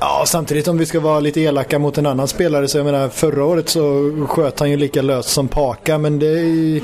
Ja, 0.00 0.24
samtidigt 0.26 0.68
om 0.68 0.78
vi 0.78 0.86
ska 0.86 1.00
vara 1.00 1.20
lite 1.20 1.40
elaka 1.40 1.78
mot 1.78 1.98
en 1.98 2.06
annan 2.06 2.28
spelare 2.28 2.68
så 2.68 2.78
jag 2.78 2.84
menar 2.84 3.08
förra 3.08 3.44
året 3.44 3.68
så 3.68 4.12
sköt 4.28 4.60
han 4.60 4.70
ju 4.70 4.76
lika 4.76 5.02
löst 5.02 5.28
som 5.28 5.48
Paka 5.48 5.98
men 5.98 6.18
det 6.18 6.26
är 6.26 6.80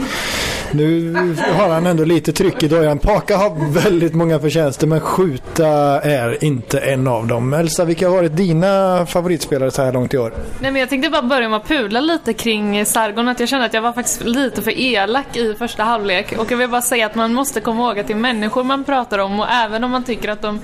nu 0.74 1.14
har 1.52 1.68
han 1.68 1.86
ändå 1.86 2.04
lite 2.04 2.32
tryck 2.32 2.62
i 2.62 2.68
dojan. 2.68 2.98
Paka 2.98 3.36
har 3.36 3.72
väldigt 3.72 4.14
många 4.14 4.38
förtjänster 4.38 4.86
men 4.86 5.00
skjuta 5.00 5.68
är 6.00 6.44
inte 6.44 6.78
en 6.78 7.08
av 7.08 7.26
dem. 7.26 7.54
Elsa, 7.54 7.84
vilka 7.84 8.08
har 8.08 8.16
varit 8.16 8.36
dina 8.36 9.06
favoritspelare 9.06 9.70
så 9.70 9.82
här 9.82 9.92
långt 9.92 10.14
i 10.14 10.18
år? 10.18 10.32
Nej, 10.60 10.70
men 10.70 10.80
jag 10.80 10.88
tänkte 10.88 11.10
bara 11.10 11.22
börja 11.22 11.48
med 11.48 11.56
att 11.56 11.68
pula 11.68 12.00
lite 12.00 12.32
kring 12.32 12.86
Sargon. 12.86 13.28
Att 13.28 13.40
jag 13.40 13.48
kände 13.48 13.66
att 13.66 13.74
jag 13.74 13.82
var 13.82 13.92
faktiskt 13.92 14.24
lite 14.24 14.62
för 14.62 14.80
elak 14.80 15.36
i 15.36 15.54
första 15.54 15.82
halvlek. 15.82 16.34
Och 16.38 16.52
jag 16.52 16.56
vill 16.56 16.70
bara 16.70 16.82
säga 16.82 17.06
att 17.06 17.14
man 17.14 17.34
måste 17.34 17.60
komma 17.60 17.82
ihåg 17.88 17.98
att 17.98 18.06
det 18.06 18.12
är 18.12 18.16
människor 18.18 18.64
man 18.64 18.84
pratar 18.84 19.18
om 19.18 19.40
och 19.40 19.48
även 19.50 19.84
om 19.84 19.90
man 19.90 20.04
tycker 20.04 20.28
att 20.28 20.42
de 20.42 20.60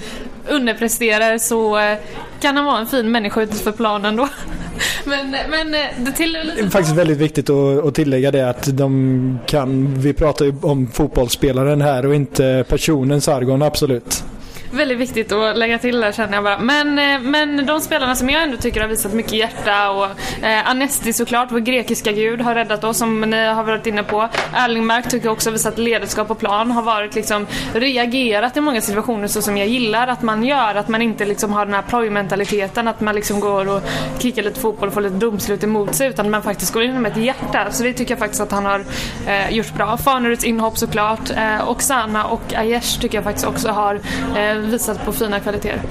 underpresterar 0.48 1.38
så 1.38 1.78
eh, 1.78 1.98
kan 2.40 2.56
han 2.56 2.64
vara 2.64 2.78
en 2.78 2.86
fin 2.86 3.10
människa 3.10 3.42
utanför 3.42 3.72
planen 3.72 4.16
då. 4.16 4.28
Men, 5.04 5.30
men 5.30 5.74
eh, 5.74 5.80
det 5.98 6.12
till 6.12 6.36
är 6.36 6.70
faktiskt 6.70 6.96
väldigt 6.96 7.18
viktigt 7.18 7.50
att, 7.50 7.84
att 7.84 7.94
tillägga 7.94 8.30
det 8.30 8.50
att 8.50 8.76
de 8.76 9.38
kan, 9.46 9.99
vi 10.00 10.12
pratar 10.12 10.44
ju 10.44 10.54
om 10.62 10.86
fotbollsspelaren 10.86 11.80
här 11.80 12.06
och 12.06 12.14
inte 12.14 12.64
personen 12.68 13.20
Sargon, 13.20 13.62
absolut. 13.62 14.24
Väldigt 14.72 14.98
viktigt 14.98 15.32
att 15.32 15.58
lägga 15.58 15.78
till 15.78 16.00
där 16.00 16.12
känner 16.12 16.34
jag 16.34 16.44
bara. 16.44 16.58
Men, 16.58 16.98
eh, 16.98 17.20
men 17.20 17.66
de 17.66 17.80
spelarna 17.80 18.14
som 18.14 18.30
jag 18.30 18.42
ändå 18.42 18.56
tycker 18.56 18.80
har 18.80 18.88
visat 18.88 19.12
mycket 19.12 19.32
hjärta 19.32 19.90
och 19.90 20.04
eh, 20.44 20.70
Anesti 20.70 21.12
såklart, 21.12 21.48
vår 21.52 21.58
grekiska 21.58 22.12
gud, 22.12 22.40
har 22.40 22.54
räddat 22.54 22.84
oss 22.84 22.98
som 22.98 23.20
ni 23.20 23.46
har 23.46 23.64
varit 23.64 23.86
inne 23.86 24.02
på. 24.02 24.28
Erlingmark 24.54 25.08
tycker 25.08 25.26
jag 25.26 25.32
också 25.32 25.48
har 25.48 25.52
visat 25.52 25.78
ledarskap 25.78 26.28
på 26.28 26.34
plan, 26.34 26.70
har 26.70 26.82
varit 26.82 27.14
liksom 27.14 27.46
reagerat 27.74 28.56
i 28.56 28.60
många 28.60 28.80
situationer 28.80 29.28
så 29.28 29.42
som 29.42 29.56
jag 29.56 29.68
gillar 29.68 30.08
att 30.08 30.22
man 30.22 30.44
gör. 30.44 30.74
Att 30.74 30.88
man 30.88 31.02
inte 31.02 31.24
liksom 31.24 31.52
har 31.52 31.64
den 31.64 31.74
här 31.74 31.82
plojmentaliteten, 31.82 32.88
att 32.88 33.00
man 33.00 33.14
liksom 33.14 33.40
går 33.40 33.68
och 33.68 33.82
kickar 34.18 34.42
lite 34.42 34.60
fotboll 34.60 34.88
och 34.88 34.94
får 34.94 35.00
lite 35.00 35.16
domslut 35.16 35.64
emot 35.64 35.94
sig 35.94 36.08
utan 36.08 36.30
man 36.30 36.42
faktiskt 36.42 36.72
går 36.72 36.82
in 36.82 37.02
med 37.02 37.12
ett 37.12 37.18
hjärta. 37.18 37.70
Så 37.70 37.82
det 37.82 37.92
tycker 37.92 38.12
jag 38.12 38.18
faktiskt 38.18 38.40
att 38.40 38.52
han 38.52 38.64
har 38.64 38.84
eh, 39.26 39.50
gjort 39.50 39.74
bra. 39.74 39.96
Faneruds 39.96 40.44
inhopp 40.44 40.78
såklart. 40.78 41.30
Eh, 41.30 41.70
Oksana 41.70 42.24
och 42.24 42.54
Aiesh 42.54 43.00
tycker 43.00 43.18
jag 43.18 43.24
faktiskt 43.24 43.46
också 43.46 43.68
har 43.68 44.00
eh, 44.36 44.59
visat 44.60 45.04
på 45.04 45.12
fina 45.12 45.40
kvaliteter. 45.40 45.82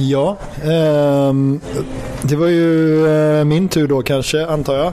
Ja, 0.00 0.36
eh, 0.62 1.32
det 2.22 2.36
var 2.36 2.46
ju 2.46 3.06
eh, 3.06 3.44
min 3.44 3.68
tur 3.68 3.88
då 3.88 4.02
kanske 4.02 4.46
antar 4.46 4.76
jag. 4.76 4.92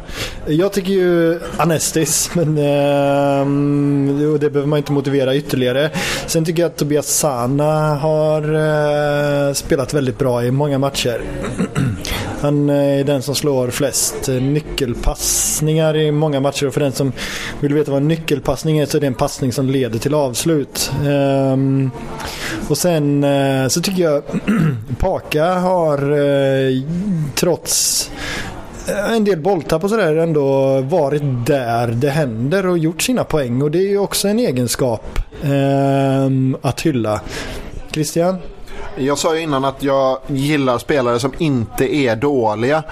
Jag 0.57 0.73
tycker 0.73 0.93
ju 0.93 1.39
Anestis, 1.57 2.31
men 2.35 2.57
eh, 2.57 3.45
det 4.39 4.49
behöver 4.49 4.65
man 4.65 4.77
inte 4.77 4.91
motivera 4.91 5.35
ytterligare. 5.35 5.89
Sen 6.27 6.45
tycker 6.45 6.61
jag 6.61 6.69
att 6.69 6.77
Tobias 6.77 7.07
Sana 7.07 7.95
har 7.95 8.41
eh, 9.47 9.53
spelat 9.53 9.93
väldigt 9.93 10.17
bra 10.17 10.43
i 10.43 10.51
många 10.51 10.77
matcher. 10.79 11.21
Han 12.41 12.69
eh, 12.69 12.99
är 12.99 13.03
den 13.03 13.21
som 13.21 13.35
slår 13.35 13.69
flest 13.69 14.29
eh, 14.29 14.35
nyckelpassningar 14.35 15.97
i 15.97 16.11
många 16.11 16.39
matcher 16.39 16.67
och 16.67 16.73
för 16.73 16.81
den 16.81 16.91
som 16.91 17.11
vill 17.59 17.73
veta 17.73 17.91
vad 17.91 18.01
en 18.01 18.07
nyckelpassning 18.07 18.77
är 18.77 18.85
så 18.85 18.97
är 18.97 19.01
det 19.01 19.07
en 19.07 19.13
passning 19.13 19.51
som 19.51 19.69
leder 19.69 19.99
till 19.99 20.13
avslut. 20.13 20.91
Ehm, 21.07 21.91
och 22.69 22.77
sen 22.77 23.23
eh, 23.23 23.67
så 23.67 23.81
tycker 23.81 24.03
jag 24.03 24.23
Paka 24.99 25.45
har 25.45 25.99
trots 27.35 28.11
en 29.09 29.23
del 29.23 29.39
bolltapp 29.39 29.83
och 29.83 29.89
sådär 29.89 30.15
ändå 30.15 30.81
varit 30.81 31.23
där 31.45 31.87
det 31.87 32.09
händer 32.09 32.67
och 32.67 32.77
gjort 32.77 33.01
sina 33.01 33.23
poäng 33.23 33.61
och 33.61 33.71
det 33.71 33.79
är 33.79 33.89
ju 33.89 33.97
också 33.97 34.27
en 34.27 34.39
egenskap 34.39 35.19
ehm, 35.43 36.57
att 36.61 36.81
hylla. 36.81 37.21
Christian? 37.91 38.37
Jag 38.97 39.17
sa 39.17 39.35
ju 39.35 39.41
innan 39.41 39.65
att 39.65 39.83
jag 39.83 40.19
gillar 40.27 40.77
spelare 40.77 41.19
som 41.19 41.33
inte 41.37 41.95
är 41.95 42.15
dåliga. 42.15 42.83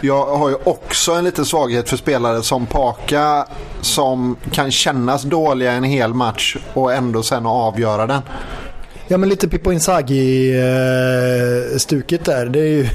Jag 0.00 0.26
har 0.26 0.48
ju 0.48 0.56
också 0.64 1.12
en 1.12 1.24
liten 1.24 1.44
svaghet 1.44 1.88
för 1.88 1.96
spelare 1.96 2.42
som 2.42 2.66
Paka 2.66 3.46
som 3.80 4.36
kan 4.52 4.70
kännas 4.70 5.22
dåliga 5.22 5.72
en 5.72 5.84
hel 5.84 6.14
match 6.14 6.56
och 6.74 6.92
ändå 6.92 7.22
sen 7.22 7.46
avgöra 7.46 8.06
den. 8.06 8.22
Ja 9.08 9.18
men 9.18 9.28
lite 9.28 9.48
Pippo 9.48 9.72
Inzaghi-stuket 9.72 12.24
där. 12.24 12.46
Det 12.46 12.60
är, 12.60 12.64
ju, 12.64 12.86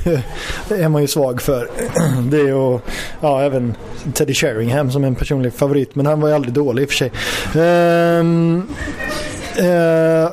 det 0.68 0.76
är 0.84 0.90
man 0.90 1.02
ju 1.02 1.08
svag 1.08 1.42
för. 1.42 1.70
Det 2.30 2.38
är 2.38 2.46
ju, 2.46 2.80
ja 3.22 3.42
även 3.42 3.76
Teddy 4.14 4.34
Sheringham 4.34 4.92
som 4.92 5.04
är 5.04 5.08
en 5.08 5.16
personlig 5.16 5.54
favorit. 5.54 5.96
Men 5.96 6.06
han 6.06 6.22
var 6.22 6.30
ju 6.30 6.36
aldrig 6.36 6.54
dålig 6.54 6.84
i 6.84 6.86
och 6.86 6.90
för 6.90 6.96
sig. 6.96 7.12
Um, 8.20 8.68
uh, 9.60 10.30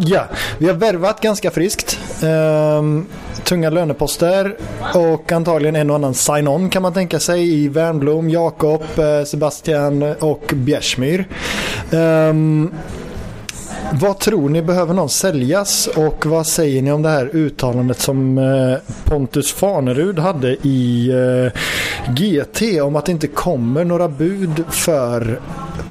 Ja, 0.00 0.24
vi 0.58 0.66
har 0.66 0.74
värvat 0.74 1.20
ganska 1.20 1.50
friskt. 1.50 1.98
Um, 2.22 3.06
tunga 3.44 3.70
löneposter 3.70 4.56
och 4.94 5.32
antagligen 5.32 5.76
en 5.76 5.90
och 5.90 5.96
annan 5.96 6.14
sign-on 6.14 6.70
kan 6.70 6.82
man 6.82 6.92
tänka 6.92 7.20
sig 7.20 7.52
i 7.54 7.68
Wernbloom, 7.68 8.30
Jakob, 8.30 8.82
eh, 8.96 9.24
Sebastian 9.24 10.02
och 10.02 10.52
Bjärsmyr. 10.54 11.28
Um, 11.90 12.74
vad 13.92 14.18
tror 14.18 14.48
ni, 14.48 14.62
behöver 14.62 14.94
någon 14.94 15.08
säljas 15.08 15.86
och 15.86 16.26
vad 16.26 16.46
säger 16.46 16.82
ni 16.82 16.92
om 16.92 17.02
det 17.02 17.08
här 17.08 17.30
uttalandet 17.32 18.00
som 18.00 18.38
eh, 18.38 18.78
Pontus 19.04 19.52
Farnerud 19.52 20.18
hade 20.18 20.56
i 20.62 21.10
eh, 21.10 21.60
GT 22.12 22.80
om 22.82 22.96
att 22.96 23.06
det 23.06 23.12
inte 23.12 23.26
kommer 23.26 23.84
några 23.84 24.08
bud 24.08 24.64
för 24.70 25.40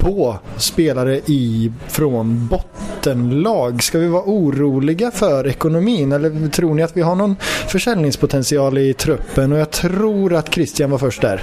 på 0.04 0.38
spelare 0.56 1.20
i, 1.26 1.72
från 1.88 2.46
bottenlag. 2.46 3.82
Ska 3.82 3.98
vi 3.98 4.08
vara 4.08 4.22
oroliga 4.26 5.10
för 5.10 5.46
ekonomin 5.46 6.12
eller 6.12 6.48
tror 6.48 6.74
ni 6.74 6.82
att 6.82 6.96
vi 6.96 7.02
har 7.02 7.14
någon 7.14 7.36
försäljningspotential 7.68 8.78
i 8.78 8.94
truppen? 8.94 9.52
Och 9.52 9.58
jag 9.58 9.70
tror 9.70 10.34
att 10.34 10.54
Christian 10.54 10.90
var 10.90 10.98
först 10.98 11.20
där. 11.20 11.42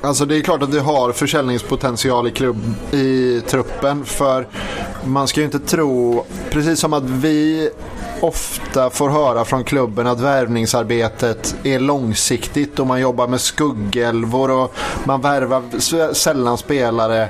Alltså 0.00 0.24
det 0.24 0.36
är 0.36 0.40
klart 0.40 0.62
att 0.62 0.74
vi 0.74 0.78
har 0.78 1.12
försäljningspotential 1.12 2.26
i, 2.26 2.30
klubb, 2.30 2.56
i 2.92 3.40
truppen. 3.40 4.04
För 4.04 4.46
man 5.04 5.28
ska 5.28 5.40
ju 5.40 5.44
inte 5.44 5.58
tro, 5.58 6.24
precis 6.50 6.80
som 6.80 6.92
att 6.92 7.04
vi 7.04 7.70
ofta 8.20 8.90
får 8.90 9.08
höra 9.08 9.44
från 9.44 9.64
klubben 9.64 10.06
att 10.06 10.20
värvningsarbetet 10.20 11.56
är 11.64 11.80
långsiktigt 11.80 12.78
och 12.78 12.86
man 12.86 13.00
jobbar 13.00 13.28
med 13.28 13.40
skuggelvor 13.40 14.50
och 14.50 14.74
man 15.04 15.20
värvar 15.20 15.62
sällan 16.12 16.58
spelare 16.58 17.28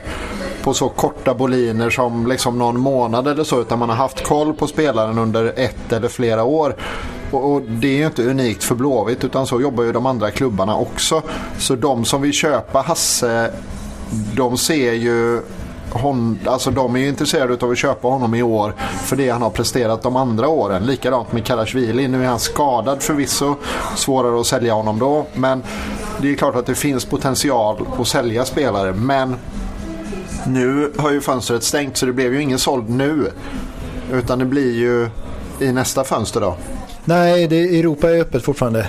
på 0.62 0.74
så 0.74 0.88
korta 0.88 1.34
boliner 1.34 1.90
som 1.90 2.26
liksom 2.26 2.58
någon 2.58 2.80
månad 2.80 3.28
eller 3.28 3.44
så 3.44 3.60
utan 3.60 3.78
man 3.78 3.88
har 3.88 3.96
haft 3.96 4.24
koll 4.26 4.54
på 4.54 4.66
spelaren 4.66 5.18
under 5.18 5.52
ett 5.56 5.92
eller 5.92 6.08
flera 6.08 6.44
år. 6.44 6.74
Och, 7.30 7.52
och 7.52 7.62
Det 7.62 7.88
är 7.88 7.96
ju 7.96 8.06
inte 8.06 8.22
unikt 8.22 8.64
för 8.64 8.74
Blåvitt 8.74 9.24
utan 9.24 9.46
så 9.46 9.60
jobbar 9.60 9.84
ju 9.84 9.92
de 9.92 10.06
andra 10.06 10.30
klubbarna 10.30 10.76
också. 10.76 11.22
Så 11.58 11.74
de 11.74 12.04
som 12.04 12.22
vill 12.22 12.32
köpa 12.32 12.80
Hasse 12.80 13.52
de 14.34 14.58
ser 14.58 14.92
ju 14.92 15.42
hon, 15.92 16.38
alltså 16.44 16.70
de 16.70 16.96
är 16.96 17.00
ju 17.00 17.08
intresserade 17.08 17.66
av 17.66 17.70
att 17.70 17.78
köpa 17.78 18.08
honom 18.08 18.34
i 18.34 18.42
år 18.42 18.74
för 19.02 19.16
det 19.16 19.30
han 19.30 19.42
har 19.42 19.50
presterat 19.50 20.02
de 20.02 20.16
andra 20.16 20.48
åren. 20.48 20.86
Likadant 20.86 21.32
med 21.32 21.44
Karasjvili. 21.44 22.08
Nu 22.08 22.24
är 22.24 22.28
han 22.28 22.38
skadad 22.38 23.02
förvisso. 23.02 23.54
Svårare 23.96 24.40
att 24.40 24.46
sälja 24.46 24.74
honom 24.74 24.98
då. 24.98 25.26
Men 25.34 25.62
det 26.20 26.30
är 26.30 26.34
klart 26.34 26.56
att 26.56 26.66
det 26.66 26.74
finns 26.74 27.04
potential 27.04 27.86
att 27.98 28.08
sälja 28.08 28.44
spelare. 28.44 28.92
Men 28.92 29.36
nu 30.46 30.92
har 30.96 31.10
ju 31.10 31.20
fönstret 31.20 31.62
stängt 31.62 31.96
så 31.96 32.06
det 32.06 32.12
blev 32.12 32.34
ju 32.34 32.42
ingen 32.42 32.58
såld 32.58 32.90
nu. 32.90 33.30
Utan 34.12 34.38
det 34.38 34.44
blir 34.44 34.72
ju 34.72 35.08
i 35.60 35.72
nästa 35.72 36.04
fönster 36.04 36.40
då. 36.40 36.56
Nej, 37.04 37.48
det, 37.48 37.78
Europa 37.78 38.10
är 38.10 38.20
öppet 38.20 38.44
fortfarande. 38.44 38.88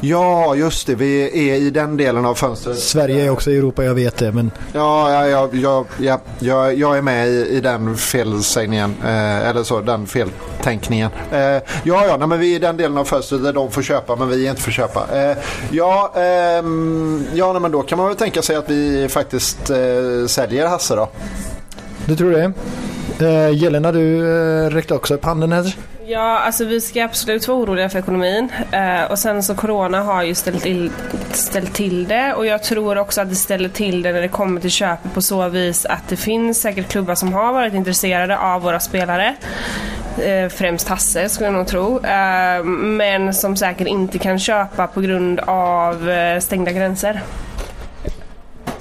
Ja, 0.00 0.54
just 0.54 0.86
det. 0.86 0.94
Vi 0.94 1.22
är 1.50 1.54
i 1.54 1.70
den 1.70 1.96
delen 1.96 2.26
av 2.26 2.34
fönstret. 2.34 2.78
Sverige 2.78 3.24
är 3.24 3.30
också 3.30 3.50
i 3.50 3.58
Europa, 3.58 3.84
jag 3.84 3.94
vet 3.94 4.16
det. 4.16 4.32
Men... 4.32 4.50
Ja, 4.72 5.12
ja, 5.12 5.28
ja, 5.28 5.48
ja, 5.52 5.84
ja 5.98 6.20
jag, 6.38 6.74
jag 6.74 6.98
är 6.98 7.02
med 7.02 7.28
i, 7.28 7.46
i 7.48 7.60
den 7.60 7.96
felsägningen. 7.96 8.94
Eh, 9.04 9.48
eller 9.48 9.62
så, 9.62 9.80
den 9.80 10.06
feltänkningen. 10.06 11.10
Eh, 11.32 11.38
ja, 11.38 11.62
ja, 11.84 12.16
nej, 12.18 12.28
men 12.28 12.40
vi 12.40 12.52
är 12.52 12.56
i 12.56 12.58
den 12.58 12.76
delen 12.76 12.98
av 12.98 13.04
fönstret 13.04 13.42
där 13.42 13.52
de 13.52 13.70
får 13.70 13.82
köpa 13.82 14.16
men 14.16 14.28
vi 14.28 14.48
inte 14.48 14.62
får 14.62 14.72
köpa. 14.72 15.06
Eh, 15.12 15.36
ja, 15.70 16.12
ehm, 16.16 17.26
ja 17.34 17.52
nej, 17.52 17.62
men 17.62 17.72
då 17.72 17.82
kan 17.82 17.98
man 17.98 18.06
väl 18.06 18.16
tänka 18.16 18.42
sig 18.42 18.56
att 18.56 18.70
vi 18.70 19.08
faktiskt 19.08 19.70
eh, 19.70 20.26
säljer 20.26 20.68
Hasse 20.68 20.96
då. 20.96 21.08
Du 22.06 22.16
tror 22.16 22.30
det? 22.30 22.52
Eh, 23.20 23.50
Jelena, 23.50 23.92
du 23.92 24.18
eh, 24.64 24.70
räckte 24.70 24.94
också 24.94 25.14
upp 25.14 25.24
handen 25.24 25.52
här. 25.52 25.76
Ja, 26.08 26.38
alltså 26.38 26.64
vi 26.64 26.80
ska 26.80 27.04
absolut 27.04 27.48
vara 27.48 27.58
oroliga 27.58 27.88
för 27.88 27.98
ekonomin. 27.98 28.52
Eh, 28.72 29.04
och 29.04 29.18
sen 29.18 29.42
så 29.42 29.54
Corona 29.54 30.02
har 30.02 30.22
ju 30.22 30.34
ställt 30.34 30.62
till, 30.62 30.90
ställt 31.32 31.74
till 31.74 32.08
det 32.08 32.34
och 32.34 32.46
jag 32.46 32.62
tror 32.62 32.98
också 32.98 33.20
att 33.20 33.28
det 33.28 33.34
ställer 33.36 33.68
till 33.68 34.02
det 34.02 34.12
när 34.12 34.20
det 34.20 34.28
kommer 34.28 34.60
till 34.60 34.70
köpet 34.70 35.14
på 35.14 35.22
så 35.22 35.48
vis 35.48 35.86
att 35.86 36.08
det 36.08 36.16
finns 36.16 36.60
säkert 36.60 36.88
klubbar 36.88 37.14
som 37.14 37.32
har 37.32 37.52
varit 37.52 37.74
intresserade 37.74 38.38
av 38.38 38.62
våra 38.62 38.80
spelare. 38.80 39.36
Eh, 40.22 40.48
främst 40.48 40.88
Hasse 40.88 41.28
skulle 41.28 41.46
jag 41.46 41.54
nog 41.54 41.66
tro. 41.66 42.04
Eh, 42.04 42.64
men 42.64 43.34
som 43.34 43.56
säkert 43.56 43.86
inte 43.86 44.18
kan 44.18 44.38
köpa 44.38 44.86
på 44.86 45.00
grund 45.00 45.40
av 45.40 46.10
eh, 46.10 46.40
stängda 46.40 46.72
gränser. 46.72 47.22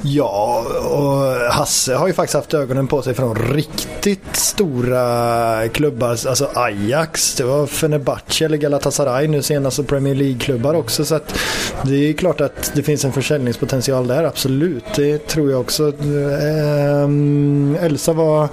Ja, 0.08 0.66
och 0.89 1.51
Hasse 1.51 1.95
har 1.95 2.08
ju 2.08 2.14
faktiskt 2.14 2.36
haft 2.36 2.53
ögonen 2.53 2.88
på 2.88 3.01
sig 3.01 3.14
från 3.14 3.36
riktigt 3.36 4.36
stora 4.36 5.68
klubbar. 5.68 6.10
Alltså 6.10 6.49
Ajax, 6.53 7.36
det 7.36 7.43
var 7.43 7.68
Fenerbahce 7.68 8.45
eller 8.45 8.58
Galatasaray 8.58 9.28
nu 9.28 9.41
senast 9.41 9.80
och 9.80 9.88
Premier 9.88 10.16
League-klubbar 10.16 10.74
också. 10.74 11.06
Så 11.06 11.16
att 11.16 11.39
det 11.84 12.10
är 12.10 12.14
klart 12.14 12.41
att 12.41 12.72
det 12.76 12.84
finns 12.84 13.06
en 13.06 13.12
försäljningspotential 13.12 14.08
där, 14.08 14.24
absolut. 14.24 14.84
Det 14.95 15.28
tror 15.28 15.51
jag 15.51 15.62
också. 15.62 15.93
Ähm, 16.01 17.78
Elsa, 17.82 18.14
vad, 18.14 18.47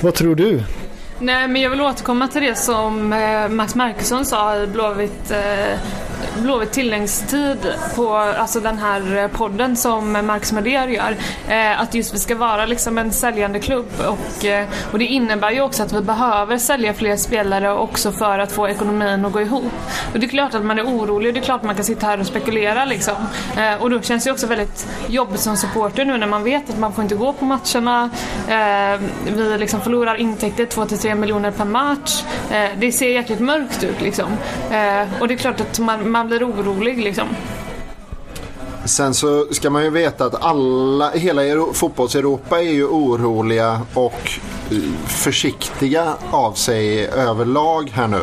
vad 0.00 0.14
tror 0.14 0.34
du? 0.34 0.62
Nej, 1.18 1.48
men 1.48 1.62
jag 1.62 1.70
vill 1.70 1.80
återkomma 1.80 2.28
till 2.28 2.42
det 2.42 2.54
som 2.54 3.12
eh, 3.12 3.48
Max 3.48 3.74
Markusson 3.74 4.26
sa 4.26 4.62
i 4.62 4.66
Blåvitt 4.66 5.30
eh, 5.30 5.78
Blåvitt 6.42 6.72
tilläggstid 6.72 7.74
på 7.96 8.16
alltså 8.16 8.60
den 8.60 8.78
här 8.78 9.16
eh, 9.16 9.28
podden 9.28 9.76
som 9.76 10.12
Marcus 10.12 10.52
Mader 10.52 10.88
gör. 10.88 11.16
Eh, 11.48 11.80
att 11.80 11.94
just 11.94 12.14
vi 12.14 12.18
ska 12.18 12.34
vara 12.34 12.66
liksom 12.66 12.98
en 12.98 13.12
säljande 13.12 13.60
klubb 13.60 13.86
och, 13.98 14.44
eh, 14.44 14.68
och 14.92 14.98
det 14.98 15.04
innebär 15.04 15.50
ju 15.50 15.60
också 15.60 15.82
att 15.82 15.92
vi 15.92 16.00
behöver 16.00 16.58
sälja 16.58 16.94
fler 16.94 17.16
spelare 17.16 17.72
också 17.72 18.12
för 18.12 18.38
att 18.38 18.52
få 18.52 18.68
ekonomin 18.68 19.24
att 19.24 19.32
gå 19.32 19.40
ihop. 19.40 19.72
Och 20.12 20.20
det 20.20 20.26
är 20.26 20.28
klart 20.28 20.54
att 20.54 20.64
man 20.64 20.78
är 20.78 20.84
orolig 20.84 21.28
och 21.28 21.34
det 21.34 21.40
är 21.40 21.44
klart 21.44 21.60
att 21.60 21.66
man 21.66 21.74
kan 21.74 21.84
sitta 21.84 22.06
här 22.06 22.20
och 22.20 22.26
spekulera 22.26 22.84
liksom. 22.84 23.14
Eh, 23.56 23.82
och 23.82 23.90
då 23.90 24.00
känns 24.00 24.24
det 24.24 24.30
också 24.30 24.46
väldigt 24.46 24.86
jobbigt 25.08 25.40
som 25.40 25.56
supporter 25.56 26.04
nu 26.04 26.16
när 26.16 26.26
man 26.26 26.44
vet 26.44 26.70
att 26.70 26.78
man 26.78 26.92
får 26.92 27.02
inte 27.02 27.14
gå 27.14 27.32
på 27.32 27.44
matcherna. 27.44 28.10
Eh, 28.48 29.00
vi 29.24 29.58
liksom 29.58 29.80
förlorar 29.80 30.14
intäkter 30.14 30.66
2-3 30.66 31.14
miljoner 31.14 31.50
per 31.50 31.64
match. 31.64 32.24
Eh, 32.50 32.70
det 32.78 32.92
ser 32.92 33.08
jäkligt 33.08 33.40
mörkt 33.40 33.84
ut 33.84 34.00
liksom. 34.00 34.30
Eh, 34.70 35.20
och 35.20 35.28
det 35.28 35.34
är 35.34 35.38
klart 35.38 35.60
att 35.60 35.78
man, 35.78 36.10
man 36.14 36.26
blir 36.26 36.44
orolig 36.50 36.98
liksom. 36.98 37.28
Sen 38.84 39.14
så 39.14 39.46
ska 39.50 39.70
man 39.70 39.84
ju 39.84 39.90
veta 39.90 40.24
att 40.24 40.42
alla, 40.42 41.10
hela 41.10 41.42
fotbolls-Europa 41.72 42.58
är 42.58 42.72
ju 42.72 42.86
oroliga 42.86 43.80
och 43.94 44.30
eh, 44.70 44.76
försiktiga 45.06 46.14
av 46.30 46.52
sig 46.52 47.06
överlag 47.06 47.90
här 47.94 48.08
nu. 48.08 48.20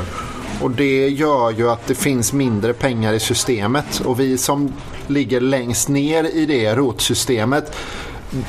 Och 0.61 0.71
det 0.71 1.07
gör 1.07 1.51
ju 1.51 1.69
att 1.69 1.87
det 1.87 1.95
finns 1.95 2.33
mindre 2.33 2.73
pengar 2.73 3.13
i 3.13 3.19
systemet. 3.19 4.01
Och 4.05 4.19
vi 4.19 4.37
som 4.37 4.73
ligger 5.07 5.41
längst 5.41 5.89
ner 5.89 6.23
i 6.23 6.45
det 6.45 6.75
rotsystemet 6.75 7.75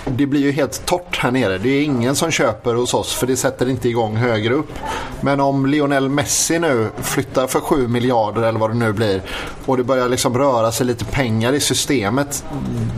det 0.04 0.26
blir 0.26 0.40
ju 0.40 0.52
helt 0.52 0.86
torrt 0.86 1.18
här 1.18 1.30
nere. 1.30 1.58
Det 1.58 1.68
är 1.68 1.82
ingen 1.82 2.14
som 2.14 2.30
köper 2.30 2.74
hos 2.74 2.94
oss 2.94 3.14
för 3.14 3.26
det 3.26 3.36
sätter 3.36 3.68
inte 3.68 3.88
igång 3.88 4.16
högre 4.16 4.54
upp. 4.54 4.72
Men 5.20 5.40
om 5.40 5.66
Lionel 5.66 6.08
Messi 6.08 6.58
nu 6.58 6.88
flyttar 7.02 7.46
för 7.46 7.60
7 7.60 7.88
miljarder 7.88 8.42
eller 8.42 8.58
vad 8.58 8.70
det 8.70 8.76
nu 8.76 8.92
blir 8.92 9.22
och 9.66 9.76
det 9.76 9.84
börjar 9.84 10.08
liksom 10.08 10.38
röra 10.38 10.72
sig 10.72 10.86
lite 10.86 11.04
pengar 11.04 11.52
i 11.52 11.60
systemet 11.60 12.44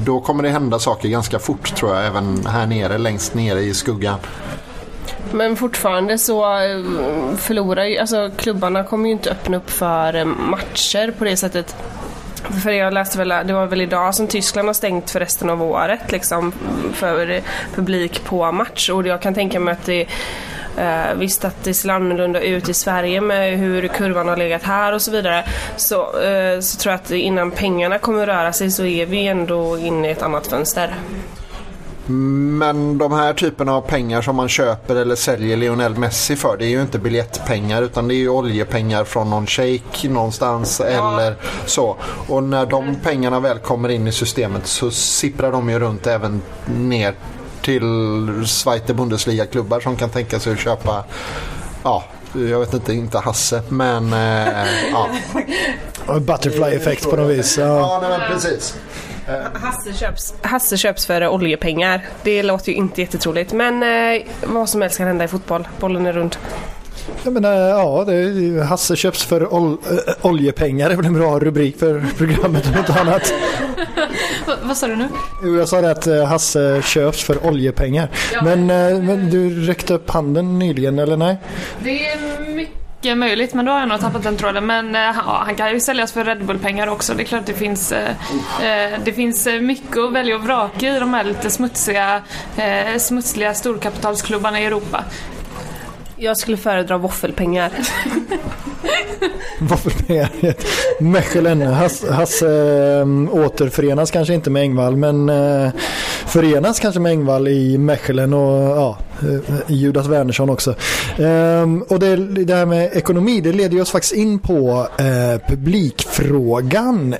då 0.04 0.20
kommer 0.20 0.42
det 0.42 0.48
hända 0.48 0.78
saker 0.78 1.08
ganska 1.08 1.38
fort 1.38 1.76
tror 1.76 1.94
jag 1.94 2.06
även 2.06 2.46
här 2.46 2.66
nere, 2.66 2.98
längst 2.98 3.34
nere 3.34 3.60
i 3.60 3.74
skuggan. 3.74 4.18
Men 5.32 5.56
fortfarande 5.56 6.18
så 6.18 6.44
eh, 6.44 6.84
förlorar 7.36 7.84
ju, 7.84 7.98
alltså 7.98 8.30
klubbarna 8.36 8.84
kommer 8.84 9.06
ju 9.06 9.12
inte 9.12 9.30
öppna 9.30 9.56
upp 9.56 9.70
för 9.70 10.16
eh, 10.16 10.24
matcher 10.24 11.14
på 11.18 11.24
det 11.24 11.36
sättet 11.36 11.76
för 12.62 12.70
jag 12.70 12.94
läste 12.94 13.18
väl, 13.18 13.28
det 13.28 13.52
var 13.52 13.66
väl 13.66 13.80
idag 13.80 14.14
som 14.14 14.26
Tyskland 14.26 14.68
har 14.68 14.74
stängt 14.74 15.10
för 15.10 15.20
resten 15.20 15.50
av 15.50 15.62
året 15.62 16.12
liksom 16.12 16.52
för 16.92 17.40
publik 17.74 18.24
på 18.24 18.52
match 18.52 18.90
och 18.90 19.06
jag 19.06 19.22
kan 19.22 19.34
tänka 19.34 19.60
mig 19.60 19.72
att 19.72 19.86
det 19.86 20.06
Uh, 20.78 21.14
visst 21.14 21.44
att 21.44 21.64
det 21.64 21.74
ser 21.74 21.88
annorlunda 21.88 22.40
ut 22.40 22.68
i 22.68 22.74
Sverige 22.74 23.20
med 23.20 23.58
hur 23.58 23.88
kurvan 23.88 24.28
har 24.28 24.36
legat 24.36 24.62
här 24.62 24.92
och 24.92 25.02
så 25.02 25.10
vidare. 25.10 25.44
Så, 25.76 26.02
uh, 26.02 26.60
så 26.60 26.78
tror 26.78 26.92
jag 26.92 27.00
att 27.00 27.10
innan 27.10 27.50
pengarna 27.50 27.98
kommer 27.98 28.26
röra 28.26 28.52
sig 28.52 28.70
så 28.70 28.84
är 28.84 29.06
vi 29.06 29.26
ändå 29.26 29.78
inne 29.78 30.08
i 30.08 30.10
ett 30.10 30.22
annat 30.22 30.46
fönster. 30.46 30.94
Men 32.06 32.98
de 32.98 33.12
här 33.12 33.34
typerna 33.34 33.74
av 33.74 33.80
pengar 33.80 34.22
som 34.22 34.36
man 34.36 34.48
köper 34.48 34.96
eller 34.96 35.16
säljer 35.16 35.56
Lionel 35.56 35.96
Messi 35.96 36.36
för 36.36 36.56
det 36.56 36.66
är 36.66 36.68
ju 36.68 36.82
inte 36.82 36.98
biljettpengar 36.98 37.82
utan 37.82 38.08
det 38.08 38.14
är 38.14 38.16
ju 38.16 38.28
oljepengar 38.28 39.04
från 39.04 39.30
någon 39.30 39.46
shake 39.46 40.08
någonstans 40.08 40.80
ja. 40.84 40.86
eller 40.86 41.36
så. 41.66 41.96
Och 42.28 42.42
när 42.42 42.66
de 42.66 42.96
pengarna 43.02 43.40
väl 43.40 43.58
kommer 43.58 43.88
in 43.88 44.06
i 44.06 44.12
systemet 44.12 44.66
så 44.66 44.90
sipprar 44.90 45.52
de 45.52 45.70
ju 45.70 45.78
runt 45.78 46.06
även 46.06 46.42
ner 46.66 47.14
till 47.62 48.44
Zweite 48.46 48.94
Bundesliga-klubbar 48.94 49.80
som 49.80 49.96
kan 49.96 50.08
tänka 50.10 50.40
sig 50.40 50.52
att 50.52 50.58
köpa 50.58 51.04
ja, 51.82 52.04
jag 52.32 52.60
vet 52.60 52.74
inte, 52.74 52.92
inte 52.92 53.18
Hasse, 53.18 53.62
men 53.68 54.12
eh, 54.12 54.90
ja. 54.92 55.08
Butterfly-effekt 56.20 57.10
på 57.10 57.16
något 57.16 57.30
vis. 57.30 57.58
Ja, 57.58 57.64
ja 57.64 57.98
nej, 58.02 58.18
men 58.18 58.30
precis. 58.30 58.76
Hasse 59.54 59.92
köps, 59.92 60.34
Hasse 60.42 60.76
köps 60.76 61.06
för 61.06 61.28
oljepengar. 61.28 62.00
Det 62.22 62.42
låter 62.42 62.72
ju 62.72 62.78
inte 62.78 63.00
jättetroligt. 63.00 63.52
Men 63.52 63.82
eh, 63.82 64.22
vad 64.42 64.68
som 64.68 64.82
helst 64.82 64.98
kan 64.98 65.06
hända 65.06 65.24
i 65.24 65.28
fotboll. 65.28 65.68
Bollen 65.80 66.06
är 66.06 66.12
rund. 66.12 66.36
Jag 67.22 67.32
menar, 67.32 67.52
ja, 67.52 68.04
det, 68.04 68.64
Hasse 68.64 68.96
köps 68.96 69.24
för 69.24 69.54
ol, 69.54 69.72
äh, 69.72 70.26
oljepengar 70.26 70.90
är 70.90 70.96
väl 70.96 71.06
en 71.06 71.14
bra 71.14 71.38
rubrik 71.38 71.78
för 71.78 72.04
programmet 72.18 72.66
om 72.72 72.78
inte 72.78 73.00
annat. 73.00 73.34
vad 74.62 74.76
sa 74.76 74.86
du 74.86 74.96
nu? 74.96 75.08
Jag 75.58 75.68
sa 75.68 75.80
det 75.80 75.90
att 75.90 76.06
eh, 76.06 76.24
Hasse 76.24 76.82
köps 76.82 77.22
för 77.24 77.46
oljepengar. 77.46 78.08
Ja. 78.32 78.44
Men, 78.44 78.66
men 79.06 79.30
du 79.30 79.66
räckte 79.66 79.94
upp 79.94 80.10
handen 80.10 80.58
nyligen, 80.58 80.98
eller 80.98 81.16
nej? 81.16 81.36
Det 81.82 82.06
är 82.06 82.54
mycket 82.54 82.83
mycket 83.04 83.18
möjligt 83.18 83.54
men 83.54 83.64
då 83.64 83.72
har 83.72 83.78
jag 83.78 83.88
nog 83.88 84.00
tappat 84.00 84.22
den 84.22 84.36
tråden. 84.36 84.66
Men 84.66 84.94
eh, 84.94 85.00
ja, 85.00 85.42
han 85.46 85.54
kan 85.54 85.72
ju 85.72 85.80
säljas 85.80 86.12
för 86.12 86.24
Red 86.24 86.44
Bull-pengar 86.44 86.86
också. 86.86 87.14
Det 87.14 87.22
är 87.22 87.24
klart 87.24 87.40
att 87.40 87.46
det 87.46 87.54
finns, 87.54 87.92
eh, 87.92 88.10
eh 88.62 89.00
det 89.04 89.12
finns 89.12 89.46
eh, 89.46 89.60
mycket 89.60 89.98
att 89.98 90.12
välja 90.12 90.36
och 90.36 90.42
vraka 90.42 90.96
i 90.96 90.98
de 90.98 91.14
här 91.14 91.24
lite 91.24 91.50
smutsiga, 91.50 92.22
smutsiga 92.98 93.54
storkapitalsklubbarna 93.54 94.60
i 94.60 94.64
Europa. 94.64 95.04
Jag 96.24 96.36
skulle 96.36 96.56
föredra 96.56 96.98
våffelpengar. 96.98 97.72
Våffelpengar. 99.58 100.30
Mechelen. 100.98 101.62
Hasse, 101.62 102.12
Hasse 102.12 102.48
ehm, 102.48 103.28
äh, 103.28 103.34
återförenas 103.34 104.10
kanske 104.10 104.34
inte 104.34 104.50
med 104.50 104.62
Engvall 104.62 104.96
men 104.96 105.28
äh, 105.28 105.70
förenas 106.26 106.80
kanske 106.80 107.00
med 107.00 107.12
Engvall 107.12 107.48
i 107.48 107.78
Mechelen 107.78 108.34
och 108.34 108.76
ja, 108.76 108.98
äh, 109.22 109.38
Judas 109.66 110.06
Wernersson 110.06 110.50
också. 110.50 110.74
Ehm, 111.18 111.82
och 111.82 111.98
det, 111.98 112.16
det 112.16 112.54
här 112.54 112.66
med 112.66 112.90
ekonomi 112.92 113.40
det 113.40 113.52
leder 113.52 113.80
oss 113.80 113.90
faktiskt 113.90 114.14
in 114.14 114.38
på 114.38 114.88
äh, 114.98 115.48
publikfrågan 115.48 117.14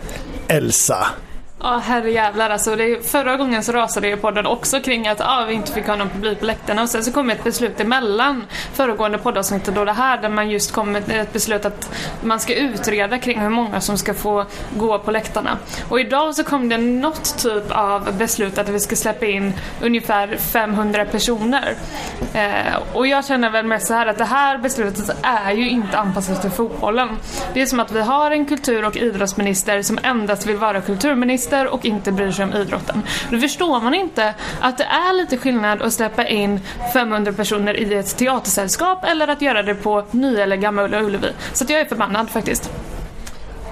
Elsa. 0.49 1.07
Ja, 1.65 1.79
herrejävlar 1.79 2.51
alltså. 2.51 2.77
Det, 2.77 3.07
förra 3.11 3.37
gången 3.37 3.63
så 3.63 3.73
rasade 3.73 4.09
ju 4.09 4.17
podden 4.17 4.47
också 4.47 4.81
kring 4.81 5.09
att 5.09 5.21
ah, 5.21 5.45
vi 5.49 5.55
inte 5.55 5.73
fick 5.73 5.87
ha 5.87 5.97
någon 5.97 6.11
publik 6.11 6.41
på 6.41 6.47
läktarna 6.47 6.83
och 6.83 6.89
sen 6.89 7.05
så 7.05 7.13
kom 7.13 7.31
ett 7.31 7.45
beslut 7.45 7.81
emellan 7.81 8.45
föregående 8.73 9.19
poddavsnitt 9.19 9.69
och 9.69 9.75
då 9.75 9.85
det 9.85 9.93
här 9.93 10.23
där 10.23 10.29
man 10.29 10.51
just 10.51 10.73
kom 10.73 10.93
med 10.93 11.11
ett 11.11 11.33
beslut 11.33 11.65
att 11.65 11.91
man 12.23 12.41
ska 12.41 12.55
utreda 12.55 13.19
kring 13.19 13.41
hur 13.41 13.49
många 13.49 13.81
som 13.81 13.99
ska 13.99 14.15
få 14.15 14.45
gå 14.77 14.99
på 14.99 15.11
läktarna. 15.11 15.59
Och 15.89 16.01
idag 16.01 16.35
så 16.35 16.45
kom 16.45 16.69
det 16.69 16.79
något 16.79 17.39
typ 17.39 17.71
av 17.71 18.19
beslut 18.19 18.59
att 18.59 18.69
vi 18.69 18.81
ska 18.81 18.97
släppa 18.97 19.27
in 19.27 19.53
ungefär 19.83 20.37
500 20.37 21.05
personer. 21.05 21.75
Eh, 22.35 22.77
och 22.93 23.07
jag 23.07 23.25
känner 23.25 23.51
väl 23.51 23.67
mest 23.67 23.87
så 23.87 23.95
här 23.95 24.07
att 24.07 24.19
det 24.19 24.25
här 24.25 24.59
beslutet 24.59 25.17
är 25.23 25.53
ju 25.53 25.71
inte 25.71 25.99
anpassat 25.99 26.41
till 26.41 26.51
fotbollen. 26.51 27.09
Det 27.55 27.63
är 27.63 27.67
som 27.67 27.81
att 27.81 27.93
vi 27.93 28.01
har 28.01 28.31
en 28.31 28.47
kultur 28.47 28.85
och 28.85 28.97
idrottsminister 28.97 29.83
som 29.83 29.99
endast 30.03 30.47
vill 30.47 30.57
vara 30.57 30.81
kulturminister 30.81 31.54
idrotter 31.55 31.67
och 31.67 31.85
inte 31.85 32.13
bryr 32.13 32.31
sig 32.31 32.45
om 32.45 32.53
idrotten. 32.53 33.03
Då 33.31 33.39
förstår 33.39 33.81
man 33.81 33.95
inte 33.95 34.35
att 34.61 34.79
det 34.79 34.85
är 34.85 35.17
lite 35.17 35.37
skillnad 35.37 35.83
att 35.83 35.93
släppa 35.93 36.27
in 36.27 36.61
500 36.93 37.33
personer 37.33 37.77
i 37.77 37.95
ett 37.95 38.17
teatersällskap 38.17 39.05
eller 39.05 39.29
att 39.29 39.43
göra 39.43 39.63
det 39.63 39.75
på 39.75 40.05
Nya 40.11 40.43
eller 40.43 40.57
Gamla 40.57 41.03
Ullevi. 41.03 41.29
Så 41.53 41.65
jag 41.69 41.81
är 41.81 41.85
förbannad 41.85 42.31
faktiskt. 42.31 42.71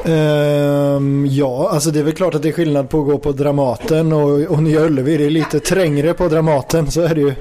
Um, 0.05 1.27
ja, 1.27 1.71
alltså 1.73 1.91
det 1.91 2.01
är 2.01 2.05
väl 2.05 2.13
klart 2.13 2.35
att 2.35 2.43
det 2.43 2.49
är 2.49 2.53
skillnad 2.53 2.89
på 2.89 3.01
att 3.01 3.07
gå 3.07 3.19
på 3.19 3.33
Dramaten 3.33 4.13
och, 4.13 4.41
och 4.41 4.63
Nya 4.63 4.81
Ullevi. 4.81 5.17
Det 5.17 5.27
är 5.27 5.31
lite 5.31 5.61
trängre 5.61 6.15
på 6.15 6.29
Dramaten, 6.29 6.91
så 6.91 7.01
är 7.03 7.15
det 7.15 7.21
ju. 7.21 7.35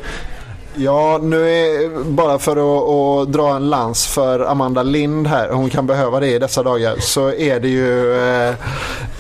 Ja, 0.76 1.20
nu 1.24 1.50
är 1.50 2.04
bara 2.04 2.40
för 2.40 2.52
att, 2.52 2.90
att, 2.90 3.34
dra 3.34 3.56
en 3.56 3.70
lans 3.70 4.08
för 4.08 4.40
Amanda 4.40 4.84
Lind 4.84 5.28
här, 5.28 5.50
hon 5.50 5.70
kan 5.70 5.88
behöva 5.88 6.20
det 6.20 6.28
i 6.28 6.40
dessa 6.40 6.64
dagar, 6.64 6.96
så 7.00 7.34
är 7.34 7.60
det 7.60 7.68
ju 7.68 8.14
eh, 8.14 8.50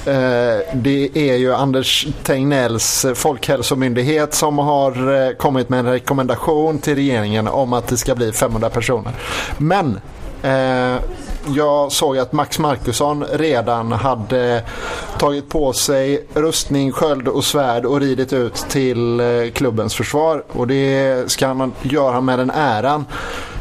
eh, 0.06 0.60
det 0.74 1.10
är 1.14 1.36
ju 1.36 1.54
Anders 1.54 2.08
Tegnells 2.24 3.06
folkhälsomyndighet 3.16 4.34
som 4.34 4.60
har 4.60 5.14
eh, 5.28 5.32
kommit 5.34 5.70
med 5.70 5.80
en 5.80 5.86
rekommendation 5.86 6.80
till 6.80 6.96
regeringen 6.96 7.48
om 7.48 7.74
att 7.74 7.88
det 7.88 7.98
ska 7.98 8.16
bli 8.16 8.32
500 8.32 8.70
personer. 8.70 9.14
Men 9.58 10.00
eh, 10.44 11.02
jag 11.48 11.92
såg 11.92 12.18
att 12.18 12.32
Max 12.32 12.60
Markusson 12.60 13.26
redan 13.32 13.92
hade 13.92 14.64
tagit 15.20 15.50
på 15.50 15.74
sig 15.74 16.26
rustning, 16.34 16.92
sköld 16.92 17.28
och 17.28 17.44
svärd 17.44 17.86
och 17.86 18.00
ridit 18.00 18.34
ut 18.34 18.56
till 18.56 19.20
eh, 19.20 19.52
klubbens 19.54 19.96
försvar. 19.96 20.44
Och 20.52 20.68
det 20.68 21.32
ska 21.32 21.48
han 21.48 21.74
göra 21.82 22.22
med 22.22 22.40
den 22.40 22.52
äran. 22.52 23.06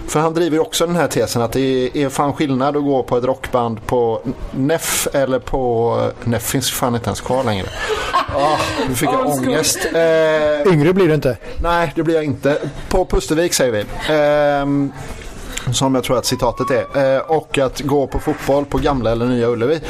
För 0.09 0.21
han 0.21 0.35
driver 0.35 0.59
också 0.59 0.87
den 0.87 0.97
här 0.97 1.07
tesen 1.09 1.43
att 1.43 1.53
det 1.53 1.91
är 1.95 2.09
fan 2.09 2.33
skillnad 2.33 2.77
att 2.77 2.83
gå 2.83 3.03
på 3.03 3.17
ett 3.17 3.25
rockband 3.25 3.87
på 3.87 4.21
Neff 4.51 5.09
eller 5.13 5.39
på... 5.39 6.11
Neff 6.25 6.43
finns 6.43 6.71
fan 6.71 6.95
inte 6.95 7.07
ens 7.07 7.21
kvar 7.21 7.45
längre. 7.45 7.67
Ah, 8.35 8.57
nu 8.89 8.95
fick 8.95 9.09
jag 9.09 9.27
ångest. 9.27 9.79
Eh, 9.95 10.73
Yngre 10.73 10.93
blir 10.93 11.09
du 11.09 11.15
inte? 11.15 11.37
Nej, 11.63 11.93
det 11.97 12.03
blir 12.03 12.15
jag 12.15 12.25
inte. 12.25 12.59
På 12.89 13.05
Pustervik 13.05 13.55
säger 13.55 13.73
vi. 13.73 13.81
Eh, 13.81 14.91
som 15.75 15.95
jag 15.95 16.05
tror 16.05 16.19
att 16.19 16.27
citatet 16.27 16.71
är. 16.71 17.15
Eh, 17.15 17.21
och 17.21 17.59
att 17.59 17.81
gå 17.81 18.07
på 18.07 18.19
fotboll 18.19 18.65
på 18.65 18.79
gamla 18.79 19.11
eller 19.11 19.27
nya 19.27 19.49
Ullevi. 19.49 19.81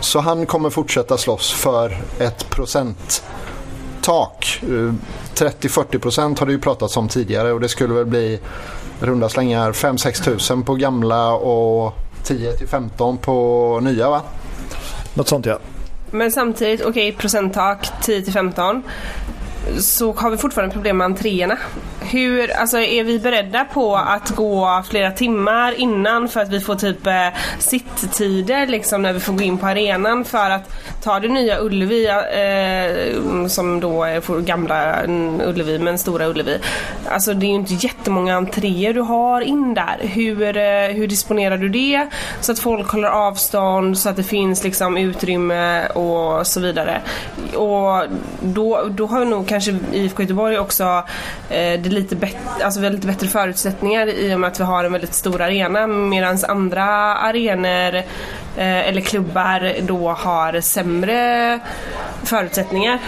Så 0.00 0.18
han 0.18 0.46
kommer 0.46 0.70
fortsätta 0.70 1.18
slåss 1.18 1.52
för 1.52 1.98
ett 2.18 2.50
procenttak. 2.50 3.24
30-40 5.34 5.94
eh, 5.94 6.00
procent 6.00 6.38
har 6.38 6.46
det 6.46 6.52
ju 6.52 6.60
pratats 6.60 6.96
om 6.96 7.08
tidigare 7.08 7.52
och 7.52 7.60
det 7.60 7.68
skulle 7.68 7.94
väl 7.94 8.06
bli 8.06 8.40
runda 9.00 9.28
slängar 9.28 9.72
5-6 9.72 10.24
tusen 10.24 10.62
på 10.62 10.74
gamla 10.74 11.32
och 11.32 11.94
10-15 12.24 13.16
på 13.16 13.80
nya 13.82 14.10
va? 14.10 14.22
Något 15.14 15.28
sånt 15.28 15.46
ja. 15.46 15.58
Men 16.10 16.32
samtidigt, 16.32 16.80
okej 16.80 17.08
okay, 17.08 17.12
procenttak 17.12 17.90
10-15 18.02 18.82
så 19.78 20.12
har 20.12 20.30
vi 20.30 20.36
fortfarande 20.36 20.72
problem 20.72 20.96
med 20.96 21.04
entréerna. 21.04 21.58
Hur, 22.00 22.50
alltså 22.50 22.78
är 22.78 23.04
vi 23.04 23.18
beredda 23.18 23.64
på 23.64 23.96
att 23.96 24.30
gå 24.30 24.82
flera 24.90 25.10
timmar 25.10 25.72
innan 25.72 26.28
för 26.28 26.40
att 26.40 26.48
vi 26.48 26.60
får 26.60 26.74
typ 26.74 27.06
eh, 27.06 27.28
sitttider 27.58 28.66
liksom 28.66 29.02
när 29.02 29.12
vi 29.12 29.20
får 29.20 29.32
gå 29.32 29.42
in 29.42 29.58
på 29.58 29.66
arenan 29.66 30.24
för 30.24 30.50
att 30.50 30.72
ta 31.02 31.20
det 31.20 31.28
nya 31.28 31.60
Ullevi 31.60 32.06
eh, 32.06 33.46
som 33.46 33.80
då 33.80 34.04
är 34.04 34.40
gamla 34.40 35.02
Ullevi 35.44 35.78
men 35.78 35.98
stora 35.98 36.26
Ullevi. 36.26 36.58
Alltså 37.08 37.34
det 37.34 37.46
är 37.46 37.48
ju 37.48 37.54
inte 37.54 37.74
jättemånga 37.74 38.36
entréer 38.36 38.94
du 38.94 39.00
har 39.00 39.40
in 39.40 39.74
där. 39.74 39.98
Hur, 40.00 40.56
eh, 40.56 40.88
hur 40.94 41.06
disponerar 41.06 41.56
du 41.56 41.68
det 41.68 42.08
så 42.40 42.52
att 42.52 42.58
folk 42.58 42.90
håller 42.90 43.08
avstånd 43.08 43.98
så 43.98 44.08
att 44.08 44.16
det 44.16 44.22
finns 44.22 44.64
liksom 44.64 44.96
utrymme 44.96 45.86
och 45.86 46.46
så 46.46 46.60
vidare. 46.60 47.00
Och 47.56 48.02
då, 48.40 48.88
då 48.90 49.06
har 49.06 49.24
nog 49.24 49.48
kanske 49.48 49.59
Kanske 49.60 49.96
IFK 49.96 50.22
Göteborg 50.22 50.58
också 50.58 50.84
eh, 51.48 51.80
det 51.80 51.88
lite 51.88 52.16
bättre, 52.16 52.38
alltså 52.64 52.80
vi 52.80 52.86
har 52.86 52.92
lite 52.92 53.06
bättre 53.06 53.28
förutsättningar 53.28 54.06
i 54.06 54.34
och 54.34 54.40
med 54.40 54.48
att 54.48 54.60
vi 54.60 54.64
har 54.64 54.84
en 54.84 54.92
väldigt 54.92 55.14
stor 55.14 55.42
arena 55.42 55.86
medan 55.86 56.38
andra 56.48 56.84
arenor 57.14 57.94
eh, 57.94 58.04
eller 58.56 59.00
klubbar 59.00 59.74
då 59.80 60.10
har 60.10 60.60
sämre 60.60 61.60
förutsättningar. 62.24 62.98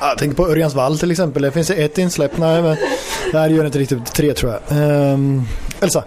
Jag 0.00 0.18
tänker 0.18 0.36
på 0.36 0.48
Örjans 0.48 0.74
vall 0.74 0.98
till 0.98 1.10
exempel. 1.10 1.42
Det 1.42 1.52
finns 1.52 1.70
ett 1.70 1.98
insläpp. 1.98 2.38
Nej, 2.38 2.62
men 2.62 2.76
det 3.32 3.38
här 3.38 3.48
gör 3.48 3.64
inte 3.64 3.78
riktigt 3.78 4.12
tre 4.12 4.34
tror 4.34 4.52
jag. 4.52 4.78
Um, 5.12 5.48
Elsa? 5.80 6.04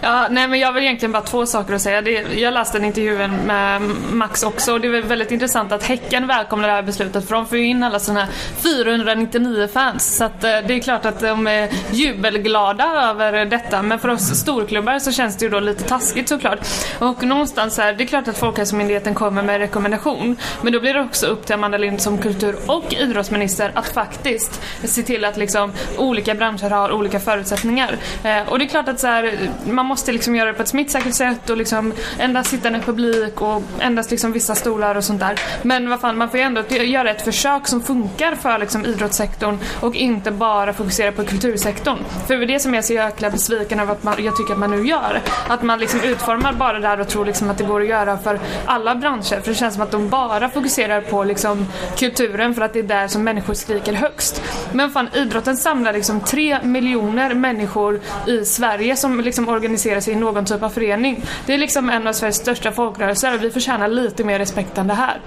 Ja, 0.00 0.26
nej 0.30 0.48
men 0.48 0.60
jag 0.60 0.68
har 0.68 0.72
väl 0.72 0.82
egentligen 0.82 1.12
bara 1.12 1.22
två 1.22 1.46
saker 1.46 1.74
att 1.74 1.82
säga. 1.82 2.02
Det, 2.02 2.10
jag 2.12 2.54
läste 2.54 2.78
en 2.78 2.84
intervju 2.84 3.28
med 3.28 3.82
Max 4.12 4.42
också 4.42 4.72
och 4.72 4.80
det 4.80 4.88
är 4.88 5.02
väldigt 5.02 5.30
intressant 5.30 5.72
att 5.72 5.84
Häcken 5.84 6.26
välkomnar 6.26 6.68
det 6.68 6.74
här 6.74 6.82
beslutet 6.82 7.28
för 7.28 7.34
de 7.34 7.46
får 7.46 7.58
ju 7.58 7.64
in 7.66 7.82
alla 7.82 7.98
sina 7.98 8.28
499 8.56 9.68
fans. 9.72 10.16
Så 10.16 10.24
att, 10.24 10.44
eh, 10.44 10.50
det 10.66 10.74
är 10.74 10.80
klart 10.80 11.04
att 11.04 11.20
de 11.20 11.46
är 11.46 11.68
jubelglada 11.90 12.84
över 12.84 13.44
detta 13.44 13.82
men 13.82 13.98
för 13.98 14.08
oss 14.08 14.40
storklubbar 14.40 14.98
så 14.98 15.12
känns 15.12 15.36
det 15.36 15.44
ju 15.44 15.50
då 15.50 15.60
lite 15.60 15.84
taskigt 15.84 16.28
såklart. 16.28 16.58
Och 16.98 17.22
någonstans 17.22 17.78
här, 17.78 17.92
det 17.92 18.04
är 18.04 18.06
klart 18.06 18.28
att 18.28 18.38
Folkhälsomyndigheten 18.38 19.14
kommer 19.14 19.42
med 19.42 19.58
rekommendation 19.58 20.36
men 20.62 20.72
då 20.72 20.80
blir 20.80 20.94
det 20.94 21.00
också 21.00 21.26
upp 21.26 21.46
till 21.46 21.54
Amanda 21.54 21.78
Lind 21.78 22.00
som 22.00 22.18
kultur 22.18 22.56
och 22.66 22.94
idrottsminister 22.94 23.72
att 23.74 23.88
faktiskt 23.88 24.60
se 24.84 25.02
till 25.02 25.24
att 25.24 25.36
liksom 25.36 25.72
olika 25.98 26.34
branscher 26.34 26.70
har 26.70 26.92
olika 26.92 27.20
förutsättningar. 27.20 27.96
Eh, 28.24 28.48
och 28.48 28.58
det 28.58 28.64
är 28.64 28.68
klart 28.68 28.88
att 28.88 29.00
så 29.00 29.06
här, 29.06 29.38
man 29.64 29.86
måste 29.86 29.93
liksom 30.12 30.36
göra 30.36 30.48
det 30.48 30.54
på 30.54 30.62
ett 30.62 30.68
smittsäkert 30.68 31.14
sätt 31.14 31.50
och 31.50 31.56
liksom 31.56 31.92
endast 32.18 32.50
sittande 32.50 32.80
publik 32.80 33.40
och 33.42 33.62
endast 33.80 34.10
liksom 34.10 34.32
vissa 34.32 34.54
stolar 34.54 34.94
och 34.94 35.04
sånt 35.04 35.20
där. 35.20 35.40
Men 35.62 35.90
vad 35.90 36.00
fan, 36.00 36.18
man 36.18 36.30
får 36.30 36.38
ju 36.38 36.44
ändå 36.44 36.62
göra 36.68 37.10
ett 37.10 37.22
försök 37.22 37.68
som 37.68 37.82
funkar 37.82 38.34
för 38.34 38.58
liksom 38.58 38.86
idrottssektorn 38.86 39.58
och 39.80 39.96
inte 39.96 40.30
bara 40.30 40.72
fokusera 40.72 41.12
på 41.12 41.24
kultursektorn. 41.24 41.98
För 42.26 42.36
det 42.36 42.44
är 42.44 42.46
det 42.46 42.60
som 42.60 42.74
jag 42.74 42.78
är 42.78 42.86
så 42.86 42.92
jäkla 42.92 43.30
besviken 43.30 43.80
över 43.80 43.92
att 43.92 44.02
man, 44.02 44.24
jag 44.24 44.36
tycker 44.36 44.52
att 44.52 44.58
man 44.58 44.70
nu 44.70 44.86
gör. 44.86 45.20
Att 45.48 45.62
man 45.62 45.78
liksom 45.78 46.00
utformar 46.00 46.52
bara 46.52 46.78
det 46.78 46.88
här 46.88 47.00
och 47.00 47.08
tror 47.08 47.26
liksom 47.26 47.50
att 47.50 47.58
det 47.58 47.64
går 47.64 47.80
att 47.80 47.88
göra 47.88 48.18
för 48.18 48.40
alla 48.66 48.94
branscher. 48.94 49.40
För 49.40 49.48
det 49.48 49.54
känns 49.54 49.74
som 49.74 49.82
att 49.82 49.90
de 49.90 50.08
bara 50.08 50.48
fokuserar 50.48 51.00
på 51.00 51.24
liksom 51.24 51.66
kulturen 51.96 52.54
för 52.54 52.62
att 52.62 52.72
det 52.72 52.78
är 52.78 52.82
där 52.82 53.08
som 53.08 53.24
människor 53.24 53.54
skriker 53.54 53.92
högst. 53.92 54.42
Men 54.72 54.90
fan, 54.90 55.08
idrotten 55.14 55.56
samlar 55.56 55.92
liksom 55.92 56.20
tre 56.20 56.58
miljoner 56.62 57.34
människor 57.34 58.00
i 58.26 58.44
Sverige 58.44 58.96
som 58.96 59.20
liksom 59.20 59.48
organiserar 59.48 59.73
sig 59.78 60.12
i 60.12 60.16
någon 60.16 60.44
typ 60.44 60.62
av 60.62 60.70
förening. 60.70 61.24
Det 61.46 61.54
är 61.54 61.58
liksom 61.58 61.90
en 61.90 62.06
av 62.06 62.12
Sveriges 62.12 62.36
största 62.36 62.72
folkrörelser 62.72 63.34
och 63.34 63.42
vi 63.42 63.50
förtjänar 63.50 63.88
lite 63.88 64.24
mer 64.24 64.38
respekt 64.38 64.78
än 64.78 64.86
det 64.86 64.94
här. 64.94 65.20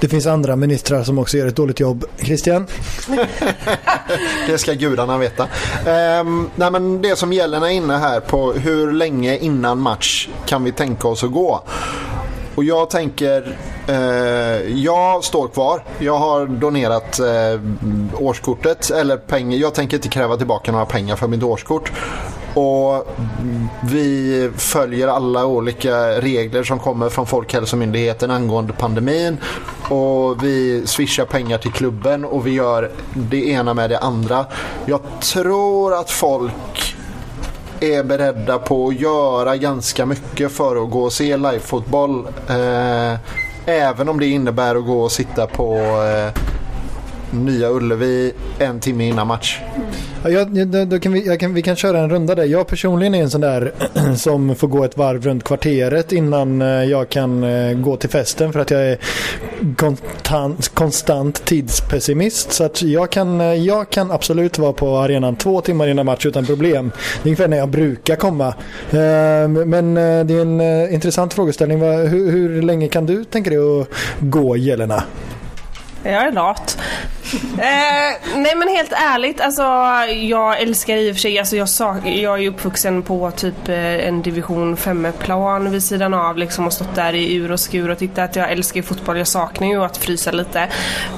Det 0.00 0.08
finns 0.08 0.26
andra 0.26 0.56
ministrar 0.56 1.04
som 1.04 1.18
också 1.18 1.36
gör 1.36 1.46
ett 1.46 1.56
dåligt 1.56 1.80
jobb. 1.80 2.04
Christian? 2.18 2.66
det 4.46 4.58
ska 4.58 4.72
gudarna 4.72 5.18
veta. 5.18 5.42
Um, 6.20 6.50
nej 6.56 6.70
men 6.70 7.02
det 7.02 7.16
som 7.16 7.32
gäller 7.32 7.60
är 7.60 7.70
inne 7.70 7.96
här 7.96 8.20
på 8.20 8.52
hur 8.52 8.92
länge 8.92 9.38
innan 9.38 9.80
match 9.80 10.28
kan 10.46 10.64
vi 10.64 10.72
tänka 10.72 11.08
oss 11.08 11.24
att 11.24 11.32
gå. 11.32 11.62
Och 12.56 12.64
jag 12.64 12.90
tänker, 12.90 13.58
eh, 13.88 14.74
jag 14.74 15.24
står 15.24 15.48
kvar. 15.48 15.82
Jag 15.98 16.18
har 16.18 16.46
donerat 16.46 17.18
eh, 17.18 17.60
årskortet, 18.20 18.90
eller 18.90 19.16
pengar. 19.16 19.58
Jag 19.58 19.74
tänker 19.74 19.96
inte 19.96 20.08
kräva 20.08 20.36
tillbaka 20.36 20.72
några 20.72 20.86
pengar 20.86 21.16
för 21.16 21.28
mitt 21.28 21.42
årskort. 21.42 21.92
Och 22.54 23.06
vi 23.82 24.50
följer 24.56 25.08
alla 25.08 25.46
olika 25.46 26.20
regler 26.20 26.62
som 26.62 26.78
kommer 26.78 27.08
från 27.08 27.26
Folkhälsomyndigheten 27.26 28.30
angående 28.30 28.72
pandemin. 28.72 29.38
Och 29.90 30.44
vi 30.44 30.86
swishar 30.86 31.24
pengar 31.24 31.58
till 31.58 31.72
klubben 31.72 32.24
och 32.24 32.46
vi 32.46 32.50
gör 32.50 32.90
det 33.14 33.48
ena 33.48 33.74
med 33.74 33.90
det 33.90 33.98
andra. 33.98 34.46
Jag 34.86 35.00
tror 35.20 35.94
att 35.94 36.10
folk 36.10 36.95
är 37.80 38.02
beredda 38.04 38.58
på 38.58 38.88
att 38.88 39.00
göra 39.00 39.56
ganska 39.56 40.06
mycket 40.06 40.52
för 40.52 40.84
att 40.84 40.90
gå 40.90 41.02
och 41.02 41.12
se 41.12 41.36
livefotboll. 41.36 42.26
Eh, 42.48 43.18
även 43.66 44.08
om 44.08 44.20
det 44.20 44.26
innebär 44.26 44.74
att 44.74 44.86
gå 44.86 45.00
och 45.00 45.12
sitta 45.12 45.46
på 45.46 45.76
eh, 45.76 46.42
Nya 47.30 47.70
Ullevi 47.70 48.32
en 48.58 48.80
timme 48.80 49.08
innan 49.08 49.26
match. 49.26 49.60
Mm 49.76 49.88
jag, 50.28 50.66
då, 50.66 50.84
då 50.84 50.98
kan 50.98 51.12
vi, 51.12 51.38
kan, 51.38 51.54
vi 51.54 51.62
kan 51.62 51.76
köra 51.76 51.98
en 51.98 52.10
runda 52.10 52.34
där. 52.34 52.44
Jag 52.44 52.66
personligen 52.66 53.14
är 53.14 53.22
en 53.22 53.30
sån 53.30 53.40
där 53.40 53.72
som 54.16 54.56
får 54.56 54.68
gå 54.68 54.84
ett 54.84 54.96
varv 54.96 55.24
runt 55.24 55.44
kvarteret 55.44 56.12
innan 56.12 56.62
eh, 56.62 56.68
jag 56.68 57.08
kan 57.08 57.44
eh, 57.44 57.72
gå 57.72 57.96
till 57.96 58.10
festen 58.10 58.52
för 58.52 58.60
att 58.60 58.70
jag 58.70 58.86
är 58.86 58.98
konstant, 59.76 60.68
konstant 60.68 61.44
tidspessimist. 61.44 62.52
Så 62.52 62.64
att 62.64 62.82
jag 62.82 63.10
kan, 63.10 63.40
eh, 63.40 63.54
jag 63.54 63.90
kan 63.90 64.10
absolut 64.10 64.58
vara 64.58 64.72
på 64.72 64.96
arenan 64.96 65.36
två 65.36 65.60
timmar 65.60 65.88
innan 65.88 66.06
match 66.06 66.26
utan 66.26 66.46
problem. 66.46 66.92
Det 67.22 67.28
är 67.28 67.30
ungefär 67.30 67.48
när 67.48 67.56
jag 67.56 67.68
brukar 67.68 68.16
komma. 68.16 68.54
Men 69.66 69.94
det 69.94 70.34
är 70.34 70.40
en 70.40 70.60
intressant 70.94 71.34
frågeställning. 71.34 71.80
Hur, 71.80 72.30
hur 72.30 72.62
länge 72.62 72.88
kan 72.88 73.06
du 73.06 73.24
tänka 73.24 73.50
dig 73.50 73.58
att 73.58 73.88
gå 74.20 74.56
Jelena? 74.56 75.02
Jag 76.02 76.26
är 76.26 76.32
lat 76.32 76.78
eh, 77.34 78.36
nej 78.36 78.54
men 78.56 78.68
helt 78.68 78.92
ärligt, 78.92 79.40
alltså 79.40 79.62
jag 80.12 80.60
älskar 80.60 80.96
i 80.96 81.10
och 81.10 81.14
för 81.14 81.20
sig, 81.20 81.38
alltså 81.38 81.56
jag, 81.56 81.68
sak, 81.68 82.06
jag 82.06 82.44
är 82.44 82.48
uppvuxen 82.48 83.02
på 83.02 83.30
typ 83.30 83.68
eh, 83.68 84.08
en 84.08 84.22
division 84.22 84.76
5-plan 84.76 85.70
vid 85.70 85.82
sidan 85.82 86.14
av 86.14 86.38
liksom 86.38 86.66
och 86.66 86.72
stått 86.72 86.94
där 86.94 87.12
i 87.12 87.34
ur 87.34 87.52
och 87.52 87.60
skur 87.60 87.90
och 87.90 87.98
tittat. 87.98 88.36
Jag 88.36 88.52
älskar 88.52 88.82
fotboll, 88.82 89.18
jag 89.18 89.28
saknar 89.28 89.68
ju 89.68 89.84
att 89.84 89.96
frysa 89.96 90.30
lite. 90.30 90.60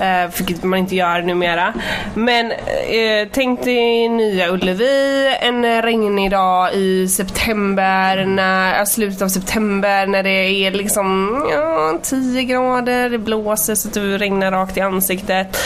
Eh, 0.00 0.30
vilket 0.38 0.62
man 0.62 0.78
inte 0.78 0.96
gör 0.96 1.22
numera. 1.22 1.74
Men 2.14 2.50
eh, 2.50 3.28
tänk 3.32 3.64
dig 3.64 4.08
Nya 4.08 4.48
Ullevi 4.48 5.36
en 5.40 5.82
regnig 5.82 6.30
dag 6.30 6.74
i 6.74 7.08
september, 7.08 8.24
när, 8.24 8.84
slutet 8.84 9.22
av 9.22 9.28
september 9.28 10.06
när 10.06 10.22
det 10.22 10.30
är 10.30 10.70
liksom 10.70 11.38
ja, 11.52 11.98
10 12.02 12.42
grader, 12.42 13.10
det 13.10 13.18
blåser 13.18 13.74
så 13.74 13.88
att 13.88 13.94
det 13.94 14.18
regnar 14.18 14.50
rakt 14.50 14.76
i 14.76 14.80
ansiktet. 14.80 15.58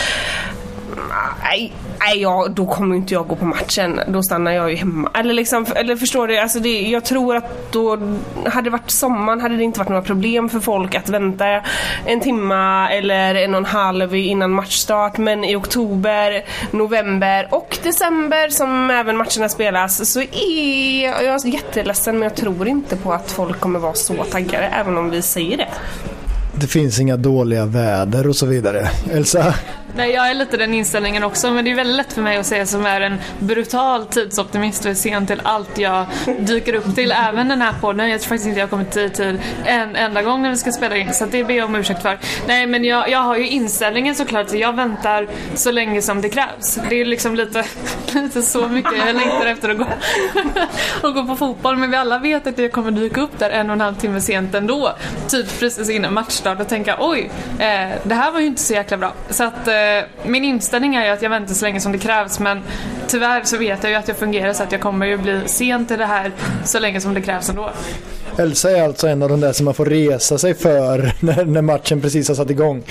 Nej, 1.43 1.73
nej 2.01 2.21
ja, 2.23 2.47
då 2.51 2.67
kommer 2.67 2.97
inte 2.97 3.15
jag 3.15 3.29
gå 3.29 3.37
på 3.37 3.45
matchen. 3.45 4.01
Då 4.09 4.23
stannar 4.23 4.53
jag 4.53 4.71
ju 4.71 4.77
hemma. 4.77 5.11
Eller, 5.15 5.35
liksom, 5.35 5.67
eller 5.75 5.97
förstår 5.97 6.29
du? 6.29 6.39
Alltså 6.39 6.61
det, 6.61 6.81
jag 6.81 7.05
tror 7.05 7.37
att 7.37 7.73
då 7.73 7.99
hade 8.47 8.63
det 8.63 8.71
varit 8.71 8.91
sommaren 8.91 9.41
hade 9.41 9.57
det 9.57 9.65
inte 9.65 9.79
varit 9.79 9.89
några 9.89 10.03
problem 10.03 10.49
för 10.49 10.61
folk 10.61 10.95
att 10.95 11.09
vänta 11.09 11.47
en 12.07 12.21
timma 12.21 12.91
eller 12.91 13.35
en 13.35 13.55
och 13.55 13.59
en 13.59 13.65
halv 13.65 14.15
innan 14.15 14.51
matchstart. 14.51 15.19
Men 15.19 15.45
i 15.45 15.57
oktober, 15.57 16.45
november 16.71 17.49
och 17.51 17.79
december 17.83 18.49
som 18.49 18.91
även 18.91 19.17
matcherna 19.17 19.49
spelas 19.49 20.13
så 20.13 20.21
är 20.21 21.25
jag 21.25 21.47
jätteledsen 21.47 22.19
men 22.19 22.23
jag 22.23 22.35
tror 22.35 22.69
inte 22.69 22.97
på 22.97 23.13
att 23.13 23.31
folk 23.31 23.61
kommer 23.61 23.79
vara 23.79 23.95
så 23.95 24.25
taggade 24.25 24.65
även 24.65 24.99
om 24.99 25.11
vi 25.11 25.23
säger 25.23 25.57
det. 25.57 25.69
Det 26.55 26.67
finns 26.67 27.01
inga 27.01 27.17
dåliga 27.17 27.67
väder 27.67 28.29
och 28.29 28.37
så 28.37 28.47
vidare. 28.47 28.89
Elsa? 29.13 29.55
Nej, 29.97 30.11
jag 30.11 30.31
är 30.31 30.35
lite 30.35 30.57
den 30.57 30.75
inställningen 30.75 31.25
också 31.25 31.51
men 31.51 31.65
det 31.65 31.71
är 31.71 31.75
väldigt 31.75 31.97
lätt 31.97 32.13
för 32.13 32.23
mig 32.23 32.37
att 32.37 32.47
säga 32.47 32.67
som 32.67 32.87
är 32.87 33.01
en 33.01 33.21
brutal 33.39 34.07
tidsoptimist 34.07 34.85
och 34.85 34.91
är 34.91 34.95
sen 34.95 35.27
till 35.27 35.41
allt 35.45 35.79
jag 35.79 36.07
dyker 36.39 36.75
upp 36.75 36.95
till. 36.95 37.13
Även 37.13 37.49
den 37.49 37.63
här 37.63 37.73
podden. 37.81 38.11
Jag 38.11 38.21
tror 38.21 38.29
faktiskt 38.29 38.47
inte 38.47 38.61
jag 38.61 38.67
har 38.67 38.71
kommit 38.71 38.97
i 38.97 39.11
tid 39.11 39.41
en 39.65 39.97
enda 39.97 40.23
gång 40.23 40.43
när 40.43 40.51
vi 40.51 40.57
ska 40.57 40.73
spela 40.73 40.97
in 40.97 41.15
så 41.15 41.27
det 41.27 41.45
ber 41.45 41.55
jag 41.55 41.65
om 41.65 41.75
ursäkt 41.75 42.03
för. 42.03 42.19
Nej 42.47 42.67
men 42.67 42.85
jag, 42.85 43.11
jag 43.11 43.19
har 43.19 43.37
ju 43.37 43.49
inställningen 43.49 44.15
såklart 44.15 44.47
att 44.47 44.59
jag 44.59 44.77
väntar 44.77 45.29
så 45.55 45.71
länge 45.71 46.03
som 46.03 46.21
det 46.21 46.29
krävs. 46.29 46.79
Det 46.89 47.01
är 47.01 47.05
liksom 47.05 47.35
lite, 47.35 47.65
lite 48.15 48.43
så 48.43 48.69
mycket 48.69 48.93
jag 49.07 49.17
längtar 49.17 49.47
efter 49.47 49.69
att 49.69 49.79
gå, 49.79 49.87
och 51.09 51.15
gå 51.15 51.25
på 51.25 51.37
fotboll 51.37 51.77
men 51.77 51.91
vi 51.91 51.97
alla 51.97 52.19
vet 52.19 52.47
att 52.47 52.59
jag 52.59 52.73
kommer 52.73 52.91
dyka 52.91 53.21
upp 53.21 53.39
där 53.39 53.51
en 53.51 53.71
och 53.71 53.75
en 53.75 53.81
halv 53.81 53.95
timme 53.95 54.21
sent 54.21 54.55
ändå. 54.55 54.93
Typ 55.29 55.61
precis 55.61 55.91
innan 55.91 56.15
matchstart 56.15 56.61
och 56.61 56.69
tänka 56.69 56.97
oj, 57.01 57.31
eh, 57.59 57.91
det 58.03 58.15
här 58.15 58.33
var 58.33 58.41
ju 58.41 58.47
inte 58.47 58.63
så 58.63 58.73
jäkla 58.73 58.97
bra. 58.97 59.13
Så 59.31 59.45
att 59.45 59.69
Eh, 59.69 59.82
min 60.25 60.45
inställning 60.45 60.95
är 60.95 61.05
ju 61.05 61.11
att 61.11 61.23
jag 61.23 61.31
väntar 61.31 61.55
så 61.55 61.65
länge 61.65 61.81
som 61.81 61.93
det 61.93 61.99
krävs 61.99 62.39
men 62.39 62.63
tyvärr 63.09 63.43
så 63.45 63.57
vet 63.57 63.83
jag 63.83 63.91
ju 63.91 63.97
att 63.97 64.09
jag 64.09 64.17
fungerar 64.17 64.53
så 64.53 64.63
att 64.63 64.73
jag 64.73 64.81
kommer 64.81 65.07
ju 65.07 65.17
bli 65.17 65.41
sent 65.47 65.91
i 65.91 65.97
det 65.97 66.07
här 66.07 66.33
så 66.65 66.79
länge 66.79 67.01
som 67.01 67.15
det 67.15 67.21
krävs 67.21 67.49
ändå. 67.49 67.71
Elsa 68.39 68.71
är 68.71 68.83
alltså 68.83 69.09
en 69.09 69.23
av 69.23 69.29
de 69.29 69.41
där 69.41 69.53
som 69.53 69.65
man 69.65 69.75
får 69.75 69.87
resa 69.87 70.39
sig 70.39 70.55
för 70.55 71.13
när, 71.21 71.45
när 71.45 71.63
matchen 71.63 72.01
precis 72.01 72.29
har 72.29 72.35
satt 72.35 72.51
igång. 72.51 72.83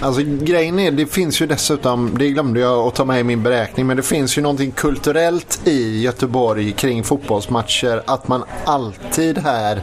Alltså 0.00 0.22
grejen 0.22 0.78
är, 0.78 0.90
det 0.90 1.06
finns 1.06 1.40
ju 1.40 1.46
dessutom, 1.46 2.18
det 2.18 2.30
glömde 2.30 2.60
jag 2.60 2.86
att 2.86 2.94
ta 2.94 3.04
med 3.04 3.20
i 3.20 3.24
min 3.24 3.42
beräkning, 3.42 3.86
men 3.86 3.96
det 3.96 4.02
finns 4.02 4.38
ju 4.38 4.42
någonting 4.42 4.70
kulturellt 4.70 5.60
i 5.64 6.02
Göteborg 6.02 6.72
kring 6.72 7.04
fotbollsmatcher 7.04 8.02
att 8.04 8.28
man 8.28 8.44
alltid 8.64 9.38
här 9.38 9.80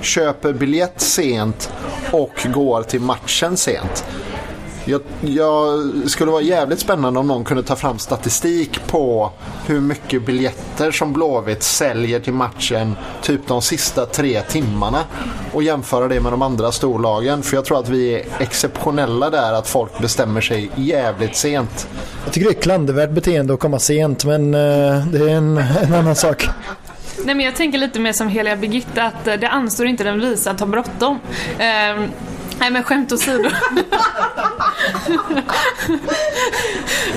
köper 0.00 0.52
biljett 0.52 1.00
sent 1.00 1.72
och 2.10 2.46
går 2.54 2.82
till 2.82 3.00
matchen 3.00 3.56
sent. 3.56 4.04
Jag, 4.86 5.00
jag, 5.20 5.92
skulle 6.06 6.30
vara 6.30 6.42
jävligt 6.42 6.80
spännande 6.80 7.20
om 7.20 7.26
någon 7.26 7.44
kunde 7.44 7.62
ta 7.62 7.76
fram 7.76 7.98
statistik 7.98 8.86
på 8.86 9.30
hur 9.66 9.80
mycket 9.80 10.26
biljetter 10.26 10.90
som 10.90 11.12
Blåvitt 11.12 11.62
säljer 11.62 12.20
till 12.20 12.32
matchen 12.32 12.96
typ 13.22 13.46
de 13.46 13.62
sista 13.62 14.06
tre 14.06 14.40
timmarna 14.40 14.98
och 15.52 15.62
jämföra 15.62 16.08
det 16.08 16.20
med 16.20 16.32
de 16.32 16.42
andra 16.42 16.72
storlagen. 16.72 17.42
För 17.42 17.56
jag 17.56 17.64
tror 17.64 17.78
att 17.78 17.88
vi 17.88 18.14
är 18.14 18.24
exceptionella 18.38 19.30
där 19.30 19.52
att 19.52 19.68
folk 19.68 19.98
bestämmer 19.98 20.40
sig 20.40 20.70
jävligt 20.74 21.36
sent. 21.36 21.88
Jag 22.24 22.32
tycker 22.32 22.48
det 22.48 22.56
är 22.56 22.62
klandervärt 22.62 23.10
beteende 23.10 23.54
att 23.54 23.60
komma 23.60 23.78
sent 23.78 24.24
men 24.24 24.54
uh, 24.54 25.06
det 25.06 25.18
är 25.18 25.28
en, 25.28 25.58
en 25.58 25.94
annan 25.94 26.16
sak. 26.16 26.48
Nej 27.24 27.34
men 27.34 27.46
jag 27.46 27.56
tänker 27.56 27.78
lite 27.78 28.00
mer 28.00 28.12
som 28.12 28.28
heliga 28.28 28.56
Birgitta 28.56 29.02
att 29.02 29.26
eh, 29.26 29.34
det 29.34 29.48
anstår 29.48 29.86
inte 29.86 30.04
den 30.04 30.20
visa 30.20 30.50
att 30.50 30.60
ha 30.60 30.66
bråttom. 30.66 31.18
Uh, 31.58 32.08
Nej 32.58 32.70
men 32.70 32.82
skämt 32.82 33.12
åsido. 33.12 33.50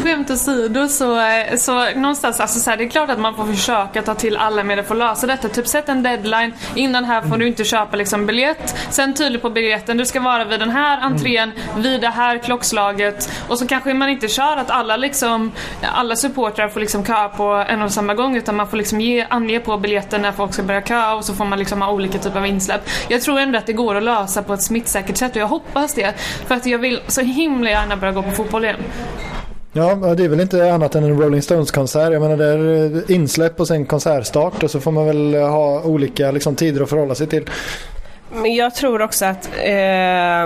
skämt 0.03 0.29
åsido 0.31 0.87
så, 0.87 1.21
så 1.57 1.89
någonstans, 1.95 2.39
alltså 2.39 2.59
så 2.59 2.69
här, 2.69 2.77
det 2.77 2.83
är 2.83 2.89
klart 2.89 3.09
att 3.09 3.19
man 3.19 3.35
får 3.35 3.45
försöka 3.45 4.01
ta 4.01 4.15
till 4.15 4.37
alla 4.37 4.63
medel 4.63 4.85
för 4.85 4.95
att 4.95 4.99
lösa 4.99 5.27
detta. 5.27 5.49
Typ 5.49 5.67
sätt 5.67 5.89
en 5.89 6.03
deadline. 6.03 6.53
Innan 6.75 7.05
här 7.05 7.21
får 7.21 7.37
du 7.37 7.47
inte 7.47 7.63
köpa 7.63 7.97
liksom 7.97 8.25
biljett. 8.25 8.75
Sen 8.89 9.13
tydligt 9.13 9.41
på 9.41 9.49
biljetten, 9.49 9.97
du 9.97 10.05
ska 10.05 10.19
vara 10.19 10.45
vid 10.45 10.59
den 10.59 10.69
här 10.69 11.01
entrén, 11.01 11.51
vid 11.77 12.01
det 12.01 12.09
här 12.09 12.37
klockslaget. 12.37 13.29
Och 13.47 13.59
så 13.59 13.67
kanske 13.67 13.93
man 13.93 14.09
inte 14.09 14.27
kör 14.27 14.57
att 14.57 14.69
alla 14.69 14.97
liksom, 14.97 15.51
alla 15.81 16.15
supportrar 16.15 16.67
får 16.69 16.79
liksom 16.79 17.05
köa 17.05 17.29
på 17.29 17.43
en 17.43 17.81
och 17.81 17.91
samma 17.91 18.13
gång 18.13 18.35
utan 18.35 18.55
man 18.55 18.67
får 18.67 18.77
liksom 18.77 19.01
ge, 19.01 19.25
ange 19.29 19.59
på 19.59 19.77
biljetten 19.77 20.21
när 20.21 20.31
folk 20.31 20.53
ska 20.53 20.63
börja 20.63 20.81
köa 20.81 21.15
och 21.15 21.25
så 21.25 21.33
får 21.33 21.45
man 21.45 21.59
liksom 21.59 21.81
ha 21.81 21.91
olika 21.91 22.17
typer 22.17 22.39
av 22.39 22.45
insläpp. 22.47 22.89
Jag 23.07 23.21
tror 23.21 23.39
ändå 23.39 23.57
att 23.57 23.65
det 23.65 23.73
går 23.73 23.95
att 23.95 24.03
lösa 24.03 24.43
på 24.43 24.53
ett 24.53 24.63
smittsäkert 24.63 25.17
sätt 25.17 25.26
och 25.31 25.41
jag 25.41 25.47
hoppas 25.47 25.93
det. 25.93 26.13
För 26.47 26.55
att 26.55 26.65
jag 26.65 26.79
vill 26.79 27.01
så 27.07 27.21
himla 27.21 27.69
gärna 27.69 27.97
börja 27.97 28.13
gå 28.13 28.23
på 28.23 28.31
fotboll 28.31 28.63
igen. 28.63 28.79
Ja, 29.73 29.95
det 29.95 30.23
är 30.23 30.29
väl 30.29 30.39
inte 30.39 30.73
annat 30.73 30.95
än 30.95 31.03
en 31.03 31.21
Rolling 31.21 31.41
Stones-konsert. 31.41 32.13
Jag 32.13 32.21
menar 32.21 32.37
det 32.37 32.45
är 32.45 32.95
eh, 32.95 33.15
insläpp 33.15 33.59
och 33.59 33.67
sen 33.67 33.85
konsertstart 33.85 34.63
och 34.63 34.71
så 34.71 34.79
får 34.79 34.91
man 34.91 35.05
väl 35.05 35.33
eh, 35.33 35.49
ha 35.49 35.81
olika 35.81 36.31
liksom, 36.31 36.55
tider 36.55 36.81
att 36.81 36.89
förhålla 36.89 37.15
sig 37.15 37.27
till. 37.27 37.45
Men 38.31 38.55
jag 38.55 38.75
tror 38.75 39.01
också 39.01 39.25
att 39.25 39.49
eh, 39.57 40.45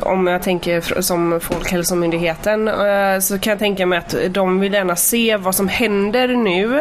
om 0.00 0.26
jag 0.26 0.42
tänker 0.42 1.00
som 1.00 1.40
Folkhälsomyndigheten 1.40 2.68
eh, 2.68 3.18
så 3.20 3.38
kan 3.38 3.50
jag 3.50 3.58
tänka 3.58 3.86
mig 3.86 3.98
att 3.98 4.14
de 4.30 4.60
vill 4.60 4.72
gärna 4.72 4.96
se 4.96 5.36
vad 5.36 5.54
som 5.54 5.68
händer 5.68 6.28
nu. 6.28 6.78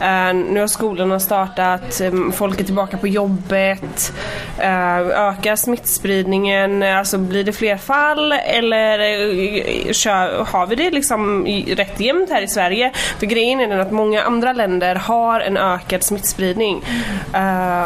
Eh, 0.00 0.34
nu 0.34 0.60
har 0.60 0.66
skolorna 0.66 1.20
startat, 1.20 2.00
eh, 2.00 2.12
folk 2.32 2.60
är 2.60 2.64
tillbaka 2.64 2.96
på 2.96 3.08
jobbet. 3.08 4.12
Eh, 4.58 4.98
ökar 4.98 5.56
smittspridningen? 5.56 6.82
Alltså 6.82 7.18
blir 7.18 7.44
det 7.44 7.52
fler 7.52 7.76
fall 7.76 8.32
eller 8.32 8.98
eh, 8.98 9.92
kör, 9.92 10.44
har 10.44 10.66
vi 10.66 10.76
det 10.76 10.90
liksom 10.90 11.46
rätt 11.68 12.00
jämnt 12.00 12.30
här 12.30 12.42
i 12.42 12.48
Sverige? 12.48 12.90
För 13.18 13.26
grejen 13.26 13.60
är 13.60 13.68
den 13.68 13.80
att 13.80 13.92
många 13.92 14.22
andra 14.22 14.52
länder 14.52 14.94
har 14.94 15.40
en 15.40 15.56
ökad 15.56 16.02
smittspridning. 16.02 16.84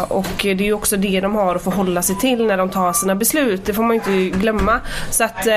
och 0.08 0.26
det 0.40 0.50
är 0.50 0.62
ju 0.62 0.72
också 0.72 0.96
det 0.96 1.20
de 1.20 1.34
har 1.34 1.54
att 1.54 1.64
förhålla 1.64 1.87
hålla 1.88 2.02
sig 2.02 2.16
till 2.18 2.46
när 2.46 2.56
de 2.56 2.70
tar 2.70 2.92
sina 2.92 3.14
beslut. 3.14 3.66
Det 3.66 3.74
får 3.74 3.82
man 3.82 3.94
inte 3.94 4.38
glömma. 4.38 4.80
Så 5.10 5.24
att 5.24 5.46
eh, 5.46 5.54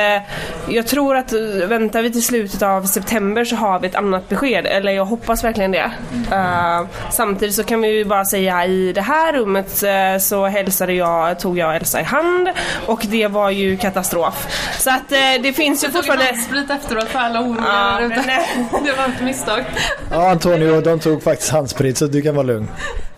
jag 0.67 0.87
tror 0.87 1.15
att 1.15 1.33
väntar 1.67 2.01
vi 2.01 2.11
till 2.11 2.23
slutet 2.23 2.61
av 2.61 2.83
september 2.83 3.45
så 3.45 3.55
har 3.55 3.79
vi 3.79 3.87
ett 3.87 3.95
annat 3.95 4.29
besked. 4.29 4.65
Eller 4.65 4.91
jag 4.91 5.05
hoppas 5.05 5.43
verkligen 5.43 5.71
det. 5.71 5.91
Uh, 6.31 6.87
samtidigt 7.11 7.55
så 7.55 7.63
kan 7.63 7.81
vi 7.81 7.87
ju 7.87 8.05
bara 8.05 8.25
säga 8.25 8.65
i 8.65 8.93
det 8.93 9.01
här 9.01 9.33
rummet 9.33 9.83
uh, 9.83 10.19
så 10.19 10.45
hälsade 10.45 10.93
jag, 10.93 11.39
tog 11.39 11.57
jag 11.57 11.75
Elsa 11.75 12.01
i 12.01 12.03
hand 12.03 12.49
och 12.87 13.05
det 13.09 13.27
var 13.27 13.49
ju 13.49 13.77
katastrof. 13.77 14.47
Så 14.79 14.89
att 14.89 15.11
uh, 15.11 15.43
det 15.43 15.53
finns 15.53 15.83
ju 15.83 15.91
fortfarande... 15.91 16.31
Du 16.31 16.41
sprit 16.41 16.69
efteråt 16.69 17.07
för 17.07 17.19
alla 17.19 17.41
oroliga 17.41 17.99
uh, 18.01 18.83
Det 18.85 18.91
var 18.97 19.05
ett 19.05 19.21
misstag. 19.23 19.63
Ja 20.11 20.31
Antonio, 20.31 20.81
de 20.81 20.99
tog 20.99 21.23
faktiskt 21.23 21.51
handsprit 21.51 21.97
så 21.97 22.07
du 22.07 22.21
kan 22.21 22.35
vara 22.35 22.45
lugn. 22.45 22.67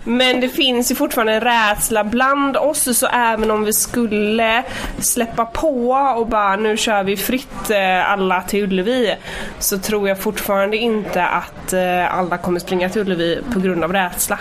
Men 0.03 0.41
det 0.41 0.49
finns 0.49 0.91
ju 0.91 0.95
fortfarande 0.95 1.33
en 1.33 1.41
rädsla 1.41 2.03
bland 2.03 2.57
oss 2.57 2.97
så 2.97 3.07
även 3.07 3.51
om 3.51 3.63
vi 3.63 3.73
skulle 3.73 4.63
släppa 4.99 5.45
på 5.45 5.91
och 6.17 6.27
bara 6.27 6.55
nu 6.55 6.77
kör 6.77 7.03
vi 7.03 7.17
fritt 7.17 7.69
eh, 7.69 8.11
alla 8.11 8.41
till 8.41 8.63
Ullevi 8.63 9.15
så 9.59 9.77
tror 9.77 10.07
jag 10.09 10.19
fortfarande 10.19 10.77
inte 10.77 11.25
att 11.25 11.73
eh, 11.73 12.17
alla 12.17 12.37
kommer 12.37 12.59
springa 12.59 12.89
till 12.89 13.01
Ullevi 13.01 13.41
på 13.53 13.59
grund 13.59 13.83
av 13.83 13.93
rädsla. 13.93 14.39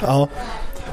Ja. 0.00 0.28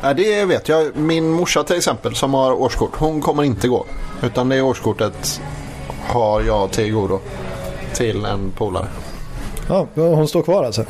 Ja, 0.02 0.14
det 0.14 0.46
vet 0.46 0.70
jag. 0.70 0.96
Min 0.96 1.30
morsa 1.32 1.64
till 1.64 1.78
exempel 1.78 2.16
som 2.16 2.34
har 2.34 2.52
årskort, 2.52 2.96
hon 2.96 3.22
kommer 3.22 3.44
inte 3.44 3.68
gå. 3.68 3.86
Utan 4.24 4.50
det 4.50 4.62
årskortet 4.62 5.42
har 6.08 6.42
jag 6.42 6.72
till 6.72 6.94
godo 6.94 7.20
till 7.94 8.26
en 8.26 8.52
polare. 8.52 8.88
ja, 9.70 9.88
hon 9.96 10.28
står 10.28 10.42
kvar 10.42 10.64
alltså. 10.64 10.86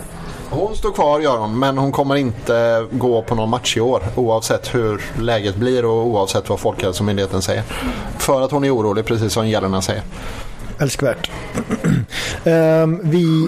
Hon 0.55 0.75
står 0.75 0.91
kvar 0.91 1.19
gör 1.19 1.37
hon, 1.37 1.59
men 1.59 1.77
hon 1.77 1.91
kommer 1.91 2.15
inte 2.15 2.87
gå 2.91 3.21
på 3.21 3.35
någon 3.35 3.49
match 3.49 3.77
i 3.77 3.81
år 3.81 4.03
oavsett 4.15 4.75
hur 4.75 5.01
läget 5.21 5.55
blir 5.55 5.85
och 5.85 6.07
oavsett 6.07 6.49
vad 6.49 6.59
Folkhälsomyndigheten 6.59 7.41
säger. 7.41 7.63
För 8.17 8.41
att 8.41 8.51
hon 8.51 8.63
är 8.63 8.75
orolig, 8.75 9.05
precis 9.05 9.33
som 9.33 9.47
Jelena 9.47 9.81
säger. 9.81 10.03
Älskvärt. 10.79 11.31
Ehm, 12.45 12.99
vi... 13.03 13.47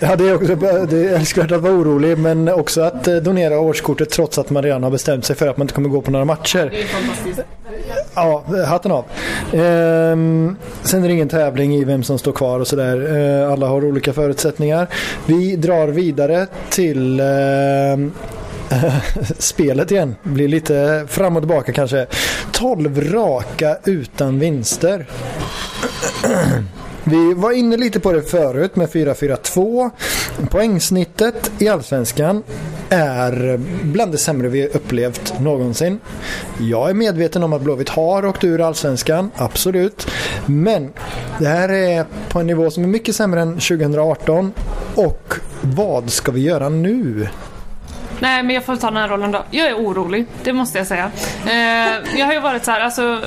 Ja, 0.00 0.16
det, 0.16 0.28
är 0.28 0.34
också, 0.34 0.54
det 0.86 1.08
är 1.08 1.14
älskvärt 1.14 1.50
att 1.50 1.60
vara 1.60 1.72
orolig 1.72 2.18
men 2.18 2.48
också 2.48 2.80
att 2.80 3.08
eh, 3.08 3.16
donera 3.16 3.60
årskortet 3.60 4.10
trots 4.10 4.38
att 4.38 4.50
man 4.50 4.62
redan 4.62 4.82
har 4.82 4.90
bestämt 4.90 5.24
sig 5.24 5.36
för 5.36 5.48
att 5.48 5.56
man 5.56 5.64
inte 5.64 5.74
kommer 5.74 5.88
gå 5.88 6.00
på 6.00 6.10
några 6.10 6.24
matcher. 6.24 6.68
Det 6.70 6.82
är 6.82 6.86
fantastiskt. 6.86 7.40
Ja, 8.14 8.44
hatten 8.66 8.92
av. 8.92 9.04
Ehm, 9.52 10.56
sen 10.82 11.04
är 11.04 11.08
det 11.08 11.14
ingen 11.14 11.28
tävling 11.28 11.74
i 11.74 11.84
vem 11.84 12.02
som 12.02 12.18
står 12.18 12.32
kvar 12.32 12.60
och 12.60 12.66
sådär. 12.66 13.16
Ehm, 13.16 13.52
alla 13.52 13.66
har 13.66 13.84
olika 13.84 14.12
förutsättningar. 14.12 14.86
Vi 15.26 15.56
drar 15.56 15.88
vidare 15.88 16.46
till 16.70 17.20
ehm, 17.20 18.12
spelet 19.38 19.90
igen. 19.90 20.14
Blir 20.22 20.48
lite 20.48 21.06
fram 21.08 21.36
och 21.36 21.42
tillbaka 21.42 21.72
kanske. 21.72 22.06
12 22.52 23.12
raka 23.12 23.76
utan 23.84 24.38
vinster. 24.38 25.06
Vi 27.04 27.34
var 27.34 27.52
inne 27.52 27.76
lite 27.76 28.00
på 28.00 28.12
det 28.12 28.22
förut 28.22 28.76
med 28.76 28.88
4-4-2. 28.88 29.90
Poängsnittet 30.50 31.52
i 31.58 31.68
Allsvenskan 31.68 32.42
är 32.88 33.60
bland 33.82 34.12
det 34.12 34.18
sämre 34.18 34.48
vi 34.48 34.68
upplevt 34.68 35.40
någonsin. 35.40 36.00
Jag 36.60 36.90
är 36.90 36.94
medveten 36.94 37.42
om 37.42 37.52
att 37.52 37.62
Blåvitt 37.62 37.88
har 37.88 38.26
åkt 38.26 38.44
ur 38.44 38.60
Allsvenskan, 38.60 39.30
absolut. 39.36 40.06
Men 40.46 40.92
det 41.38 41.46
här 41.46 41.68
är 41.68 42.04
på 42.28 42.40
en 42.40 42.46
nivå 42.46 42.70
som 42.70 42.84
är 42.84 42.88
mycket 42.88 43.16
sämre 43.16 43.40
än 43.40 43.52
2018. 43.52 44.52
Och 44.94 45.34
vad 45.60 46.10
ska 46.10 46.32
vi 46.32 46.40
göra 46.40 46.68
nu? 46.68 47.28
Nej, 48.22 48.42
men 48.42 48.54
jag 48.54 48.64
får 48.64 48.76
ta 48.76 48.86
den 48.86 48.96
här 48.96 49.08
rollen 49.08 49.30
då. 49.30 49.44
Jag 49.50 49.68
är 49.68 49.74
orolig, 49.74 50.26
det 50.42 50.52
måste 50.52 50.78
jag 50.78 50.86
säga. 50.86 51.10
Eh, 51.46 52.18
jag 52.18 52.26
har 52.26 52.32
ju 52.32 52.40
varit 52.40 52.64
så 52.64 52.70
här, 52.70 52.80
alltså, 52.80 53.20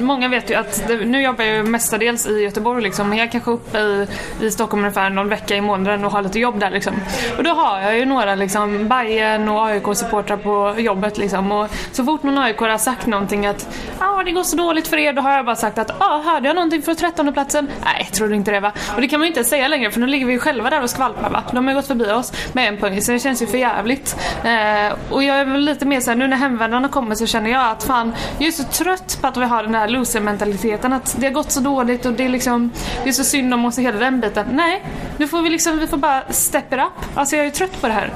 många 0.00 0.28
vet 0.28 0.50
ju 0.50 0.54
att 0.54 0.84
det, 0.88 0.96
nu 0.96 1.22
jobbar 1.22 1.44
jag 1.44 1.56
ju 1.56 1.62
mestadels 1.62 2.26
i 2.26 2.42
Göteborg 2.42 2.82
liksom, 2.82 3.08
men 3.08 3.18
jag 3.18 3.26
är 3.26 3.30
kanske 3.30 3.50
uppe 3.50 3.78
i, 3.78 4.06
i 4.40 4.50
Stockholm 4.50 4.82
ungefär 4.84 5.10
någon 5.10 5.28
vecka 5.28 5.56
i 5.56 5.60
månaden 5.60 6.04
och 6.04 6.12
har 6.12 6.22
lite 6.22 6.38
jobb 6.38 6.60
där 6.60 6.70
liksom. 6.70 6.94
Och 7.38 7.44
då 7.44 7.50
har 7.50 7.80
jag 7.80 7.98
ju 7.98 8.04
några 8.04 8.34
liksom 8.34 8.88
Bayern 8.88 9.48
och 9.48 9.66
AIK-supportrar 9.66 10.36
på 10.36 10.80
jobbet 10.80 11.18
liksom. 11.18 11.52
Och 11.52 11.68
så 11.92 12.04
fort 12.04 12.22
någon 12.22 12.38
AIK 12.38 12.58
har 12.58 12.78
sagt 12.78 13.06
någonting 13.06 13.46
att 13.46 13.68
ja, 14.00 14.06
ah, 14.06 14.22
det 14.24 14.30
går 14.30 14.42
så 14.42 14.56
dåligt 14.56 14.88
för 14.88 14.96
er, 14.96 15.12
då 15.12 15.22
har 15.22 15.32
jag 15.32 15.44
bara 15.44 15.56
sagt 15.56 15.78
att 15.78 15.88
ja, 15.88 16.06
ah, 16.06 16.22
hörde 16.22 16.48
jag 16.48 16.54
någonting 16.54 16.82
från 16.82 16.96
trettondeplatsen? 16.96 17.68
Nej, 17.84 18.08
tror 18.12 18.28
du 18.28 18.34
inte 18.34 18.50
det 18.50 18.60
va? 18.60 18.72
Och 18.94 19.00
det 19.00 19.08
kan 19.08 19.20
man 19.20 19.26
ju 19.26 19.30
inte 19.30 19.44
säga 19.44 19.68
längre 19.68 19.90
för 19.90 20.00
nu 20.00 20.06
ligger 20.06 20.26
vi 20.26 20.32
ju 20.32 20.38
själva 20.38 20.70
där 20.70 20.82
och 20.82 20.90
skvalpar 20.90 21.30
va. 21.30 21.42
De 21.52 21.64
har 21.64 21.72
ju 21.72 21.76
gått 21.76 21.86
förbi 21.86 22.10
oss 22.10 22.32
med 22.52 22.68
en 22.68 22.76
poäng 22.76 23.02
så 23.02 23.12
det 23.12 23.18
känns 23.18 23.42
ju 23.42 23.46
för 23.46 23.58
jävligt. 23.58 24.16
Eh, 24.44 24.92
och 25.10 25.24
jag 25.24 25.36
är 25.40 25.44
väl 25.44 25.60
lite 25.60 25.86
mer 25.86 26.00
såhär, 26.00 26.16
nu 26.16 26.28
när 26.28 26.36
hemvändarna 26.36 26.88
kommer 26.88 27.14
så 27.14 27.26
känner 27.26 27.50
jag 27.50 27.70
att 27.70 27.84
fan, 27.84 28.14
jag 28.38 28.48
är 28.48 28.52
så 28.52 28.64
trött 28.64 29.18
på 29.20 29.26
att 29.26 29.36
vi 29.36 29.44
har 29.44 29.62
den 29.62 29.74
här 29.74 29.88
loser-mentaliteten. 29.88 30.92
Att 30.92 31.16
det 31.18 31.26
har 31.26 31.32
gått 31.32 31.52
så 31.52 31.60
dåligt 31.60 32.06
och 32.06 32.12
det 32.12 32.24
är 32.24 32.28
liksom, 32.28 32.70
det 33.02 33.08
är 33.08 33.12
så 33.12 33.24
synd 33.24 33.54
om 33.54 33.64
oss 33.64 33.78
i 33.78 33.82
hela 33.82 33.98
den 33.98 34.20
biten. 34.20 34.46
Nej, 34.52 34.84
nu 35.16 35.28
får 35.28 35.42
vi 35.42 35.50
liksom, 35.50 35.78
vi 35.78 35.86
får 35.86 35.96
bara 35.96 36.22
step 36.30 36.72
it 36.72 36.78
up. 36.78 37.04
Alltså 37.14 37.36
jag 37.36 37.46
är 37.46 37.50
trött 37.50 37.80
på 37.80 37.86
det 37.86 37.92
här. 37.92 38.10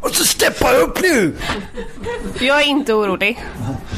Och 0.00 0.10
så 0.10 0.24
steppa 0.24 0.72
upp 0.72 1.02
nu! 1.02 1.36
Jag 2.40 2.60
är 2.60 2.66
inte 2.66 2.92
orolig. 2.94 3.44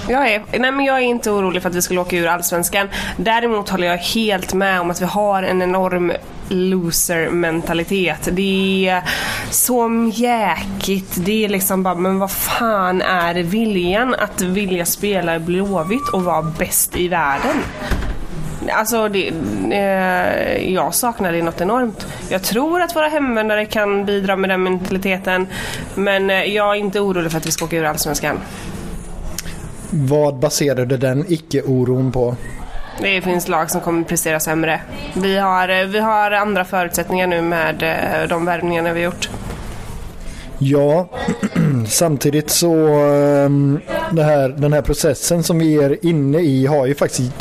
Jag 0.08 0.32
är, 0.32 0.44
nej 0.58 0.72
men 0.72 0.84
jag 0.84 0.96
är 0.96 1.02
inte 1.02 1.30
orolig 1.30 1.62
för 1.62 1.68
att 1.68 1.74
vi 1.74 1.82
skulle 1.82 2.00
åka 2.00 2.16
ur 2.16 2.26
Allsvenskan. 2.26 2.88
Däremot 3.16 3.68
håller 3.68 3.86
jag 3.86 3.96
helt 3.96 4.54
med 4.54 4.80
om 4.80 4.90
att 4.90 5.00
vi 5.00 5.04
har 5.04 5.42
en 5.42 5.62
enorm 5.62 6.12
loser-mentalitet. 6.52 8.28
Det 8.32 8.88
är 8.88 9.02
så 9.50 9.88
mjäkigt. 9.88 11.16
Det 11.16 11.44
är 11.44 11.48
liksom 11.48 11.82
bara, 11.82 11.94
men 11.94 12.18
vad 12.18 12.30
fan 12.30 13.02
är 13.02 13.34
viljan 13.34 14.14
att 14.14 14.40
vilja 14.40 14.86
spela 14.86 15.36
i 15.36 15.38
Blåvitt 15.38 16.08
och 16.12 16.24
vara 16.24 16.42
bäst 16.42 16.96
i 16.96 17.08
världen? 17.08 17.56
Alltså, 18.70 19.08
det, 19.08 19.32
eh, 19.70 20.72
jag 20.72 20.94
saknar 20.94 21.32
det 21.32 21.42
något 21.42 21.60
enormt. 21.60 22.06
Jag 22.28 22.42
tror 22.42 22.82
att 22.82 22.96
våra 22.96 23.08
hemvändare 23.08 23.66
kan 23.66 24.04
bidra 24.04 24.36
med 24.36 24.50
den 24.50 24.62
mentaliteten. 24.62 25.46
Men 25.94 26.30
eh, 26.30 26.42
jag 26.42 26.70
är 26.70 26.74
inte 26.74 27.00
orolig 27.00 27.30
för 27.30 27.38
att 27.38 27.46
vi 27.46 27.50
ska 27.50 27.64
åka 27.64 27.76
ur 27.76 27.84
Allsvenskan. 27.84 28.38
Vad 29.90 30.38
baserade 30.38 30.96
den 30.96 31.24
icke-oron 31.28 32.12
på? 32.12 32.36
Det 33.00 33.20
finns 33.20 33.48
lag 33.48 33.70
som 33.70 33.80
kommer 33.80 34.04
prestera 34.04 34.40
sämre. 34.40 34.80
Vi 35.14 35.36
har, 35.36 35.68
eh, 35.68 35.86
vi 35.86 35.98
har 35.98 36.30
andra 36.30 36.64
förutsättningar 36.64 37.26
nu 37.26 37.42
med 37.42 37.82
eh, 37.82 38.28
de 38.28 38.44
värvningarna 38.44 38.92
vi 38.92 39.02
gjort. 39.02 39.28
Ja, 40.58 41.08
samtidigt 41.88 42.50
så 42.50 42.74
det 44.12 44.22
här, 44.22 44.48
den 44.48 44.72
här 44.72 44.82
processen 44.82 45.42
som 45.42 45.58
vi 45.58 45.74
är 45.76 46.06
inne 46.06 46.40
i 46.40 46.66
har 46.66 46.86
ju 46.86 46.94
faktiskt 46.94 47.32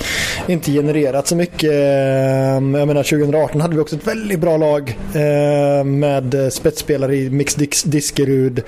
inte 0.48 0.72
genererat 0.72 1.28
så 1.28 1.36
mycket. 1.36 1.72
Um, 1.72 2.76
jag 2.76 2.88
menar 2.88 3.03
2018 3.03 3.61
hade 3.61 3.76
vi 3.76 3.82
också 3.82 3.95
ett 3.95 4.07
väldigt 4.07 4.40
bra 4.40 4.57
lag 4.57 4.99
uh, 5.15 5.84
med 5.84 6.53
spetsspelare 6.53 7.15
i 7.15 7.30
Mix 7.30 7.56
Diskerud. 7.84 8.64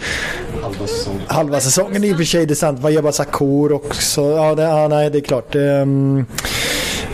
Halva 0.61 0.88
säsongen. 0.88 1.22
Halva 1.27 1.60
säsongen 1.60 2.03
i 2.03 2.14
och 2.14 2.18
för 2.18 2.23
sig, 2.23 2.45
det 2.45 2.53
är 2.53 2.55
sant. 2.55 2.80
Vajaba 2.80 3.11
Sakur 3.11 3.72
också. 3.72 4.22
Ja, 4.22 4.55
det, 4.55 4.64
ja, 4.64 4.88
nej, 4.88 5.10
det 5.10 5.18
är 5.18 5.22
klart. 5.22 5.55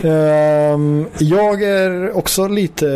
Ehm, 0.04 1.06
jag 1.18 1.62
är 1.62 2.16
också 2.16 2.48
lite 2.48 2.88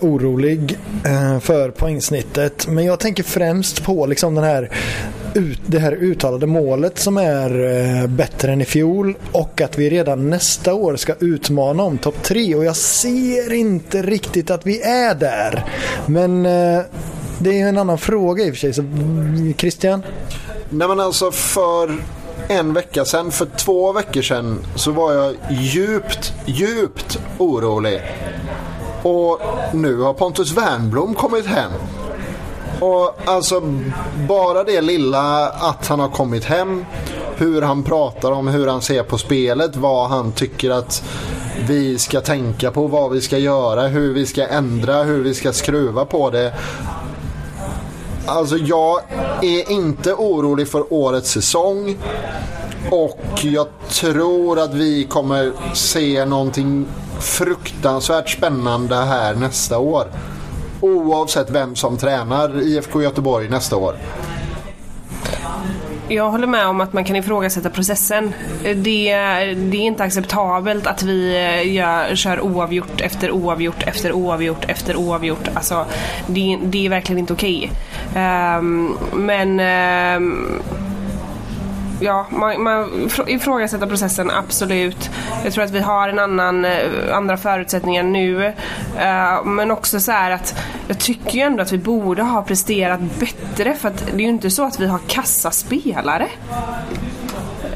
eh, 0.00 0.06
orolig 0.08 0.78
eh, 1.04 1.40
för 1.40 1.70
poängsnittet. 1.70 2.66
Men 2.68 2.84
jag 2.84 3.00
tänker 3.00 3.22
främst 3.22 3.84
på 3.84 4.06
liksom 4.06 4.34
den 4.34 4.44
här 4.44 4.70
det 5.66 5.78
här 5.78 5.92
uttalade 5.92 6.46
målet 6.46 6.98
som 6.98 7.16
är 7.16 7.64
eh, 7.64 8.06
bättre 8.06 8.52
än 8.52 8.60
i 8.60 8.64
fjol 8.64 9.16
och 9.32 9.60
att 9.60 9.78
vi 9.78 9.90
redan 9.90 10.30
nästa 10.30 10.74
år 10.74 10.96
ska 10.96 11.14
utmana 11.20 11.82
om 11.82 11.98
topp 11.98 12.22
tre. 12.22 12.54
Och 12.54 12.64
jag 12.64 12.76
ser 12.76 13.52
inte 13.52 14.02
riktigt 14.02 14.50
att 14.50 14.66
vi 14.66 14.82
är 14.82 15.14
där. 15.14 15.64
Men 16.06 16.42
det 17.38 17.60
är 17.60 17.68
en 17.68 17.78
annan 17.78 17.98
fråga 17.98 18.44
i 18.44 18.50
och 18.50 18.54
för 18.54 18.60
sig. 18.60 18.72
Så, 18.72 18.82
mm, 18.82 19.54
Christian? 19.54 20.02
Nej 20.70 20.88
men 20.88 21.00
alltså 21.00 21.30
för 21.30 21.98
en 22.48 22.72
vecka 22.72 23.04
sedan, 23.04 23.30
för 23.30 23.46
två 23.56 23.92
veckor 23.92 24.22
sedan, 24.22 24.58
så 24.74 24.90
var 24.90 25.12
jag 25.12 25.34
djupt, 25.50 26.32
djupt 26.44 27.18
orolig. 27.38 28.02
Och 29.02 29.40
nu 29.72 30.00
har 30.00 30.12
Pontus 30.12 30.52
Wernbloom 30.52 31.14
kommit 31.14 31.46
hem. 31.46 31.72
Och 32.80 33.18
alltså 33.24 33.60
bara 34.28 34.64
det 34.64 34.80
lilla 34.80 35.48
att 35.48 35.86
han 35.86 36.00
har 36.00 36.08
kommit 36.08 36.44
hem, 36.44 36.84
hur 37.36 37.62
han 37.62 37.82
pratar 37.82 38.32
om 38.32 38.48
hur 38.48 38.66
han 38.66 38.82
ser 38.82 39.02
på 39.02 39.18
spelet, 39.18 39.76
vad 39.76 40.08
han 40.08 40.32
tycker 40.32 40.70
att 40.70 41.04
vi 41.68 41.98
ska 41.98 42.20
tänka 42.20 42.70
på, 42.70 42.86
vad 42.86 43.12
vi 43.12 43.20
ska 43.20 43.38
göra, 43.38 43.86
hur 43.86 44.14
vi 44.14 44.26
ska 44.26 44.46
ändra, 44.46 45.02
hur 45.02 45.22
vi 45.22 45.34
ska 45.34 45.52
skruva 45.52 46.04
på 46.04 46.30
det. 46.30 46.54
Alltså 48.26 48.56
jag 48.56 49.00
är 49.42 49.70
inte 49.70 50.14
orolig 50.14 50.68
för 50.68 50.92
årets 50.92 51.30
säsong. 51.30 51.96
Och 52.90 53.20
jag 53.42 53.66
tror 53.88 54.58
att 54.58 54.74
vi 54.74 55.04
kommer 55.04 55.52
se 55.74 56.24
någonting 56.24 56.86
fruktansvärt 57.20 58.30
spännande 58.30 58.96
här 58.96 59.34
nästa 59.34 59.78
år. 59.78 60.06
Oavsett 60.80 61.50
vem 61.50 61.76
som 61.76 61.96
tränar 61.96 62.62
IFK 62.62 63.02
Göteborg 63.02 63.48
nästa 63.48 63.76
år. 63.76 63.96
Jag 66.08 66.30
håller 66.30 66.46
med 66.46 66.66
om 66.66 66.80
att 66.80 66.92
man 66.92 67.04
kan 67.04 67.16
ifrågasätta 67.16 67.70
processen. 67.70 68.34
Det, 68.62 68.74
det 69.54 69.76
är 69.76 69.76
inte 69.76 70.04
acceptabelt 70.04 70.86
att 70.86 71.02
vi 71.02 71.36
eh, 71.36 71.72
gör, 71.72 72.14
kör 72.14 72.40
oavgjort 72.40 73.00
efter 73.00 73.30
oavgjort 73.30 73.82
efter 73.82 74.12
oavgjort 74.12 74.64
efter 74.68 74.96
oavgjort. 74.96 75.48
Alltså, 75.54 75.86
det, 76.26 76.58
det 76.62 76.86
är 76.86 76.90
verkligen 76.90 77.18
inte 77.18 77.32
okej. 77.32 77.70
Okay. 78.10 78.58
Um, 78.58 78.98
men 79.12 79.60
um, 80.16 80.62
ja, 82.00 82.26
man, 82.30 82.62
man 82.62 83.10
ifrågasätter 83.26 83.86
processen, 83.86 84.30
absolut. 84.30 85.10
Jag 85.44 85.52
tror 85.52 85.64
att 85.64 85.70
vi 85.70 85.80
har 85.80 86.08
en 86.08 86.18
annan, 86.18 86.64
eh, 86.64 86.72
andra 87.12 87.36
förutsättningar 87.36 88.02
nu. 88.02 88.46
Uh, 88.46 89.44
men 89.44 89.70
också 89.70 90.00
så 90.00 90.12
här 90.12 90.30
att 90.30 90.58
jag 90.88 90.98
tycker 90.98 91.32
ju 91.32 91.40
ändå 91.40 91.62
att 91.62 91.72
vi 91.72 91.78
borde 91.78 92.22
ha 92.22 92.42
presterat 92.42 93.00
bättre 93.00 93.74
för 93.74 93.88
att 93.88 94.06
det 94.06 94.12
är 94.12 94.18
ju 94.20 94.28
inte 94.28 94.50
så 94.50 94.64
att 94.64 94.80
vi 94.80 94.86
har 94.86 94.98
kassa 94.98 95.50
spelare. 95.50 96.28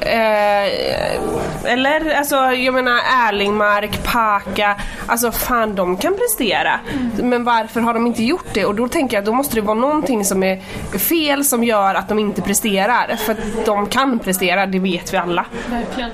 Eh, 0.01 1.21
eller 1.65 2.15
alltså 2.15 2.37
jag 2.37 2.75
menar 2.75 3.01
Erlingmark, 3.29 4.05
Paka, 4.05 4.77
alltså 5.07 5.33
fan 5.33 5.75
de 5.75 5.97
kan 5.97 6.15
prestera. 6.15 6.81
Men 7.23 7.45
varför 7.45 7.81
har 7.81 7.95
de 7.95 8.07
inte 8.07 8.25
gjort 8.25 8.47
det? 8.53 8.65
Och 8.65 8.75
då 8.75 8.89
tänker 8.89 9.17
jag 9.17 9.23
att 9.23 9.27
då 9.27 9.33
måste 9.33 9.55
det 9.55 9.61
vara 9.61 9.79
någonting 9.79 10.25
som 10.25 10.43
är 10.43 10.61
fel 10.99 11.45
som 11.45 11.65
gör 11.65 11.95
att 11.95 12.09
de 12.09 12.19
inte 12.19 12.43
presterar. 12.43 13.17
För 13.17 13.33
att 13.33 13.67
de 13.67 13.87
kan 13.87 14.19
prestera, 14.19 14.67
det 14.67 14.79
vet 14.79 15.15
vi 15.15 15.17
alla. 15.17 15.45
Verkligen. 15.71 16.11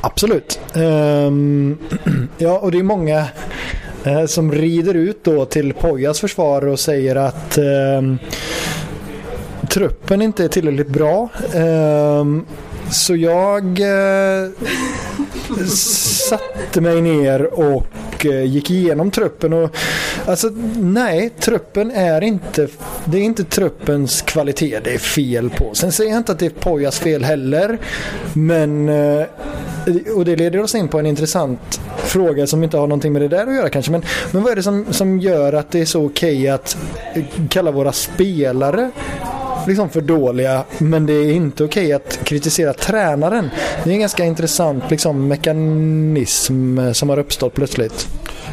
Absolut. 0.00 0.60
Ehm, 0.74 1.78
ja, 2.38 2.58
och 2.58 2.72
det 2.72 2.78
är 2.78 2.82
många 2.82 3.24
eh, 4.04 4.26
som 4.26 4.52
rider 4.52 4.94
ut 4.94 5.24
då 5.24 5.44
till 5.44 5.74
Pojas 5.74 6.20
försvar 6.20 6.66
och 6.66 6.80
säger 6.80 7.16
att 7.16 7.58
ehm, 7.58 8.18
truppen 9.68 10.22
inte 10.22 10.44
är 10.44 10.48
tillräckligt 10.48 10.88
bra. 10.88 11.28
Ehm, 11.54 12.46
så 12.90 13.16
jag 13.16 13.80
eh, 13.80 14.50
satte 16.28 16.80
mig 16.80 17.02
ner 17.02 17.54
och 17.60 18.26
eh, 18.26 18.44
gick 18.44 18.70
igenom 18.70 19.10
truppen 19.10 19.52
och 19.52 19.76
alltså 20.26 20.50
nej, 20.76 21.30
truppen 21.30 21.90
är 21.90 22.20
inte 22.20 22.68
det 23.04 23.18
är 23.18 23.22
inte 23.22 23.44
truppens 23.44 24.22
kvalitet 24.22 24.80
det 24.84 24.94
är 24.94 24.98
fel 24.98 25.50
på. 25.50 25.74
Sen 25.74 25.92
säger 25.92 26.10
jag 26.10 26.20
inte 26.20 26.32
att 26.32 26.38
det 26.38 26.46
är 26.46 26.50
Pojas 26.50 26.98
fel 26.98 27.24
heller. 27.24 27.78
Men 28.32 28.88
eh, 28.88 29.26
och 30.16 30.24
det 30.24 30.36
leder 30.36 30.62
oss 30.62 30.74
in 30.74 30.88
på 30.88 30.98
en 30.98 31.06
intressant 31.06 31.80
fråga 31.96 32.46
som 32.46 32.64
inte 32.64 32.76
har 32.76 32.86
någonting 32.86 33.12
med 33.12 33.22
det 33.22 33.28
där 33.28 33.46
att 33.46 33.54
göra 33.54 33.68
kanske. 33.68 33.92
Men, 33.92 34.02
men 34.30 34.42
vad 34.42 34.52
är 34.52 34.56
det 34.56 34.62
som, 34.62 34.86
som 34.90 35.18
gör 35.18 35.52
att 35.52 35.70
det 35.70 35.80
är 35.80 35.84
så 35.84 36.06
okej 36.06 36.36
okay 36.36 36.48
att 36.48 36.76
eh, 37.14 37.24
kalla 37.48 37.70
våra 37.70 37.92
spelare 37.92 38.90
liksom 39.68 39.90
för 39.90 40.00
dåliga 40.00 40.64
men 40.78 41.06
det 41.06 41.12
är 41.12 41.32
inte 41.32 41.64
okej 41.64 41.92
att 41.92 42.18
kritisera 42.24 42.72
tränaren. 42.72 43.50
Det 43.84 43.90
är 43.90 43.94
en 43.94 44.00
ganska 44.00 44.24
intressant 44.24 44.84
liksom, 44.90 45.28
mekanism 45.28 46.78
eh, 46.78 46.92
som 46.92 47.08
har 47.08 47.18
uppstått 47.18 47.54
plötsligt. 47.54 48.08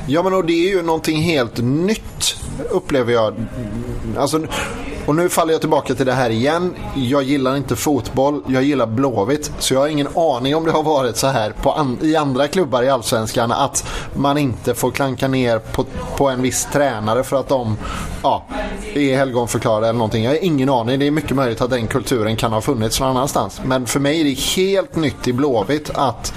Ja 0.07 0.23
men 0.23 0.33
och 0.33 0.45
det 0.45 0.53
är 0.53 0.69
ju 0.69 0.81
någonting 0.81 1.21
helt 1.21 1.57
nytt 1.57 2.37
upplever 2.69 3.13
jag. 3.13 3.33
Alltså, 4.17 4.41
och 5.05 5.15
nu 5.15 5.29
faller 5.29 5.51
jag 5.51 5.61
tillbaka 5.61 5.95
till 5.95 6.05
det 6.05 6.13
här 6.13 6.29
igen. 6.29 6.75
Jag 6.95 7.23
gillar 7.23 7.55
inte 7.55 7.75
fotboll, 7.75 8.41
jag 8.47 8.63
gillar 8.63 8.87
Blåvitt. 8.87 9.51
Så 9.59 9.73
jag 9.73 9.81
har 9.81 9.87
ingen 9.87 10.07
aning 10.15 10.55
om 10.55 10.65
det 10.65 10.71
har 10.71 10.83
varit 10.83 11.17
så 11.17 11.27
här 11.27 11.53
på 11.61 11.71
an 11.71 11.97
i 12.01 12.15
andra 12.15 12.47
klubbar 12.47 12.83
i 12.83 12.89
Allsvenskan 12.89 13.51
att 13.51 13.87
man 14.13 14.37
inte 14.37 14.73
får 14.73 14.91
klanka 14.91 15.27
ner 15.27 15.59
på, 15.59 15.85
på 16.17 16.29
en 16.29 16.41
viss 16.41 16.67
tränare 16.73 17.23
för 17.23 17.39
att 17.39 17.49
de 17.49 17.77
ja, 18.23 18.45
är 18.93 19.17
helgonförklarade 19.17 19.87
eller 19.87 19.97
någonting. 19.97 20.23
Jag 20.23 20.31
har 20.31 20.43
ingen 20.43 20.69
aning. 20.69 20.99
Det 20.99 21.07
är 21.07 21.11
mycket 21.11 21.35
möjligt 21.35 21.61
att 21.61 21.69
den 21.69 21.87
kulturen 21.87 22.35
kan 22.35 22.53
ha 22.53 22.61
funnits 22.61 22.99
någon 22.99 23.09
annanstans. 23.09 23.61
Men 23.65 23.85
för 23.85 23.99
mig 23.99 24.21
är 24.21 24.23
det 24.23 24.39
helt 24.39 24.95
nytt 24.95 25.27
i 25.27 25.33
Blåvitt 25.33 25.89
att 25.93 26.33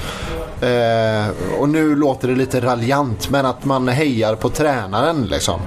Eh, 0.60 1.28
och 1.58 1.68
nu 1.68 1.96
låter 1.96 2.28
det 2.28 2.34
lite 2.34 2.60
raljant 2.60 3.30
men 3.30 3.46
att 3.46 3.64
man 3.64 3.88
hejar 3.88 4.34
på 4.34 4.48
tränaren 4.48 5.26
liksom. 5.26 5.60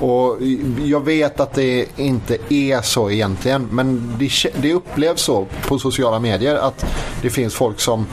Och 0.00 0.36
jag 0.84 1.04
vet 1.04 1.40
att 1.40 1.54
det 1.54 1.86
inte 1.96 2.38
är 2.48 2.82
så 2.82 3.10
egentligen 3.10 3.68
men 3.70 4.16
det, 4.18 4.30
det 4.62 4.74
upplevs 4.74 5.20
så 5.20 5.46
på 5.68 5.78
sociala 5.78 6.18
medier 6.20 6.56
att 6.56 6.86
det 7.22 7.30
finns 7.30 7.54
folk 7.54 7.80
som 7.80 8.06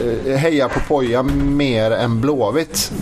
eh, 0.00 0.36
hejar 0.36 0.68
på 0.68 0.80
Poja 0.88 1.22
mer 1.22 1.90
än 1.90 2.20
Blåvitt. 2.20 2.92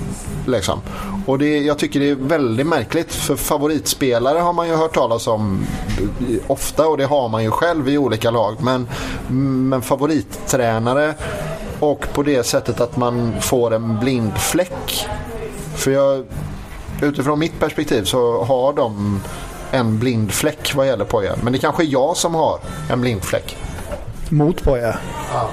Liksom. 0.47 0.81
Och 1.27 1.39
det, 1.39 1.59
jag 1.59 1.79
tycker 1.79 2.01
det 2.01 2.11
är 2.11 2.15
väldigt 2.15 2.67
märkligt 2.67 3.15
för 3.15 3.37
favoritspelare 3.37 4.39
har 4.39 4.53
man 4.53 4.69
ju 4.69 4.75
hört 4.75 4.95
talas 4.95 5.27
om 5.27 5.67
ofta 6.47 6.89
och 6.89 6.97
det 6.97 7.05
har 7.05 7.29
man 7.29 7.45
ju 7.45 7.51
själv 7.51 7.89
i 7.89 7.99
olika 7.99 8.31
lag. 8.31 8.57
Men, 8.61 8.89
men 9.69 9.83
favorittränare 9.83 11.15
och 11.81 12.07
på 12.13 12.23
det 12.23 12.43
sättet 12.43 12.81
att 12.81 12.97
man 12.97 13.33
får 13.41 13.75
en 13.75 13.99
blind 14.01 14.39
fläck. 14.39 15.07
För 15.75 15.91
jag, 15.91 16.25
utifrån 17.03 17.39
mitt 17.39 17.61
perspektiv 17.61 18.05
så 18.05 18.45
har 18.45 18.73
de 18.73 19.21
en 19.71 19.99
blind 19.99 20.33
fläck 20.33 20.75
vad 20.75 20.87
gäller 20.87 21.05
Poja. 21.05 21.37
Men 21.43 21.53
det 21.53 21.59
kanske 21.59 21.83
är 21.83 21.87
jag 21.87 22.17
som 22.17 22.35
har 22.35 22.59
en 22.91 23.01
blind 23.01 23.25
fläck. 23.25 23.57
Mot 24.29 24.63
Poja? 24.63 24.97
Ja. 25.33 25.51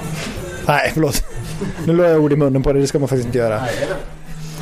Nej, 0.67 0.91
förlåt. 0.93 1.23
Nu 1.85 1.95
la 1.95 2.03
jag 2.03 2.21
ord 2.21 2.33
i 2.33 2.35
munnen 2.35 2.63
på 2.63 2.73
det, 2.73 2.79
det 2.79 2.87
ska 2.87 2.99
man 2.99 3.07
faktiskt 3.07 3.25
inte 3.25 3.37
göra. 3.37 3.61
Nej, 3.61 3.87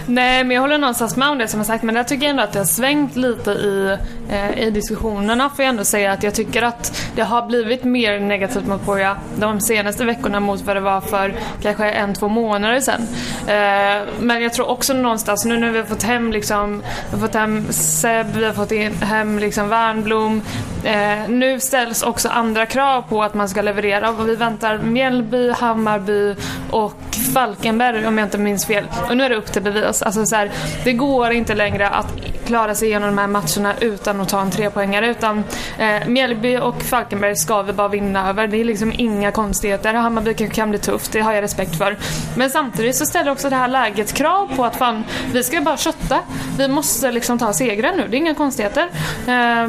Nej, 0.08 0.44
men 0.44 0.56
jag 0.56 0.62
håller 0.62 0.78
någonstans 0.78 1.16
med 1.16 1.30
om 1.30 1.38
det 1.38 1.48
som 1.48 1.60
jag 1.60 1.68
sagt. 1.68 1.84
Men 1.84 1.96
jag 1.96 2.08
tycker 2.08 2.28
ändå 2.28 2.44
att 2.44 2.54
det 2.54 2.60
har 2.60 2.66
svängt 2.66 3.16
lite 3.16 3.52
i, 3.52 3.98
eh, 4.30 4.60
i 4.60 4.72
diskussionerna. 4.72 5.50
Får 5.50 5.66
jag 5.66 5.70
ändå 5.70 5.84
säga 5.84 6.12
att 6.12 6.24
jag 6.24 6.36
tycker 6.36 6.62
att 6.62 7.10
det 7.16 7.22
har 7.22 7.48
blivit 7.48 7.84
mer 7.84 8.20
negativt 8.20 8.68
mot 8.68 8.86
Poja 8.86 9.18
de 9.40 9.62
senaste 9.62 10.06
veckorna 10.06 10.40
mot 10.40 10.62
vad 10.62 10.76
det 10.76 10.80
var 10.80 11.02
för 11.02 11.34
kanske 11.62 11.92
en, 11.92 12.14
två 12.14 12.28
månader 12.28 12.80
sedan. 12.80 13.02
Eh, 13.48 14.08
men 14.20 14.44
jag 14.44 14.54
tror 14.54 14.70
också 14.70 14.94
någonstans, 14.94 15.46
nu 15.46 15.58
när 15.58 15.72
vi 15.72 15.78
har 15.78 15.86
fått 15.86 16.04
hem 16.04 16.32
liksom, 16.32 16.84
vi 17.10 17.20
har 17.20 17.28
fått 17.28 17.36
hem 17.36 17.66
Seb, 17.72 18.28
vi 18.36 18.46
har 18.46 18.54
fått 18.54 18.72
in, 18.72 18.94
hem 18.94 19.40
liksom 19.40 19.70
Värnblom. 19.70 20.42
Eh, 20.84 21.30
nu 21.30 21.60
ställs 21.60 22.04
också 22.04 22.30
andra 22.30 22.66
krav 22.66 23.02
på 23.02 23.24
att 23.24 23.34
man 23.34 23.50
ska 23.50 23.62
leverera 23.62 24.10
och 24.10 24.30
vi 24.30 24.36
väntar 24.36 24.78
Mjällby, 24.78 25.52
Hammarby 25.52 26.36
och 26.72 26.94
Falkenberg 27.34 28.08
om 28.08 28.18
jag 28.18 28.26
inte 28.26 28.38
minns 28.38 28.66
fel. 28.66 28.86
Och 29.10 29.18
nu 29.18 29.24
är 29.24 29.30
det 29.30 29.36
upp 29.36 29.52
till 29.52 29.62
bevis. 29.62 29.95
Alltså, 30.02 30.20
alltså 30.20 30.26
så 30.26 30.36
här, 30.36 30.52
det 30.84 30.94
går 30.94 31.32
inte 31.32 31.56
längre 31.56 31.90
att 31.90 32.08
klara 32.46 32.76
sig 32.76 32.88
igenom 32.88 33.10
de 33.10 33.18
här 33.18 33.28
matcherna 33.28 33.74
utan 33.80 34.22
att 34.22 34.30
ta 34.30 34.42
en 34.42 34.52
trepoängare. 34.52 35.10
Utan 35.10 35.44
eh, 35.78 36.08
Mjällby 36.08 36.58
och 36.58 36.82
Falkenberg 36.82 37.36
ska 37.36 37.62
vi 37.62 37.74
bara 37.74 37.88
vinna 37.88 38.30
över. 38.30 38.48
Det 38.48 38.58
är 38.58 38.64
liksom 38.64 38.94
inga 38.98 39.32
konstigheter. 39.32 39.94
Hammarby 39.94 40.34
kan, 40.34 40.50
kan 40.50 40.70
bli 40.70 40.80
tufft, 40.80 41.12
det 41.12 41.20
har 41.20 41.34
jag 41.34 41.42
respekt 41.42 41.76
för. 41.78 41.98
Men 42.38 42.50
samtidigt 42.50 42.96
så 42.96 43.06
ställer 43.06 43.32
också 43.32 43.50
det 43.50 43.56
här 43.56 43.68
läget 43.68 44.14
krav 44.14 44.56
på 44.56 44.66
att 44.66 44.76
fan, 44.76 45.04
vi 45.34 45.44
ska 45.44 45.62
bara 45.62 45.78
kötta. 45.78 46.20
Vi 46.58 46.68
måste 46.68 47.12
liksom 47.12 47.40
ta 47.40 47.54
segrar 47.54 47.94
nu, 47.98 48.08
det 48.08 48.18
är 48.18 48.20
inga 48.20 48.36
konstigheter. 48.36 48.90
Eh, 49.28 49.68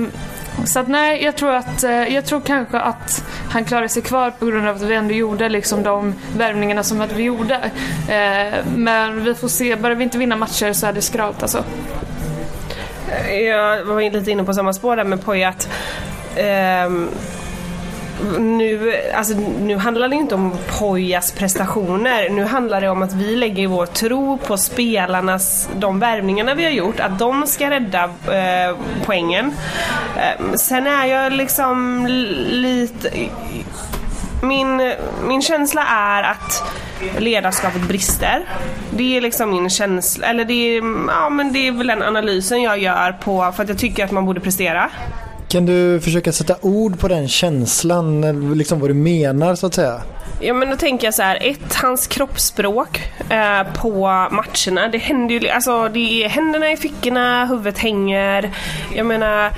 så 0.65 0.79
att 0.79 0.89
nej, 0.89 1.25
jag 1.25 1.37
tror 1.37 1.55
att 1.55 1.85
eh, 1.85 2.15
jag 2.15 2.25
tror 2.25 2.41
kanske 2.41 2.79
att 2.79 3.25
han 3.51 3.65
klarade 3.65 3.89
sig 3.89 4.03
kvar 4.03 4.31
på 4.31 4.47
grund 4.47 4.69
av 4.69 4.77
att 4.77 4.83
vi 4.83 4.95
ändå 4.95 5.15
gjorde 5.15 5.49
liksom 5.49 5.83
de 5.83 6.15
värvningarna 6.37 6.83
som 6.83 7.01
att 7.01 7.13
vi 7.13 7.23
gjorde. 7.23 7.55
Eh, 8.09 8.65
men 8.77 9.25
vi 9.25 9.35
får 9.35 9.49
se, 9.49 9.77
börjar 9.77 9.97
vi 9.97 10.05
inte 10.05 10.19
vinna 10.19 10.37
matcher 10.37 10.73
så 10.73 10.87
är 10.87 10.93
det 10.93 11.03
skralt 11.03 11.43
alltså. 11.43 11.65
Eh, 13.11 13.41
jag 13.41 13.85
var 13.85 14.11
lite 14.11 14.31
inne 14.31 14.45
på 14.45 14.55
samma 14.55 14.73
spår 14.73 14.97
där 14.97 15.05
med 15.05 15.25
Poja 15.25 15.49
att 15.49 15.69
um 16.37 16.45
ehm, 16.45 17.09
nu, 18.39 18.95
alltså, 19.15 19.35
nu 19.61 19.77
handlar 19.77 20.09
det 20.09 20.17
inte 20.17 20.35
om 20.35 20.55
Pojas 20.79 21.33
prestationer. 21.33 22.31
Nu 22.31 22.45
handlar 22.45 22.81
det 22.81 22.89
om 22.89 23.03
att 23.03 23.13
vi 23.13 23.37
lägger 23.37 23.67
vår 23.67 23.87
tro 23.87 24.39
på 24.39 24.57
spelarnas, 24.57 25.69
de 25.77 25.99
värvningarna 25.99 26.55
vi 26.55 26.65
har 26.65 26.71
gjort, 26.71 27.01
att 27.01 27.19
de 27.19 27.47
ska 27.47 27.71
rädda 27.71 28.05
eh, 28.05 28.77
poängen. 29.05 29.53
Eh, 30.17 30.55
sen 30.55 30.87
är 30.87 31.07
jag 31.07 31.33
liksom 31.33 32.07
lite... 32.51 33.11
Min, 34.43 34.93
min 35.27 35.43
känsla 35.43 35.87
är 35.87 36.23
att 36.23 36.63
ledarskapet 37.19 37.83
brister. 37.83 38.45
Det 38.91 39.17
är 39.17 39.21
liksom 39.21 39.51
min 39.51 39.71
känsla, 39.71 40.27
eller 40.27 40.45
det 40.45 40.53
är, 40.53 40.83
ja, 41.09 41.29
men 41.31 41.53
det 41.53 41.69
är 41.69 41.73
väl 41.73 41.87
den 41.87 42.03
analysen 42.03 42.63
jag 42.63 42.79
gör 42.79 43.13
på, 43.13 43.53
för 43.57 43.63
att 43.63 43.69
jag 43.69 43.79
tycker 43.79 44.05
att 44.05 44.11
man 44.11 44.27
borde 44.27 44.41
prestera. 44.41 44.91
Kan 45.49 45.67
du 45.67 46.01
försöka 46.01 46.33
sätta 46.33 46.57
ord 46.61 46.99
på 46.99 47.09
den 47.09 47.29
känslan, 47.29 48.55
liksom 48.55 48.81
vad 48.81 48.91
du 48.91 48.95
menar 48.95 49.55
så 49.55 49.67
att 49.67 49.75
säga? 49.75 50.03
Ja 50.41 50.55
men 50.55 50.71
då 50.71 50.77
tänker 50.77 51.07
jag 51.07 51.15
så 51.15 51.23
här, 51.23 51.39
ett, 51.41 51.75
hans 51.75 52.07
kroppsspråk 52.07 53.13
eh, 53.31 53.63
på 53.75 54.07
matcherna. 54.31 54.89
Det 54.89 54.99
händer 54.99 55.35
ju, 55.35 55.49
alltså 55.49 55.89
det 55.89 56.25
är 56.25 56.29
händerna 56.29 56.73
i 56.73 56.77
fickorna, 56.77 57.47
huvudet 57.47 57.79
hänger. 57.79 58.51
Jag 58.95 59.07
menar, 59.07 59.53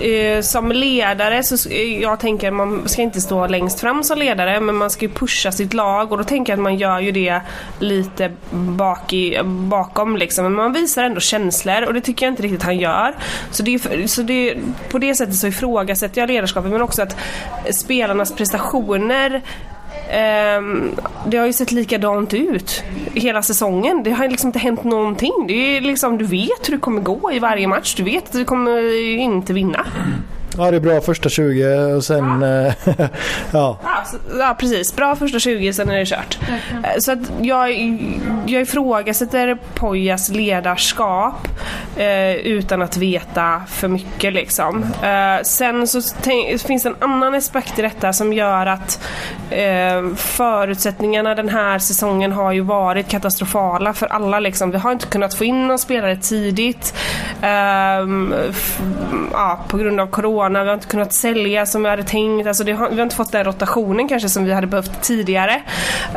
Eh, 0.00 0.40
som 0.40 0.72
ledare 0.72 1.42
så 1.42 1.68
eh, 1.68 2.00
jag 2.00 2.20
tänker 2.20 2.48
att 2.48 2.54
man 2.54 2.88
ska 2.88 3.02
inte 3.02 3.20
stå 3.20 3.46
längst 3.46 3.80
fram 3.80 4.04
som 4.04 4.18
ledare 4.18 4.60
men 4.60 4.74
man 4.74 4.90
ska 4.90 5.04
ju 5.04 5.12
pusha 5.12 5.52
sitt 5.52 5.74
lag 5.74 6.12
och 6.12 6.18
då 6.18 6.24
tänker 6.24 6.52
jag 6.52 6.58
att 6.58 6.62
man 6.62 6.76
gör 6.76 7.00
ju 7.00 7.12
det 7.12 7.40
lite 7.78 8.32
bak 8.50 9.12
i, 9.12 9.40
bakom 9.44 10.16
liksom. 10.16 10.44
Men 10.44 10.52
man 10.52 10.72
visar 10.72 11.04
ändå 11.04 11.20
känslor 11.20 11.82
och 11.82 11.94
det 11.94 12.00
tycker 12.00 12.26
jag 12.26 12.32
inte 12.32 12.42
riktigt 12.42 12.62
han 12.62 12.78
gör. 12.78 13.14
Så, 13.50 13.62
det, 13.62 14.08
så 14.10 14.22
det, 14.22 14.56
på 14.90 14.98
det 14.98 15.14
sättet 15.14 15.36
så 15.36 15.46
ifrågasätter 15.46 16.20
jag 16.20 16.28
ledarskapet 16.28 16.70
men 16.70 16.82
också 16.82 17.02
att 17.02 17.16
spelarnas 17.70 18.32
prestationer 18.32 19.42
Ehm, 20.14 20.90
det 21.26 21.36
har 21.36 21.46
ju 21.46 21.52
sett 21.52 21.72
likadant 21.72 22.34
ut 22.34 22.84
hela 23.14 23.42
säsongen. 23.42 24.02
Det 24.02 24.10
har 24.10 24.28
liksom 24.28 24.48
inte 24.48 24.58
hänt 24.58 24.84
någonting. 24.84 25.32
Det 25.48 25.76
är 25.76 25.80
liksom, 25.80 26.18
du 26.18 26.24
vet 26.24 26.68
hur 26.68 26.72
det 26.74 26.80
kommer 26.80 27.00
gå 27.00 27.32
i 27.32 27.38
varje 27.38 27.66
match. 27.68 27.94
Du 27.94 28.02
vet 28.02 28.24
att 28.24 28.32
du 28.32 28.44
kommer 28.44 29.16
inte 29.18 29.52
vinna. 29.52 29.86
Ja, 30.58 30.70
det 30.70 30.76
är 30.76 30.80
bra 30.80 31.00
första 31.00 31.28
20 31.28 31.74
och 31.96 32.04
sen... 32.04 32.42
eh, 32.42 32.72
ja. 33.52 33.78
Ja, 33.84 34.04
så, 34.06 34.16
ja 34.38 34.56
precis. 34.58 34.96
Bra 34.96 35.16
första 35.16 35.38
20, 35.38 35.72
sen 35.72 35.88
är 35.90 35.98
det 35.98 36.06
kört. 36.06 36.38
Eh, 36.84 36.90
Så 36.98 37.12
att 37.12 37.18
jag, 37.40 37.70
jag 38.46 38.62
ifrågasätter 38.62 39.58
Pojas 39.74 40.28
ledarskap 40.28 41.48
eh, 41.96 42.32
utan 42.34 42.82
att 42.82 42.96
veta 42.96 43.62
för 43.68 43.88
mycket 43.88 44.32
liksom. 44.32 44.82
Eh, 45.02 45.42
sen 45.42 45.86
så 45.86 46.00
tänk, 46.22 46.60
finns 46.60 46.82
det 46.82 46.88
en 46.88 46.96
annan 47.00 47.34
aspekt 47.34 47.78
i 47.78 47.82
detta 47.82 48.12
som 48.12 48.32
gör 48.32 48.66
att 48.66 49.00
eh, 49.50 50.14
förutsättningarna 50.16 51.34
den 51.34 51.48
här 51.48 51.78
säsongen 51.78 52.32
har 52.32 52.52
ju 52.52 52.60
varit 52.60 53.08
katastrofala 53.08 53.92
för 53.92 54.06
alla 54.06 54.40
liksom. 54.40 54.70
Vi 54.70 54.78
har 54.78 54.92
inte 54.92 55.06
kunnat 55.06 55.34
få 55.34 55.44
in 55.44 55.66
någon 55.66 55.78
spelare 55.78 56.16
tidigt. 56.16 56.94
Ehm, 57.42 58.34
f- 58.50 58.80
ja, 59.32 59.60
på 59.68 59.76
grund 59.78 60.00
av 60.00 60.06
corona. 60.06 60.43
Vi 60.48 60.58
har 60.58 60.74
inte 60.74 60.86
kunnat 60.86 61.12
sälja 61.12 61.66
som 61.66 61.82
vi 61.82 61.88
hade 61.88 62.02
tänkt. 62.02 62.46
Alltså 62.46 62.64
det 62.64 62.72
har, 62.72 62.88
vi 62.88 62.96
har 62.96 63.02
inte 63.02 63.16
fått 63.16 63.32
den 63.32 63.44
rotationen 63.44 64.08
kanske 64.08 64.28
som 64.28 64.44
vi 64.44 64.52
hade 64.52 64.66
behövt 64.66 65.02
tidigare. 65.02 65.62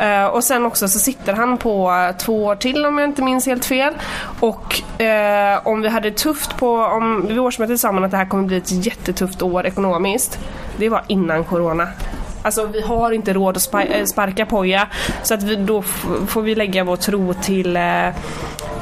Uh, 0.00 0.26
och 0.26 0.44
sen 0.44 0.66
också 0.66 0.88
så 0.88 0.98
sitter 0.98 1.32
han 1.32 1.58
på 1.58 1.92
två 2.18 2.44
år 2.44 2.56
till 2.56 2.86
om 2.86 2.98
jag 2.98 3.08
inte 3.08 3.22
minns 3.22 3.46
helt 3.46 3.64
fel. 3.64 3.94
Och 4.40 4.80
uh, 5.00 5.66
om 5.68 5.82
vi 5.82 5.88
hade 5.88 6.10
tufft 6.10 6.56
på, 6.56 6.76
om 6.76 7.26
vid 7.26 7.38
årsmötet 7.38 7.80
sa 7.80 7.92
man 7.92 8.04
att 8.04 8.10
det 8.10 8.16
här 8.16 8.26
kommer 8.26 8.44
bli 8.44 8.56
ett 8.56 8.86
jättetufft 8.86 9.42
år 9.42 9.66
ekonomiskt. 9.66 10.38
Det 10.76 10.88
var 10.88 11.02
innan 11.06 11.44
corona. 11.44 11.88
Alltså 12.42 12.66
vi 12.66 12.80
har 12.80 13.12
inte 13.12 13.32
råd 13.32 13.56
att 13.56 13.62
spa- 13.62 13.82
eh, 13.82 14.04
sparka 14.04 14.46
Poja 14.46 14.88
så 15.22 15.34
att 15.34 15.42
vi, 15.42 15.56
då 15.56 15.82
får 16.26 16.42
vi 16.42 16.54
lägga 16.54 16.84
vår 16.84 16.96
tro 16.96 17.34
till, 17.34 17.78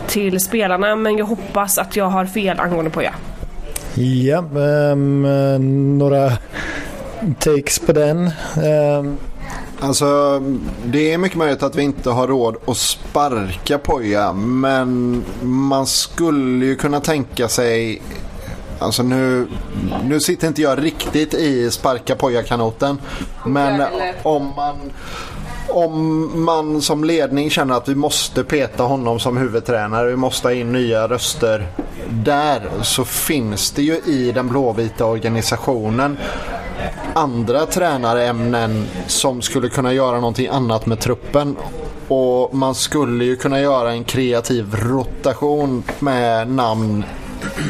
till 0.07 0.41
spelarna 0.41 0.97
men 0.97 1.19
jag 1.19 1.27
hoppas 1.27 1.79
att 1.79 1.97
jag 1.97 2.05
har 2.05 2.27
fel 2.27 2.61
angående 2.61 2.91
Poja. 2.91 3.15
Ja, 3.99 4.39
eh, 4.39 4.97
några 5.99 6.33
takes 7.39 7.79
på 7.79 7.93
den. 7.93 8.31
Ehm, 8.65 9.17
Alltså, 9.81 10.43
det 10.85 11.13
är 11.13 11.19
mycket 11.19 11.39
möjligt 11.39 11.63
att 11.63 11.77
vi 11.77 11.83
inte 11.83 12.11
har 12.11 12.27
råd 12.27 12.57
att 12.67 12.77
sparka 12.77 13.79
Poja, 13.79 14.33
men 14.33 15.25
man 15.43 15.87
skulle 15.87 16.67
ju 16.67 16.77
kunna 16.77 17.01
tänka 17.01 17.49
sig 17.49 18.03
Alltså 18.79 19.03
nu, 19.03 19.47
nu 20.05 20.21
sitter 20.21 20.49
inte 20.49 20.63
jag 20.63 20.83
riktigt 20.85 21.35
i 21.35 21.71
sparka 21.71 22.17
Poja-kanoten. 22.17 22.99
Men 23.47 23.83
om 24.23 24.53
man, 24.57 24.77
om 25.69 26.31
man 26.45 26.83
som 26.83 27.05
ledning 27.05 27.51
känner 27.51 27.75
att 27.75 27.89
vi 27.89 27.95
måste 27.95 28.45
peta 28.45 28.83
honom 28.83 29.21
som 29.21 29.37
huvudtränare, 29.37 30.09
vi 30.11 30.17
måste 30.17 30.49
ha 30.49 30.53
in 30.53 30.73
nya 30.73 31.09
röster 31.09 31.67
där 32.11 32.69
så 32.83 33.05
finns 33.05 33.71
det 33.71 33.83
ju 33.83 33.97
i 34.07 34.33
den 34.33 34.49
blåvita 34.49 35.05
organisationen 35.05 36.19
andra 37.17 37.67
tränarämnen 37.67 38.87
som 39.07 39.43
skulle 39.43 39.69
kunna 39.69 39.93
göra 39.93 40.21
någonting 40.21 40.49
annat 40.49 40.87
med 40.87 41.01
truppen. 41.01 41.57
Och 42.09 42.55
man 42.55 42.75
skulle 42.75 43.25
ju 43.25 43.37
kunna 43.37 43.61
göra 43.61 43.93
en 43.93 44.05
kreativ 44.05 44.75
rotation 44.75 45.83
med 45.99 46.51
namn 46.51 47.05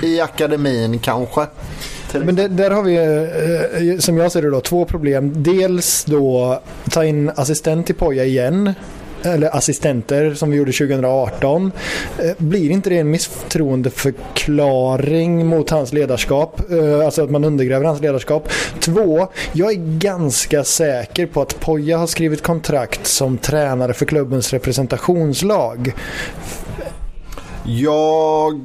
i 0.02 0.20
akademin 0.20 0.98
kanske. 0.98 1.46
Men 2.12 2.36
det, 2.36 2.48
där 2.48 2.70
har 2.70 2.82
vi, 2.82 2.96
eh, 2.96 3.98
som 3.98 4.18
jag 4.18 4.32
ser 4.32 4.42
det 4.42 4.50
då, 4.50 4.60
två 4.60 4.84
problem. 4.84 5.42
Dels 5.42 6.04
då 6.04 6.60
ta 6.90 7.04
in 7.04 7.30
assistent 7.36 7.86
till 7.86 7.94
Poja 7.94 8.24
igen. 8.24 8.72
Eller 9.22 9.56
assistenter 9.56 10.34
som 10.34 10.50
vi 10.50 10.56
gjorde 10.56 10.72
2018. 10.72 11.72
Eh, 12.18 12.30
Blir 12.38 12.70
inte 12.70 12.90
det 12.90 12.98
en 12.98 13.10
misstroendeförklaring 13.10 15.46
mot 15.46 15.70
hans 15.70 15.92
ledarskap? 15.92 16.60
Eh, 16.70 17.04
Alltså 17.04 17.24
att 17.24 17.30
man 17.30 17.44
undergräver 17.44 17.84
hans 17.86 18.00
ledarskap. 18.00 18.48
Två, 18.80 19.28
jag 19.52 19.72
är 19.72 19.98
ganska 19.98 20.64
säker 20.64 21.26
på 21.26 21.42
att 21.42 21.60
Poja 21.60 21.98
har 21.98 22.06
skrivit 22.06 22.42
kontrakt 22.42 23.06
som 23.06 23.38
tränare 23.38 23.92
för 23.94 24.06
klubbens 24.06 24.52
representationslag. 24.52 25.92
Jag... 27.64 28.60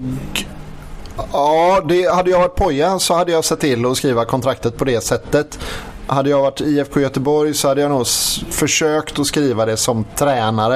Ja, 1.32 1.82
det, 1.86 2.14
hade 2.14 2.30
jag 2.32 2.40
varit 2.40 2.56
Poja 2.56 3.00
så 3.00 3.14
hade 3.14 3.32
jag 3.32 3.46
sett 3.46 3.60
till 3.60 3.86
att 3.86 3.98
skriva 3.98 4.26
kontraktet 4.26 4.78
på 4.78 4.86
det 4.86 5.02
sättet. 5.02 5.60
Hade 6.08 6.30
jag 6.30 6.42
varit 6.42 6.62
IFK 6.62 7.00
Göteborg 7.00 7.54
så 7.54 7.68
hade 7.68 7.82
jag 7.82 7.92
nog 7.92 8.08
försökt 8.50 9.20
att 9.20 9.26
skriva 9.26 9.66
det 9.66 9.78
som 9.78 10.06
tränare. 10.16 10.76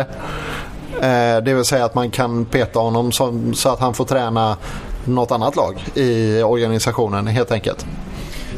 Eh, 1.01 1.43
det 1.43 1.53
vill 1.53 1.65
säga 1.65 1.85
att 1.85 1.95
man 1.95 2.11
kan 2.11 2.45
peta 2.45 2.79
honom 2.79 3.11
som, 3.11 3.53
så 3.53 3.69
att 3.69 3.79
han 3.79 3.93
får 3.93 4.05
träna 4.05 4.57
något 5.05 5.31
annat 5.31 5.55
lag 5.55 5.85
i 5.93 6.41
organisationen 6.43 7.27
helt 7.27 7.51
enkelt. 7.51 7.85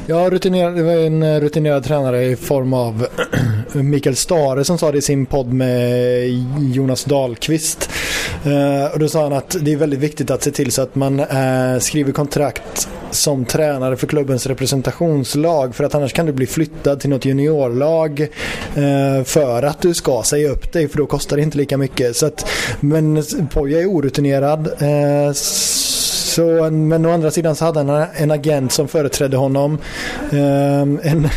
Ja, 0.10 0.30
rutinerad, 0.30 0.76
det 0.76 0.84
var 0.84 0.92
en 0.92 1.24
eh, 1.24 1.40
rutinerad 1.40 1.84
tränare 1.84 2.26
i 2.26 2.36
form 2.36 2.74
av 2.74 3.08
Mikael 3.74 4.16
Stare 4.16 4.64
som 4.64 4.78
sa 4.78 4.92
det 4.92 4.98
i 4.98 5.02
sin 5.02 5.26
podd 5.26 5.54
med 5.54 6.30
Jonas 6.60 7.04
Dahlqvist. 7.04 7.90
Eh, 8.46 8.94
och 8.94 9.00
då 9.00 9.10
sa 9.10 9.24
han 9.24 9.34
att 9.34 9.56
det 9.62 9.74
är 9.74 9.78
väldigt 9.78 10.00
viktigt 10.00 10.32
att 10.32 10.44
se 10.44 10.52
till 10.52 10.72
så 10.72 10.82
att 10.82 10.96
man 10.96 11.20
eh, 11.20 11.80
skriver 11.80 12.12
kontrakt 12.12 12.90
som 13.12 13.46
tränare 13.46 13.98
för 13.98 14.08
klubbens 14.08 14.48
representationslag 14.48 15.76
för 15.76 15.84
att 15.84 15.96
annars 15.96 16.14
kan 16.14 16.26
du 16.26 16.34
bli 16.34 16.48
flyttad 16.48 17.00
till 17.00 17.10
något 17.10 17.26
juniorlag 17.26 18.22
eh, 18.76 19.24
för 19.24 19.64
att 19.64 19.82
du 19.82 19.94
ska 19.94 20.24
säga 20.24 20.50
upp 20.50 20.74
dig 20.74 20.88
för 20.88 20.98
då 20.98 21.06
kostar 21.06 21.38
det 21.38 21.44
inte 21.44 21.58
lika 21.58 21.78
mycket. 21.78 22.16
Så 22.16 22.26
att, 22.26 22.50
men 22.80 23.24
Poja 23.52 23.82
är 23.82 23.86
orutinerad. 23.86 24.68
Eh, 24.68 25.34
så, 26.28 26.70
men 26.70 27.06
å 27.06 27.14
andra 27.16 27.32
sidan 27.32 27.56
så 27.56 27.66
hade 27.66 27.84
han 27.84 28.08
en 28.16 28.32
agent 28.32 28.72
som 28.72 28.88
företrädde 28.88 29.38
honom. 29.38 29.78
Ehm, 30.32 31.00
en, 31.04 31.30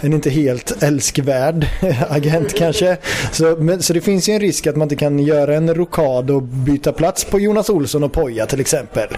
en 0.00 0.12
inte 0.12 0.30
helt 0.30 0.82
älskvärd 0.82 1.66
agent 2.08 2.54
kanske. 2.54 2.96
Så, 3.32 3.56
men, 3.58 3.82
så 3.82 3.92
det 3.92 4.00
finns 4.00 4.28
ju 4.28 4.32
en 4.32 4.40
risk 4.40 4.66
att 4.66 4.76
man 4.76 4.86
inte 4.86 4.96
kan 4.96 5.18
göra 5.18 5.56
en 5.56 5.74
rokad 5.74 6.30
och 6.30 6.42
byta 6.42 6.92
plats 6.92 7.24
på 7.24 7.40
Jonas 7.40 7.70
Olsson 7.70 8.04
och 8.04 8.12
Poja 8.12 8.46
till 8.46 8.60
exempel. 8.60 9.08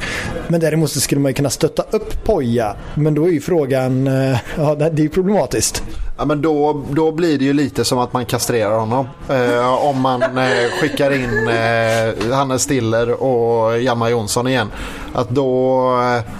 Men 0.48 0.60
däremot 0.60 0.90
så 0.90 1.00
skulle 1.00 1.20
man 1.20 1.30
ju 1.30 1.34
kunna 1.34 1.50
stötta 1.50 1.84
upp 1.90 2.24
Poja. 2.24 2.76
Men 2.94 3.14
då 3.14 3.24
är 3.24 3.30
ju 3.30 3.40
frågan, 3.40 4.06
eh, 4.06 4.38
ja 4.56 4.74
det 4.74 4.84
är 4.84 5.02
ju 5.02 5.08
problematiskt. 5.08 5.82
Ja, 6.18 6.24
men 6.24 6.42
då, 6.42 6.84
då 6.90 7.12
blir 7.12 7.38
det 7.38 7.44
ju 7.44 7.52
lite 7.52 7.84
som 7.84 7.98
att 7.98 8.12
man 8.12 8.26
kastrerar 8.26 8.78
honom. 8.78 9.08
Eh, 9.28 9.84
om 9.84 10.00
man 10.00 10.22
eh, 10.22 10.48
skickar 10.80 11.10
in 11.10 11.48
eh, 11.48 12.36
Hannes 12.36 12.62
Stiller 12.62 13.22
och 13.22 13.80
Hjalmar 13.80 14.08
Jonsson 14.08 14.48
igen. 14.48 14.68
Att 15.12 15.30
då... 15.30 15.84
Eh, 16.00 16.32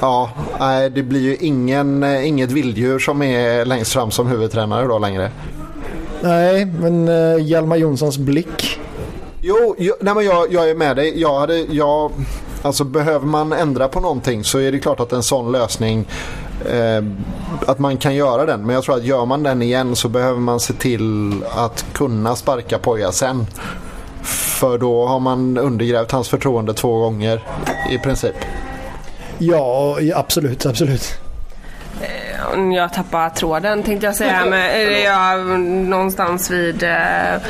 ja, 0.00 0.30
nej, 0.60 0.90
det 0.90 1.02
blir 1.02 1.20
ju 1.20 1.36
ingen, 1.36 2.02
eh, 2.02 2.28
inget 2.28 2.52
vilddjur 2.52 2.98
som 2.98 3.22
är 3.22 3.64
längst 3.64 3.92
fram 3.92 4.10
som 4.10 4.26
huvudtränare 4.26 4.86
då 4.86 4.98
längre. 4.98 5.30
Nej, 6.22 6.66
men 6.66 7.08
eh, 7.08 7.44
Hjalmar 7.44 7.76
Jonssons 7.76 8.18
blick. 8.18 8.80
Jo, 9.40 9.74
jo 9.78 9.94
nej, 10.00 10.14
men 10.14 10.24
jag, 10.24 10.52
jag 10.52 10.70
är 10.70 10.74
med 10.74 10.96
dig. 10.96 11.20
Jag 11.20 11.40
hade, 11.40 11.58
jag, 11.58 12.12
alltså, 12.62 12.84
behöver 12.84 13.26
man 13.26 13.52
ändra 13.52 13.88
på 13.88 14.00
någonting 14.00 14.44
så 14.44 14.58
är 14.58 14.72
det 14.72 14.78
klart 14.78 15.00
att 15.00 15.12
en 15.12 15.22
sån 15.22 15.52
lösning 15.52 16.08
eh, 16.70 17.04
att 17.66 17.78
man 17.78 17.96
kan 17.96 18.14
göra 18.14 18.46
den. 18.46 18.66
Men 18.66 18.74
jag 18.74 18.84
tror 18.84 18.96
att 18.96 19.04
gör 19.04 19.24
man 19.24 19.42
den 19.42 19.62
igen 19.62 19.96
så 19.96 20.08
behöver 20.08 20.40
man 20.40 20.60
se 20.60 20.72
till 20.72 21.34
att 21.56 21.84
kunna 21.92 22.36
sparka 22.36 22.78
Poja 22.78 23.12
sen. 23.12 23.46
För 24.60 24.78
då 24.78 25.06
har 25.06 25.20
man 25.20 25.58
undergrävt 25.58 26.12
hans 26.12 26.28
förtroende 26.28 26.74
två 26.74 26.98
gånger 26.98 27.44
i 27.90 27.98
princip. 27.98 28.36
Ja, 29.38 29.98
absolut, 30.14 30.66
absolut. 30.66 31.18
Jag 32.74 32.92
tappar 32.92 33.30
tråden 33.30 33.82
tänkte 33.82 34.06
jag 34.06 34.16
säga. 34.16 34.44
Men, 34.44 34.70
eller 34.70 35.04
jag, 35.04 35.60
någonstans 35.60 36.50
vid... 36.50 36.82
Eh, 36.82 37.40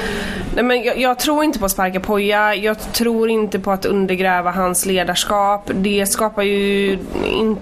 nej 0.54 0.64
men 0.64 0.82
jag, 0.82 0.98
jag 0.98 1.18
tror 1.18 1.44
inte 1.44 1.58
på 1.58 1.64
att 1.64 1.70
sparka 1.70 2.00
Poja. 2.00 2.54
Jag 2.54 2.92
tror 2.92 3.30
inte 3.30 3.58
på 3.58 3.70
att 3.70 3.84
undergräva 3.84 4.50
hans 4.50 4.86
ledarskap. 4.86 5.70
Det 5.74 6.06
skapar 6.06 6.42
ju... 6.42 6.98
In, 7.24 7.56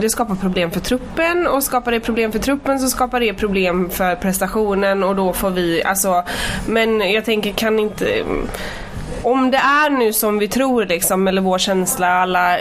det 0.00 0.10
skapar 0.10 0.34
problem 0.34 0.70
för 0.70 0.80
truppen 0.80 1.46
och 1.46 1.62
skapar 1.62 1.92
det 1.92 2.00
problem 2.00 2.32
för 2.32 2.38
truppen 2.38 2.80
så 2.80 2.88
skapar 2.88 3.20
det 3.20 3.34
problem 3.34 3.90
för 3.90 4.16
prestationen 4.16 5.04
och 5.04 5.16
då 5.16 5.32
får 5.32 5.50
vi... 5.50 5.84
Alltså, 5.84 6.24
men 6.66 7.12
jag 7.12 7.24
tänker 7.24 7.52
kan 7.52 7.78
inte... 7.78 8.24
Om 9.22 9.50
det 9.50 9.58
är 9.58 9.90
nu 9.90 10.12
som 10.12 10.38
vi 10.38 10.48
tror 10.48 10.84
liksom, 10.84 11.28
eller 11.28 11.42
vår 11.42 11.58
känsla, 11.58 12.06
alla 12.06 12.56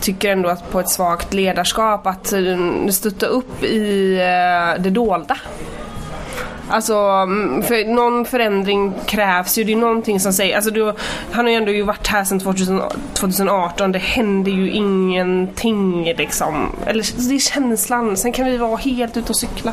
tycker 0.00 0.32
ändå 0.32 0.48
att 0.48 0.70
på 0.70 0.80
ett 0.80 0.88
svagt 0.88 1.34
ledarskap 1.34 2.06
att 2.06 2.32
eh, 2.32 2.88
stötta 2.90 3.26
upp 3.26 3.64
i 3.64 4.14
eh, 4.16 4.82
det 4.82 4.90
dolda. 4.90 5.38
Alltså, 6.68 6.94
mm, 6.94 7.62
för 7.62 7.94
någon 7.94 8.24
förändring 8.24 8.92
krävs 9.06 9.58
ju. 9.58 9.64
Det 9.64 9.72
är 9.72 9.76
någonting 9.76 10.20
som 10.20 10.32
säger... 10.32 10.56
Alltså 10.56 10.70
du, 10.70 10.92
han 11.30 11.44
har 11.44 11.50
ju 11.50 11.56
ändå 11.56 11.84
varit 11.84 12.06
här 12.06 12.24
sedan 12.24 12.40
2000, 12.40 12.80
2018. 13.14 13.92
Det 13.92 13.98
händer 13.98 14.52
ju 14.52 14.70
ingenting 14.70 16.04
liksom. 16.04 16.76
Eller 16.86 17.28
det 17.28 17.34
är 17.34 17.38
känslan. 17.38 18.16
Sen 18.16 18.32
kan 18.32 18.46
vi 18.46 18.56
vara 18.56 18.76
helt 18.76 19.16
ute 19.16 19.28
och 19.28 19.36
cykla. 19.36 19.72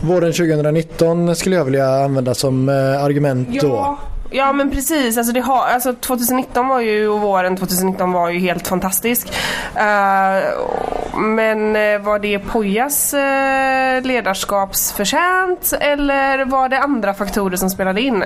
Våren 0.00 0.32
2019 0.32 1.36
skulle 1.36 1.56
jag 1.56 1.64
vilja 1.64 2.04
använda 2.04 2.34
som 2.34 2.68
eh, 2.68 3.04
argument 3.04 3.60
då. 3.60 3.98
Ja, 4.30 4.52
men 4.52 4.70
precis, 4.70 5.18
alltså, 5.18 5.32
det 5.32 5.40
har, 5.40 5.66
alltså 5.66 5.94
2019 5.94 6.68
var 6.68 6.80
ju, 6.80 7.08
och 7.08 7.20
våren 7.20 7.56
2019 7.56 8.12
var 8.12 8.30
ju 8.30 8.38
helt 8.38 8.68
fantastisk. 8.68 9.28
Uh, 9.28 11.20
men 11.20 11.76
uh, 11.76 12.02
var 12.04 12.18
det 12.18 12.38
Pojas 12.38 13.14
uh, 13.14 14.06
ledarskapsförtjänt 14.06 15.72
eller 15.80 16.44
var 16.44 16.68
det 16.68 16.78
andra 16.78 17.14
faktorer 17.14 17.56
som 17.56 17.70
spelade 17.70 18.00
in? 18.00 18.24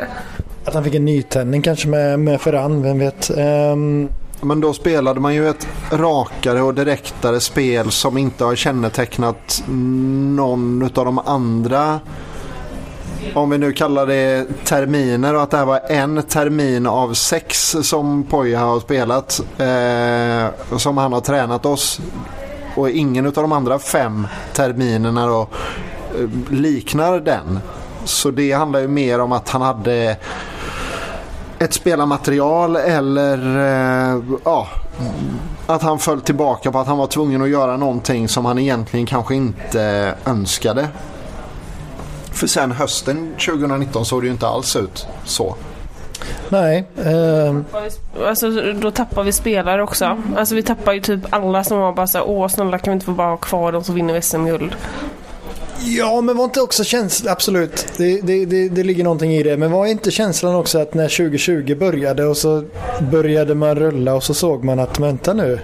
Att 0.65 0.75
han 0.75 0.85
fick 0.85 0.95
en 0.95 1.05
nytändning 1.05 1.63
kanske 1.63 1.89
med, 1.89 2.21
med 2.21 2.41
Ferran, 2.41 2.83
vem 2.83 2.99
vet. 2.99 3.31
Um... 3.39 4.09
Men 4.45 4.61
då 4.61 4.73
spelade 4.73 5.21
man 5.21 5.35
ju 5.35 5.49
ett 5.49 5.69
rakare 5.91 6.63
och 6.63 6.75
direktare 6.75 7.41
spel 7.41 7.91
som 7.91 8.19
inte 8.19 8.45
har 8.45 8.55
kännetecknat 8.55 9.63
någon 9.69 10.83
av 10.83 11.05
de 11.05 11.19
andra 11.19 12.01
om 13.35 13.51
vi 13.51 13.59
nu 13.59 13.73
kallar 13.73 14.07
det 14.07 14.47
terminer 14.65 15.35
och 15.35 15.43
att 15.43 15.51
det 15.51 15.57
här 15.57 15.65
var 15.65 15.81
en 15.89 16.23
termin 16.23 16.87
av 16.87 17.15
sex 17.15 17.77
som 17.83 18.25
Poja 18.25 18.61
har 18.61 18.81
spelat. 18.81 19.41
Eh, 19.59 20.79
som 20.79 20.99
han 20.99 21.13
har 21.13 21.21
tränat 21.21 21.67
oss. 21.67 22.01
Och 22.77 22.91
ingen 22.91 23.27
av 23.27 23.33
de 23.33 23.53
andra 23.53 23.79
fem 23.79 24.27
terminerna 24.53 25.27
då 25.27 25.41
eh, 25.41 26.29
liknar 26.51 27.21
den. 27.21 27.61
Så 28.05 28.31
det 28.31 28.53
handlar 28.53 28.81
ju 28.81 28.89
mer 28.89 29.21
om 29.21 29.33
att 29.33 29.49
han 29.49 29.63
hade 29.63 30.17
ett 31.59 31.73
spelarmaterial 31.73 32.77
eller 32.77 33.39
eh, 33.57 34.23
ja, 34.45 34.69
att 35.67 35.83
han 35.83 35.99
föll 35.99 36.21
tillbaka 36.21 36.73
på 36.73 36.79
att 36.79 36.87
han 36.87 36.99
var 36.99 37.07
tvungen 37.07 37.43
att 37.43 37.49
göra 37.49 37.77
någonting 37.77 38.29
som 38.29 38.45
han 38.45 38.59
egentligen 38.59 39.07
kanske 39.07 39.35
inte 39.35 40.15
önskade. 40.25 40.89
För 42.33 42.47
sen 42.47 42.73
hösten 42.73 43.35
2019 43.47 44.05
såg 44.05 44.23
det 44.23 44.27
ju 44.27 44.33
inte 44.33 44.47
alls 44.47 44.77
ut 44.77 45.07
så. 45.25 45.57
Nej. 46.49 46.85
Eh... 47.05 47.57
Alltså, 48.27 48.51
då 48.73 48.91
tappar 48.91 49.23
vi 49.23 49.33
spelare 49.33 49.83
också. 49.83 50.19
Alltså, 50.37 50.55
vi 50.55 50.63
tappar 50.63 50.93
ju 50.93 51.01
typ 51.01 51.21
alla 51.31 51.65
som 51.65 51.79
var 51.79 51.93
bara 51.93 52.07
så 52.07 52.23
åh 52.23 52.49
snälla 52.49 52.79
kan 52.79 52.91
vi 52.91 52.95
inte 52.95 53.07
få 53.07 53.13
bara 53.13 53.31
ha 53.31 53.37
kvar 53.37 53.73
dem 53.73 53.85
så 53.85 53.93
vinner 53.93 54.15
vi 54.15 54.23
SM-guld. 54.23 54.77
Ja, 55.85 56.21
men 56.21 56.37
var 56.37 56.45
inte 56.45 56.61
också 56.61 56.85
känslan, 56.85 57.33
absolut, 57.33 57.87
det, 57.97 58.21
det, 58.21 58.45
det, 58.45 58.69
det, 58.69 58.85
ligger 58.85 59.05
någonting 59.05 59.33
i 59.35 59.43
det. 59.43 59.57
Men 59.57 59.71
var 59.71 59.87
inte 59.87 60.11
känslan 60.11 60.55
också 60.55 60.79
att 60.79 60.95
när 60.95 61.09
2020 61.09 61.75
började 61.79 62.25
och 62.25 62.37
så 62.37 62.65
började 63.11 63.55
man 63.55 63.75
rulla 63.75 64.15
och 64.15 64.23
så 64.23 64.35
såg 64.35 64.65
man 64.65 64.79
att 64.79 65.01
vänta 65.01 65.33
nu, 65.33 65.59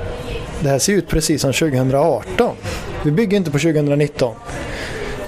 det 0.61 0.69
här 0.69 0.79
ser 0.79 0.93
ut 0.93 1.09
precis 1.09 1.41
som 1.41 1.53
2018. 1.53 2.57
Vi 3.03 3.11
bygger 3.11 3.37
inte 3.37 3.51
på 3.51 3.59
2019. 3.59 4.35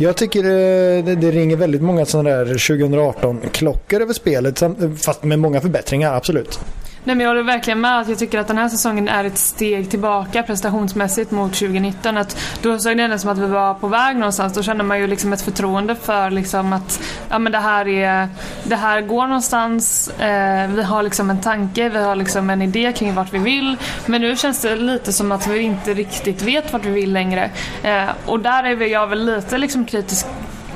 Jag 0.01 0.16
tycker 0.16 0.44
eh, 0.44 1.05
det, 1.05 1.14
det 1.14 1.31
ringer 1.31 1.56
väldigt 1.56 1.82
många 1.82 2.06
sådana 2.06 2.31
där 2.31 2.44
2018-klockor 2.44 4.01
över 4.01 4.12
spelet. 4.12 4.62
Eh, 4.62 4.72
fast 4.97 5.24
med 5.24 5.39
många 5.39 5.60
förbättringar, 5.60 6.14
absolut. 6.14 6.60
Nej, 7.05 7.16
men 7.16 7.24
jag 7.24 7.31
håller 7.31 7.43
verkligen 7.43 7.81
med. 7.81 8.01
Att 8.01 8.09
jag 8.09 8.18
tycker 8.18 8.39
att 8.39 8.48
den 8.48 8.59
här 8.59 8.68
säsongen 8.68 9.09
är 9.09 9.24
ett 9.24 9.39
steg 9.39 9.90
tillbaka 9.90 10.43
prestationsmässigt 10.43 11.31
mot 11.31 11.55
2019. 11.55 12.16
Att 12.16 12.36
då 12.62 12.78
såg 12.78 12.97
det 12.97 13.02
ändå 13.02 13.18
som 13.18 13.31
att 13.31 13.39
vi 13.39 13.47
var 13.47 13.74
på 13.74 13.89
väg 13.89 14.16
någonstans. 14.16 14.52
Då 14.52 14.62
kände 14.62 14.85
man 14.85 14.98
ju 14.98 15.06
liksom 15.06 15.32
ett 15.32 15.43
förtroende 15.43 15.94
för 15.94 16.31
liksom 16.31 16.72
att 16.72 17.02
ja, 17.31 17.39
men 17.39 17.52
det, 17.52 17.59
här 17.59 17.89
är, 17.89 18.28
det 18.64 18.77
här 18.77 19.01
går 19.01 19.27
någonstans. 19.27 20.09
Eh, 20.09 20.70
vi 20.70 20.82
har 20.82 21.02
liksom 21.02 21.31
en 21.31 21.40
tanke, 21.40 21.89
vi 21.89 21.98
har 21.98 22.16
liksom 22.16 22.51
en 22.51 22.62
idé 22.62 22.93
kring 22.93 23.14
vart 23.14 23.32
vi 23.32 23.39
vill. 23.39 23.77
Men 24.06 24.20
nu 24.20 24.36
känns 24.36 24.62
det 24.62 24.77
lite 24.77 25.12
som 25.12 25.32
att 25.32 25.47
vi 25.47 25.59
inte 25.59 25.94
riktigt 25.94 26.43
vet 26.43 26.72
vart 26.72 26.85
vi 26.85 26.90
vill 26.90 27.12
längre. 27.12 27.51
Eh, 27.82 28.09
och 28.27 28.40
där 28.40 28.64
är 28.64 28.86
jag 28.86 29.06
väl 29.06 29.24
lite 29.24 29.59
liksom 29.59 29.85
kritisk 29.85 30.27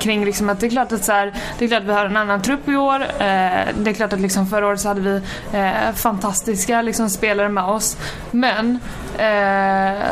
kring 0.05 0.25
liksom 0.25 0.49
att 0.49 0.61
det 0.61 0.67
är 0.67 0.71
klart 0.71 0.93
att 0.93 1.05
så 1.05 1.13
här, 1.13 1.33
det 1.59 1.65
är 1.65 1.69
klart 1.69 1.83
att 1.83 1.89
vi 1.89 1.93
har 1.93 2.07
en 2.07 2.17
annan 2.17 2.43
trupp 2.43 2.69
i 2.69 2.77
år. 2.77 3.03
Eh, 3.03 3.09
det 3.75 3.91
är 3.91 3.93
klart 3.93 4.13
att 4.13 4.21
liksom 4.21 4.47
förra 4.47 4.67
året 4.67 4.81
så 4.81 4.89
hade 4.89 5.01
vi 5.01 5.21
eh, 5.53 5.95
fantastiska 5.95 6.83
liksom 6.83 7.11
spelare 7.11 7.49
med 7.49 7.65
oss. 7.65 7.97
Men, 8.31 8.79
eh, 9.19 10.05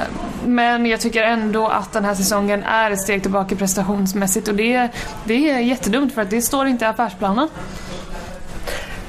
men 0.45 0.87
jag 0.87 1.01
tycker 1.01 1.23
ändå 1.23 1.69
att 1.69 1.93
den 1.93 2.05
här 2.05 2.15
säsongen 2.15 2.63
är 2.63 2.91
ett 2.91 3.01
steg 3.01 3.23
tillbaka 3.23 3.57
prestationsmässigt 3.57 4.49
och 4.49 4.55
det, 4.55 4.89
det 5.25 5.51
är 5.51 5.59
jättedumt 5.59 6.15
för 6.15 6.23
att 6.23 6.31
det 6.31 6.43
står 6.43 6.67
inte 6.67 6.85
i 6.85 6.89
affärsplanen. 6.89 7.49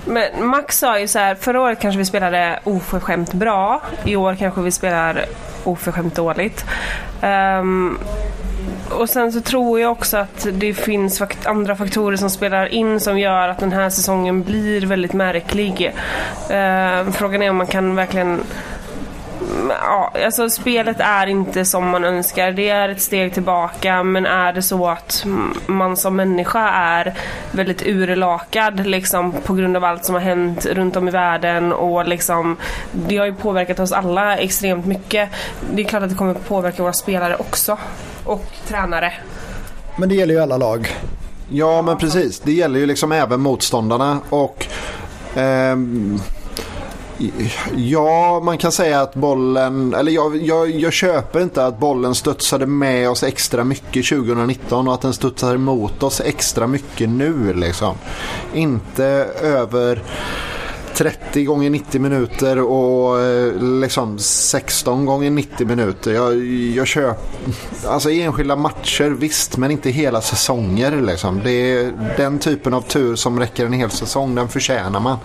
Men 0.06 0.48
Max 0.48 0.80
sa 0.80 1.00
ju 1.00 1.08
så 1.08 1.20
här, 1.20 1.36
förra 1.36 1.62
året 1.62 1.80
kanske 1.80 1.98
vi 1.98 2.06
spelade 2.06 2.60
oförskämt 2.64 3.34
bra. 3.34 3.82
I 4.06 4.16
år 4.16 4.36
kanske 4.36 4.62
vi 4.62 4.72
spelar 4.72 5.26
oförskämt 5.64 6.16
dåligt. 6.16 6.66
Um, 7.22 8.00
och 8.90 9.10
sen 9.10 9.32
så 9.32 9.42
tror 9.42 9.80
jag 9.80 9.92
också 9.92 10.18
att 10.18 10.48
det 10.52 10.74
finns 10.74 11.22
andra 11.44 11.76
faktorer 11.76 12.18
som 12.18 12.30
spelar 12.30 12.66
in 12.66 13.00
som 13.00 13.20
gör 13.20 13.50
att 13.50 13.60
den 13.60 13.72
här 13.72 13.90
säsongen 13.90 14.44
blir 14.44 14.86
väldigt 14.86 15.14
märklig. 15.14 15.94
Eh, 16.50 17.12
frågan 17.12 17.42
är 17.42 17.50
om 17.50 17.58
man 17.58 17.68
kan 17.68 17.96
verkligen 17.96 18.44
Ja, 19.70 20.14
alltså 20.26 20.50
spelet 20.50 21.00
är 21.00 21.28
inte 21.28 21.66
som 21.66 21.90
man 21.90 22.04
önskar. 22.04 22.52
Det 22.52 22.70
är 22.70 22.90
ett 22.90 23.02
steg 23.02 23.34
tillbaka 23.34 24.04
men 24.04 24.26
är 24.26 24.54
det 24.54 24.62
så 24.62 24.88
att 24.88 25.26
man 25.66 25.98
som 25.98 26.16
människa 26.16 26.70
är 26.70 27.14
väldigt 27.52 27.88
urlakad 27.88 28.86
liksom, 28.88 29.32
på 29.32 29.54
grund 29.54 29.78
av 29.78 29.84
allt 29.84 30.06
som 30.06 30.16
har 30.16 30.22
hänt 30.22 30.66
runt 30.66 30.96
om 30.96 31.08
i 31.08 31.12
världen 31.12 31.74
och 31.74 32.08
liksom, 32.08 32.58
det 32.92 33.18
har 33.18 33.26
ju 33.26 33.36
påverkat 33.36 33.80
oss 33.80 33.92
alla 33.92 34.38
extremt 34.38 34.86
mycket. 34.86 35.30
Det 35.74 35.82
är 35.82 35.86
klart 35.86 36.04
att 36.04 36.10
det 36.10 36.16
kommer 36.16 36.34
påverka 36.34 36.84
våra 36.84 36.94
spelare 36.94 37.36
också 37.36 37.78
och 38.24 38.46
tränare. 38.68 39.14
Men 39.96 40.10
det 40.10 40.16
gäller 40.16 40.34
ju 40.34 40.40
alla 40.40 40.58
lag. 40.58 40.88
Ja 41.50 41.82
men 41.82 41.98
precis. 41.98 42.40
Det 42.40 42.52
gäller 42.52 42.80
ju 42.80 42.86
liksom 42.86 43.12
även 43.12 43.40
motståndarna 43.42 44.20
och 44.30 44.66
ehm... 45.36 46.20
Ja, 47.76 48.40
man 48.44 48.58
kan 48.58 48.72
säga 48.72 49.02
att 49.02 49.16
bollen, 49.16 49.94
eller 49.94 50.12
jag, 50.12 50.38
jag, 50.38 50.70
jag, 50.70 50.94
köper 50.94 51.42
inte 51.42 51.66
att 51.66 51.80
bollen 51.80 52.16
studsade 52.16 52.66
med 52.66 53.10
oss 53.10 53.24
extra 53.24 53.64
mycket 53.64 54.06
2019 54.08 54.88
och 54.88 54.94
att 54.94 55.02
den 55.02 55.14
studsar 55.14 55.56
emot 55.56 56.04
oss 56.04 56.22
extra 56.22 56.68
mycket 56.68 57.10
nu. 57.10 57.54
Liksom. 57.54 57.96
Inte 58.54 59.06
över 59.42 60.04
30 60.94 61.44
gånger 61.44 61.70
90 61.70 62.02
minuter 62.02 62.60
och 62.60 63.22
eh, 63.22 63.54
liksom 63.62 64.20
16 64.20 65.06
gånger 65.06 65.30
90 65.30 65.68
minuter. 65.68 66.14
Jag, 66.14 66.46
jag 66.76 66.88
köper, 66.88 67.18
alltså 67.88 68.12
enskilda 68.12 68.56
matcher 68.56 69.10
visst, 69.10 69.58
men 69.58 69.72
inte 69.72 69.90
hela 69.90 70.22
säsonger. 70.22 71.02
Liksom. 71.02 71.42
Det 71.44 71.52
är 71.52 72.14
den 72.18 72.40
typen 72.40 72.74
av 72.74 72.82
tur 72.82 73.16
som 73.16 73.40
räcker 73.40 73.66
en 73.66 73.74
hel 73.74 73.92
säsong, 73.92 74.36
den 74.36 74.48
förtjänar 74.48 75.00
man. 75.00 75.18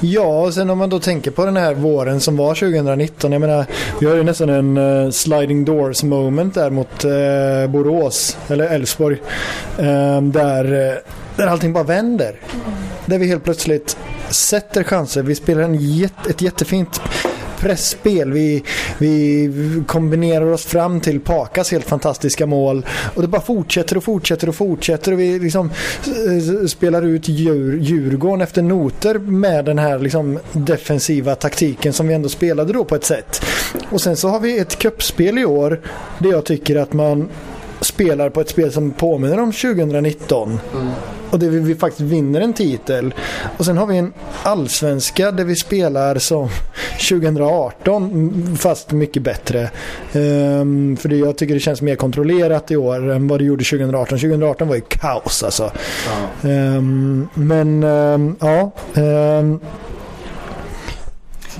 Ja, 0.00 0.40
och 0.40 0.54
sen 0.54 0.70
om 0.70 0.78
man 0.78 0.90
då 0.90 1.00
tänker 1.00 1.30
på 1.30 1.44
den 1.44 1.56
här 1.56 1.74
våren 1.74 2.20
som 2.20 2.36
var 2.36 2.54
2019. 2.54 3.32
Jag 3.32 3.40
menar, 3.40 3.66
vi 4.00 4.06
har 4.06 4.14
ju 4.14 4.22
nästan 4.22 4.48
en 4.48 4.76
uh, 4.76 5.10
sliding 5.10 5.64
doors 5.64 6.02
moment 6.02 6.54
där 6.54 6.70
mot 6.70 7.04
uh, 7.04 7.70
Borås, 7.70 8.36
eller 8.48 8.64
Elfsborg. 8.64 9.16
Uh, 9.78 10.22
där, 10.22 10.64
där 11.36 11.46
allting 11.46 11.72
bara 11.72 11.84
vänder. 11.84 12.40
Där 13.06 13.18
vi 13.18 13.26
helt 13.26 13.44
plötsligt 13.44 13.96
sätter 14.30 14.82
chanser. 14.82 15.22
Vi 15.22 15.34
spelar 15.34 15.62
en 15.62 15.74
jätte, 15.74 16.30
ett 16.30 16.42
jättefint 16.42 17.00
pressspel. 17.60 18.32
Vi, 18.32 18.62
vi 18.98 19.50
kombinerar 19.86 20.52
oss 20.52 20.64
fram 20.64 21.00
till 21.00 21.20
Pakas 21.20 21.70
helt 21.70 21.84
fantastiska 21.84 22.46
mål. 22.46 22.86
Och 23.14 23.22
det 23.22 23.28
bara 23.28 23.42
fortsätter 23.42 23.96
och 23.96 24.04
fortsätter 24.04 24.48
och 24.48 24.54
fortsätter. 24.54 25.12
Och 25.12 25.20
vi 25.20 25.38
liksom 25.38 25.70
eh, 26.06 26.66
spelar 26.66 27.02
ut 27.02 27.28
djur, 27.28 27.78
Djurgården 27.78 28.40
efter 28.40 28.62
noter 28.62 29.18
med 29.18 29.64
den 29.64 29.78
här 29.78 29.98
liksom 29.98 30.38
defensiva 30.52 31.34
taktiken 31.34 31.92
som 31.92 32.08
vi 32.08 32.14
ändå 32.14 32.28
spelade 32.28 32.72
då 32.72 32.84
på 32.84 32.94
ett 32.94 33.04
sätt. 33.04 33.44
Och 33.90 34.00
sen 34.00 34.16
så 34.16 34.28
har 34.28 34.40
vi 34.40 34.58
ett 34.58 34.78
kuppspel 34.78 35.38
i 35.38 35.44
år 35.44 35.80
där 36.18 36.30
jag 36.30 36.44
tycker 36.44 36.76
att 36.76 36.92
man 36.92 37.28
spelar 37.80 38.30
på 38.30 38.40
ett 38.40 38.48
spel 38.48 38.72
som 38.72 38.90
påminner 38.90 39.40
om 39.40 39.52
2019. 39.52 40.60
Mm. 40.74 40.88
Och 41.30 41.38
där 41.38 41.48
vi, 41.48 41.58
vi, 41.58 41.74
faktiskt 41.74 42.00
vinner 42.00 42.40
en 42.40 42.52
titel. 42.52 43.14
Och 43.56 43.64
sen 43.64 43.78
har 43.78 43.86
vi 43.86 43.96
en 43.96 44.12
allsvenska 44.42 45.30
där 45.30 45.44
vi 45.44 45.56
spelar 45.56 46.18
som 46.18 46.48
2018 47.08 48.56
fast 48.60 48.92
mycket 48.92 49.22
bättre. 49.22 49.70
Um, 50.12 50.96
för 50.96 51.08
det, 51.08 51.16
jag 51.16 51.36
tycker 51.36 51.54
det 51.54 51.60
känns 51.60 51.82
mer 51.82 51.96
kontrollerat 51.96 52.70
i 52.70 52.76
år 52.76 53.10
än 53.10 53.28
vad 53.28 53.40
det 53.40 53.44
gjorde 53.44 53.64
2018. 53.64 54.18
2018 54.18 54.68
var 54.68 54.74
ju 54.74 54.80
kaos 54.80 55.42
alltså. 55.42 55.72
Ja. 56.42 56.48
Um, 56.48 57.28
men 57.34 57.84
um, 57.84 58.36
ja. 58.40 58.70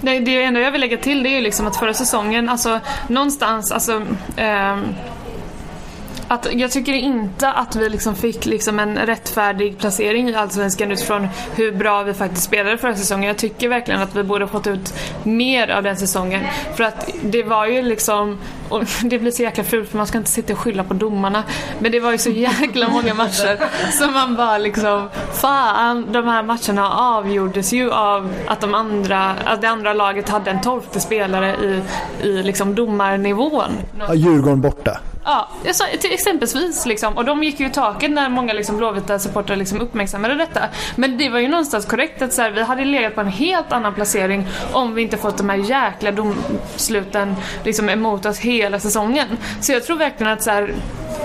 Nej, 0.00 0.20
det 0.20 0.42
enda 0.42 0.60
jag 0.60 0.72
vill 0.72 0.80
lägga 0.80 0.96
till 0.96 1.22
det 1.22 1.28
är 1.28 1.34
ju 1.34 1.40
liksom 1.40 1.66
att 1.66 1.76
förra 1.76 1.94
säsongen, 1.94 2.48
alltså 2.48 2.80
någonstans, 3.08 3.72
alltså 3.72 4.02
att 6.28 6.48
jag 6.52 6.70
tycker 6.70 6.92
inte 6.92 7.52
att 7.52 7.76
vi 7.76 7.88
liksom 7.88 8.14
fick 8.14 8.46
liksom 8.46 8.78
en 8.78 8.98
rättfärdig 8.98 9.78
placering 9.78 10.28
i 10.28 10.34
Allsvenskan 10.34 10.92
utifrån 10.92 11.28
hur 11.54 11.72
bra 11.72 12.02
vi 12.02 12.14
faktiskt 12.14 12.42
spelade 12.42 12.78
förra 12.78 12.96
säsongen. 12.96 13.28
Jag 13.28 13.38
tycker 13.38 13.68
verkligen 13.68 14.02
att 14.02 14.16
vi 14.16 14.22
borde 14.22 14.46
fått 14.46 14.66
ut 14.66 14.94
mer 15.22 15.68
av 15.68 15.82
den 15.82 15.96
säsongen. 15.96 16.42
För 16.74 16.84
att 16.84 17.10
det 17.22 17.42
var 17.42 17.66
ju 17.66 17.82
liksom 17.82 18.38
och 18.68 18.84
det 19.02 19.18
blir 19.18 19.30
så 19.30 19.42
jäkla 19.42 19.64
fult 19.64 19.88
för 19.88 19.96
man 19.96 20.06
ska 20.06 20.18
inte 20.18 20.30
sitta 20.30 20.52
och 20.52 20.58
skylla 20.58 20.84
på 20.84 20.94
domarna. 20.94 21.42
Men 21.78 21.92
det 21.92 22.00
var 22.00 22.12
ju 22.12 22.18
så 22.18 22.30
jäkla 22.30 22.88
många 22.88 23.14
matcher 23.14 23.58
så 23.98 24.10
man 24.10 24.36
bara 24.36 24.58
liksom, 24.58 25.08
fan 25.32 26.12
de 26.12 26.26
här 26.26 26.42
matcherna 26.42 26.90
avgjordes 26.90 27.72
ju 27.72 27.92
av 27.92 28.34
att 28.46 28.60
de 28.60 28.74
andra, 28.74 29.34
att 29.44 29.60
det 29.60 29.68
andra 29.68 29.92
laget 29.92 30.28
hade 30.28 30.50
en 30.50 30.60
tolfte 30.60 31.00
spelare 31.00 31.56
i, 31.56 31.82
i 32.28 32.42
liksom 32.42 32.74
domarnivån. 32.74 33.70
Ja, 33.98 34.14
Djurgården 34.14 34.60
borta. 34.60 35.00
Ja, 35.28 35.48
sa, 35.72 35.84
till 36.00 36.12
exempelvis 36.12 36.86
liksom. 36.86 37.16
Och 37.16 37.24
de 37.24 37.42
gick 37.42 37.60
ju 37.60 37.66
i 37.66 37.70
taket 37.70 38.10
när 38.10 38.28
många 38.28 38.52
liksom, 38.52 38.76
Blåvita 38.76 39.18
supportrar 39.18 39.56
liksom 39.56 39.80
uppmärksammade 39.80 40.34
detta. 40.34 40.60
Men 40.96 41.18
det 41.18 41.28
var 41.28 41.38
ju 41.38 41.48
någonstans 41.48 41.86
korrekt 41.86 42.22
att 42.22 42.32
så 42.32 42.42
här, 42.42 42.50
vi 42.50 42.62
hade 42.62 42.84
legat 42.84 43.14
på 43.14 43.20
en 43.20 43.28
helt 43.28 43.72
annan 43.72 43.94
placering 43.94 44.46
om 44.72 44.94
vi 44.94 45.02
inte 45.02 45.16
fått 45.16 45.38
de 45.38 45.48
här 45.48 45.56
jäkla 45.56 46.12
domsluten 46.12 47.34
liksom, 47.64 47.88
emot 47.88 48.26
oss 48.26 48.38
hela 48.38 48.80
säsongen. 48.80 49.28
Så 49.60 49.72
jag 49.72 49.84
tror 49.84 49.96
verkligen 49.96 50.32
att 50.32 50.42
så 50.42 50.50
här, 50.50 50.74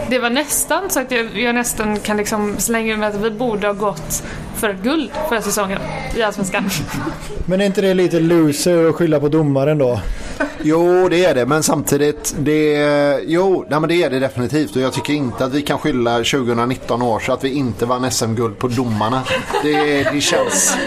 det 0.09 0.19
var 0.19 0.30
nästan 0.30 0.89
så 0.89 0.99
att 0.99 1.11
jag, 1.11 1.38
jag 1.38 1.55
nästan 1.55 1.99
kan 1.99 2.17
liksom 2.17 2.57
slänga 2.57 2.93
ur 2.93 2.97
mig 2.97 3.09
att 3.09 3.15
vi 3.15 3.30
borde 3.30 3.67
ha 3.67 3.73
gått 3.73 4.23
för 4.55 4.69
ett 4.69 4.84
guld 4.84 5.11
förra 5.30 5.41
säsongen 5.41 5.80
i 6.15 6.23
Allsvenskan. 6.23 6.69
Men 7.45 7.61
är 7.61 7.65
inte 7.65 7.81
det 7.81 7.93
lite 7.93 8.19
loser 8.19 8.89
att 8.89 8.95
skylla 8.95 9.19
på 9.19 9.27
domaren 9.27 9.77
då? 9.77 9.99
Jo, 10.65 11.10
det 11.10 11.26
är 11.26 11.35
det. 11.35 11.45
Men 11.45 11.64
samtidigt, 11.64 12.35
det, 12.40 13.19
jo, 13.27 13.65
nej, 13.69 13.80
men 13.80 13.90
det 13.90 14.03
är 14.03 14.10
det 14.10 14.19
definitivt. 14.19 14.76
Och 14.76 14.81
jag 14.81 14.94
tycker 14.94 15.14
inte 15.14 15.45
att 15.45 15.53
vi 15.53 15.61
kan 15.61 15.80
skylla 15.80 16.18
2019 16.18 17.02
års 17.02 17.30
att 17.30 17.44
vi 17.44 17.49
inte 17.53 17.85
vann 17.85 18.11
SM-guld 18.11 18.60
på 18.60 18.68
domarna. 18.68 19.22
Det, 19.64 20.03
det, 20.14 20.22
känns, 20.22 20.77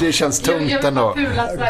det 0.00 0.12
känns 0.12 0.40
tungt 0.40 0.84
ändå. 0.84 1.14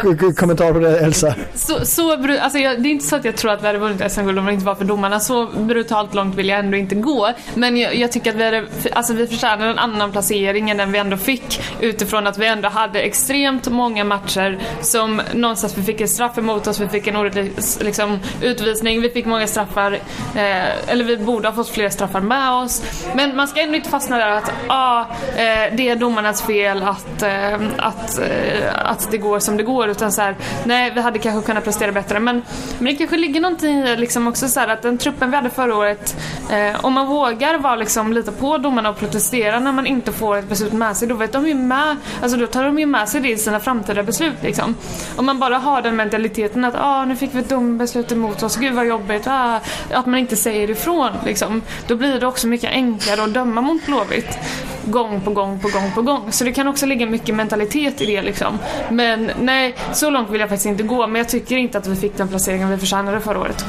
K- 0.01 0.15
k- 0.19 0.31
Kommentar 0.37 0.73
på 0.73 0.79
det 0.79 0.99
Elsa? 0.99 1.35
Så, 1.55 1.85
så 1.85 2.11
alltså 2.41 2.59
jag, 2.59 2.81
det 2.83 2.89
är 2.89 2.91
inte 2.91 3.05
så 3.05 3.15
att 3.15 3.25
jag 3.25 3.35
tror 3.35 3.51
att 3.51 3.63
vi 3.63 3.67
hade 3.67 3.79
vunnit 3.79 4.11
SM-guld 4.11 4.39
om 4.39 4.45
det 4.45 4.53
inte 4.53 4.65
var 4.65 4.75
för 4.75 4.85
domarna. 4.85 5.19
Så 5.19 5.47
brutalt 5.57 6.13
långt 6.13 6.35
vill 6.35 6.49
jag 6.49 6.59
ändå 6.59 6.77
inte 6.77 6.95
gå. 6.95 7.29
Men 7.53 7.77
jag, 7.77 7.95
jag 7.95 8.11
tycker 8.11 8.29
att 8.29 8.35
vi, 8.37 8.43
hade, 8.45 8.65
alltså 8.93 9.13
vi 9.13 9.27
förtjänar 9.27 9.67
en 9.67 9.79
annan 9.79 10.11
placering 10.11 10.69
än 10.69 10.77
den 10.77 10.91
vi 10.91 10.99
ändå 10.99 11.17
fick. 11.17 11.61
Utifrån 11.79 12.27
att 12.27 12.37
vi 12.37 12.47
ändå 12.47 12.69
hade 12.69 12.99
extremt 13.01 13.67
många 13.67 14.03
matcher 14.03 14.59
som 14.81 15.21
någonstans 15.33 15.77
vi 15.77 15.83
fick 15.83 16.01
en 16.01 16.07
straff 16.07 16.37
emot 16.37 16.67
oss, 16.67 16.79
vi 16.79 16.87
fick 16.87 17.07
en 17.07 17.15
orättvis 17.15 17.34
liksom, 17.81 18.19
utvisning, 18.41 19.01
vi 19.01 19.09
fick 19.09 19.25
många 19.25 19.47
straffar. 19.47 19.91
Eh, 20.35 20.91
eller 20.91 21.03
vi 21.03 21.17
borde 21.17 21.47
ha 21.47 21.55
fått 21.55 21.69
fler 21.69 21.89
straffar 21.89 22.21
med 22.21 22.51
oss. 22.51 22.83
Men 23.15 23.35
man 23.35 23.47
ska 23.47 23.61
ändå 23.61 23.75
inte 23.75 23.89
fastna 23.89 24.17
där 24.17 24.29
att 24.29 24.51
ah, 24.67 25.01
eh, 25.35 25.75
det 25.75 25.89
är 25.89 25.95
domarnas 25.95 26.41
fel 26.41 26.83
att, 26.83 27.21
eh, 27.21 27.53
att, 27.77 28.19
eh, 28.19 28.91
att 28.91 29.11
det 29.11 29.17
går 29.17 29.39
som 29.39 29.57
det 29.57 29.63
går. 29.63 29.89
Utan 29.89 30.11
så 30.11 30.21
här, 30.21 30.35
nej 30.63 30.91
vi 30.95 31.01
hade 31.01 31.19
kanske 31.19 31.45
kunnat 31.45 31.63
prestera 31.63 31.91
bättre. 31.91 32.19
Men, 32.19 32.41
men 32.79 32.85
det 32.85 32.95
kanske 32.95 33.17
ligger 33.17 33.41
någonting 33.41 33.79
i 33.79 33.97
liksom 33.97 34.27
också 34.27 34.47
så 34.47 34.59
här, 34.59 34.67
att 34.67 34.81
den 34.81 34.97
truppen 34.97 35.29
vi 35.29 35.35
hade 35.35 35.49
förra 35.49 35.75
året, 35.75 36.15
eh, 36.51 36.85
om 36.85 36.93
man 36.93 37.07
vågar 37.07 37.57
vara 37.57 37.75
liksom 37.75 38.13
lite 38.13 38.31
på 38.31 38.57
domarna 38.57 38.89
och 38.89 38.99
protestera 38.99 39.59
när 39.59 39.71
man 39.71 39.85
inte 39.85 40.11
får 40.11 40.37
ett 40.37 40.49
beslut 40.49 40.73
med 40.73 40.97
sig, 40.97 41.07
då 41.07 41.15
vet 41.15 41.31
de 41.31 41.47
ju 41.47 41.53
med, 41.53 41.97
alltså 42.21 42.37
då 42.37 42.47
tar 42.47 42.63
de 42.63 42.79
ju 42.79 42.85
med 42.85 43.09
sig 43.09 43.21
det 43.21 43.29
i 43.29 43.37
sina 43.37 43.59
framtida 43.59 44.03
beslut 44.03 44.37
liksom. 44.41 44.75
Om 45.15 45.25
man 45.25 45.39
bara 45.39 45.57
har 45.57 45.81
den 45.81 45.95
mentaliteten 45.95 46.65
att 46.65 46.75
ah, 46.77 47.05
nu 47.05 47.15
fick 47.25 47.35
vi 47.35 47.39
ett 47.39 47.49
dombeslut 47.49 48.11
emot 48.11 48.43
oss, 48.43 48.57
gud 48.57 48.73
vad 48.73 48.87
jobbigt, 48.87 49.27
ah, 49.27 49.59
att 49.91 50.05
man 50.05 50.19
inte 50.19 50.35
säger 50.35 50.69
ifrån 50.69 51.11
liksom. 51.25 51.61
Då 51.87 51.95
blir 51.95 52.19
det 52.19 52.27
också 52.27 52.47
mycket 52.47 52.69
enklare 52.69 53.23
att 53.23 53.33
döma 53.33 53.61
mot 53.61 53.85
Blåvitt 53.85 54.37
gång 54.85 55.21
på 55.21 55.31
gång 55.31 55.59
på 55.59 55.67
gång 55.67 55.91
på 55.95 56.01
gång. 56.01 56.31
Så 56.31 56.43
det 56.43 56.51
kan 56.51 56.67
också 56.67 56.85
ligga 56.85 57.05
mycket 57.05 57.35
mentalitet 57.35 58.01
i 58.01 58.05
det 58.05 58.21
liksom. 58.21 58.59
Men 58.89 59.31
nej, 59.41 59.75
så 59.93 60.09
långt 60.09 60.29
vill 60.29 60.39
jag 60.39 60.49
faktiskt 60.49 60.65
inte 60.65 60.83
gå. 60.83 61.07
Men 61.07 61.15
jag 61.15 61.29
tycker 61.29 61.57
inte 61.57 61.77
att 61.77 61.87
vi 61.87 61.95
fick 61.95 62.17
den 62.17 62.27
placeringen 62.27 62.69
vi 62.69 62.77
förtjänade 62.77 63.21
förra 63.21 63.39
året. 63.39 63.65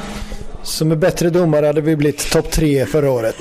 Så 0.66 0.84
med 0.84 0.98
bättre 0.98 1.30
domare 1.30 1.66
hade 1.66 1.80
vi 1.80 1.96
blivit 1.96 2.30
topp 2.30 2.50
tre 2.50 2.86
förra 2.86 3.10
året. 3.10 3.36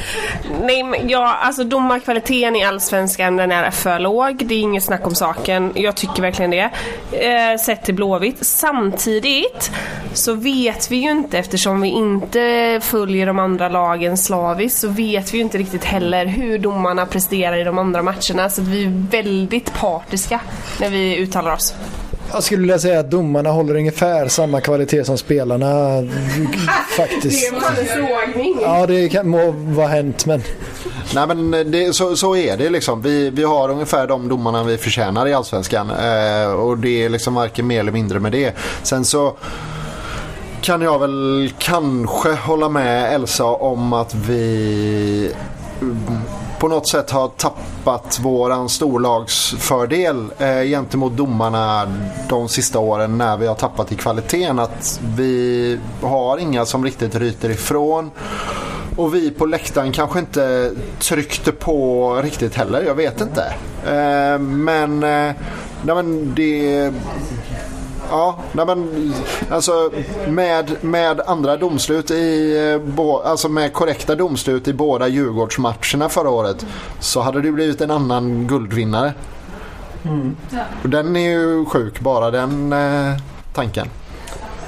Nej 0.62 0.82
men 0.82 1.08
ja, 1.08 1.34
alltså 1.42 1.64
domarkvaliteten 1.64 2.56
i 2.56 2.64
Allsvenskan 2.64 3.36
den 3.36 3.52
är 3.52 3.70
för 3.70 3.98
låg. 3.98 4.46
Det 4.46 4.54
är 4.54 4.58
inget 4.58 4.82
snack 4.82 5.06
om 5.06 5.14
saken. 5.14 5.72
Jag 5.74 5.96
tycker 5.96 6.22
verkligen 6.22 6.50
det. 6.50 6.70
Eh, 7.12 7.58
sett 7.60 7.84
till 7.84 7.94
Blåvitt. 7.94 8.46
Samtidigt 8.46 9.70
så 10.12 10.34
vet 10.34 10.90
vi 10.90 10.96
ju 10.96 11.10
inte 11.10 11.38
eftersom 11.38 11.80
vi 11.80 11.88
inte 11.88 12.80
följer 12.82 13.26
de 13.26 13.38
andra 13.38 13.68
lagen 13.68 14.16
slaviskt 14.16 14.78
så 14.78 14.88
vet 14.88 15.34
vi 15.34 15.38
ju 15.38 15.44
inte 15.44 15.58
riktigt 15.58 15.84
heller 15.84 16.26
hur 16.26 16.58
domarna 16.58 17.06
presterar 17.06 17.56
i 17.56 17.64
de 17.64 17.78
andra 17.78 18.02
matcherna. 18.02 18.50
Så 18.50 18.62
att 18.62 18.68
vi 18.68 18.84
är 18.84 19.08
väldigt 19.10 19.74
partiska 19.74 20.40
när 20.80 20.90
vi 20.90 21.16
uttalar 21.16 21.52
oss. 21.52 21.74
Jag 22.32 22.42
skulle 22.42 22.60
vilja 22.60 22.78
säga 22.78 23.00
att 23.00 23.10
domarna 23.10 23.50
håller 23.50 23.74
ungefär 23.76 24.28
samma 24.28 24.60
kvalitet 24.60 25.04
som 25.04 25.18
spelarna 25.18 26.02
faktiskt. 26.96 27.52
en 27.52 27.60
sågning. 27.86 28.58
Ja, 28.62 28.86
det 28.86 29.08
kan 29.08 29.28
må 29.28 29.50
vara 29.50 29.88
hänt 29.88 30.26
men 30.26 30.42
Nej 31.14 31.26
men 31.26 31.70
det, 31.70 31.96
så, 31.96 32.16
så 32.16 32.36
är 32.36 32.56
det 32.56 32.70
liksom. 32.70 33.02
Vi, 33.02 33.30
vi 33.30 33.44
har 33.44 33.68
ungefär 33.68 34.06
de 34.06 34.28
domarna 34.28 34.64
vi 34.64 34.78
förtjänar 34.78 35.26
i 35.28 35.34
Allsvenskan. 35.34 35.90
Eh, 35.90 36.52
och 36.52 36.78
det 36.78 37.04
är 37.04 37.08
liksom 37.08 37.34
varken 37.34 37.66
mer 37.66 37.80
eller 37.80 37.92
mindre 37.92 38.20
med 38.20 38.32
det. 38.32 38.52
Sen 38.82 39.04
så 39.04 39.36
kan 40.60 40.82
jag 40.82 40.98
väl 40.98 41.52
kanske 41.58 42.32
hålla 42.32 42.68
med 42.68 43.14
Elsa 43.14 43.44
om 43.44 43.92
att 43.92 44.14
vi 44.14 45.32
på 46.58 46.68
något 46.68 46.88
sätt 46.88 47.10
har 47.10 47.28
tappat 47.28 48.18
våran 48.22 48.68
storlagsfördel 48.68 50.26
eh, 50.38 50.62
gentemot 50.62 51.16
domarna 51.16 51.92
de 52.28 52.48
sista 52.48 52.78
åren 52.78 53.18
när 53.18 53.36
vi 53.36 53.46
har 53.46 53.54
tappat 53.54 53.92
i 53.92 53.96
kvaliteten. 53.96 54.58
Att 54.58 55.00
vi 55.16 55.78
har 56.02 56.38
inga 56.38 56.66
som 56.66 56.84
riktigt 56.84 57.14
ryter 57.14 57.50
ifrån. 57.50 58.10
Och 58.96 59.14
vi 59.14 59.30
på 59.30 59.46
läktaren 59.46 59.92
kanske 59.92 60.18
inte 60.18 60.72
tryckte 60.98 61.52
på 61.52 62.14
riktigt 62.22 62.54
heller. 62.54 62.82
Jag 62.82 62.94
vet 62.94 63.20
inte. 63.20 63.42
Eh, 63.86 64.38
men, 64.38 65.02
eh, 65.02 65.32
nej, 65.82 65.94
men 65.94 66.34
det... 66.34 66.92
Ja, 68.10 68.38
nej 68.52 68.66
men 68.66 69.12
alltså 69.50 69.90
med, 70.28 70.84
med 70.84 71.20
andra 71.20 71.56
domslut 71.56 72.10
i, 72.10 72.56
eh, 72.96 73.04
alltså 73.24 73.48
med 73.48 73.72
korrekta 73.72 74.14
domslut 74.14 74.68
i 74.68 74.72
båda 74.72 75.08
Djurgårdsmatcherna 75.08 76.08
förra 76.08 76.30
året 76.30 76.66
så 77.00 77.20
hade 77.20 77.40
det 77.40 77.52
blivit 77.52 77.80
en 77.80 77.90
annan 77.90 78.46
guldvinnare. 78.46 79.12
Och 80.82 80.88
den 80.88 81.16
är 81.16 81.30
ju 81.30 81.64
sjuk 81.64 82.00
bara 82.00 82.30
den 82.30 82.72
eh, 82.72 83.16
tanken. 83.54 83.88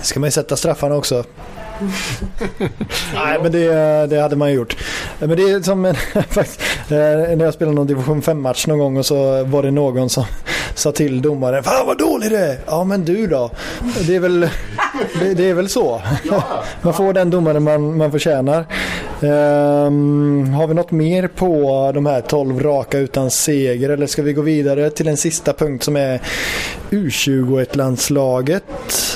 ska 0.03 0.21
man 0.21 0.27
ju 0.27 0.33
sätta 0.33 0.57
straffarna 0.57 0.95
också. 0.95 1.25
Nej 3.15 3.39
men 3.43 3.53
det, 3.53 4.07
det 4.07 4.21
hade 4.21 4.37
man 4.37 4.49
ju 4.51 4.55
gjort. 4.55 4.77
Men 5.19 5.29
det 5.31 5.43
är 5.43 5.63
som 5.63 5.85
en, 5.85 5.95
eh, 6.15 7.37
när 7.37 7.45
jag 7.45 7.55
spelade 7.55 7.75
någon 7.75 7.87
division 7.87 8.23
5 8.23 8.43
match 8.43 8.67
någon 8.67 8.79
gång 8.79 8.97
och 8.97 9.07
så 9.07 9.45
var 9.45 9.63
det 9.63 9.71
någon 9.71 10.11
som 10.11 10.25
sa 10.75 10.93
till 10.93 11.23
domaren 11.23 11.63
Fan 11.63 11.87
vad 11.87 11.99
det 12.29 12.39
är! 12.39 12.59
Ja 12.67 12.85
men 12.85 13.05
du 13.05 13.27
då? 13.27 13.51
Det 14.07 14.17
är 14.17 14.21
väl, 14.21 14.41
det, 15.21 15.35
det 15.35 15.51
är 15.51 15.55
väl 15.55 15.69
så. 15.69 16.03
Man 16.83 16.95
får 16.95 17.13
den 17.13 17.31
domaren 17.31 17.63
man, 17.63 17.97
man 17.97 18.11
förtjänar. 18.11 18.65
Um, 19.23 20.55
har 20.55 20.67
vi 20.67 20.75
något 20.75 20.91
mer 20.91 21.29
på 21.29 21.91
de 21.95 22.07
här 22.07 22.21
12 22.21 22.63
raka 22.63 22.99
utan 22.99 23.31
seger 23.31 23.91
eller 23.91 24.07
ska 24.07 24.23
vi 24.23 24.33
gå 24.33 24.43
vidare 24.43 24.91
till 24.91 25.09
en 25.09 25.17
sista 25.17 25.53
punkt 25.53 25.85
som 25.85 25.97
är 25.97 26.21
U21-landslaget? 26.91 28.65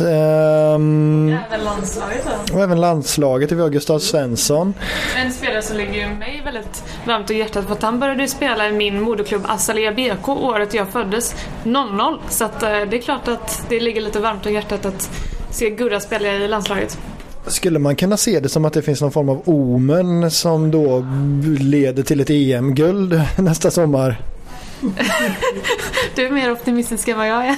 Um, 0.01 0.07
ehm, 0.09 1.37
Även 1.47 1.65
landslaget 1.65 2.27
då? 2.49 2.55
och 2.55 2.63
även 2.63 2.81
landslaget. 2.81 3.53
Vi 3.53 3.61
har 3.61 3.69
Gustav 3.69 3.99
Svensson. 3.99 4.75
En 5.17 5.33
spelare 5.33 5.63
som 5.63 5.77
ligger 5.77 6.09
mig 6.09 6.43
väldigt 6.45 6.85
varmt 7.07 7.31
om 7.31 7.37
hjärtat 7.37 7.65
för 7.67 7.73
att 7.73 7.83
han 7.83 8.01
började 8.01 8.23
ju 8.23 8.29
spela 8.29 8.69
i 8.69 8.73
min 8.73 9.01
moderklubb 9.01 9.43
Azalea 9.47 9.93
BK 9.93 10.29
året 10.29 10.75
jag 10.75 10.89
föddes, 10.89 11.35
00. 11.63 12.21
Så 12.29 12.45
att, 12.45 12.63
eh, 12.63 12.69
det 12.71 12.97
är 12.97 13.03
klart 13.03 13.29
att 13.29 13.67
det 13.69 13.81
ligger 13.81 14.01
lite 14.01 14.21
varmt 14.21 14.47
om 14.47 14.53
hjärtat 14.53 14.87
att 14.87 15.11
se 15.51 15.71
Gurra 15.71 16.01
spela 16.01 16.29
i 16.29 16.49
landslaget. 16.49 16.99
Skulle 17.47 17.79
man 17.79 17.97
kunna 17.97 18.17
se 18.17 18.41
det 18.41 18.49
som 18.49 18.65
att 18.65 18.73
det 18.73 18.83
finns 18.83 19.01
någon 19.01 19.13
form 19.13 19.29
av 19.29 19.43
omen 19.45 20.31
som 20.31 20.71
då 20.71 21.07
leder 21.61 22.03
till 22.03 22.21
ett 22.21 22.31
EM-guld 22.31 23.23
nästa 23.39 23.71
sommar? 23.71 24.21
Du 26.15 26.27
är 26.27 26.31
mer 26.31 26.53
optimistisk 26.53 27.09
än 27.09 27.19
vad 27.19 27.29
jag 27.29 27.47
är. 27.47 27.57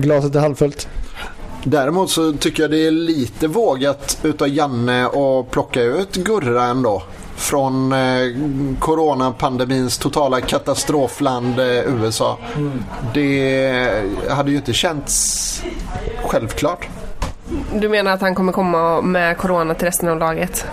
Glaset 0.00 0.34
är 0.34 0.40
halvfullt. 0.40 0.88
Däremot 1.64 2.10
så 2.10 2.32
tycker 2.32 2.62
jag 2.62 2.70
det 2.70 2.86
är 2.86 2.90
lite 2.90 3.48
vågat 3.48 4.18
utav 4.22 4.48
Janne 4.48 5.06
att 5.06 5.50
plocka 5.50 5.82
ut 5.82 6.16
Gurra 6.16 6.64
ändå. 6.64 7.02
Från 7.36 7.92
eh, 7.92 7.98
coronapandemins 8.78 9.98
totala 9.98 10.40
katastrofland 10.40 11.58
eh, 11.58 11.66
USA. 11.66 12.38
Det 13.14 14.02
hade 14.28 14.50
ju 14.50 14.56
inte 14.56 14.72
känts 14.72 15.62
självklart. 16.24 16.88
Du 17.74 17.88
menar 17.88 18.12
att 18.12 18.20
han 18.20 18.34
kommer 18.34 18.52
komma 18.52 19.00
med 19.00 19.38
corona 19.38 19.74
till 19.74 19.86
resten 19.86 20.08
av 20.08 20.18
laget? 20.18 20.66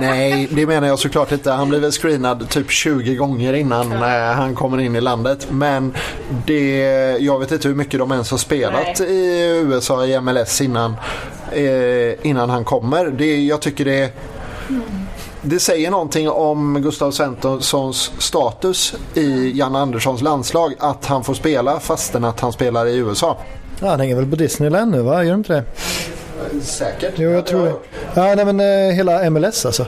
Nej, 0.00 0.48
det 0.50 0.66
menar 0.66 0.88
jag 0.88 0.98
såklart 0.98 1.32
inte. 1.32 1.50
Han 1.50 1.68
blir 1.68 1.80
väl 1.80 1.92
screenad 1.92 2.48
typ 2.48 2.70
20 2.70 3.14
gånger 3.14 3.52
innan 3.52 3.92
eh, 3.92 4.32
han 4.34 4.54
kommer 4.54 4.80
in 4.80 4.96
i 4.96 5.00
landet. 5.00 5.46
Men 5.50 5.94
det, 6.46 6.78
jag 7.20 7.38
vet 7.38 7.52
inte 7.52 7.68
hur 7.68 7.74
mycket 7.74 8.00
de 8.00 8.12
ens 8.12 8.30
har 8.30 8.38
spelat 8.38 9.00
Nej. 9.00 9.10
i 9.10 9.60
USA 9.60 10.06
i 10.06 10.20
MLS 10.20 10.60
innan, 10.60 10.96
eh, 11.52 12.26
innan 12.26 12.50
han 12.50 12.64
kommer. 12.64 13.06
Det, 13.06 13.42
jag 13.42 13.60
tycker 13.60 13.84
det 13.84 14.12
det 15.42 15.60
säger 15.60 15.90
någonting 15.90 16.30
om 16.30 16.82
Gustav 16.82 17.10
Svenssons 17.10 18.12
status 18.18 18.94
i 19.14 19.58
Jan 19.58 19.76
Anderssons 19.76 20.22
landslag 20.22 20.74
att 20.78 21.06
han 21.06 21.24
får 21.24 21.34
spela 21.34 21.80
fastän 21.80 22.24
att 22.24 22.40
han 22.40 22.52
spelar 22.52 22.86
i 22.86 22.96
USA. 22.96 23.38
Ja, 23.80 23.88
han 23.88 24.00
hänger 24.00 24.16
väl 24.16 24.26
på 24.26 24.36
Disneyland 24.36 24.90
nu 24.90 25.00
va? 25.02 25.24
Gör 25.24 25.30
de 25.30 25.38
inte 25.38 25.52
det? 25.52 25.64
Säkert. 26.62 27.14
Jo, 27.16 27.30
jag 27.30 27.46
tror 27.46 27.64
det. 27.64 27.72
Ja, 28.14 28.34
nej 28.34 28.44
men 28.44 28.60
eh, 28.60 28.94
hela 28.94 29.30
MLS 29.30 29.66
alltså. 29.66 29.86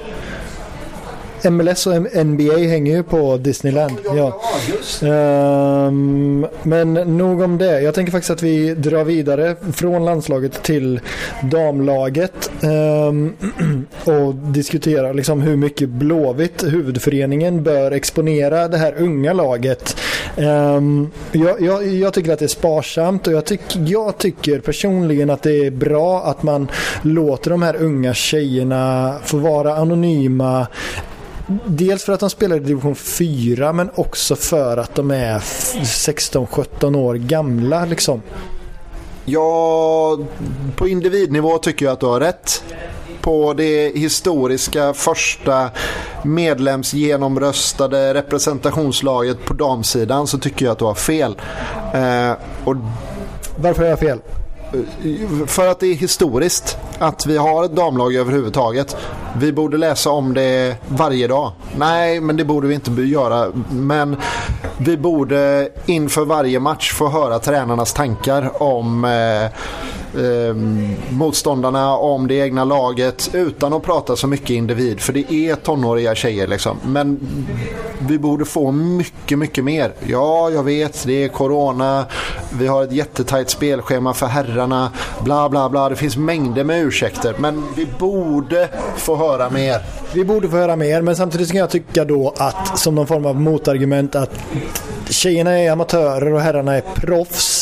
MLS 1.50 1.86
och 1.86 1.94
NBA 2.26 2.56
hänger 2.56 2.96
ju 2.96 3.02
på 3.02 3.36
Disneyland. 3.36 3.92
Ja. 4.16 4.40
Ehm, 5.02 6.46
men 6.62 6.94
nog 6.94 7.40
om 7.40 7.58
det. 7.58 7.80
Jag 7.80 7.94
tänker 7.94 8.12
faktiskt 8.12 8.30
att 8.30 8.42
vi 8.42 8.74
drar 8.74 9.04
vidare 9.04 9.56
från 9.72 10.04
landslaget 10.04 10.62
till 10.62 11.00
damlaget 11.42 12.50
ehm, 12.62 13.32
och 14.04 14.34
diskuterar 14.34 15.14
liksom 15.14 15.40
hur 15.40 15.56
mycket 15.56 15.88
Blåvitt, 15.88 16.64
huvudföreningen, 16.64 17.62
bör 17.62 17.90
exponera 17.90 18.68
det 18.68 18.76
här 18.76 18.94
unga 18.98 19.32
laget. 19.32 19.96
Ehm, 20.36 21.10
jag, 21.32 21.60
jag, 21.60 21.86
jag 21.86 22.12
tycker 22.12 22.32
att 22.32 22.38
det 22.38 22.44
är 22.44 22.48
sparsamt 22.48 23.26
och 23.26 23.32
jag, 23.32 23.44
tyck, 23.44 23.76
jag 23.76 24.18
tycker 24.18 24.60
personligen 24.60 25.30
att 25.30 25.42
det 25.42 25.66
är 25.66 25.70
bra 25.70 26.22
att 26.24 26.42
man 26.42 26.68
låter 27.02 27.50
de 27.50 27.62
här 27.62 27.76
unga 27.82 28.14
tjejerna 28.14 29.14
få 29.24 29.36
vara 29.36 29.76
anonyma 29.76 30.66
Dels 31.66 32.04
för 32.04 32.12
att 32.12 32.20
de 32.20 32.30
spelar 32.30 32.56
i 32.56 32.58
division 32.58 32.94
4 32.94 33.72
men 33.72 33.90
också 33.94 34.36
för 34.36 34.76
att 34.76 34.94
de 34.94 35.10
är 35.10 35.36
f- 35.36 35.74
16-17 35.82 36.96
år 36.96 37.14
gamla 37.14 37.84
liksom. 37.84 38.22
Ja, 39.24 40.18
på 40.76 40.88
individnivå 40.88 41.58
tycker 41.58 41.84
jag 41.86 41.92
att 41.92 42.00
du 42.00 42.06
har 42.06 42.20
rätt. 42.20 42.64
På 43.20 43.52
det 43.54 43.96
historiska 43.98 44.94
första 44.94 45.70
medlemsgenomröstade 46.24 48.14
representationslaget 48.14 49.44
på 49.44 49.54
damsidan 49.54 50.26
så 50.26 50.38
tycker 50.38 50.64
jag 50.66 50.72
att 50.72 50.78
du 50.78 50.84
har 50.84 50.94
fel. 50.94 51.36
Eh, 51.94 52.32
och 52.64 52.76
Varför 53.56 53.82
har 53.82 53.88
jag 53.90 53.98
fel? 53.98 54.18
För 55.46 55.66
att 55.66 55.80
det 55.80 55.86
är 55.86 55.94
historiskt 55.94 56.78
att 56.98 57.26
vi 57.26 57.36
har 57.36 57.64
ett 57.64 57.76
damlag 57.76 58.14
överhuvudtaget. 58.14 58.96
Vi 59.36 59.52
borde 59.52 59.76
läsa 59.76 60.10
om 60.10 60.34
det 60.34 60.76
varje 60.88 61.26
dag. 61.26 61.52
Nej, 61.76 62.20
men 62.20 62.36
det 62.36 62.44
borde 62.44 62.68
vi 62.68 62.74
inte 62.74 62.90
göra. 62.90 63.52
Men 63.70 64.16
vi 64.78 64.96
borde 64.96 65.68
inför 65.86 66.24
varje 66.24 66.60
match 66.60 66.92
få 66.92 67.08
höra 67.08 67.38
tränarnas 67.38 67.92
tankar 67.92 68.62
om 68.62 69.04
eh, 69.04 69.50
eh, 70.14 70.54
motståndarna, 71.10 71.96
om 71.96 72.28
det 72.28 72.34
egna 72.34 72.64
laget 72.64 73.30
utan 73.32 73.72
att 73.72 73.82
prata 73.82 74.16
så 74.16 74.26
mycket 74.26 74.50
individ. 74.50 75.00
För 75.00 75.12
det 75.12 75.32
är 75.32 75.54
tonåriga 75.54 76.14
tjejer 76.14 76.46
liksom. 76.46 76.76
Men 76.84 77.20
vi 77.98 78.18
borde 78.18 78.44
få 78.44 78.72
mycket, 78.72 79.38
mycket 79.38 79.64
mer. 79.64 79.92
Ja, 80.06 80.50
jag 80.50 80.62
vet, 80.62 81.06
det 81.06 81.24
är 81.24 81.28
corona. 81.28 82.04
Vi 82.58 82.66
har 82.66 82.84
ett 82.84 82.92
jättetajt 82.92 83.50
spelschema 83.50 84.14
för 84.14 84.26
herrarna. 84.26 84.90
Bla, 85.24 85.48
bla, 85.48 85.68
bla. 85.68 85.88
Det 85.88 85.96
finns 85.96 86.16
mängder 86.16 86.64
med 86.64 86.84
ursäkter. 86.86 87.34
Men 87.38 87.64
vi 87.76 87.86
borde 87.98 88.68
få 88.96 89.16
höra 89.16 89.50
mer. 89.50 89.80
Vi 90.14 90.24
borde 90.24 90.48
få 90.48 90.56
höra 90.56 90.76
mer 90.76 91.02
men 91.02 91.16
samtidigt 91.16 91.50
kan 91.50 91.60
jag 91.60 91.70
tycka 91.70 92.04
då 92.04 92.34
att 92.36 92.78
som 92.78 92.94
någon 92.94 93.06
form 93.06 93.26
av 93.26 93.40
motargument 93.40 94.14
att 94.14 94.30
tjejerna 95.08 95.58
är 95.58 95.70
amatörer 95.70 96.32
och 96.32 96.40
herrarna 96.40 96.74
är 96.76 96.80
proffs. 96.80 97.61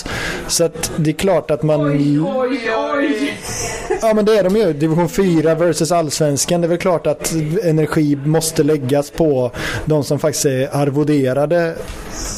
Så 0.50 0.64
att 0.64 0.92
det 0.96 1.10
är 1.10 1.14
klart 1.14 1.50
att 1.50 1.62
man... 1.62 1.80
Ja 4.02 4.14
men 4.14 4.24
det 4.24 4.38
är 4.38 4.44
de 4.44 4.56
ju. 4.56 4.72
Division 4.72 5.08
4 5.08 5.54
versus 5.54 5.92
allsvenskan. 5.92 6.60
Det 6.60 6.66
är 6.66 6.68
väl 6.68 6.78
klart 6.78 7.06
att 7.06 7.32
energi 7.62 8.16
måste 8.16 8.62
läggas 8.62 9.10
på 9.10 9.50
de 9.84 10.04
som 10.04 10.18
faktiskt 10.18 10.46
är 10.46 10.76
arvoderade 10.76 11.74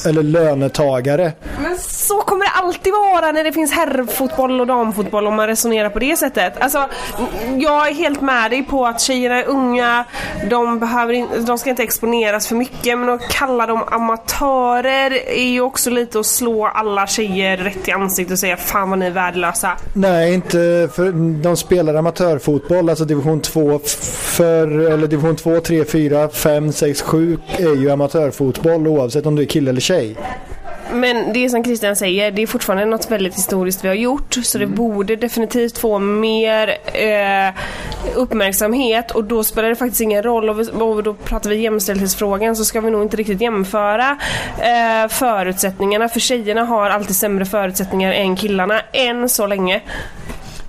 eller 0.07 0.23
lönetagare. 0.23 1.33
Men 1.63 1.79
så 1.79 2.21
kommer 2.21 2.45
det 2.45 2.51
alltid 2.51 2.93
vara 2.93 3.33
när 3.33 3.45
det 3.45 3.53
finns 3.53 3.73
herrfotboll 3.73 4.61
och 4.61 4.67
damfotboll 4.67 5.27
om 5.27 5.35
man 5.35 5.47
resonerar 5.47 5.91
på 5.91 5.99
det 5.99 6.17
sättet. 6.17 6.53
Alltså, 6.61 6.89
jag 7.59 7.89
är 7.89 7.95
helt 7.95 8.21
med 8.21 8.51
dig 8.51 8.63
på 8.63 8.87
att 8.87 9.01
tjejerna 9.01 9.39
är 9.39 9.45
unga, 9.45 10.05
de, 10.51 10.79
behöver 10.79 11.13
in, 11.13 11.29
de 11.47 11.59
ska 11.59 11.71
inte 11.71 11.83
exponeras 11.83 12.47
för 12.47 12.55
mycket 12.55 12.99
men 12.99 13.09
att 13.09 13.29
kalla 13.29 13.67
dem 13.67 13.83
amatörer 13.87 15.29
är 15.29 15.49
ju 15.49 15.61
också 15.61 15.91
lite 15.91 16.21
att 16.21 16.27
slå 16.27 16.67
alla 16.67 17.07
tjejer 17.07 17.57
rätt 17.57 17.89
i 17.89 17.93
ansiktet 17.93 18.33
och 18.33 18.39
säga 18.39 18.57
fan 18.57 18.91
vad 18.91 18.99
ni 18.99 19.07
är 19.07 19.11
värdelösa. 19.11 19.71
Nej, 19.93 20.35
inte 20.35 20.89
för 20.95 21.13
de 21.43 21.57
spelar 21.57 21.95
amatörfotboll, 21.95 22.89
alltså 22.89 23.05
division 23.05 23.41
2 23.41 23.81
för, 24.37 24.91
eller 24.91 25.07
division 25.07 25.37
2, 25.37 25.61
3, 25.61 25.85
4, 25.85 26.29
5, 26.29 26.73
6, 26.73 27.03
7 27.03 27.39
är 27.57 27.77
ju 27.77 27.91
amatörfotboll 27.91 28.87
oavsett 28.87 29.27
om 29.27 29.37
du 29.37 29.43
är 29.43 29.47
kille 29.47 29.72
eller 29.73 29.81
tjej. 29.81 30.17
Men 30.93 31.33
det 31.33 31.45
är 31.45 31.49
som 31.49 31.65
Christian 31.65 31.97
säger, 31.97 32.31
det 32.31 32.43
är 32.43 32.47
fortfarande 32.47 32.85
något 32.85 33.11
väldigt 33.11 33.35
historiskt 33.35 33.85
vi 33.85 33.89
har 33.89 33.95
gjort 33.95 34.35
så 34.43 34.59
det 34.59 34.67
borde 34.67 35.17
definitivt 35.17 35.79
få 35.79 35.99
mer 35.99 36.69
eh, 36.93 37.55
uppmärksamhet 38.15 39.11
och 39.11 39.25
då 39.25 39.45
spelar 39.45 39.69
det 39.69 39.77
faktiskt 39.77 40.01
ingen 40.01 40.23
roll 40.23 40.51
och, 40.51 40.61
vi, 40.61 40.71
och 40.71 41.03
då 41.03 41.15
pratar 41.15 41.51
vi 41.51 41.57
jämställdhetsfrågan 41.57 42.57
så 42.57 42.65
ska 42.65 42.81
vi 42.81 42.91
nog 42.91 43.03
inte 43.03 43.17
riktigt 43.17 43.41
jämföra 43.41 44.19
eh, 44.59 45.09
förutsättningarna 45.09 46.09
för 46.09 46.21
tjejerna 46.21 46.65
har 46.65 46.91
alltid 46.91 47.17
sämre 47.17 47.45
förutsättningar 47.45 48.13
än 48.13 48.37
killarna 48.37 48.81
än 48.93 49.29
så 49.29 49.47
länge. 49.47 49.83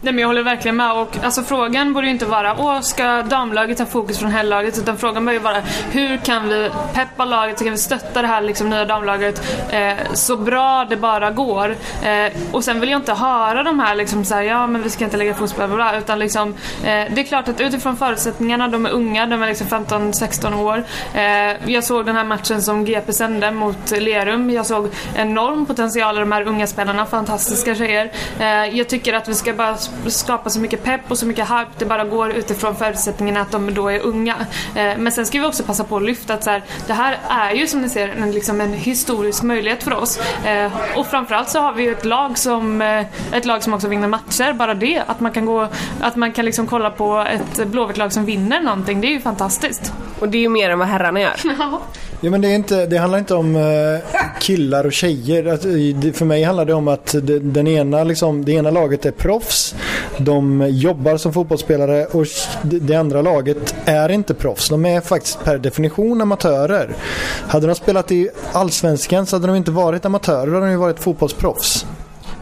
Nej 0.03 0.13
men 0.13 0.21
jag 0.21 0.27
håller 0.27 0.43
verkligen 0.43 0.75
med 0.75 0.91
och 0.91 1.17
alltså 1.23 1.43
frågan 1.43 1.93
borde 1.93 2.07
ju 2.07 2.13
inte 2.13 2.25
vara 2.25 2.55
Åh, 2.59 2.81
ska 2.81 3.21
damlaget 3.21 3.77
ta 3.77 3.85
fokus 3.85 4.19
från 4.19 4.31
herrlaget? 4.31 4.77
Utan 4.77 4.97
frågan 4.97 5.25
bör 5.25 5.33
ju 5.33 5.39
vara 5.39 5.61
hur 5.91 6.17
kan 6.17 6.49
vi 6.49 6.69
peppa 6.93 7.25
laget, 7.25 7.61
hur 7.61 7.65
kan 7.65 7.71
vi 7.71 7.77
stötta 7.77 8.21
det 8.21 8.27
här 8.27 8.41
liksom, 8.41 8.69
nya 8.69 8.85
damlaget 8.85 9.41
eh, 9.69 10.13
så 10.13 10.37
bra 10.37 10.85
det 10.89 10.97
bara 10.97 11.31
går. 11.31 11.75
Eh, 12.03 12.33
och 12.51 12.63
sen 12.63 12.79
vill 12.79 12.89
jag 12.89 12.99
inte 12.99 13.13
höra 13.13 13.63
de 13.63 13.79
här 13.79 13.95
liksom 13.95 14.25
såhär, 14.25 14.41
ja 14.41 14.67
men 14.67 14.83
vi 14.83 14.89
ska 14.89 15.03
inte 15.03 15.17
lägga 15.17 15.33
fokus 15.33 15.53
på 15.53 15.67
bla, 15.67 15.75
bla, 15.75 15.97
utan 15.97 16.19
liksom 16.19 16.49
eh, 16.83 16.83
det 16.83 17.21
är 17.21 17.23
klart 17.23 17.47
att 17.47 17.61
utifrån 17.61 17.97
förutsättningarna, 17.97 18.67
de 18.67 18.85
är 18.85 18.89
unga, 18.89 19.25
de 19.25 19.43
är 19.43 19.47
liksom 19.47 19.67
15-16 19.67 20.59
år. 20.59 20.83
Eh, 21.13 21.71
jag 21.71 21.83
såg 21.83 22.05
den 22.05 22.15
här 22.15 22.23
matchen 22.23 22.61
som 22.61 22.85
GP 22.85 23.13
sände 23.13 23.51
mot 23.51 23.91
Lerum. 23.91 24.49
Jag 24.49 24.65
såg 24.65 24.89
enorm 25.15 25.65
potential 25.65 26.17
i 26.17 26.19
de 26.19 26.31
här 26.31 26.47
unga 26.47 26.67
spelarna, 26.67 27.05
fantastiska 27.05 27.75
tjejer. 27.75 28.11
Eh, 28.39 28.77
jag 28.77 28.89
tycker 28.89 29.13
att 29.13 29.27
vi 29.27 29.35
ska 29.35 29.53
bara 29.53 29.77
skapa 30.07 30.49
så 30.49 30.59
mycket 30.59 30.83
pepp 30.83 31.01
och 31.07 31.17
så 31.17 31.25
mycket 31.25 31.49
hype 31.49 31.71
det 31.77 31.85
bara 31.85 32.03
går 32.03 32.31
utifrån 32.31 32.75
förutsättningen 32.75 33.37
att 33.37 33.51
de 33.51 33.73
då 33.73 33.87
är 33.87 33.99
unga. 33.99 34.35
Eh, 34.75 34.97
men 34.97 35.11
sen 35.11 35.25
ska 35.25 35.39
vi 35.39 35.45
också 35.45 35.63
passa 35.63 35.83
på 35.83 35.97
att 35.97 36.03
lyfta 36.03 36.33
att 36.33 36.43
så 36.43 36.49
här, 36.49 36.63
det 36.87 36.93
här 36.93 37.19
är 37.29 37.53
ju 37.53 37.67
som 37.67 37.81
ni 37.81 37.89
ser 37.89 38.07
en, 38.07 38.31
liksom 38.31 38.61
en 38.61 38.73
historisk 38.73 39.43
möjlighet 39.43 39.83
för 39.83 39.93
oss. 39.93 40.19
Eh, 40.45 40.71
och 40.95 41.07
framförallt 41.07 41.49
så 41.49 41.59
har 41.59 41.73
vi 41.73 41.83
ju 41.83 41.91
ett 41.91 42.05
lag 42.05 42.37
som 42.37 42.81
eh, 42.81 43.05
ett 43.31 43.45
lag 43.45 43.63
som 43.63 43.73
också 43.73 43.87
vinner 43.87 44.07
matcher. 44.07 44.53
Bara 44.53 44.73
det, 44.73 45.03
att 45.07 45.19
man 45.19 45.31
kan 45.31 45.45
gå 45.45 45.67
att 46.01 46.15
man 46.15 46.31
kan 46.31 46.45
liksom 46.45 46.67
kolla 46.67 46.89
på 46.89 47.25
ett 47.29 47.67
blåvitt 47.67 47.97
lag 47.97 48.13
som 48.13 48.25
vinner 48.25 48.61
någonting, 48.61 49.01
det 49.01 49.07
är 49.07 49.11
ju 49.11 49.21
fantastiskt. 49.21 49.93
Och 50.19 50.29
det 50.29 50.37
är 50.37 50.41
ju 50.41 50.49
mer 50.49 50.69
än 50.69 50.79
vad 50.79 50.87
herrarna 50.87 51.21
gör. 51.21 51.35
Ja, 52.25 52.29
men 52.29 52.41
det, 52.41 52.47
är 52.47 52.55
inte, 52.55 52.85
det 52.85 52.97
handlar 52.97 53.19
inte 53.19 53.35
om 53.35 53.55
eh, 53.55 54.19
killar 54.39 54.85
och 54.85 54.93
tjejer. 54.93 55.45
Att, 55.45 55.65
eh, 55.65 56.13
för 56.13 56.25
mig 56.25 56.43
handlar 56.43 56.65
det 56.65 56.73
om 56.73 56.87
att 56.87 57.15
det, 57.21 57.39
den 57.39 57.67
ena, 57.67 58.03
liksom, 58.03 58.45
det 58.45 58.51
ena 58.51 58.71
laget 58.71 59.05
är 59.05 59.11
proffs. 59.11 59.75
De 60.17 60.67
jobbar 60.69 61.17
som 61.17 61.33
fotbollsspelare 61.33 62.05
och 62.05 62.25
det, 62.61 62.79
det 62.79 62.95
andra 62.95 63.21
laget 63.21 63.75
är 63.85 64.09
inte 64.09 64.33
proffs. 64.33 64.69
De 64.69 64.85
är 64.85 65.01
faktiskt 65.01 65.43
per 65.43 65.57
definition 65.57 66.21
amatörer. 66.21 66.95
Hade 67.47 67.67
de 67.67 67.75
spelat 67.75 68.11
i 68.11 68.29
Allsvenskan 68.51 69.25
så 69.25 69.35
hade 69.35 69.47
de 69.47 69.55
inte 69.55 69.71
varit 69.71 70.05
amatörer, 70.05 70.47
då 70.47 70.53
hade 70.53 70.65
de 70.65 70.71
ju 70.71 70.77
varit 70.77 70.99
fotbollsproffs. 70.99 71.85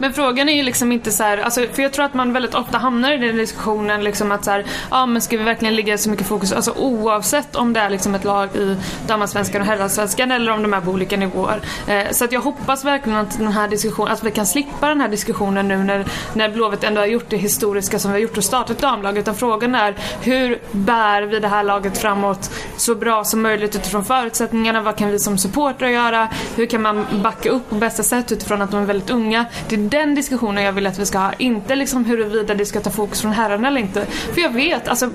Men 0.02 0.14
frågan 0.14 0.50
är 0.50 0.54
ju 0.54 0.64
liksom 0.64 0.92
inte 0.92 1.12
så 1.12 1.24
här, 1.24 1.38
alltså, 1.38 1.66
för 1.74 1.84
jag 1.84 1.94
tror 1.94 2.06
att 2.06 2.14
man 2.14 2.34
väldigt 2.34 2.56
ofta 2.56 2.78
hamnar 2.78 3.12
i 3.14 3.18
den 3.18 3.38
diskussionen 3.38 4.04
liksom 4.04 4.32
att 4.32 4.46
så 4.46 4.52
här, 4.52 4.66
ja 4.92 5.06
men 5.06 5.22
ska 5.22 5.38
vi 5.38 5.44
verkligen 5.44 5.76
lägga 5.76 5.98
så 5.98 6.10
mycket 6.10 6.28
fokus, 6.28 6.52
alltså 6.52 6.72
oavsett 6.72 7.56
om 7.56 7.74
det 7.74 7.80
är 7.80 7.90
liksom 7.90 8.16
ett 8.16 8.24
lag 8.24 8.56
i 8.56 8.78
damallsvenskan 9.08 9.62
och 9.62 9.68
herrallsvenskan 9.68 10.32
eller 10.32 10.52
om 10.52 10.62
de 10.62 10.74
är 10.74 10.82
på 10.82 10.92
olika 10.92 11.18
nivåer. 11.18 11.62
Eh, 11.88 12.12
så 12.12 12.26
att 12.26 12.32
jag 12.32 12.42
hoppas 12.42 12.86
verkligen 12.86 13.20
att 13.20 13.38
den 13.38 13.48
här 13.48 13.68
diskussionen, 13.68 14.14
att 14.14 14.24
vi 14.24 14.32
kan 14.32 14.46
slippa 14.46 14.88
den 14.88 15.02
här 15.02 15.08
diskussionen 15.08 15.68
nu 15.68 15.78
när, 15.78 16.06
när 16.34 16.50
Blåvitt 16.50 16.84
ändå 16.84 17.02
har 17.02 17.06
gjort 17.06 17.30
det 17.30 17.38
historiska 17.38 18.00
som 18.00 18.12
vi 18.12 18.18
har 18.18 18.22
gjort 18.22 18.38
och 18.38 18.44
startat 18.44 18.80
damlag. 18.80 19.18
Utan 19.18 19.36
frågan 19.36 19.76
är 19.76 19.96
hur 20.22 20.60
bär 20.72 21.22
vi 21.22 21.40
det 21.40 21.48
här 21.48 21.64
laget 21.64 21.98
framåt 21.98 22.52
så 22.78 22.96
bra 22.96 23.24
som 23.24 23.42
möjligt 23.42 23.76
utifrån 23.76 24.06
förutsättningarna, 24.06 24.82
vad 24.82 24.96
kan 24.96 25.10
vi 25.10 25.20
som 25.20 25.38
supportrar 25.38 25.90
göra, 25.90 26.28
hur 26.56 26.66
kan 26.66 26.82
man 26.82 27.06
backa 27.24 27.50
upp 27.50 27.70
på 27.70 27.76
bästa 27.76 28.04
sätt 28.04 28.32
utifrån 28.32 28.62
att 28.62 28.72
de 28.72 28.82
är 28.82 28.86
väldigt 28.86 29.10
unga. 29.10 29.46
Det 29.70 29.76
är 29.76 29.91
den 29.92 30.16
diskussionen 30.16 30.64
jag 30.64 30.74
vill 30.74 30.88
att 30.88 31.00
vi 31.00 31.06
ska 31.06 31.18
ha. 31.18 31.34
Inte 31.34 31.76
liksom 31.76 32.06
huruvida 32.06 32.54
det 32.54 32.66
ska 32.66 32.80
ta 32.80 32.90
fokus 32.90 33.22
från 33.22 33.32
herrarna 33.32 33.68
eller 33.68 33.82
inte. 33.82 34.06
För 34.06 34.42
jag 34.42 34.50
vet, 34.50 34.88
alltså 34.88 35.10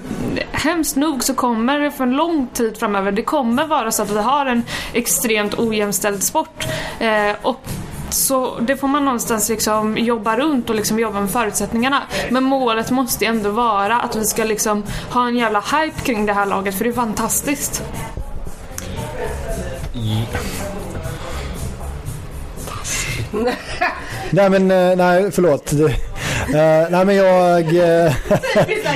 hemskt 0.53 0.97
nog 0.97 1.25
så 1.25 1.35
kommer 1.35 1.81
det 1.81 1.91
för 1.91 2.05
en 2.05 2.17
lång 2.17 2.49
tid 2.53 2.77
framöver, 2.77 3.13
det 3.13 3.23
kommer 3.23 3.67
vara 3.67 3.93
så 3.93 4.03
att 4.03 4.11
vi 4.11 4.19
har 4.19 4.47
en 4.47 4.63
extremt 4.93 5.59
ojämställd 5.59 6.23
sport. 6.23 6.67
Eh, 6.99 7.37
och 7.43 7.61
så 8.11 8.61
det 8.61 8.77
får 8.77 8.89
man 8.89 9.05
någonstans 9.05 9.49
liksom 9.49 9.99
jobba 9.99 10.37
runt 10.37 10.71
och 10.71 10.77
liksom 10.77 10.99
jobba 10.99 11.21
med 11.21 11.31
förutsättningarna. 11.31 12.03
Men 12.31 12.45
målet 12.45 12.91
måste 12.91 13.27
ändå 13.27 13.51
vara 13.51 14.01
att 14.01 14.17
vi 14.17 14.25
ska 14.25 14.45
liksom 14.45 14.83
ha 15.11 15.29
en 15.29 15.37
jävla 15.37 15.61
hype 15.61 16.01
kring 16.01 16.27
det 16.27 16.33
här 16.33 16.47
laget 16.47 16.75
för 16.79 16.85
det 16.85 16.91
är 16.91 16.95
fantastiskt 16.95 17.83
nej 24.31 24.51
men, 24.51 24.71
eh, 24.71 24.97
nej 24.97 25.31
förlåt. 25.31 25.71
Det, 25.71 25.85
uh, 25.85 26.91
nej 26.91 27.05
men 27.05 27.17
jag... 27.17 27.69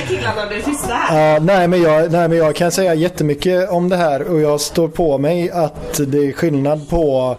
Killarna 0.07 0.47
blir 0.49 0.61
tysta 0.65 0.93
här. 0.93 1.37
Uh, 1.37 1.43
nej, 1.45 1.67
men 1.67 1.81
jag, 1.81 2.11
nej 2.11 2.27
men 2.27 2.37
jag 2.37 2.55
kan 2.55 2.71
säga 2.71 2.93
jättemycket 2.93 3.69
om 3.69 3.89
det 3.89 3.97
här 3.97 4.21
och 4.21 4.41
jag 4.41 4.61
står 4.61 4.87
på 4.87 5.17
mig 5.17 5.51
att 5.51 5.99
det 6.07 6.17
är 6.17 6.31
skillnad 6.31 6.89
på 6.89 7.37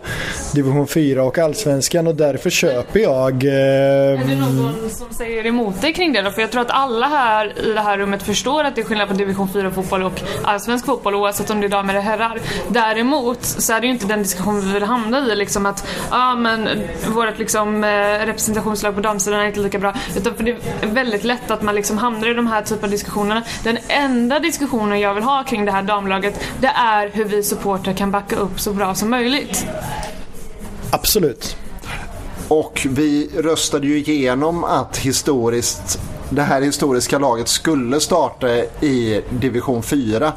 division 0.52 0.86
4 0.86 1.24
och 1.24 1.38
allsvenskan 1.38 2.06
och 2.06 2.14
därför 2.14 2.50
köper 2.50 3.00
jag... 3.00 3.44
Uh, 3.44 3.50
är 3.50 4.26
det 4.26 4.34
någon 4.34 4.90
som 4.90 5.10
säger 5.10 5.46
emot 5.46 5.80
dig 5.80 5.92
kring 5.92 6.12
det 6.12 6.22
då? 6.22 6.30
För 6.30 6.40
jag 6.40 6.50
tror 6.50 6.62
att 6.62 6.70
alla 6.70 7.06
här 7.06 7.58
i 7.58 7.72
det 7.72 7.80
här 7.80 7.98
rummet 7.98 8.22
förstår 8.22 8.64
att 8.64 8.74
det 8.74 8.80
är 8.80 8.84
skillnad 8.84 9.08
på 9.08 9.14
division 9.14 9.48
4 9.52 9.70
fotboll 9.70 10.02
och 10.02 10.20
allsvensk 10.42 10.86
fotboll 10.86 11.14
oavsett 11.14 11.50
om 11.50 11.60
det 11.60 11.66
är 11.66 11.68
damer 11.68 11.94
eller 11.94 12.02
herrar. 12.02 12.40
Däremot 12.68 13.44
så 13.44 13.72
är 13.72 13.80
det 13.80 13.86
ju 13.86 13.92
inte 13.92 14.06
den 14.06 14.22
diskussion 14.22 14.60
vi 14.60 14.72
vill 14.72 14.82
hamna 14.82 15.32
i 15.32 15.36
liksom 15.36 15.66
att 15.66 15.86
ja 16.10 16.32
ah, 16.32 16.34
men 16.34 16.68
vårt 17.08 17.38
liksom 17.38 17.84
representationslag 18.26 18.94
på 18.94 19.00
damsidan 19.00 19.40
är 19.40 19.46
inte 19.46 19.60
lika 19.60 19.78
bra. 19.78 19.94
Utan 20.16 20.34
för 20.34 20.44
det 20.44 20.50
är 20.80 20.86
väldigt 20.86 21.24
lätt 21.24 21.50
att 21.50 21.62
man 21.62 21.74
liksom 21.74 21.98
hamnar 21.98 22.30
i 22.30 22.34
de 22.34 22.46
här 22.46 22.62
typen 22.62 22.84
av 22.84 22.90
diskussionerna. 22.90 23.42
Den 23.64 23.78
enda 23.88 24.38
diskussionen 24.38 25.00
jag 25.00 25.14
vill 25.14 25.24
ha 25.24 25.44
kring 25.44 25.64
det 25.64 25.72
här 25.72 25.82
damlaget 25.82 26.40
det 26.60 26.72
är 26.76 27.10
hur 27.12 27.24
vi 27.24 27.42
supportrar 27.42 27.94
kan 27.94 28.10
backa 28.10 28.36
upp 28.36 28.60
så 28.60 28.72
bra 28.72 28.94
som 28.94 29.10
möjligt. 29.10 29.66
Absolut. 30.92 31.56
Och 32.48 32.86
vi 32.90 33.30
röstade 33.36 33.86
ju 33.86 33.98
igenom 33.98 34.64
att 34.64 34.96
historiskt 34.96 36.00
det 36.30 36.42
här 36.42 36.62
historiska 36.62 37.18
laget 37.18 37.48
skulle 37.48 38.00
starta 38.00 38.48
i 38.80 39.22
division 39.30 39.82
4. 39.82 40.32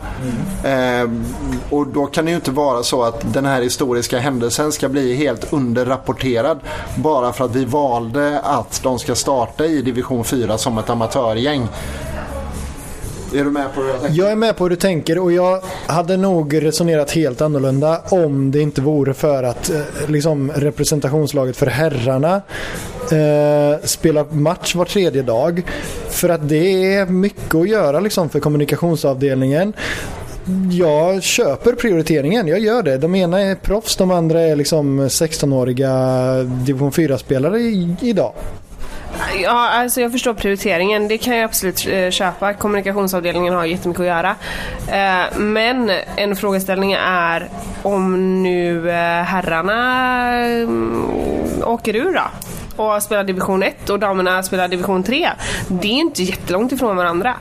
Mm. 0.63 1.11
Eh, 1.11 1.21
och 1.69 1.87
då 1.87 2.05
kan 2.05 2.25
det 2.25 2.31
ju 2.31 2.35
inte 2.35 2.51
vara 2.51 2.83
så 2.83 3.03
att 3.03 3.33
den 3.33 3.45
här 3.45 3.61
historiska 3.61 4.19
händelsen 4.19 4.71
ska 4.71 4.89
bli 4.89 5.15
helt 5.15 5.53
underrapporterad 5.53 6.59
bara 6.95 7.33
för 7.33 7.45
att 7.45 7.55
vi 7.55 7.65
valde 7.65 8.39
att 8.39 8.83
de 8.83 8.99
ska 8.99 9.15
starta 9.15 9.65
i 9.65 9.81
division 9.81 10.23
4 10.23 10.57
som 10.57 10.77
ett 10.77 10.89
amatörgäng. 10.89 11.67
Är 13.35 13.43
du 13.43 13.51
med 13.51 13.73
på 13.73 13.81
hur 13.81 13.89
jag 13.89 14.01
tänker? 14.01 14.21
Jag 14.21 14.31
är 14.31 14.35
med 14.35 14.57
på 14.57 14.63
hur 14.63 14.69
du 14.69 14.75
tänker 14.75 15.19
och 15.19 15.31
jag 15.31 15.61
hade 15.87 16.17
nog 16.17 16.63
resonerat 16.63 17.11
helt 17.11 17.41
annorlunda 17.41 18.01
om 18.09 18.51
det 18.51 18.61
inte 18.61 18.81
vore 18.81 19.13
för 19.13 19.43
att 19.43 19.69
eh, 19.69 19.81
liksom, 20.07 20.51
representationslaget 20.51 21.57
för 21.57 21.65
herrarna 21.65 22.41
eh, 23.11 23.79
spelar 23.83 24.25
match 24.33 24.75
var 24.75 24.85
tredje 24.85 25.21
dag. 25.21 25.61
För 26.09 26.29
att 26.29 26.49
det 26.49 26.93
är 26.95 27.05
mycket 27.05 27.55
att 27.55 27.69
göra 27.69 27.99
liksom, 27.99 28.29
för 28.29 28.39
kommunikationsavdelningen 28.39 29.73
jag 30.71 31.23
köper 31.23 31.73
prioriteringen, 31.73 32.47
jag 32.47 32.59
gör 32.59 32.83
det. 32.83 32.97
De 32.97 33.15
ena 33.15 33.39
är 33.39 33.55
proffs, 33.55 33.95
de 33.95 34.11
andra 34.11 34.41
är 34.41 34.55
liksom 34.55 35.01
16-åriga 35.01 35.93
division 36.43 36.91
4-spelare 36.91 37.59
idag. 38.01 38.33
Ja, 39.41 39.69
alltså 39.69 40.01
jag 40.01 40.11
förstår 40.11 40.33
prioriteringen. 40.33 41.07
Det 41.07 41.17
kan 41.17 41.35
jag 41.35 41.43
absolut 41.43 41.87
eh, 41.87 42.09
köpa. 42.09 42.53
Kommunikationsavdelningen 42.53 43.53
har 43.53 43.65
jättemycket 43.65 43.99
att 44.01 44.07
göra. 44.07 44.35
Eh, 44.87 45.37
men 45.37 45.91
en 46.15 46.35
frågeställning 46.35 46.93
är 46.93 47.49
om 47.83 48.43
nu 48.43 48.89
eh, 48.89 49.23
herrarna 49.23 50.33
mm, 50.45 51.63
åker 51.63 51.95
ur 51.95 52.13
då? 52.13 52.21
och 52.75 53.03
spelar 53.03 53.23
division 53.23 53.63
1 53.63 53.89
och 53.89 53.99
damerna 53.99 54.43
spelar 54.43 54.67
division 54.67 55.03
3. 55.03 55.29
Det 55.67 55.87
är 55.87 55.91
inte 55.91 56.23
jättelångt 56.23 56.71
ifrån 56.71 56.95
varandra 56.95 57.35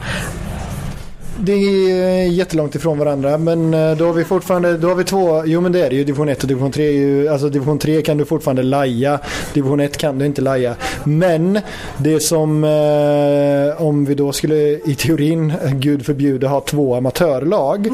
det 1.38 1.52
är 1.52 2.26
jättelångt 2.26 2.74
ifrån 2.74 2.98
varandra 2.98 3.38
men 3.38 3.74
eh, 3.74 3.96
då 3.96 4.06
har 4.06 4.12
vi 4.12 4.24
fortfarande, 4.24 4.76
då 4.76 4.88
har 4.88 4.94
vi 4.94 5.04
två, 5.04 5.42
jo 5.46 5.60
men 5.60 5.72
det 5.72 5.86
är 5.86 5.90
det 5.90 5.96
ju 5.96 6.04
division 6.04 6.28
1 6.28 6.42
och 6.42 6.48
division 6.48 6.72
3 6.72 6.90
ju, 6.90 7.28
alltså 7.28 7.48
division 7.48 7.78
3 7.78 8.02
kan 8.02 8.18
du 8.18 8.24
fortfarande 8.24 8.62
laja, 8.62 9.18
division 9.52 9.80
1 9.80 9.96
kan 9.96 10.18
du 10.18 10.26
inte 10.26 10.42
laja. 10.42 10.74
Men 11.04 11.60
det 11.96 12.20
som, 12.20 12.64
eh, 12.64 13.82
om 13.82 14.04
vi 14.04 14.14
då 14.14 14.32
skulle 14.32 14.54
i 14.84 14.96
teorin, 14.98 15.52
gud 15.72 16.06
förbjude, 16.06 16.48
ha 16.48 16.60
två 16.60 16.94
amatörlag, 16.94 17.88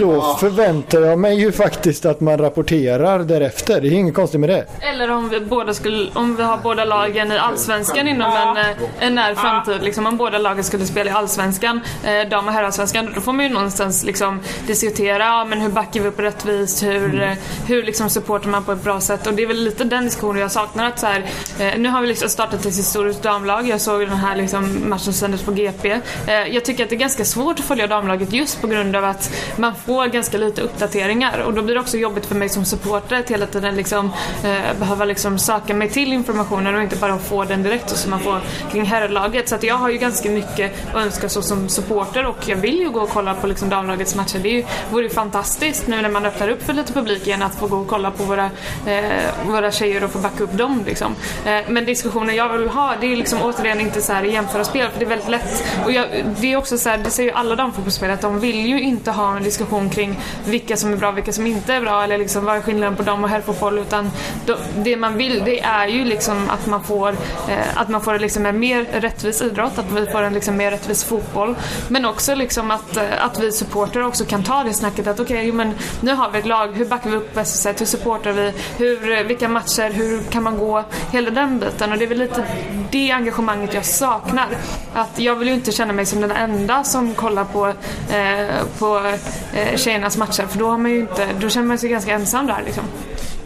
då 0.00 0.36
förväntar 0.40 1.00
jag 1.00 1.18
mig 1.18 1.40
ju 1.40 1.52
faktiskt 1.52 2.06
att 2.06 2.20
man 2.20 2.38
rapporterar 2.38 3.18
därefter. 3.18 3.80
Det 3.80 3.88
är 3.88 3.92
inget 3.92 4.14
konstigt 4.14 4.40
med 4.40 4.48
det. 4.48 4.64
Eller 4.80 5.10
om 5.10 5.28
vi, 5.28 5.40
båda 5.40 5.74
skulle, 5.74 6.10
om 6.14 6.36
vi 6.36 6.42
har 6.42 6.58
båda 6.62 6.84
lagen 6.84 7.32
i 7.32 7.38
Allsvenskan 7.38 8.08
inom 8.08 8.32
en, 8.32 8.56
eh, 8.56 8.64
en 8.98 9.14
när 9.14 9.34
framtid, 9.34 9.82
liksom 9.82 10.06
om 10.06 10.16
båda 10.16 10.38
lagen 10.38 10.64
skulle 10.64 10.84
spela 10.84 11.10
i 11.10 11.14
Allsvenskan, 11.14 11.80
eh, 12.04 12.28
dam 12.28 12.48
och 12.48 12.52
herrar 12.52 12.69
Allsvenskan. 12.70 13.12
Då 13.14 13.20
får 13.20 13.32
man 13.32 13.44
ju 13.44 13.52
någonstans 13.52 14.04
liksom 14.04 14.40
diskutera 14.66 15.24
ja, 15.24 15.44
men 15.44 15.60
hur 15.60 15.68
backar 15.68 16.00
vi 16.00 16.08
upp 16.08 16.20
rättvist, 16.20 16.82
hur, 16.82 17.04
mm. 17.04 17.20
Eh, 17.20 17.36
hur 17.66 17.82
liksom 17.82 18.10
supportar 18.10 18.48
man 18.48 18.64
på 18.64 18.72
ett 18.72 18.84
bra 18.84 19.00
sätt. 19.00 19.26
Och 19.26 19.34
det 19.34 19.42
är 19.42 19.46
väl 19.46 19.64
lite 19.64 19.84
den 19.84 20.04
diskussionen 20.04 20.40
jag 20.40 20.52
saknar. 20.52 20.86
Att 20.86 20.98
så 20.98 21.06
här, 21.06 21.24
eh, 21.58 21.78
nu 21.78 21.88
har 21.88 22.00
vi 22.00 22.06
liksom 22.06 22.28
startat 22.28 22.66
ett 22.66 22.78
historiskt 22.78 23.22
damlag. 23.22 23.68
Jag 23.68 23.80
såg 23.80 24.00
den 24.00 24.16
här 24.16 24.36
liksom 24.36 24.88
matchen 24.88 25.00
som 25.00 25.12
sändes 25.12 25.42
på 25.42 25.52
GP. 25.52 25.90
Eh, 26.26 26.34
jag 26.34 26.64
tycker 26.64 26.84
att 26.84 26.90
det 26.90 26.96
är 26.96 27.00
ganska 27.00 27.24
svårt 27.24 27.58
att 27.58 27.64
följa 27.64 27.86
damlaget 27.86 28.32
just 28.32 28.60
på 28.60 28.66
grund 28.66 28.96
av 28.96 29.04
att 29.04 29.32
man 29.56 29.74
får 29.74 30.06
ganska 30.06 30.38
lite 30.38 30.62
uppdateringar. 30.62 31.38
Och 31.38 31.54
då 31.54 31.62
blir 31.62 31.74
det 31.74 31.80
också 31.80 31.96
jobbigt 31.96 32.26
för 32.26 32.34
mig 32.34 32.48
som 32.48 32.64
supporter 32.64 33.16
att 33.16 33.30
hela 33.30 33.46
tiden 33.46 33.76
liksom, 33.76 34.10
eh, 34.44 34.78
behöva 34.78 35.04
liksom 35.04 35.38
söka 35.38 35.74
mig 35.74 35.90
till 35.90 36.12
informationen 36.12 36.74
och 36.74 36.82
inte 36.82 36.96
bara 36.96 37.18
få 37.18 37.44
den 37.44 37.62
direkt 37.62 37.96
som 37.96 38.10
man 38.10 38.20
får 38.20 38.40
kring 38.72 38.84
herrlaget. 38.84 39.48
Så 39.48 39.54
att 39.54 39.62
jag 39.62 39.74
har 39.74 39.90
ju 39.90 39.98
ganska 39.98 40.30
mycket 40.30 40.72
att 40.94 41.04
önska 41.04 41.28
så 41.28 41.42
som 41.42 41.68
supporter 41.68 42.26
och 42.26 42.36
jag 42.46 42.59
vill 42.60 42.80
ju 42.80 42.90
gå 42.90 43.00
och 43.00 43.08
kolla 43.08 43.34
på 43.34 43.46
liksom 43.46 43.68
damlagets 43.68 44.14
matcher. 44.14 44.38
Det 44.38 44.48
ju, 44.48 44.64
vore 44.90 45.04
ju 45.04 45.10
fantastiskt 45.10 45.86
nu 45.86 46.02
när 46.02 46.08
man 46.08 46.26
öppnar 46.26 46.48
upp 46.48 46.62
för 46.62 46.72
lite 46.72 46.92
publik 46.92 47.26
igen 47.26 47.42
att 47.42 47.54
få 47.54 47.66
gå 47.66 47.76
och 47.76 47.88
kolla 47.88 48.10
på 48.10 48.24
våra, 48.24 48.50
eh, 48.86 49.46
våra 49.46 49.70
tjejer 49.70 50.04
och 50.04 50.10
få 50.10 50.18
backa 50.18 50.44
upp 50.44 50.52
dem. 50.52 50.82
Liksom. 50.86 51.14
Eh, 51.44 51.60
men 51.68 51.84
diskussionen 51.84 52.36
jag 52.36 52.58
vill 52.58 52.68
ha 52.68 52.94
det 53.00 53.12
är 53.12 53.16
liksom 53.16 53.42
återigen 53.42 53.80
inte 53.80 54.02
så 54.02 54.12
här 54.12 54.22
jämföra 54.22 54.64
spel 54.64 54.88
för 54.92 54.98
det 54.98 55.04
är 55.04 55.08
väldigt 55.08 55.28
lätt. 55.28 55.64
Och 55.84 55.92
jag, 55.92 56.06
det 56.40 56.52
är 56.52 56.56
också 56.56 56.78
så 56.78 56.88
här, 56.88 56.98
det 56.98 57.10
säger 57.10 57.30
ju 57.30 57.36
alla 57.36 57.56
damfotbollsspelare 57.56 58.14
att 58.14 58.20
de 58.20 58.40
vill 58.40 58.66
ju 58.66 58.80
inte 58.80 59.10
ha 59.10 59.36
en 59.36 59.42
diskussion 59.42 59.90
kring 59.90 60.18
vilka 60.44 60.76
som 60.76 60.92
är 60.92 60.96
bra 60.96 61.08
och 61.08 61.16
vilka 61.16 61.32
som 61.32 61.46
inte 61.46 61.74
är 61.74 61.80
bra 61.80 62.04
eller 62.04 62.18
liksom 62.18 62.44
vad 62.44 62.56
är 62.56 62.60
skillnaden 62.60 62.96
på 62.96 63.02
dam 63.02 63.24
och 63.24 63.30
herrfotboll 63.30 63.78
utan 63.78 64.10
då, 64.46 64.56
det 64.76 64.96
man 64.96 65.16
vill 65.16 65.42
det 65.44 65.60
är 65.60 65.88
ju 65.88 66.04
liksom 66.04 66.50
att 66.50 66.66
man 66.66 66.84
får, 66.84 67.08
eh, 67.48 67.80
att 67.80 67.88
man 67.88 68.00
får 68.00 68.18
liksom 68.18 68.46
en 68.46 68.58
mer 68.58 68.86
rättvis 68.92 69.42
idrott, 69.42 69.78
att 69.78 69.92
vi 69.92 70.06
får 70.06 70.22
en 70.22 70.34
liksom 70.34 70.56
mer 70.56 70.70
rättvis 70.70 71.04
fotboll. 71.04 71.54
Men 71.88 72.04
också 72.04 72.34
liksom 72.34 72.49
att, 72.58 72.96
eh, 72.96 73.24
att 73.24 73.40
vi 73.40 73.52
supportrar 73.52 74.02
också 74.02 74.24
kan 74.24 74.42
ta 74.42 74.64
det 74.64 74.74
snacket 74.74 75.06
att 75.06 75.20
okej, 75.20 75.36
okay, 75.36 75.52
men 75.52 75.72
nu 76.00 76.14
har 76.14 76.30
vi 76.30 76.38
ett 76.38 76.46
lag, 76.46 76.68
hur 76.74 76.84
backar 76.84 77.10
vi 77.10 77.16
upp 77.16 77.36
SSC, 77.36 77.66
hur 77.78 77.86
supportar 77.86 78.32
vi, 78.32 78.52
hur, 78.76 79.18
eh, 79.18 79.22
vilka 79.22 79.48
matcher, 79.48 79.90
hur 79.92 80.22
kan 80.22 80.42
man 80.42 80.58
gå, 80.58 80.84
hela 81.12 81.30
den 81.30 81.58
biten. 81.58 81.92
Och 81.92 81.98
det 81.98 82.04
är 82.04 82.08
väl 82.08 82.18
lite 82.18 82.44
det 82.90 83.10
engagemanget 83.10 83.74
jag 83.74 83.84
saknar. 83.84 84.48
Att 84.94 85.18
jag 85.18 85.36
vill 85.36 85.48
ju 85.48 85.54
inte 85.54 85.72
känna 85.72 85.92
mig 85.92 86.06
som 86.06 86.20
den 86.20 86.30
enda 86.30 86.84
som 86.84 87.14
kollar 87.14 87.44
på, 87.44 87.66
eh, 87.66 88.54
på 88.78 89.12
eh, 89.54 89.76
tjejernas 89.76 90.16
matcher 90.16 90.46
för 90.46 90.58
då, 90.58 90.66
har 90.66 90.78
man 90.78 90.90
ju 90.90 91.00
inte, 91.00 91.26
då 91.40 91.48
känner 91.48 91.66
man 91.66 91.78
sig 91.78 91.88
ganska 91.88 92.12
ensam 92.12 92.46
där 92.46 92.62
liksom. 92.64 92.84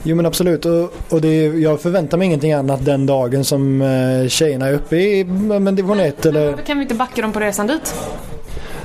Jo 0.07 0.17
men 0.17 0.27
absolut 0.27 0.65
och, 0.65 0.93
och 1.09 1.21
det, 1.21 1.45
jag 1.47 1.81
förväntar 1.81 2.19
mig 2.19 2.27
ingenting 2.27 2.53
annat 2.53 2.85
den 2.85 3.07
dagen 3.07 3.45
som 3.45 3.83
eh, 3.83 4.29
tjejerna 4.29 4.67
är 4.67 4.73
uppe 4.73 4.97
i 4.97 5.25
men 5.25 5.75
division 5.77 6.01
1 6.01 6.27
eller... 6.27 6.57
Kan 6.57 6.79
vi 6.79 6.83
inte 6.83 6.95
backa 6.95 7.23
dem 7.23 7.33
på 7.33 7.41
resan 7.41 7.67
dit? 7.67 7.95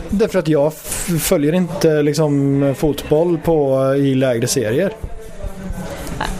Därför 0.09 0.39
att 0.39 0.47
jag 0.47 0.73
följer 1.21 1.53
inte 1.53 2.01
liksom, 2.01 2.75
fotboll 2.77 3.37
på, 3.37 3.93
i 3.95 4.15
lägre 4.15 4.47
serier. 4.47 4.93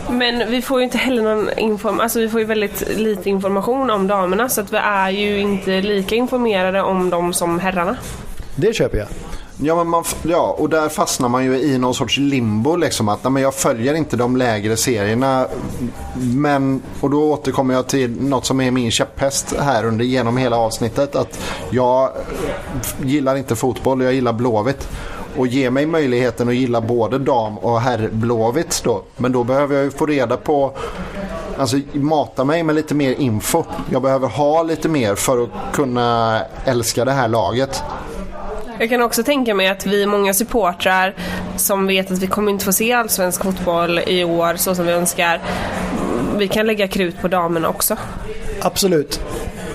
Men 0.09 0.51
vi 0.51 0.61
får 0.61 0.79
ju 0.79 0.83
inte 0.83 0.97
heller 0.97 1.21
någon 1.21 1.49
information, 1.57 2.01
alltså 2.01 2.19
vi 2.19 2.29
får 2.29 2.39
ju 2.39 2.45
väldigt 2.45 2.97
lite 2.97 3.29
information 3.29 3.89
om 3.89 4.07
damerna 4.07 4.49
så 4.49 4.61
att 4.61 4.73
vi 4.73 4.77
är 4.77 5.09
ju 5.09 5.39
inte 5.39 5.81
lika 5.81 6.15
informerade 6.15 6.81
om 6.81 7.09
dem 7.09 7.33
som 7.33 7.59
herrarna. 7.59 7.97
Det 8.55 8.73
köper 8.73 8.97
jag. 8.97 9.07
Ja, 9.61 9.75
men 9.75 9.87
man, 9.87 10.03
ja, 10.23 10.55
och 10.57 10.69
där 10.69 10.89
fastnar 10.89 11.29
man 11.29 11.45
ju 11.45 11.59
i 11.59 11.77
någon 11.77 11.93
sorts 11.93 12.17
limbo. 12.17 12.75
Liksom, 12.75 13.09
att 13.09 13.23
nej, 13.23 13.31
men 13.31 13.43
jag 13.43 13.53
följer 13.53 13.93
inte 13.93 14.17
de 14.17 14.37
lägre 14.37 14.77
serierna. 14.77 15.47
Men, 16.15 16.81
och 17.01 17.09
då 17.09 17.31
återkommer 17.31 17.73
jag 17.73 17.87
till 17.87 18.21
något 18.21 18.45
som 18.45 18.61
är 18.61 18.71
min 18.71 18.91
käpphäst 18.91 19.55
här 19.59 19.85
under 19.85 20.05
genom 20.05 20.37
hela 20.37 20.57
avsnittet. 20.57 21.15
Att 21.15 21.39
jag 21.69 22.09
gillar 23.03 23.35
inte 23.35 23.55
fotboll, 23.55 24.03
jag 24.03 24.13
gillar 24.13 24.33
Blåvitt. 24.33 24.87
Och 25.37 25.47
ge 25.47 25.69
mig 25.69 25.85
möjligheten 25.85 26.49
att 26.49 26.55
gilla 26.55 26.81
både 26.81 27.17
dam 27.17 27.57
och 27.57 27.81
herr 27.81 28.09
Blåvitt 28.11 28.81
då. 28.83 29.01
Men 29.17 29.31
då 29.31 29.43
behöver 29.43 29.75
jag 29.75 29.83
ju 29.83 29.91
få 29.91 30.05
reda 30.05 30.37
på 30.37 30.73
Alltså 31.57 31.77
mata 31.93 32.43
mig 32.43 32.63
med 32.63 32.75
lite 32.75 32.95
mer 32.95 33.11
info. 33.13 33.63
Jag 33.91 34.01
behöver 34.01 34.27
ha 34.27 34.63
lite 34.63 34.89
mer 34.89 35.15
för 35.15 35.43
att 35.43 35.49
kunna 35.73 36.41
älska 36.65 37.05
det 37.05 37.11
här 37.11 37.27
laget. 37.27 37.83
Jag 38.79 38.89
kan 38.89 39.01
också 39.01 39.23
tänka 39.23 39.55
mig 39.55 39.67
att 39.67 39.85
vi 39.85 40.03
är 40.03 40.07
många 40.07 40.33
supportrar 40.33 41.13
som 41.57 41.87
vet 41.87 42.11
att 42.11 42.19
vi 42.19 42.27
kommer 42.27 42.51
inte 42.51 42.65
få 42.65 42.73
se 42.73 42.93
allsvensk 42.93 43.43
fotboll 43.43 43.99
i 43.99 44.23
år 44.23 44.55
så 44.55 44.75
som 44.75 44.85
vi 44.85 44.91
önskar. 44.91 45.41
Vi 46.37 46.47
kan 46.47 46.67
lägga 46.67 46.87
krut 46.87 47.21
på 47.21 47.27
damerna 47.27 47.69
också. 47.69 47.97
Absolut. 48.61 49.21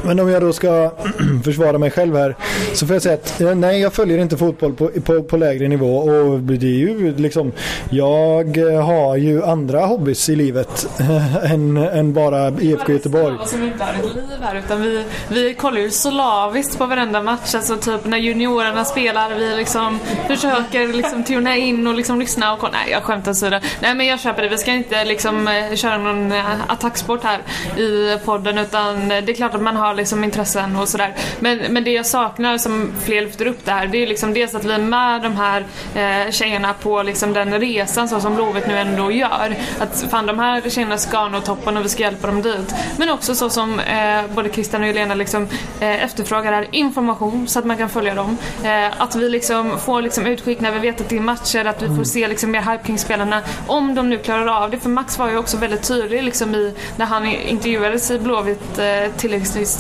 Men 0.06 0.20
om 0.20 0.28
jag 0.28 0.42
då 0.42 0.52
ska 0.52 0.90
försvara 1.44 1.78
mig 1.78 1.90
själv 1.90 2.16
här 2.16 2.36
så 2.72 2.86
får 2.86 2.94
jag 2.94 3.02
säga 3.02 3.14
att 3.14 3.40
eh, 3.40 3.54
nej 3.54 3.80
jag 3.80 3.92
följer 3.92 4.18
inte 4.18 4.36
fotboll 4.36 4.72
på, 4.72 4.88
på, 4.88 5.22
på 5.22 5.36
lägre 5.36 5.68
nivå 5.68 5.96
och 5.96 6.40
det 6.40 6.66
är 6.66 6.70
ju 6.70 7.16
liksom 7.16 7.52
jag 7.90 8.56
har 8.82 9.16
ju 9.16 9.44
andra 9.44 9.86
hobbys 9.86 10.28
i 10.28 10.36
livet 10.36 10.86
än, 11.42 11.76
än 11.76 12.12
bara 12.12 12.48
IFK 12.60 12.92
Göteborg. 12.92 13.36
som 13.46 13.62
inte 13.62 13.84
har 13.84 13.92
ett 13.92 14.14
liv 14.14 14.38
här 14.42 14.56
utan 14.56 14.82
vi, 14.82 15.04
vi 15.28 15.54
kollar 15.54 15.80
ju 15.80 15.90
slaviskt 15.90 16.78
på 16.78 16.86
varenda 16.86 17.22
match. 17.22 17.54
Alltså 17.54 17.76
typ 17.76 18.04
när 18.04 18.18
juniorerna 18.18 18.84
spelar 18.84 19.34
vi 19.34 19.56
liksom 19.56 19.98
försöker 20.26 20.88
liksom 20.88 21.24
tuna 21.24 21.56
in 21.56 21.86
och 21.86 21.94
liksom 21.94 22.20
lyssna 22.20 22.52
och 22.52 22.58
kolla. 22.58 22.72
Nej 22.72 22.90
jag 22.90 23.02
skämtar 23.02 23.30
åsido. 23.30 23.58
Nej 23.80 23.94
men 23.94 24.06
jag 24.06 24.20
köper 24.20 24.42
det. 24.42 24.48
Vi 24.48 24.58
ska 24.58 24.72
inte 24.72 25.04
liksom 25.04 25.48
eh, 25.48 25.74
köra 25.74 25.98
någon 25.98 26.32
eh, 26.32 26.44
attacksport 26.66 27.20
här 27.24 27.38
i 27.80 28.18
podden 28.24 28.58
utan 28.58 29.08
det 29.08 29.14
är 29.14 29.34
klart 29.34 29.54
att 29.54 29.62
man 29.62 29.76
har 29.76 29.93
liksom 29.94 30.24
intressen 30.24 30.76
och 30.76 30.88
sådär. 30.88 31.14
Men, 31.40 31.58
men 31.58 31.84
det 31.84 31.90
jag 31.90 32.06
saknar 32.06 32.58
som 32.58 32.92
fler 33.04 33.22
lyfter 33.22 33.46
upp 33.46 33.64
det 33.64 33.72
här 33.72 33.86
det 33.86 34.02
är 34.02 34.06
liksom 34.06 34.34
dels 34.34 34.54
att 34.54 34.64
vi 34.64 34.72
är 34.72 34.78
med 34.78 35.22
de 35.22 35.36
här 35.36 35.66
eh, 35.94 36.30
tjejerna 36.30 36.74
på 36.74 37.02
liksom 37.02 37.32
den 37.32 37.60
resan 37.60 38.08
så 38.08 38.20
som 38.20 38.34
Blåvitt 38.34 38.66
nu 38.66 38.78
ändå 38.78 39.10
gör. 39.10 39.56
Att 39.78 40.06
fan 40.10 40.26
de 40.26 40.38
här 40.38 40.70
tjejerna 40.70 40.98
ska 40.98 41.28
nå 41.28 41.40
toppen 41.40 41.76
och 41.76 41.84
vi 41.84 41.88
ska 41.88 42.02
hjälpa 42.02 42.26
dem 42.26 42.42
dit. 42.42 42.74
Men 42.96 43.10
också 43.10 43.34
så 43.34 43.50
som 43.50 43.80
eh, 43.80 44.22
både 44.34 44.48
Christian 44.50 44.82
och 44.82 44.86
Helena 44.86 45.14
liksom, 45.14 45.48
eh, 45.80 46.04
efterfrågar 46.04 46.52
här 46.52 46.68
information 46.70 47.48
så 47.48 47.58
att 47.58 47.64
man 47.64 47.76
kan 47.76 47.88
följa 47.88 48.14
dem. 48.14 48.38
Eh, 48.64 49.00
att 49.00 49.16
vi 49.16 49.28
liksom 49.28 49.78
får 49.78 50.02
liksom 50.02 50.26
utskick 50.26 50.60
när 50.60 50.72
vi 50.72 50.78
vet 50.78 51.00
att 51.00 51.08
det 51.08 51.16
är 51.16 51.20
matcher, 51.20 51.64
att 51.64 51.82
vi 51.82 51.96
får 51.96 52.04
se 52.04 52.28
liksom 52.28 52.50
mer 52.50 52.60
hype 52.60 52.84
kring 52.84 52.98
spelarna. 52.98 53.42
Om 53.66 53.94
de 53.94 54.10
nu 54.10 54.18
klarar 54.18 54.46
av 54.46 54.70
det. 54.70 54.78
För 54.78 54.90
Max 54.90 55.18
var 55.18 55.30
ju 55.30 55.36
också 55.38 55.56
väldigt 55.56 55.82
tydlig 55.88 56.22
liksom 56.22 56.54
i, 56.54 56.74
när 56.96 57.06
han 57.06 57.26
intervjuades 57.26 58.10
i 58.10 58.18
Blåvitt 58.18 58.78
eh, 58.78 59.12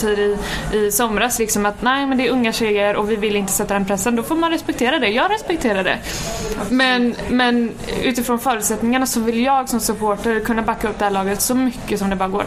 tilläggstid 0.04 0.38
i, 0.72 0.86
i 0.86 0.90
somras. 0.90 1.38
Liksom 1.38 1.66
att 1.66 1.82
nej 1.82 2.06
men 2.06 2.18
det 2.18 2.26
är 2.26 2.30
unga 2.30 2.52
tjejer 2.52 2.96
och 2.96 3.10
vi 3.10 3.16
vill 3.16 3.36
inte 3.36 3.52
sätta 3.52 3.74
den 3.74 3.84
pressen. 3.84 4.16
Då 4.16 4.22
får 4.22 4.34
man 4.34 4.50
respektera 4.50 4.98
det. 4.98 5.08
Jag 5.08 5.30
respekterar 5.30 5.84
det. 5.84 5.98
Men, 6.70 7.14
men 7.28 7.70
utifrån 8.02 8.38
förutsättningarna 8.38 9.06
så 9.06 9.20
vill 9.20 9.44
jag 9.44 9.68
som 9.68 9.80
supporter 9.80 10.40
kunna 10.40 10.62
backa 10.62 10.88
upp 10.88 10.98
det 10.98 11.04
här 11.04 11.12
laget 11.12 11.40
så 11.40 11.54
mycket 11.54 11.98
som 11.98 12.10
det 12.10 12.16
bara 12.16 12.28
går. 12.28 12.46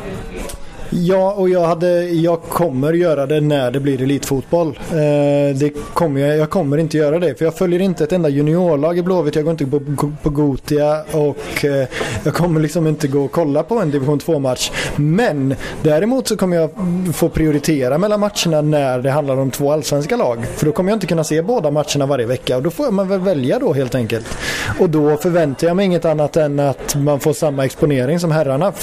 Ja, 0.90 1.32
och 1.32 1.50
jag, 1.50 1.66
hade, 1.66 2.04
jag 2.04 2.42
kommer 2.42 2.94
göra 2.94 3.26
det 3.26 3.42
när 3.42 3.72
det 3.72 3.80
blir 3.80 4.02
elitfotboll. 4.02 4.80
Eh, 4.92 5.56
det 5.56 5.70
kommer 5.94 6.22
jag, 6.22 6.38
jag 6.38 6.50
kommer 6.50 6.78
inte 6.78 6.98
göra 6.98 7.20
det 7.20 7.36
för 7.36 7.46
jag 7.46 7.56
följer 7.56 7.80
inte 7.80 8.04
ett 8.04 8.12
enda 8.12 8.30
juniorlag 8.30 8.98
i 8.98 9.04
Blåvitt. 9.04 9.36
Jag 9.36 9.44
går 9.44 9.52
inte 9.52 9.66
på, 9.66 10.12
på 10.24 10.30
Gotia 10.30 11.04
och 11.12 11.66
eh, 11.66 11.88
jag 12.24 12.34
kommer 12.34 12.62
liksom 12.62 12.88
inte 12.88 13.08
gå 13.08 13.26
och 13.26 13.32
kolla 13.32 13.64
på 13.64 13.80
en 13.80 13.92
division 13.92 14.20
2-match. 14.20 14.72
Men 14.96 15.56
däremot 15.84 16.28
så 16.28 16.38
kommer 16.38 16.58
jag 16.58 16.70
få 17.14 17.30
prioritera 17.30 17.98
mellan 17.98 18.20
matcherna 18.20 18.62
när 18.62 19.00
det 19.00 19.12
handlar 19.12 19.38
om 19.38 19.52
två 19.52 19.72
allsvenska 19.72 20.16
lag. 20.16 20.46
För 20.56 20.66
då 20.66 20.72
kommer 20.72 20.92
jag 20.92 20.96
inte 20.96 21.08
kunna 21.08 21.24
se 21.24 21.42
båda 21.42 21.72
matcherna 21.72 22.06
varje 22.06 22.26
vecka 22.26 22.58
och 22.58 22.64
då 22.64 22.70
får 22.70 22.92
man 22.92 23.08
väl 23.08 23.20
välja 23.20 23.60
då 23.60 23.74
helt 23.74 23.96
enkelt. 23.96 24.38
Och 24.80 24.90
då 24.90 25.18
förväntar 25.18 25.68
jag 25.68 25.76
mig 25.76 25.86
inget 25.86 26.06
annat 26.06 26.38
än 26.38 26.60
att 26.60 26.96
man 26.96 27.20
får 27.20 27.34
samma 27.34 27.66
exponering 27.66 28.20
som 28.20 28.32
herrarna. 28.32 28.74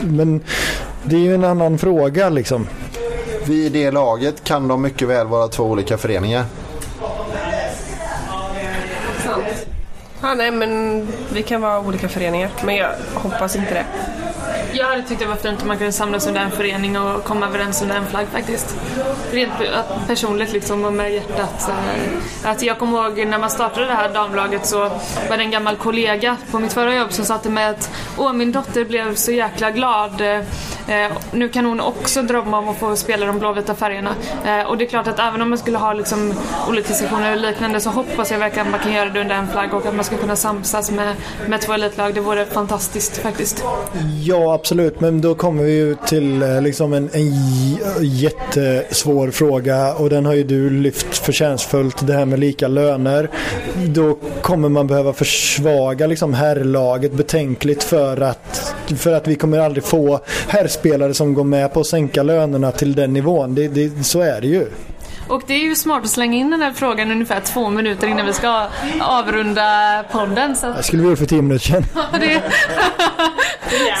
Men 0.00 0.40
det 1.04 1.16
är 1.16 1.20
ju 1.20 1.34
en 1.34 1.44
annan 1.44 1.78
fråga 1.78 2.28
liksom. 2.28 2.66
Vi 3.46 3.66
i 3.66 3.68
det 3.68 3.90
laget 3.90 4.44
kan 4.44 4.68
de 4.68 4.82
mycket 4.82 5.08
väl 5.08 5.26
vara 5.26 5.48
två 5.48 5.64
olika 5.64 5.98
föreningar. 5.98 6.44
Ja, 10.20 10.34
nej 10.34 10.50
men 10.50 11.02
vi 11.32 11.42
kan 11.42 11.60
vara 11.60 11.80
olika 11.80 12.08
föreningar. 12.08 12.50
Men 12.64 12.76
jag 12.76 12.90
hoppas 13.14 13.56
inte 13.56 13.74
det. 13.74 13.84
Jag 14.72 14.86
hade 14.86 15.02
tyckt 15.02 15.20
det 15.20 15.26
var 15.26 15.36
fint 15.36 15.62
om 15.62 15.68
man 15.68 15.78
kunde 15.78 15.92
samlas 15.92 16.26
under 16.26 16.40
en 16.40 16.50
förening 16.50 16.98
och 16.98 17.24
komma 17.24 17.46
överens 17.46 17.82
under 17.82 17.96
en 17.96 18.06
flagg 18.06 18.26
faktiskt. 18.32 18.76
Rent 19.32 19.52
personligt 20.06 20.52
liksom 20.52 20.84
och 20.84 20.92
med 20.92 21.14
hjärtat. 21.14 21.70
Att 22.44 22.62
jag 22.62 22.78
kommer 22.78 23.04
ihåg 23.04 23.26
när 23.26 23.38
man 23.38 23.50
startade 23.50 23.86
det 23.86 23.92
här 23.92 24.08
damlaget 24.08 24.66
så 24.66 24.78
var 25.28 25.36
det 25.36 25.42
en 25.42 25.50
gammal 25.50 25.76
kollega 25.76 26.36
på 26.50 26.58
mitt 26.58 26.72
förra 26.72 26.94
jobb 26.94 27.12
som 27.12 27.24
sa 27.24 27.38
till 27.38 27.50
mig 27.50 27.66
att 27.66 27.90
Åh, 28.16 28.32
min 28.32 28.52
dotter 28.52 28.84
blev 28.84 29.14
så 29.14 29.32
jäkla 29.32 29.70
glad. 29.70 30.20
Eh, 30.20 30.40
Eh, 30.88 31.12
nu 31.32 31.48
kan 31.48 31.64
hon 31.64 31.80
också 31.80 32.22
drömma 32.22 32.58
om 32.58 32.68
att 32.68 32.76
få 32.76 32.96
spela 32.96 33.26
de 33.26 33.38
blåvita 33.38 33.74
färgerna. 33.74 34.10
Eh, 34.46 34.66
och 34.66 34.78
det 34.78 34.84
är 34.84 34.88
klart 34.88 35.06
att 35.06 35.18
även 35.18 35.42
om 35.42 35.48
man 35.48 35.58
skulle 35.58 35.78
ha 35.78 35.92
liksom, 35.92 36.34
olika 36.68 36.94
sektioner 36.94 37.32
och 37.32 37.38
liknande 37.38 37.80
så 37.80 37.90
hoppas 37.90 38.30
jag 38.30 38.38
verkligen 38.38 38.66
att 38.66 38.70
man 38.70 38.80
kan 38.80 38.92
göra 38.92 39.10
det 39.10 39.20
under 39.20 39.34
en 39.34 39.48
flagg 39.48 39.74
och 39.74 39.86
att 39.86 39.94
man 39.94 40.04
ska 40.04 40.16
kunna 40.16 40.36
samsas 40.36 40.90
med, 40.90 41.14
med 41.46 41.60
två 41.60 41.72
elitlag. 41.72 42.14
Det 42.14 42.20
vore 42.20 42.46
fantastiskt 42.46 43.16
faktiskt. 43.16 43.64
Ja, 44.22 44.54
absolut. 44.54 45.00
Men 45.00 45.20
då 45.20 45.34
kommer 45.34 45.64
vi 45.64 45.72
ju 45.72 45.96
till 46.06 46.42
eh, 46.42 46.62
liksom 46.62 46.92
en, 46.92 47.10
en 47.12 47.32
jättesvår 48.02 49.30
fråga 49.30 49.94
och 49.94 50.10
den 50.10 50.26
har 50.26 50.34
ju 50.34 50.44
du 50.44 50.70
lyft 50.70 51.18
förtjänstfullt. 51.18 52.06
Det 52.06 52.12
här 52.12 52.24
med 52.24 52.38
lika 52.38 52.68
löner. 52.68 53.30
Då 53.86 54.18
kommer 54.42 54.68
man 54.68 54.86
behöva 54.86 55.12
försvaga 55.12 56.06
liksom 56.06 56.34
herrlaget 56.34 57.12
betänkligt 57.12 57.84
för 57.84 58.20
att, 58.20 58.74
för 58.96 59.12
att 59.12 59.28
vi 59.28 59.34
kommer 59.34 59.58
aldrig 59.58 59.84
få 59.84 60.20
herrspelare 60.48 61.14
som 61.14 61.34
går 61.34 61.44
med 61.44 61.72
på 61.72 61.80
att 61.80 61.86
sänka 61.86 62.22
lönerna 62.22 62.72
till 62.72 62.94
den 62.94 63.12
nivån. 63.12 63.54
Det, 63.54 63.68
det, 63.68 64.04
så 64.04 64.20
är 64.20 64.40
det 64.40 64.46
ju. 64.46 64.66
Och 65.28 65.42
det 65.46 65.54
är 65.54 65.58
ju 65.58 65.74
smart 65.74 66.04
att 66.04 66.10
slänga 66.10 66.36
in 66.36 66.50
den 66.50 66.62
här 66.62 66.72
frågan 66.72 67.10
ungefär 67.10 67.40
två 67.40 67.70
minuter 67.70 68.06
innan 68.06 68.26
vi 68.26 68.32
ska 68.32 68.66
avrunda 69.00 70.04
podden. 70.12 70.56
Så 70.56 70.66
Det 70.66 70.82
skulle 70.82 71.02
vi 71.02 71.08
gjort 71.08 71.18
för 71.18 71.26
tio 71.26 71.42
minuter 71.42 71.66
sedan. 71.66 71.84
det, 72.12 72.42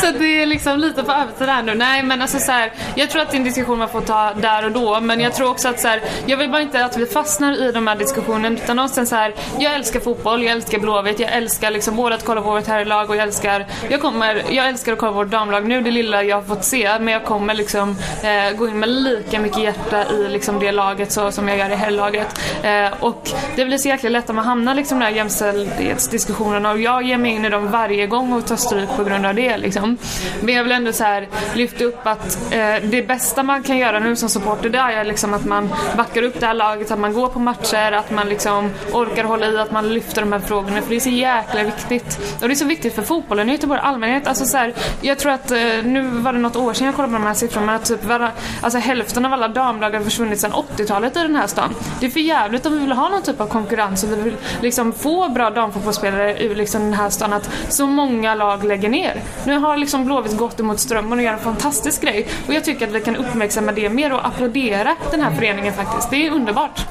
så 0.00 0.18
det 0.18 0.42
är 0.42 0.46
liksom 0.46 0.78
lite 0.78 1.02
på 1.02 1.12
övertid 1.12 1.48
här 1.48 1.62
nu. 1.62 1.74
Nej 1.74 2.02
men 2.02 2.22
alltså 2.22 2.38
så 2.38 2.52
här, 2.52 2.72
jag 2.94 3.10
tror 3.10 3.22
att 3.22 3.30
det 3.30 3.36
är 3.36 3.38
en 3.38 3.44
diskussion 3.44 3.78
man 3.78 3.88
får 3.88 4.00
ta 4.00 4.32
där 4.34 4.64
och 4.64 4.72
då. 4.72 5.00
Men 5.00 5.20
jag 5.20 5.34
tror 5.34 5.50
också 5.50 5.68
att 5.68 5.80
så 5.80 5.88
här, 5.88 6.02
jag 6.26 6.36
vill 6.36 6.50
bara 6.50 6.62
inte 6.62 6.84
att 6.84 6.96
vi 6.96 7.06
fastnar 7.06 7.68
i 7.68 7.72
de 7.72 7.86
här 7.86 7.96
diskussionerna. 7.96 8.56
Utan 8.62 8.76
någonstans 8.76 9.08
så 9.08 9.16
här, 9.16 9.34
jag 9.58 9.74
älskar 9.74 10.00
fotboll, 10.00 10.42
jag 10.42 10.52
älskar 10.52 10.78
Blåvitt, 10.78 11.20
jag 11.20 11.32
älskar 11.32 11.70
liksom 11.70 11.96
både 11.96 12.14
att 12.14 12.24
kolla 12.24 12.40
på 12.42 12.50
vårt 12.50 12.66
herrlag 12.66 13.10
och 13.10 13.16
jag 13.16 13.22
älskar, 13.22 13.66
jag 13.88 14.00
kommer, 14.00 14.42
jag 14.50 14.68
älskar 14.68 14.92
att 14.92 14.98
kolla 14.98 15.12
på 15.12 15.18
vårt 15.18 15.30
damlag 15.30 15.66
nu, 15.68 15.80
det 15.80 15.90
lilla 15.90 16.22
jag 16.22 16.36
har 16.36 16.42
fått 16.42 16.64
se. 16.64 16.98
Men 16.98 17.12
jag 17.14 17.24
kommer 17.24 17.54
liksom 17.54 17.96
eh, 18.22 18.56
gå 18.58 18.68
in 18.68 18.78
med 18.78 18.88
lika 18.88 19.40
mycket 19.40 19.62
hjärta 19.62 20.04
i 20.12 20.28
liksom 20.28 20.58
det 20.58 20.72
laget 20.72 21.12
så 21.18 21.32
som 21.32 21.48
jag 21.48 21.58
gör 21.58 21.70
i 21.70 21.74
herrlaget. 21.74 22.40
Eh, 22.62 23.04
och 23.04 23.30
det 23.56 23.64
blir 23.64 23.78
så 23.78 23.88
jäkla 23.88 24.10
lätt 24.10 24.30
att 24.30 24.36
man 24.36 24.44
hamnar 24.44 24.74
liksom 24.74 24.98
i 24.98 25.00
de 25.00 25.04
här 25.04 25.12
jämställdhetsdiskussionerna 25.16 26.70
och 26.70 26.78
jag 26.78 27.02
ger 27.02 27.18
mig 27.18 27.30
in 27.30 27.44
i 27.44 27.50
dem 27.50 27.70
varje 27.70 28.06
gång 28.06 28.32
och 28.32 28.46
tar 28.46 28.56
stryk 28.56 28.88
på 28.96 29.04
grund 29.04 29.26
av 29.26 29.34
det 29.34 29.56
liksom. 29.56 29.96
Men 30.40 30.54
jag 30.54 30.62
vill 30.64 30.72
ändå 30.72 30.92
så 30.92 31.04
här 31.04 31.28
lyfta 31.54 31.84
upp 31.84 32.06
att 32.06 32.52
eh, 32.52 32.74
det 32.82 33.08
bästa 33.08 33.42
man 33.42 33.62
kan 33.62 33.78
göra 33.78 33.98
nu 33.98 34.16
som 34.16 34.28
supporter 34.28 34.68
det 34.68 34.78
är 34.78 35.04
liksom 35.04 35.34
att 35.34 35.44
man 35.44 35.68
backar 35.96 36.22
upp 36.22 36.40
det 36.40 36.46
här 36.46 36.54
laget, 36.54 36.90
att 36.90 36.98
man 36.98 37.12
går 37.12 37.28
på 37.28 37.38
matcher, 37.38 37.92
att 37.92 38.10
man 38.10 38.28
liksom 38.28 38.70
orkar 38.92 39.24
hålla 39.24 39.46
i, 39.46 39.58
att 39.58 39.72
man 39.72 39.88
lyfter 39.94 40.20
de 40.20 40.32
här 40.32 40.40
frågorna 40.40 40.82
för 40.82 40.90
det 40.90 40.96
är 40.96 41.00
så 41.00 41.08
jäkla 41.08 41.62
viktigt. 41.62 42.18
Och 42.42 42.48
det 42.48 42.54
är 42.54 42.56
så 42.56 42.64
viktigt 42.64 42.94
för 42.94 43.02
fotbollen 43.02 43.48
i 43.48 43.52
Göteborg 43.52 43.80
i 43.80 43.82
allmänhet. 43.82 44.26
Alltså 44.26 44.44
så 44.44 44.56
här, 44.56 44.74
jag 45.00 45.18
tror 45.18 45.32
att 45.32 45.50
eh, 45.50 45.58
nu 45.84 46.02
var 46.02 46.32
det 46.32 46.38
något 46.38 46.56
år 46.56 46.72
sedan 46.72 46.86
jag 46.86 46.96
kollade 46.96 47.12
på 47.12 47.18
de 47.18 47.26
här 47.26 47.34
siffrorna 47.34 47.66
men 47.66 47.76
att 47.76 47.84
typ 47.84 48.04
var, 48.04 48.30
alltså 48.60 48.78
hälften 48.78 49.26
av 49.26 49.32
alla 49.32 49.48
damlag 49.48 49.90
har 49.90 50.00
försvunnit 50.00 50.40
sedan 50.40 50.52
80-talet 50.52 51.07
i 51.16 51.22
den 51.22 51.36
här 51.36 51.46
stan. 51.46 51.74
Det 52.00 52.06
är 52.06 52.10
för 52.10 52.20
jävligt 52.20 52.66
om 52.66 52.72
vi 52.72 52.78
vill 52.78 52.92
ha 52.92 53.08
någon 53.08 53.22
typ 53.22 53.40
av 53.40 53.46
konkurrens 53.46 54.04
och 54.04 54.12
vi 54.12 54.16
vill 54.16 54.36
liksom 54.62 54.92
få 54.92 55.28
bra 55.28 55.50
damfotbollsspelare 55.50 56.42
ur 56.42 56.54
liksom 56.54 56.82
den 56.82 56.94
här 56.94 57.10
stan 57.10 57.32
att 57.32 57.50
så 57.68 57.86
många 57.86 58.34
lag 58.34 58.64
lägger 58.64 58.88
ner. 58.88 59.22
Nu 59.44 59.58
har 59.58 59.76
liksom 59.76 60.04
Blåvitt 60.04 60.36
gått 60.36 60.60
emot 60.60 60.80
strömmen 60.80 61.18
och 61.18 61.24
gör 61.24 61.32
en 61.32 61.38
fantastisk 61.38 62.02
grej 62.02 62.26
och 62.46 62.54
jag 62.54 62.64
tycker 62.64 62.86
att 62.86 62.92
vi 62.92 63.00
kan 63.00 63.16
uppmärksamma 63.16 63.72
det 63.72 63.88
mer 63.88 64.12
och 64.12 64.26
applådera 64.26 64.96
den 65.10 65.20
här 65.20 65.30
föreningen 65.30 65.74
faktiskt. 65.74 66.10
Det 66.10 66.26
är 66.26 66.30
underbart. 66.30 66.86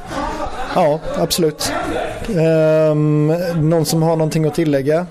Ja, 0.75 0.99
absolut. 1.17 1.71
Ehm, 2.29 3.27
någon 3.55 3.85
som 3.85 4.03
har 4.03 4.15
någonting 4.15 4.45
att 4.45 4.53
tillägga? 4.53 5.05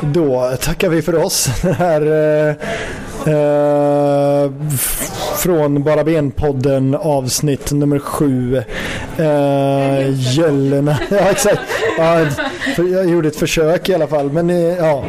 Då 0.00 0.56
tackar 0.60 0.88
vi 0.88 1.02
för 1.02 1.24
oss. 1.24 1.48
Den 1.62 1.74
här 1.74 2.00
eh, 2.48 2.54
eh, 3.26 4.50
från 5.36 5.82
Bara 5.82 6.04
Ben-podden 6.04 6.94
avsnitt 6.94 7.72
nummer 7.72 7.98
sju. 7.98 8.56
Eh, 9.18 10.34
Gällena. 10.36 10.98
Ja, 11.10 11.30
exakt. 11.30 11.60
Ja, 11.98 12.26
jag 12.76 13.10
gjorde 13.10 13.28
ett 13.28 13.36
försök 13.36 13.88
i 13.88 13.94
alla 13.94 14.06
fall. 14.06 14.30
Men 14.30 14.50
eh, 14.50 14.56
ja. 14.56 15.04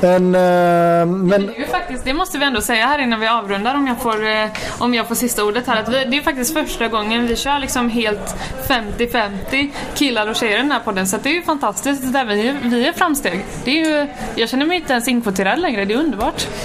En, 0.00 0.34
eh, 0.34 1.06
men 1.06 1.28
Det 1.28 1.36
är 1.36 1.58
ju 1.58 1.66
faktiskt, 1.66 2.04
det 2.04 2.14
måste 2.14 2.38
vi 2.38 2.44
ändå 2.44 2.60
säga 2.60 2.86
här 2.86 2.98
innan 2.98 3.20
vi 3.20 3.26
avrundar 3.26 3.74
om 3.74 3.86
jag 3.86 4.00
får, 4.00 4.26
eh, 4.26 4.48
om 4.78 4.94
jag 4.94 5.08
får 5.08 5.14
sista 5.14 5.44
ordet 5.44 5.66
här. 5.66 5.82
Att 5.82 5.88
vi, 5.88 6.04
det 6.04 6.16
är 6.16 6.22
faktiskt 6.22 6.52
första 6.52 6.88
gången 6.88 7.26
vi 7.26 7.36
kör 7.36 7.58
liksom 7.58 7.90
helt 7.90 8.36
50-50 8.68 9.70
killar 9.94 10.30
och 10.30 10.36
tjejer 10.36 10.54
i 10.54 10.62
den 10.62 10.70
här 10.70 10.80
podden. 10.80 11.06
Så 11.06 11.16
det 11.22 11.28
är 11.28 11.34
ju 11.34 11.42
fantastiskt. 11.42 12.12
Där 12.12 12.24
vi, 12.24 12.54
vi 12.62 12.86
är 12.86 12.92
framsteg. 12.92 13.44
Det 13.64 13.70
är 13.70 13.84
ju, 13.84 14.06
jag 14.34 14.48
känner 14.48 14.66
mig 14.66 14.76
inte 14.76 14.92
ens 14.92 15.08
inkvoterad 15.08 15.58
längre. 15.58 15.84
Det 15.84 15.94
är 15.94 15.98
underbart. 15.98 16.46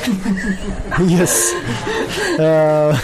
Yes. 1.10 1.54
Eh, 2.40 2.98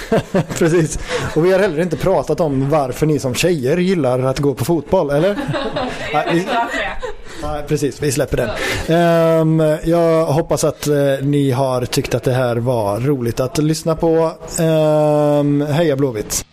precis. 0.57 0.99
Och 1.35 1.45
vi 1.45 1.51
har 1.51 1.59
heller 1.59 1.81
inte 1.81 1.97
pratat 1.97 2.39
om 2.39 2.69
varför 2.69 3.05
ni 3.05 3.19
som 3.19 3.35
tjejer 3.35 3.77
gillar 3.77 4.19
att 4.19 4.39
gå 4.39 4.53
på 4.53 4.65
fotboll, 4.65 5.09
eller? 5.09 5.37
Nej, 6.13 6.27
vi, 6.33 6.47
nej, 7.41 7.63
precis. 7.67 8.03
Vi 8.03 8.11
släpper 8.11 8.37
den. 8.37 8.49
Um, 9.41 9.77
jag 9.83 10.25
hoppas 10.25 10.63
att 10.63 10.87
uh, 10.87 10.95
ni 11.21 11.51
har 11.51 11.85
tyckt 11.85 12.15
att 12.15 12.23
det 12.23 12.33
här 12.33 12.55
var 12.55 12.99
roligt 12.99 13.39
att 13.39 13.57
lyssna 13.57 13.95
på. 13.95 14.31
Um, 14.61 15.61
heja 15.61 15.95
Blåvitt! 15.95 16.45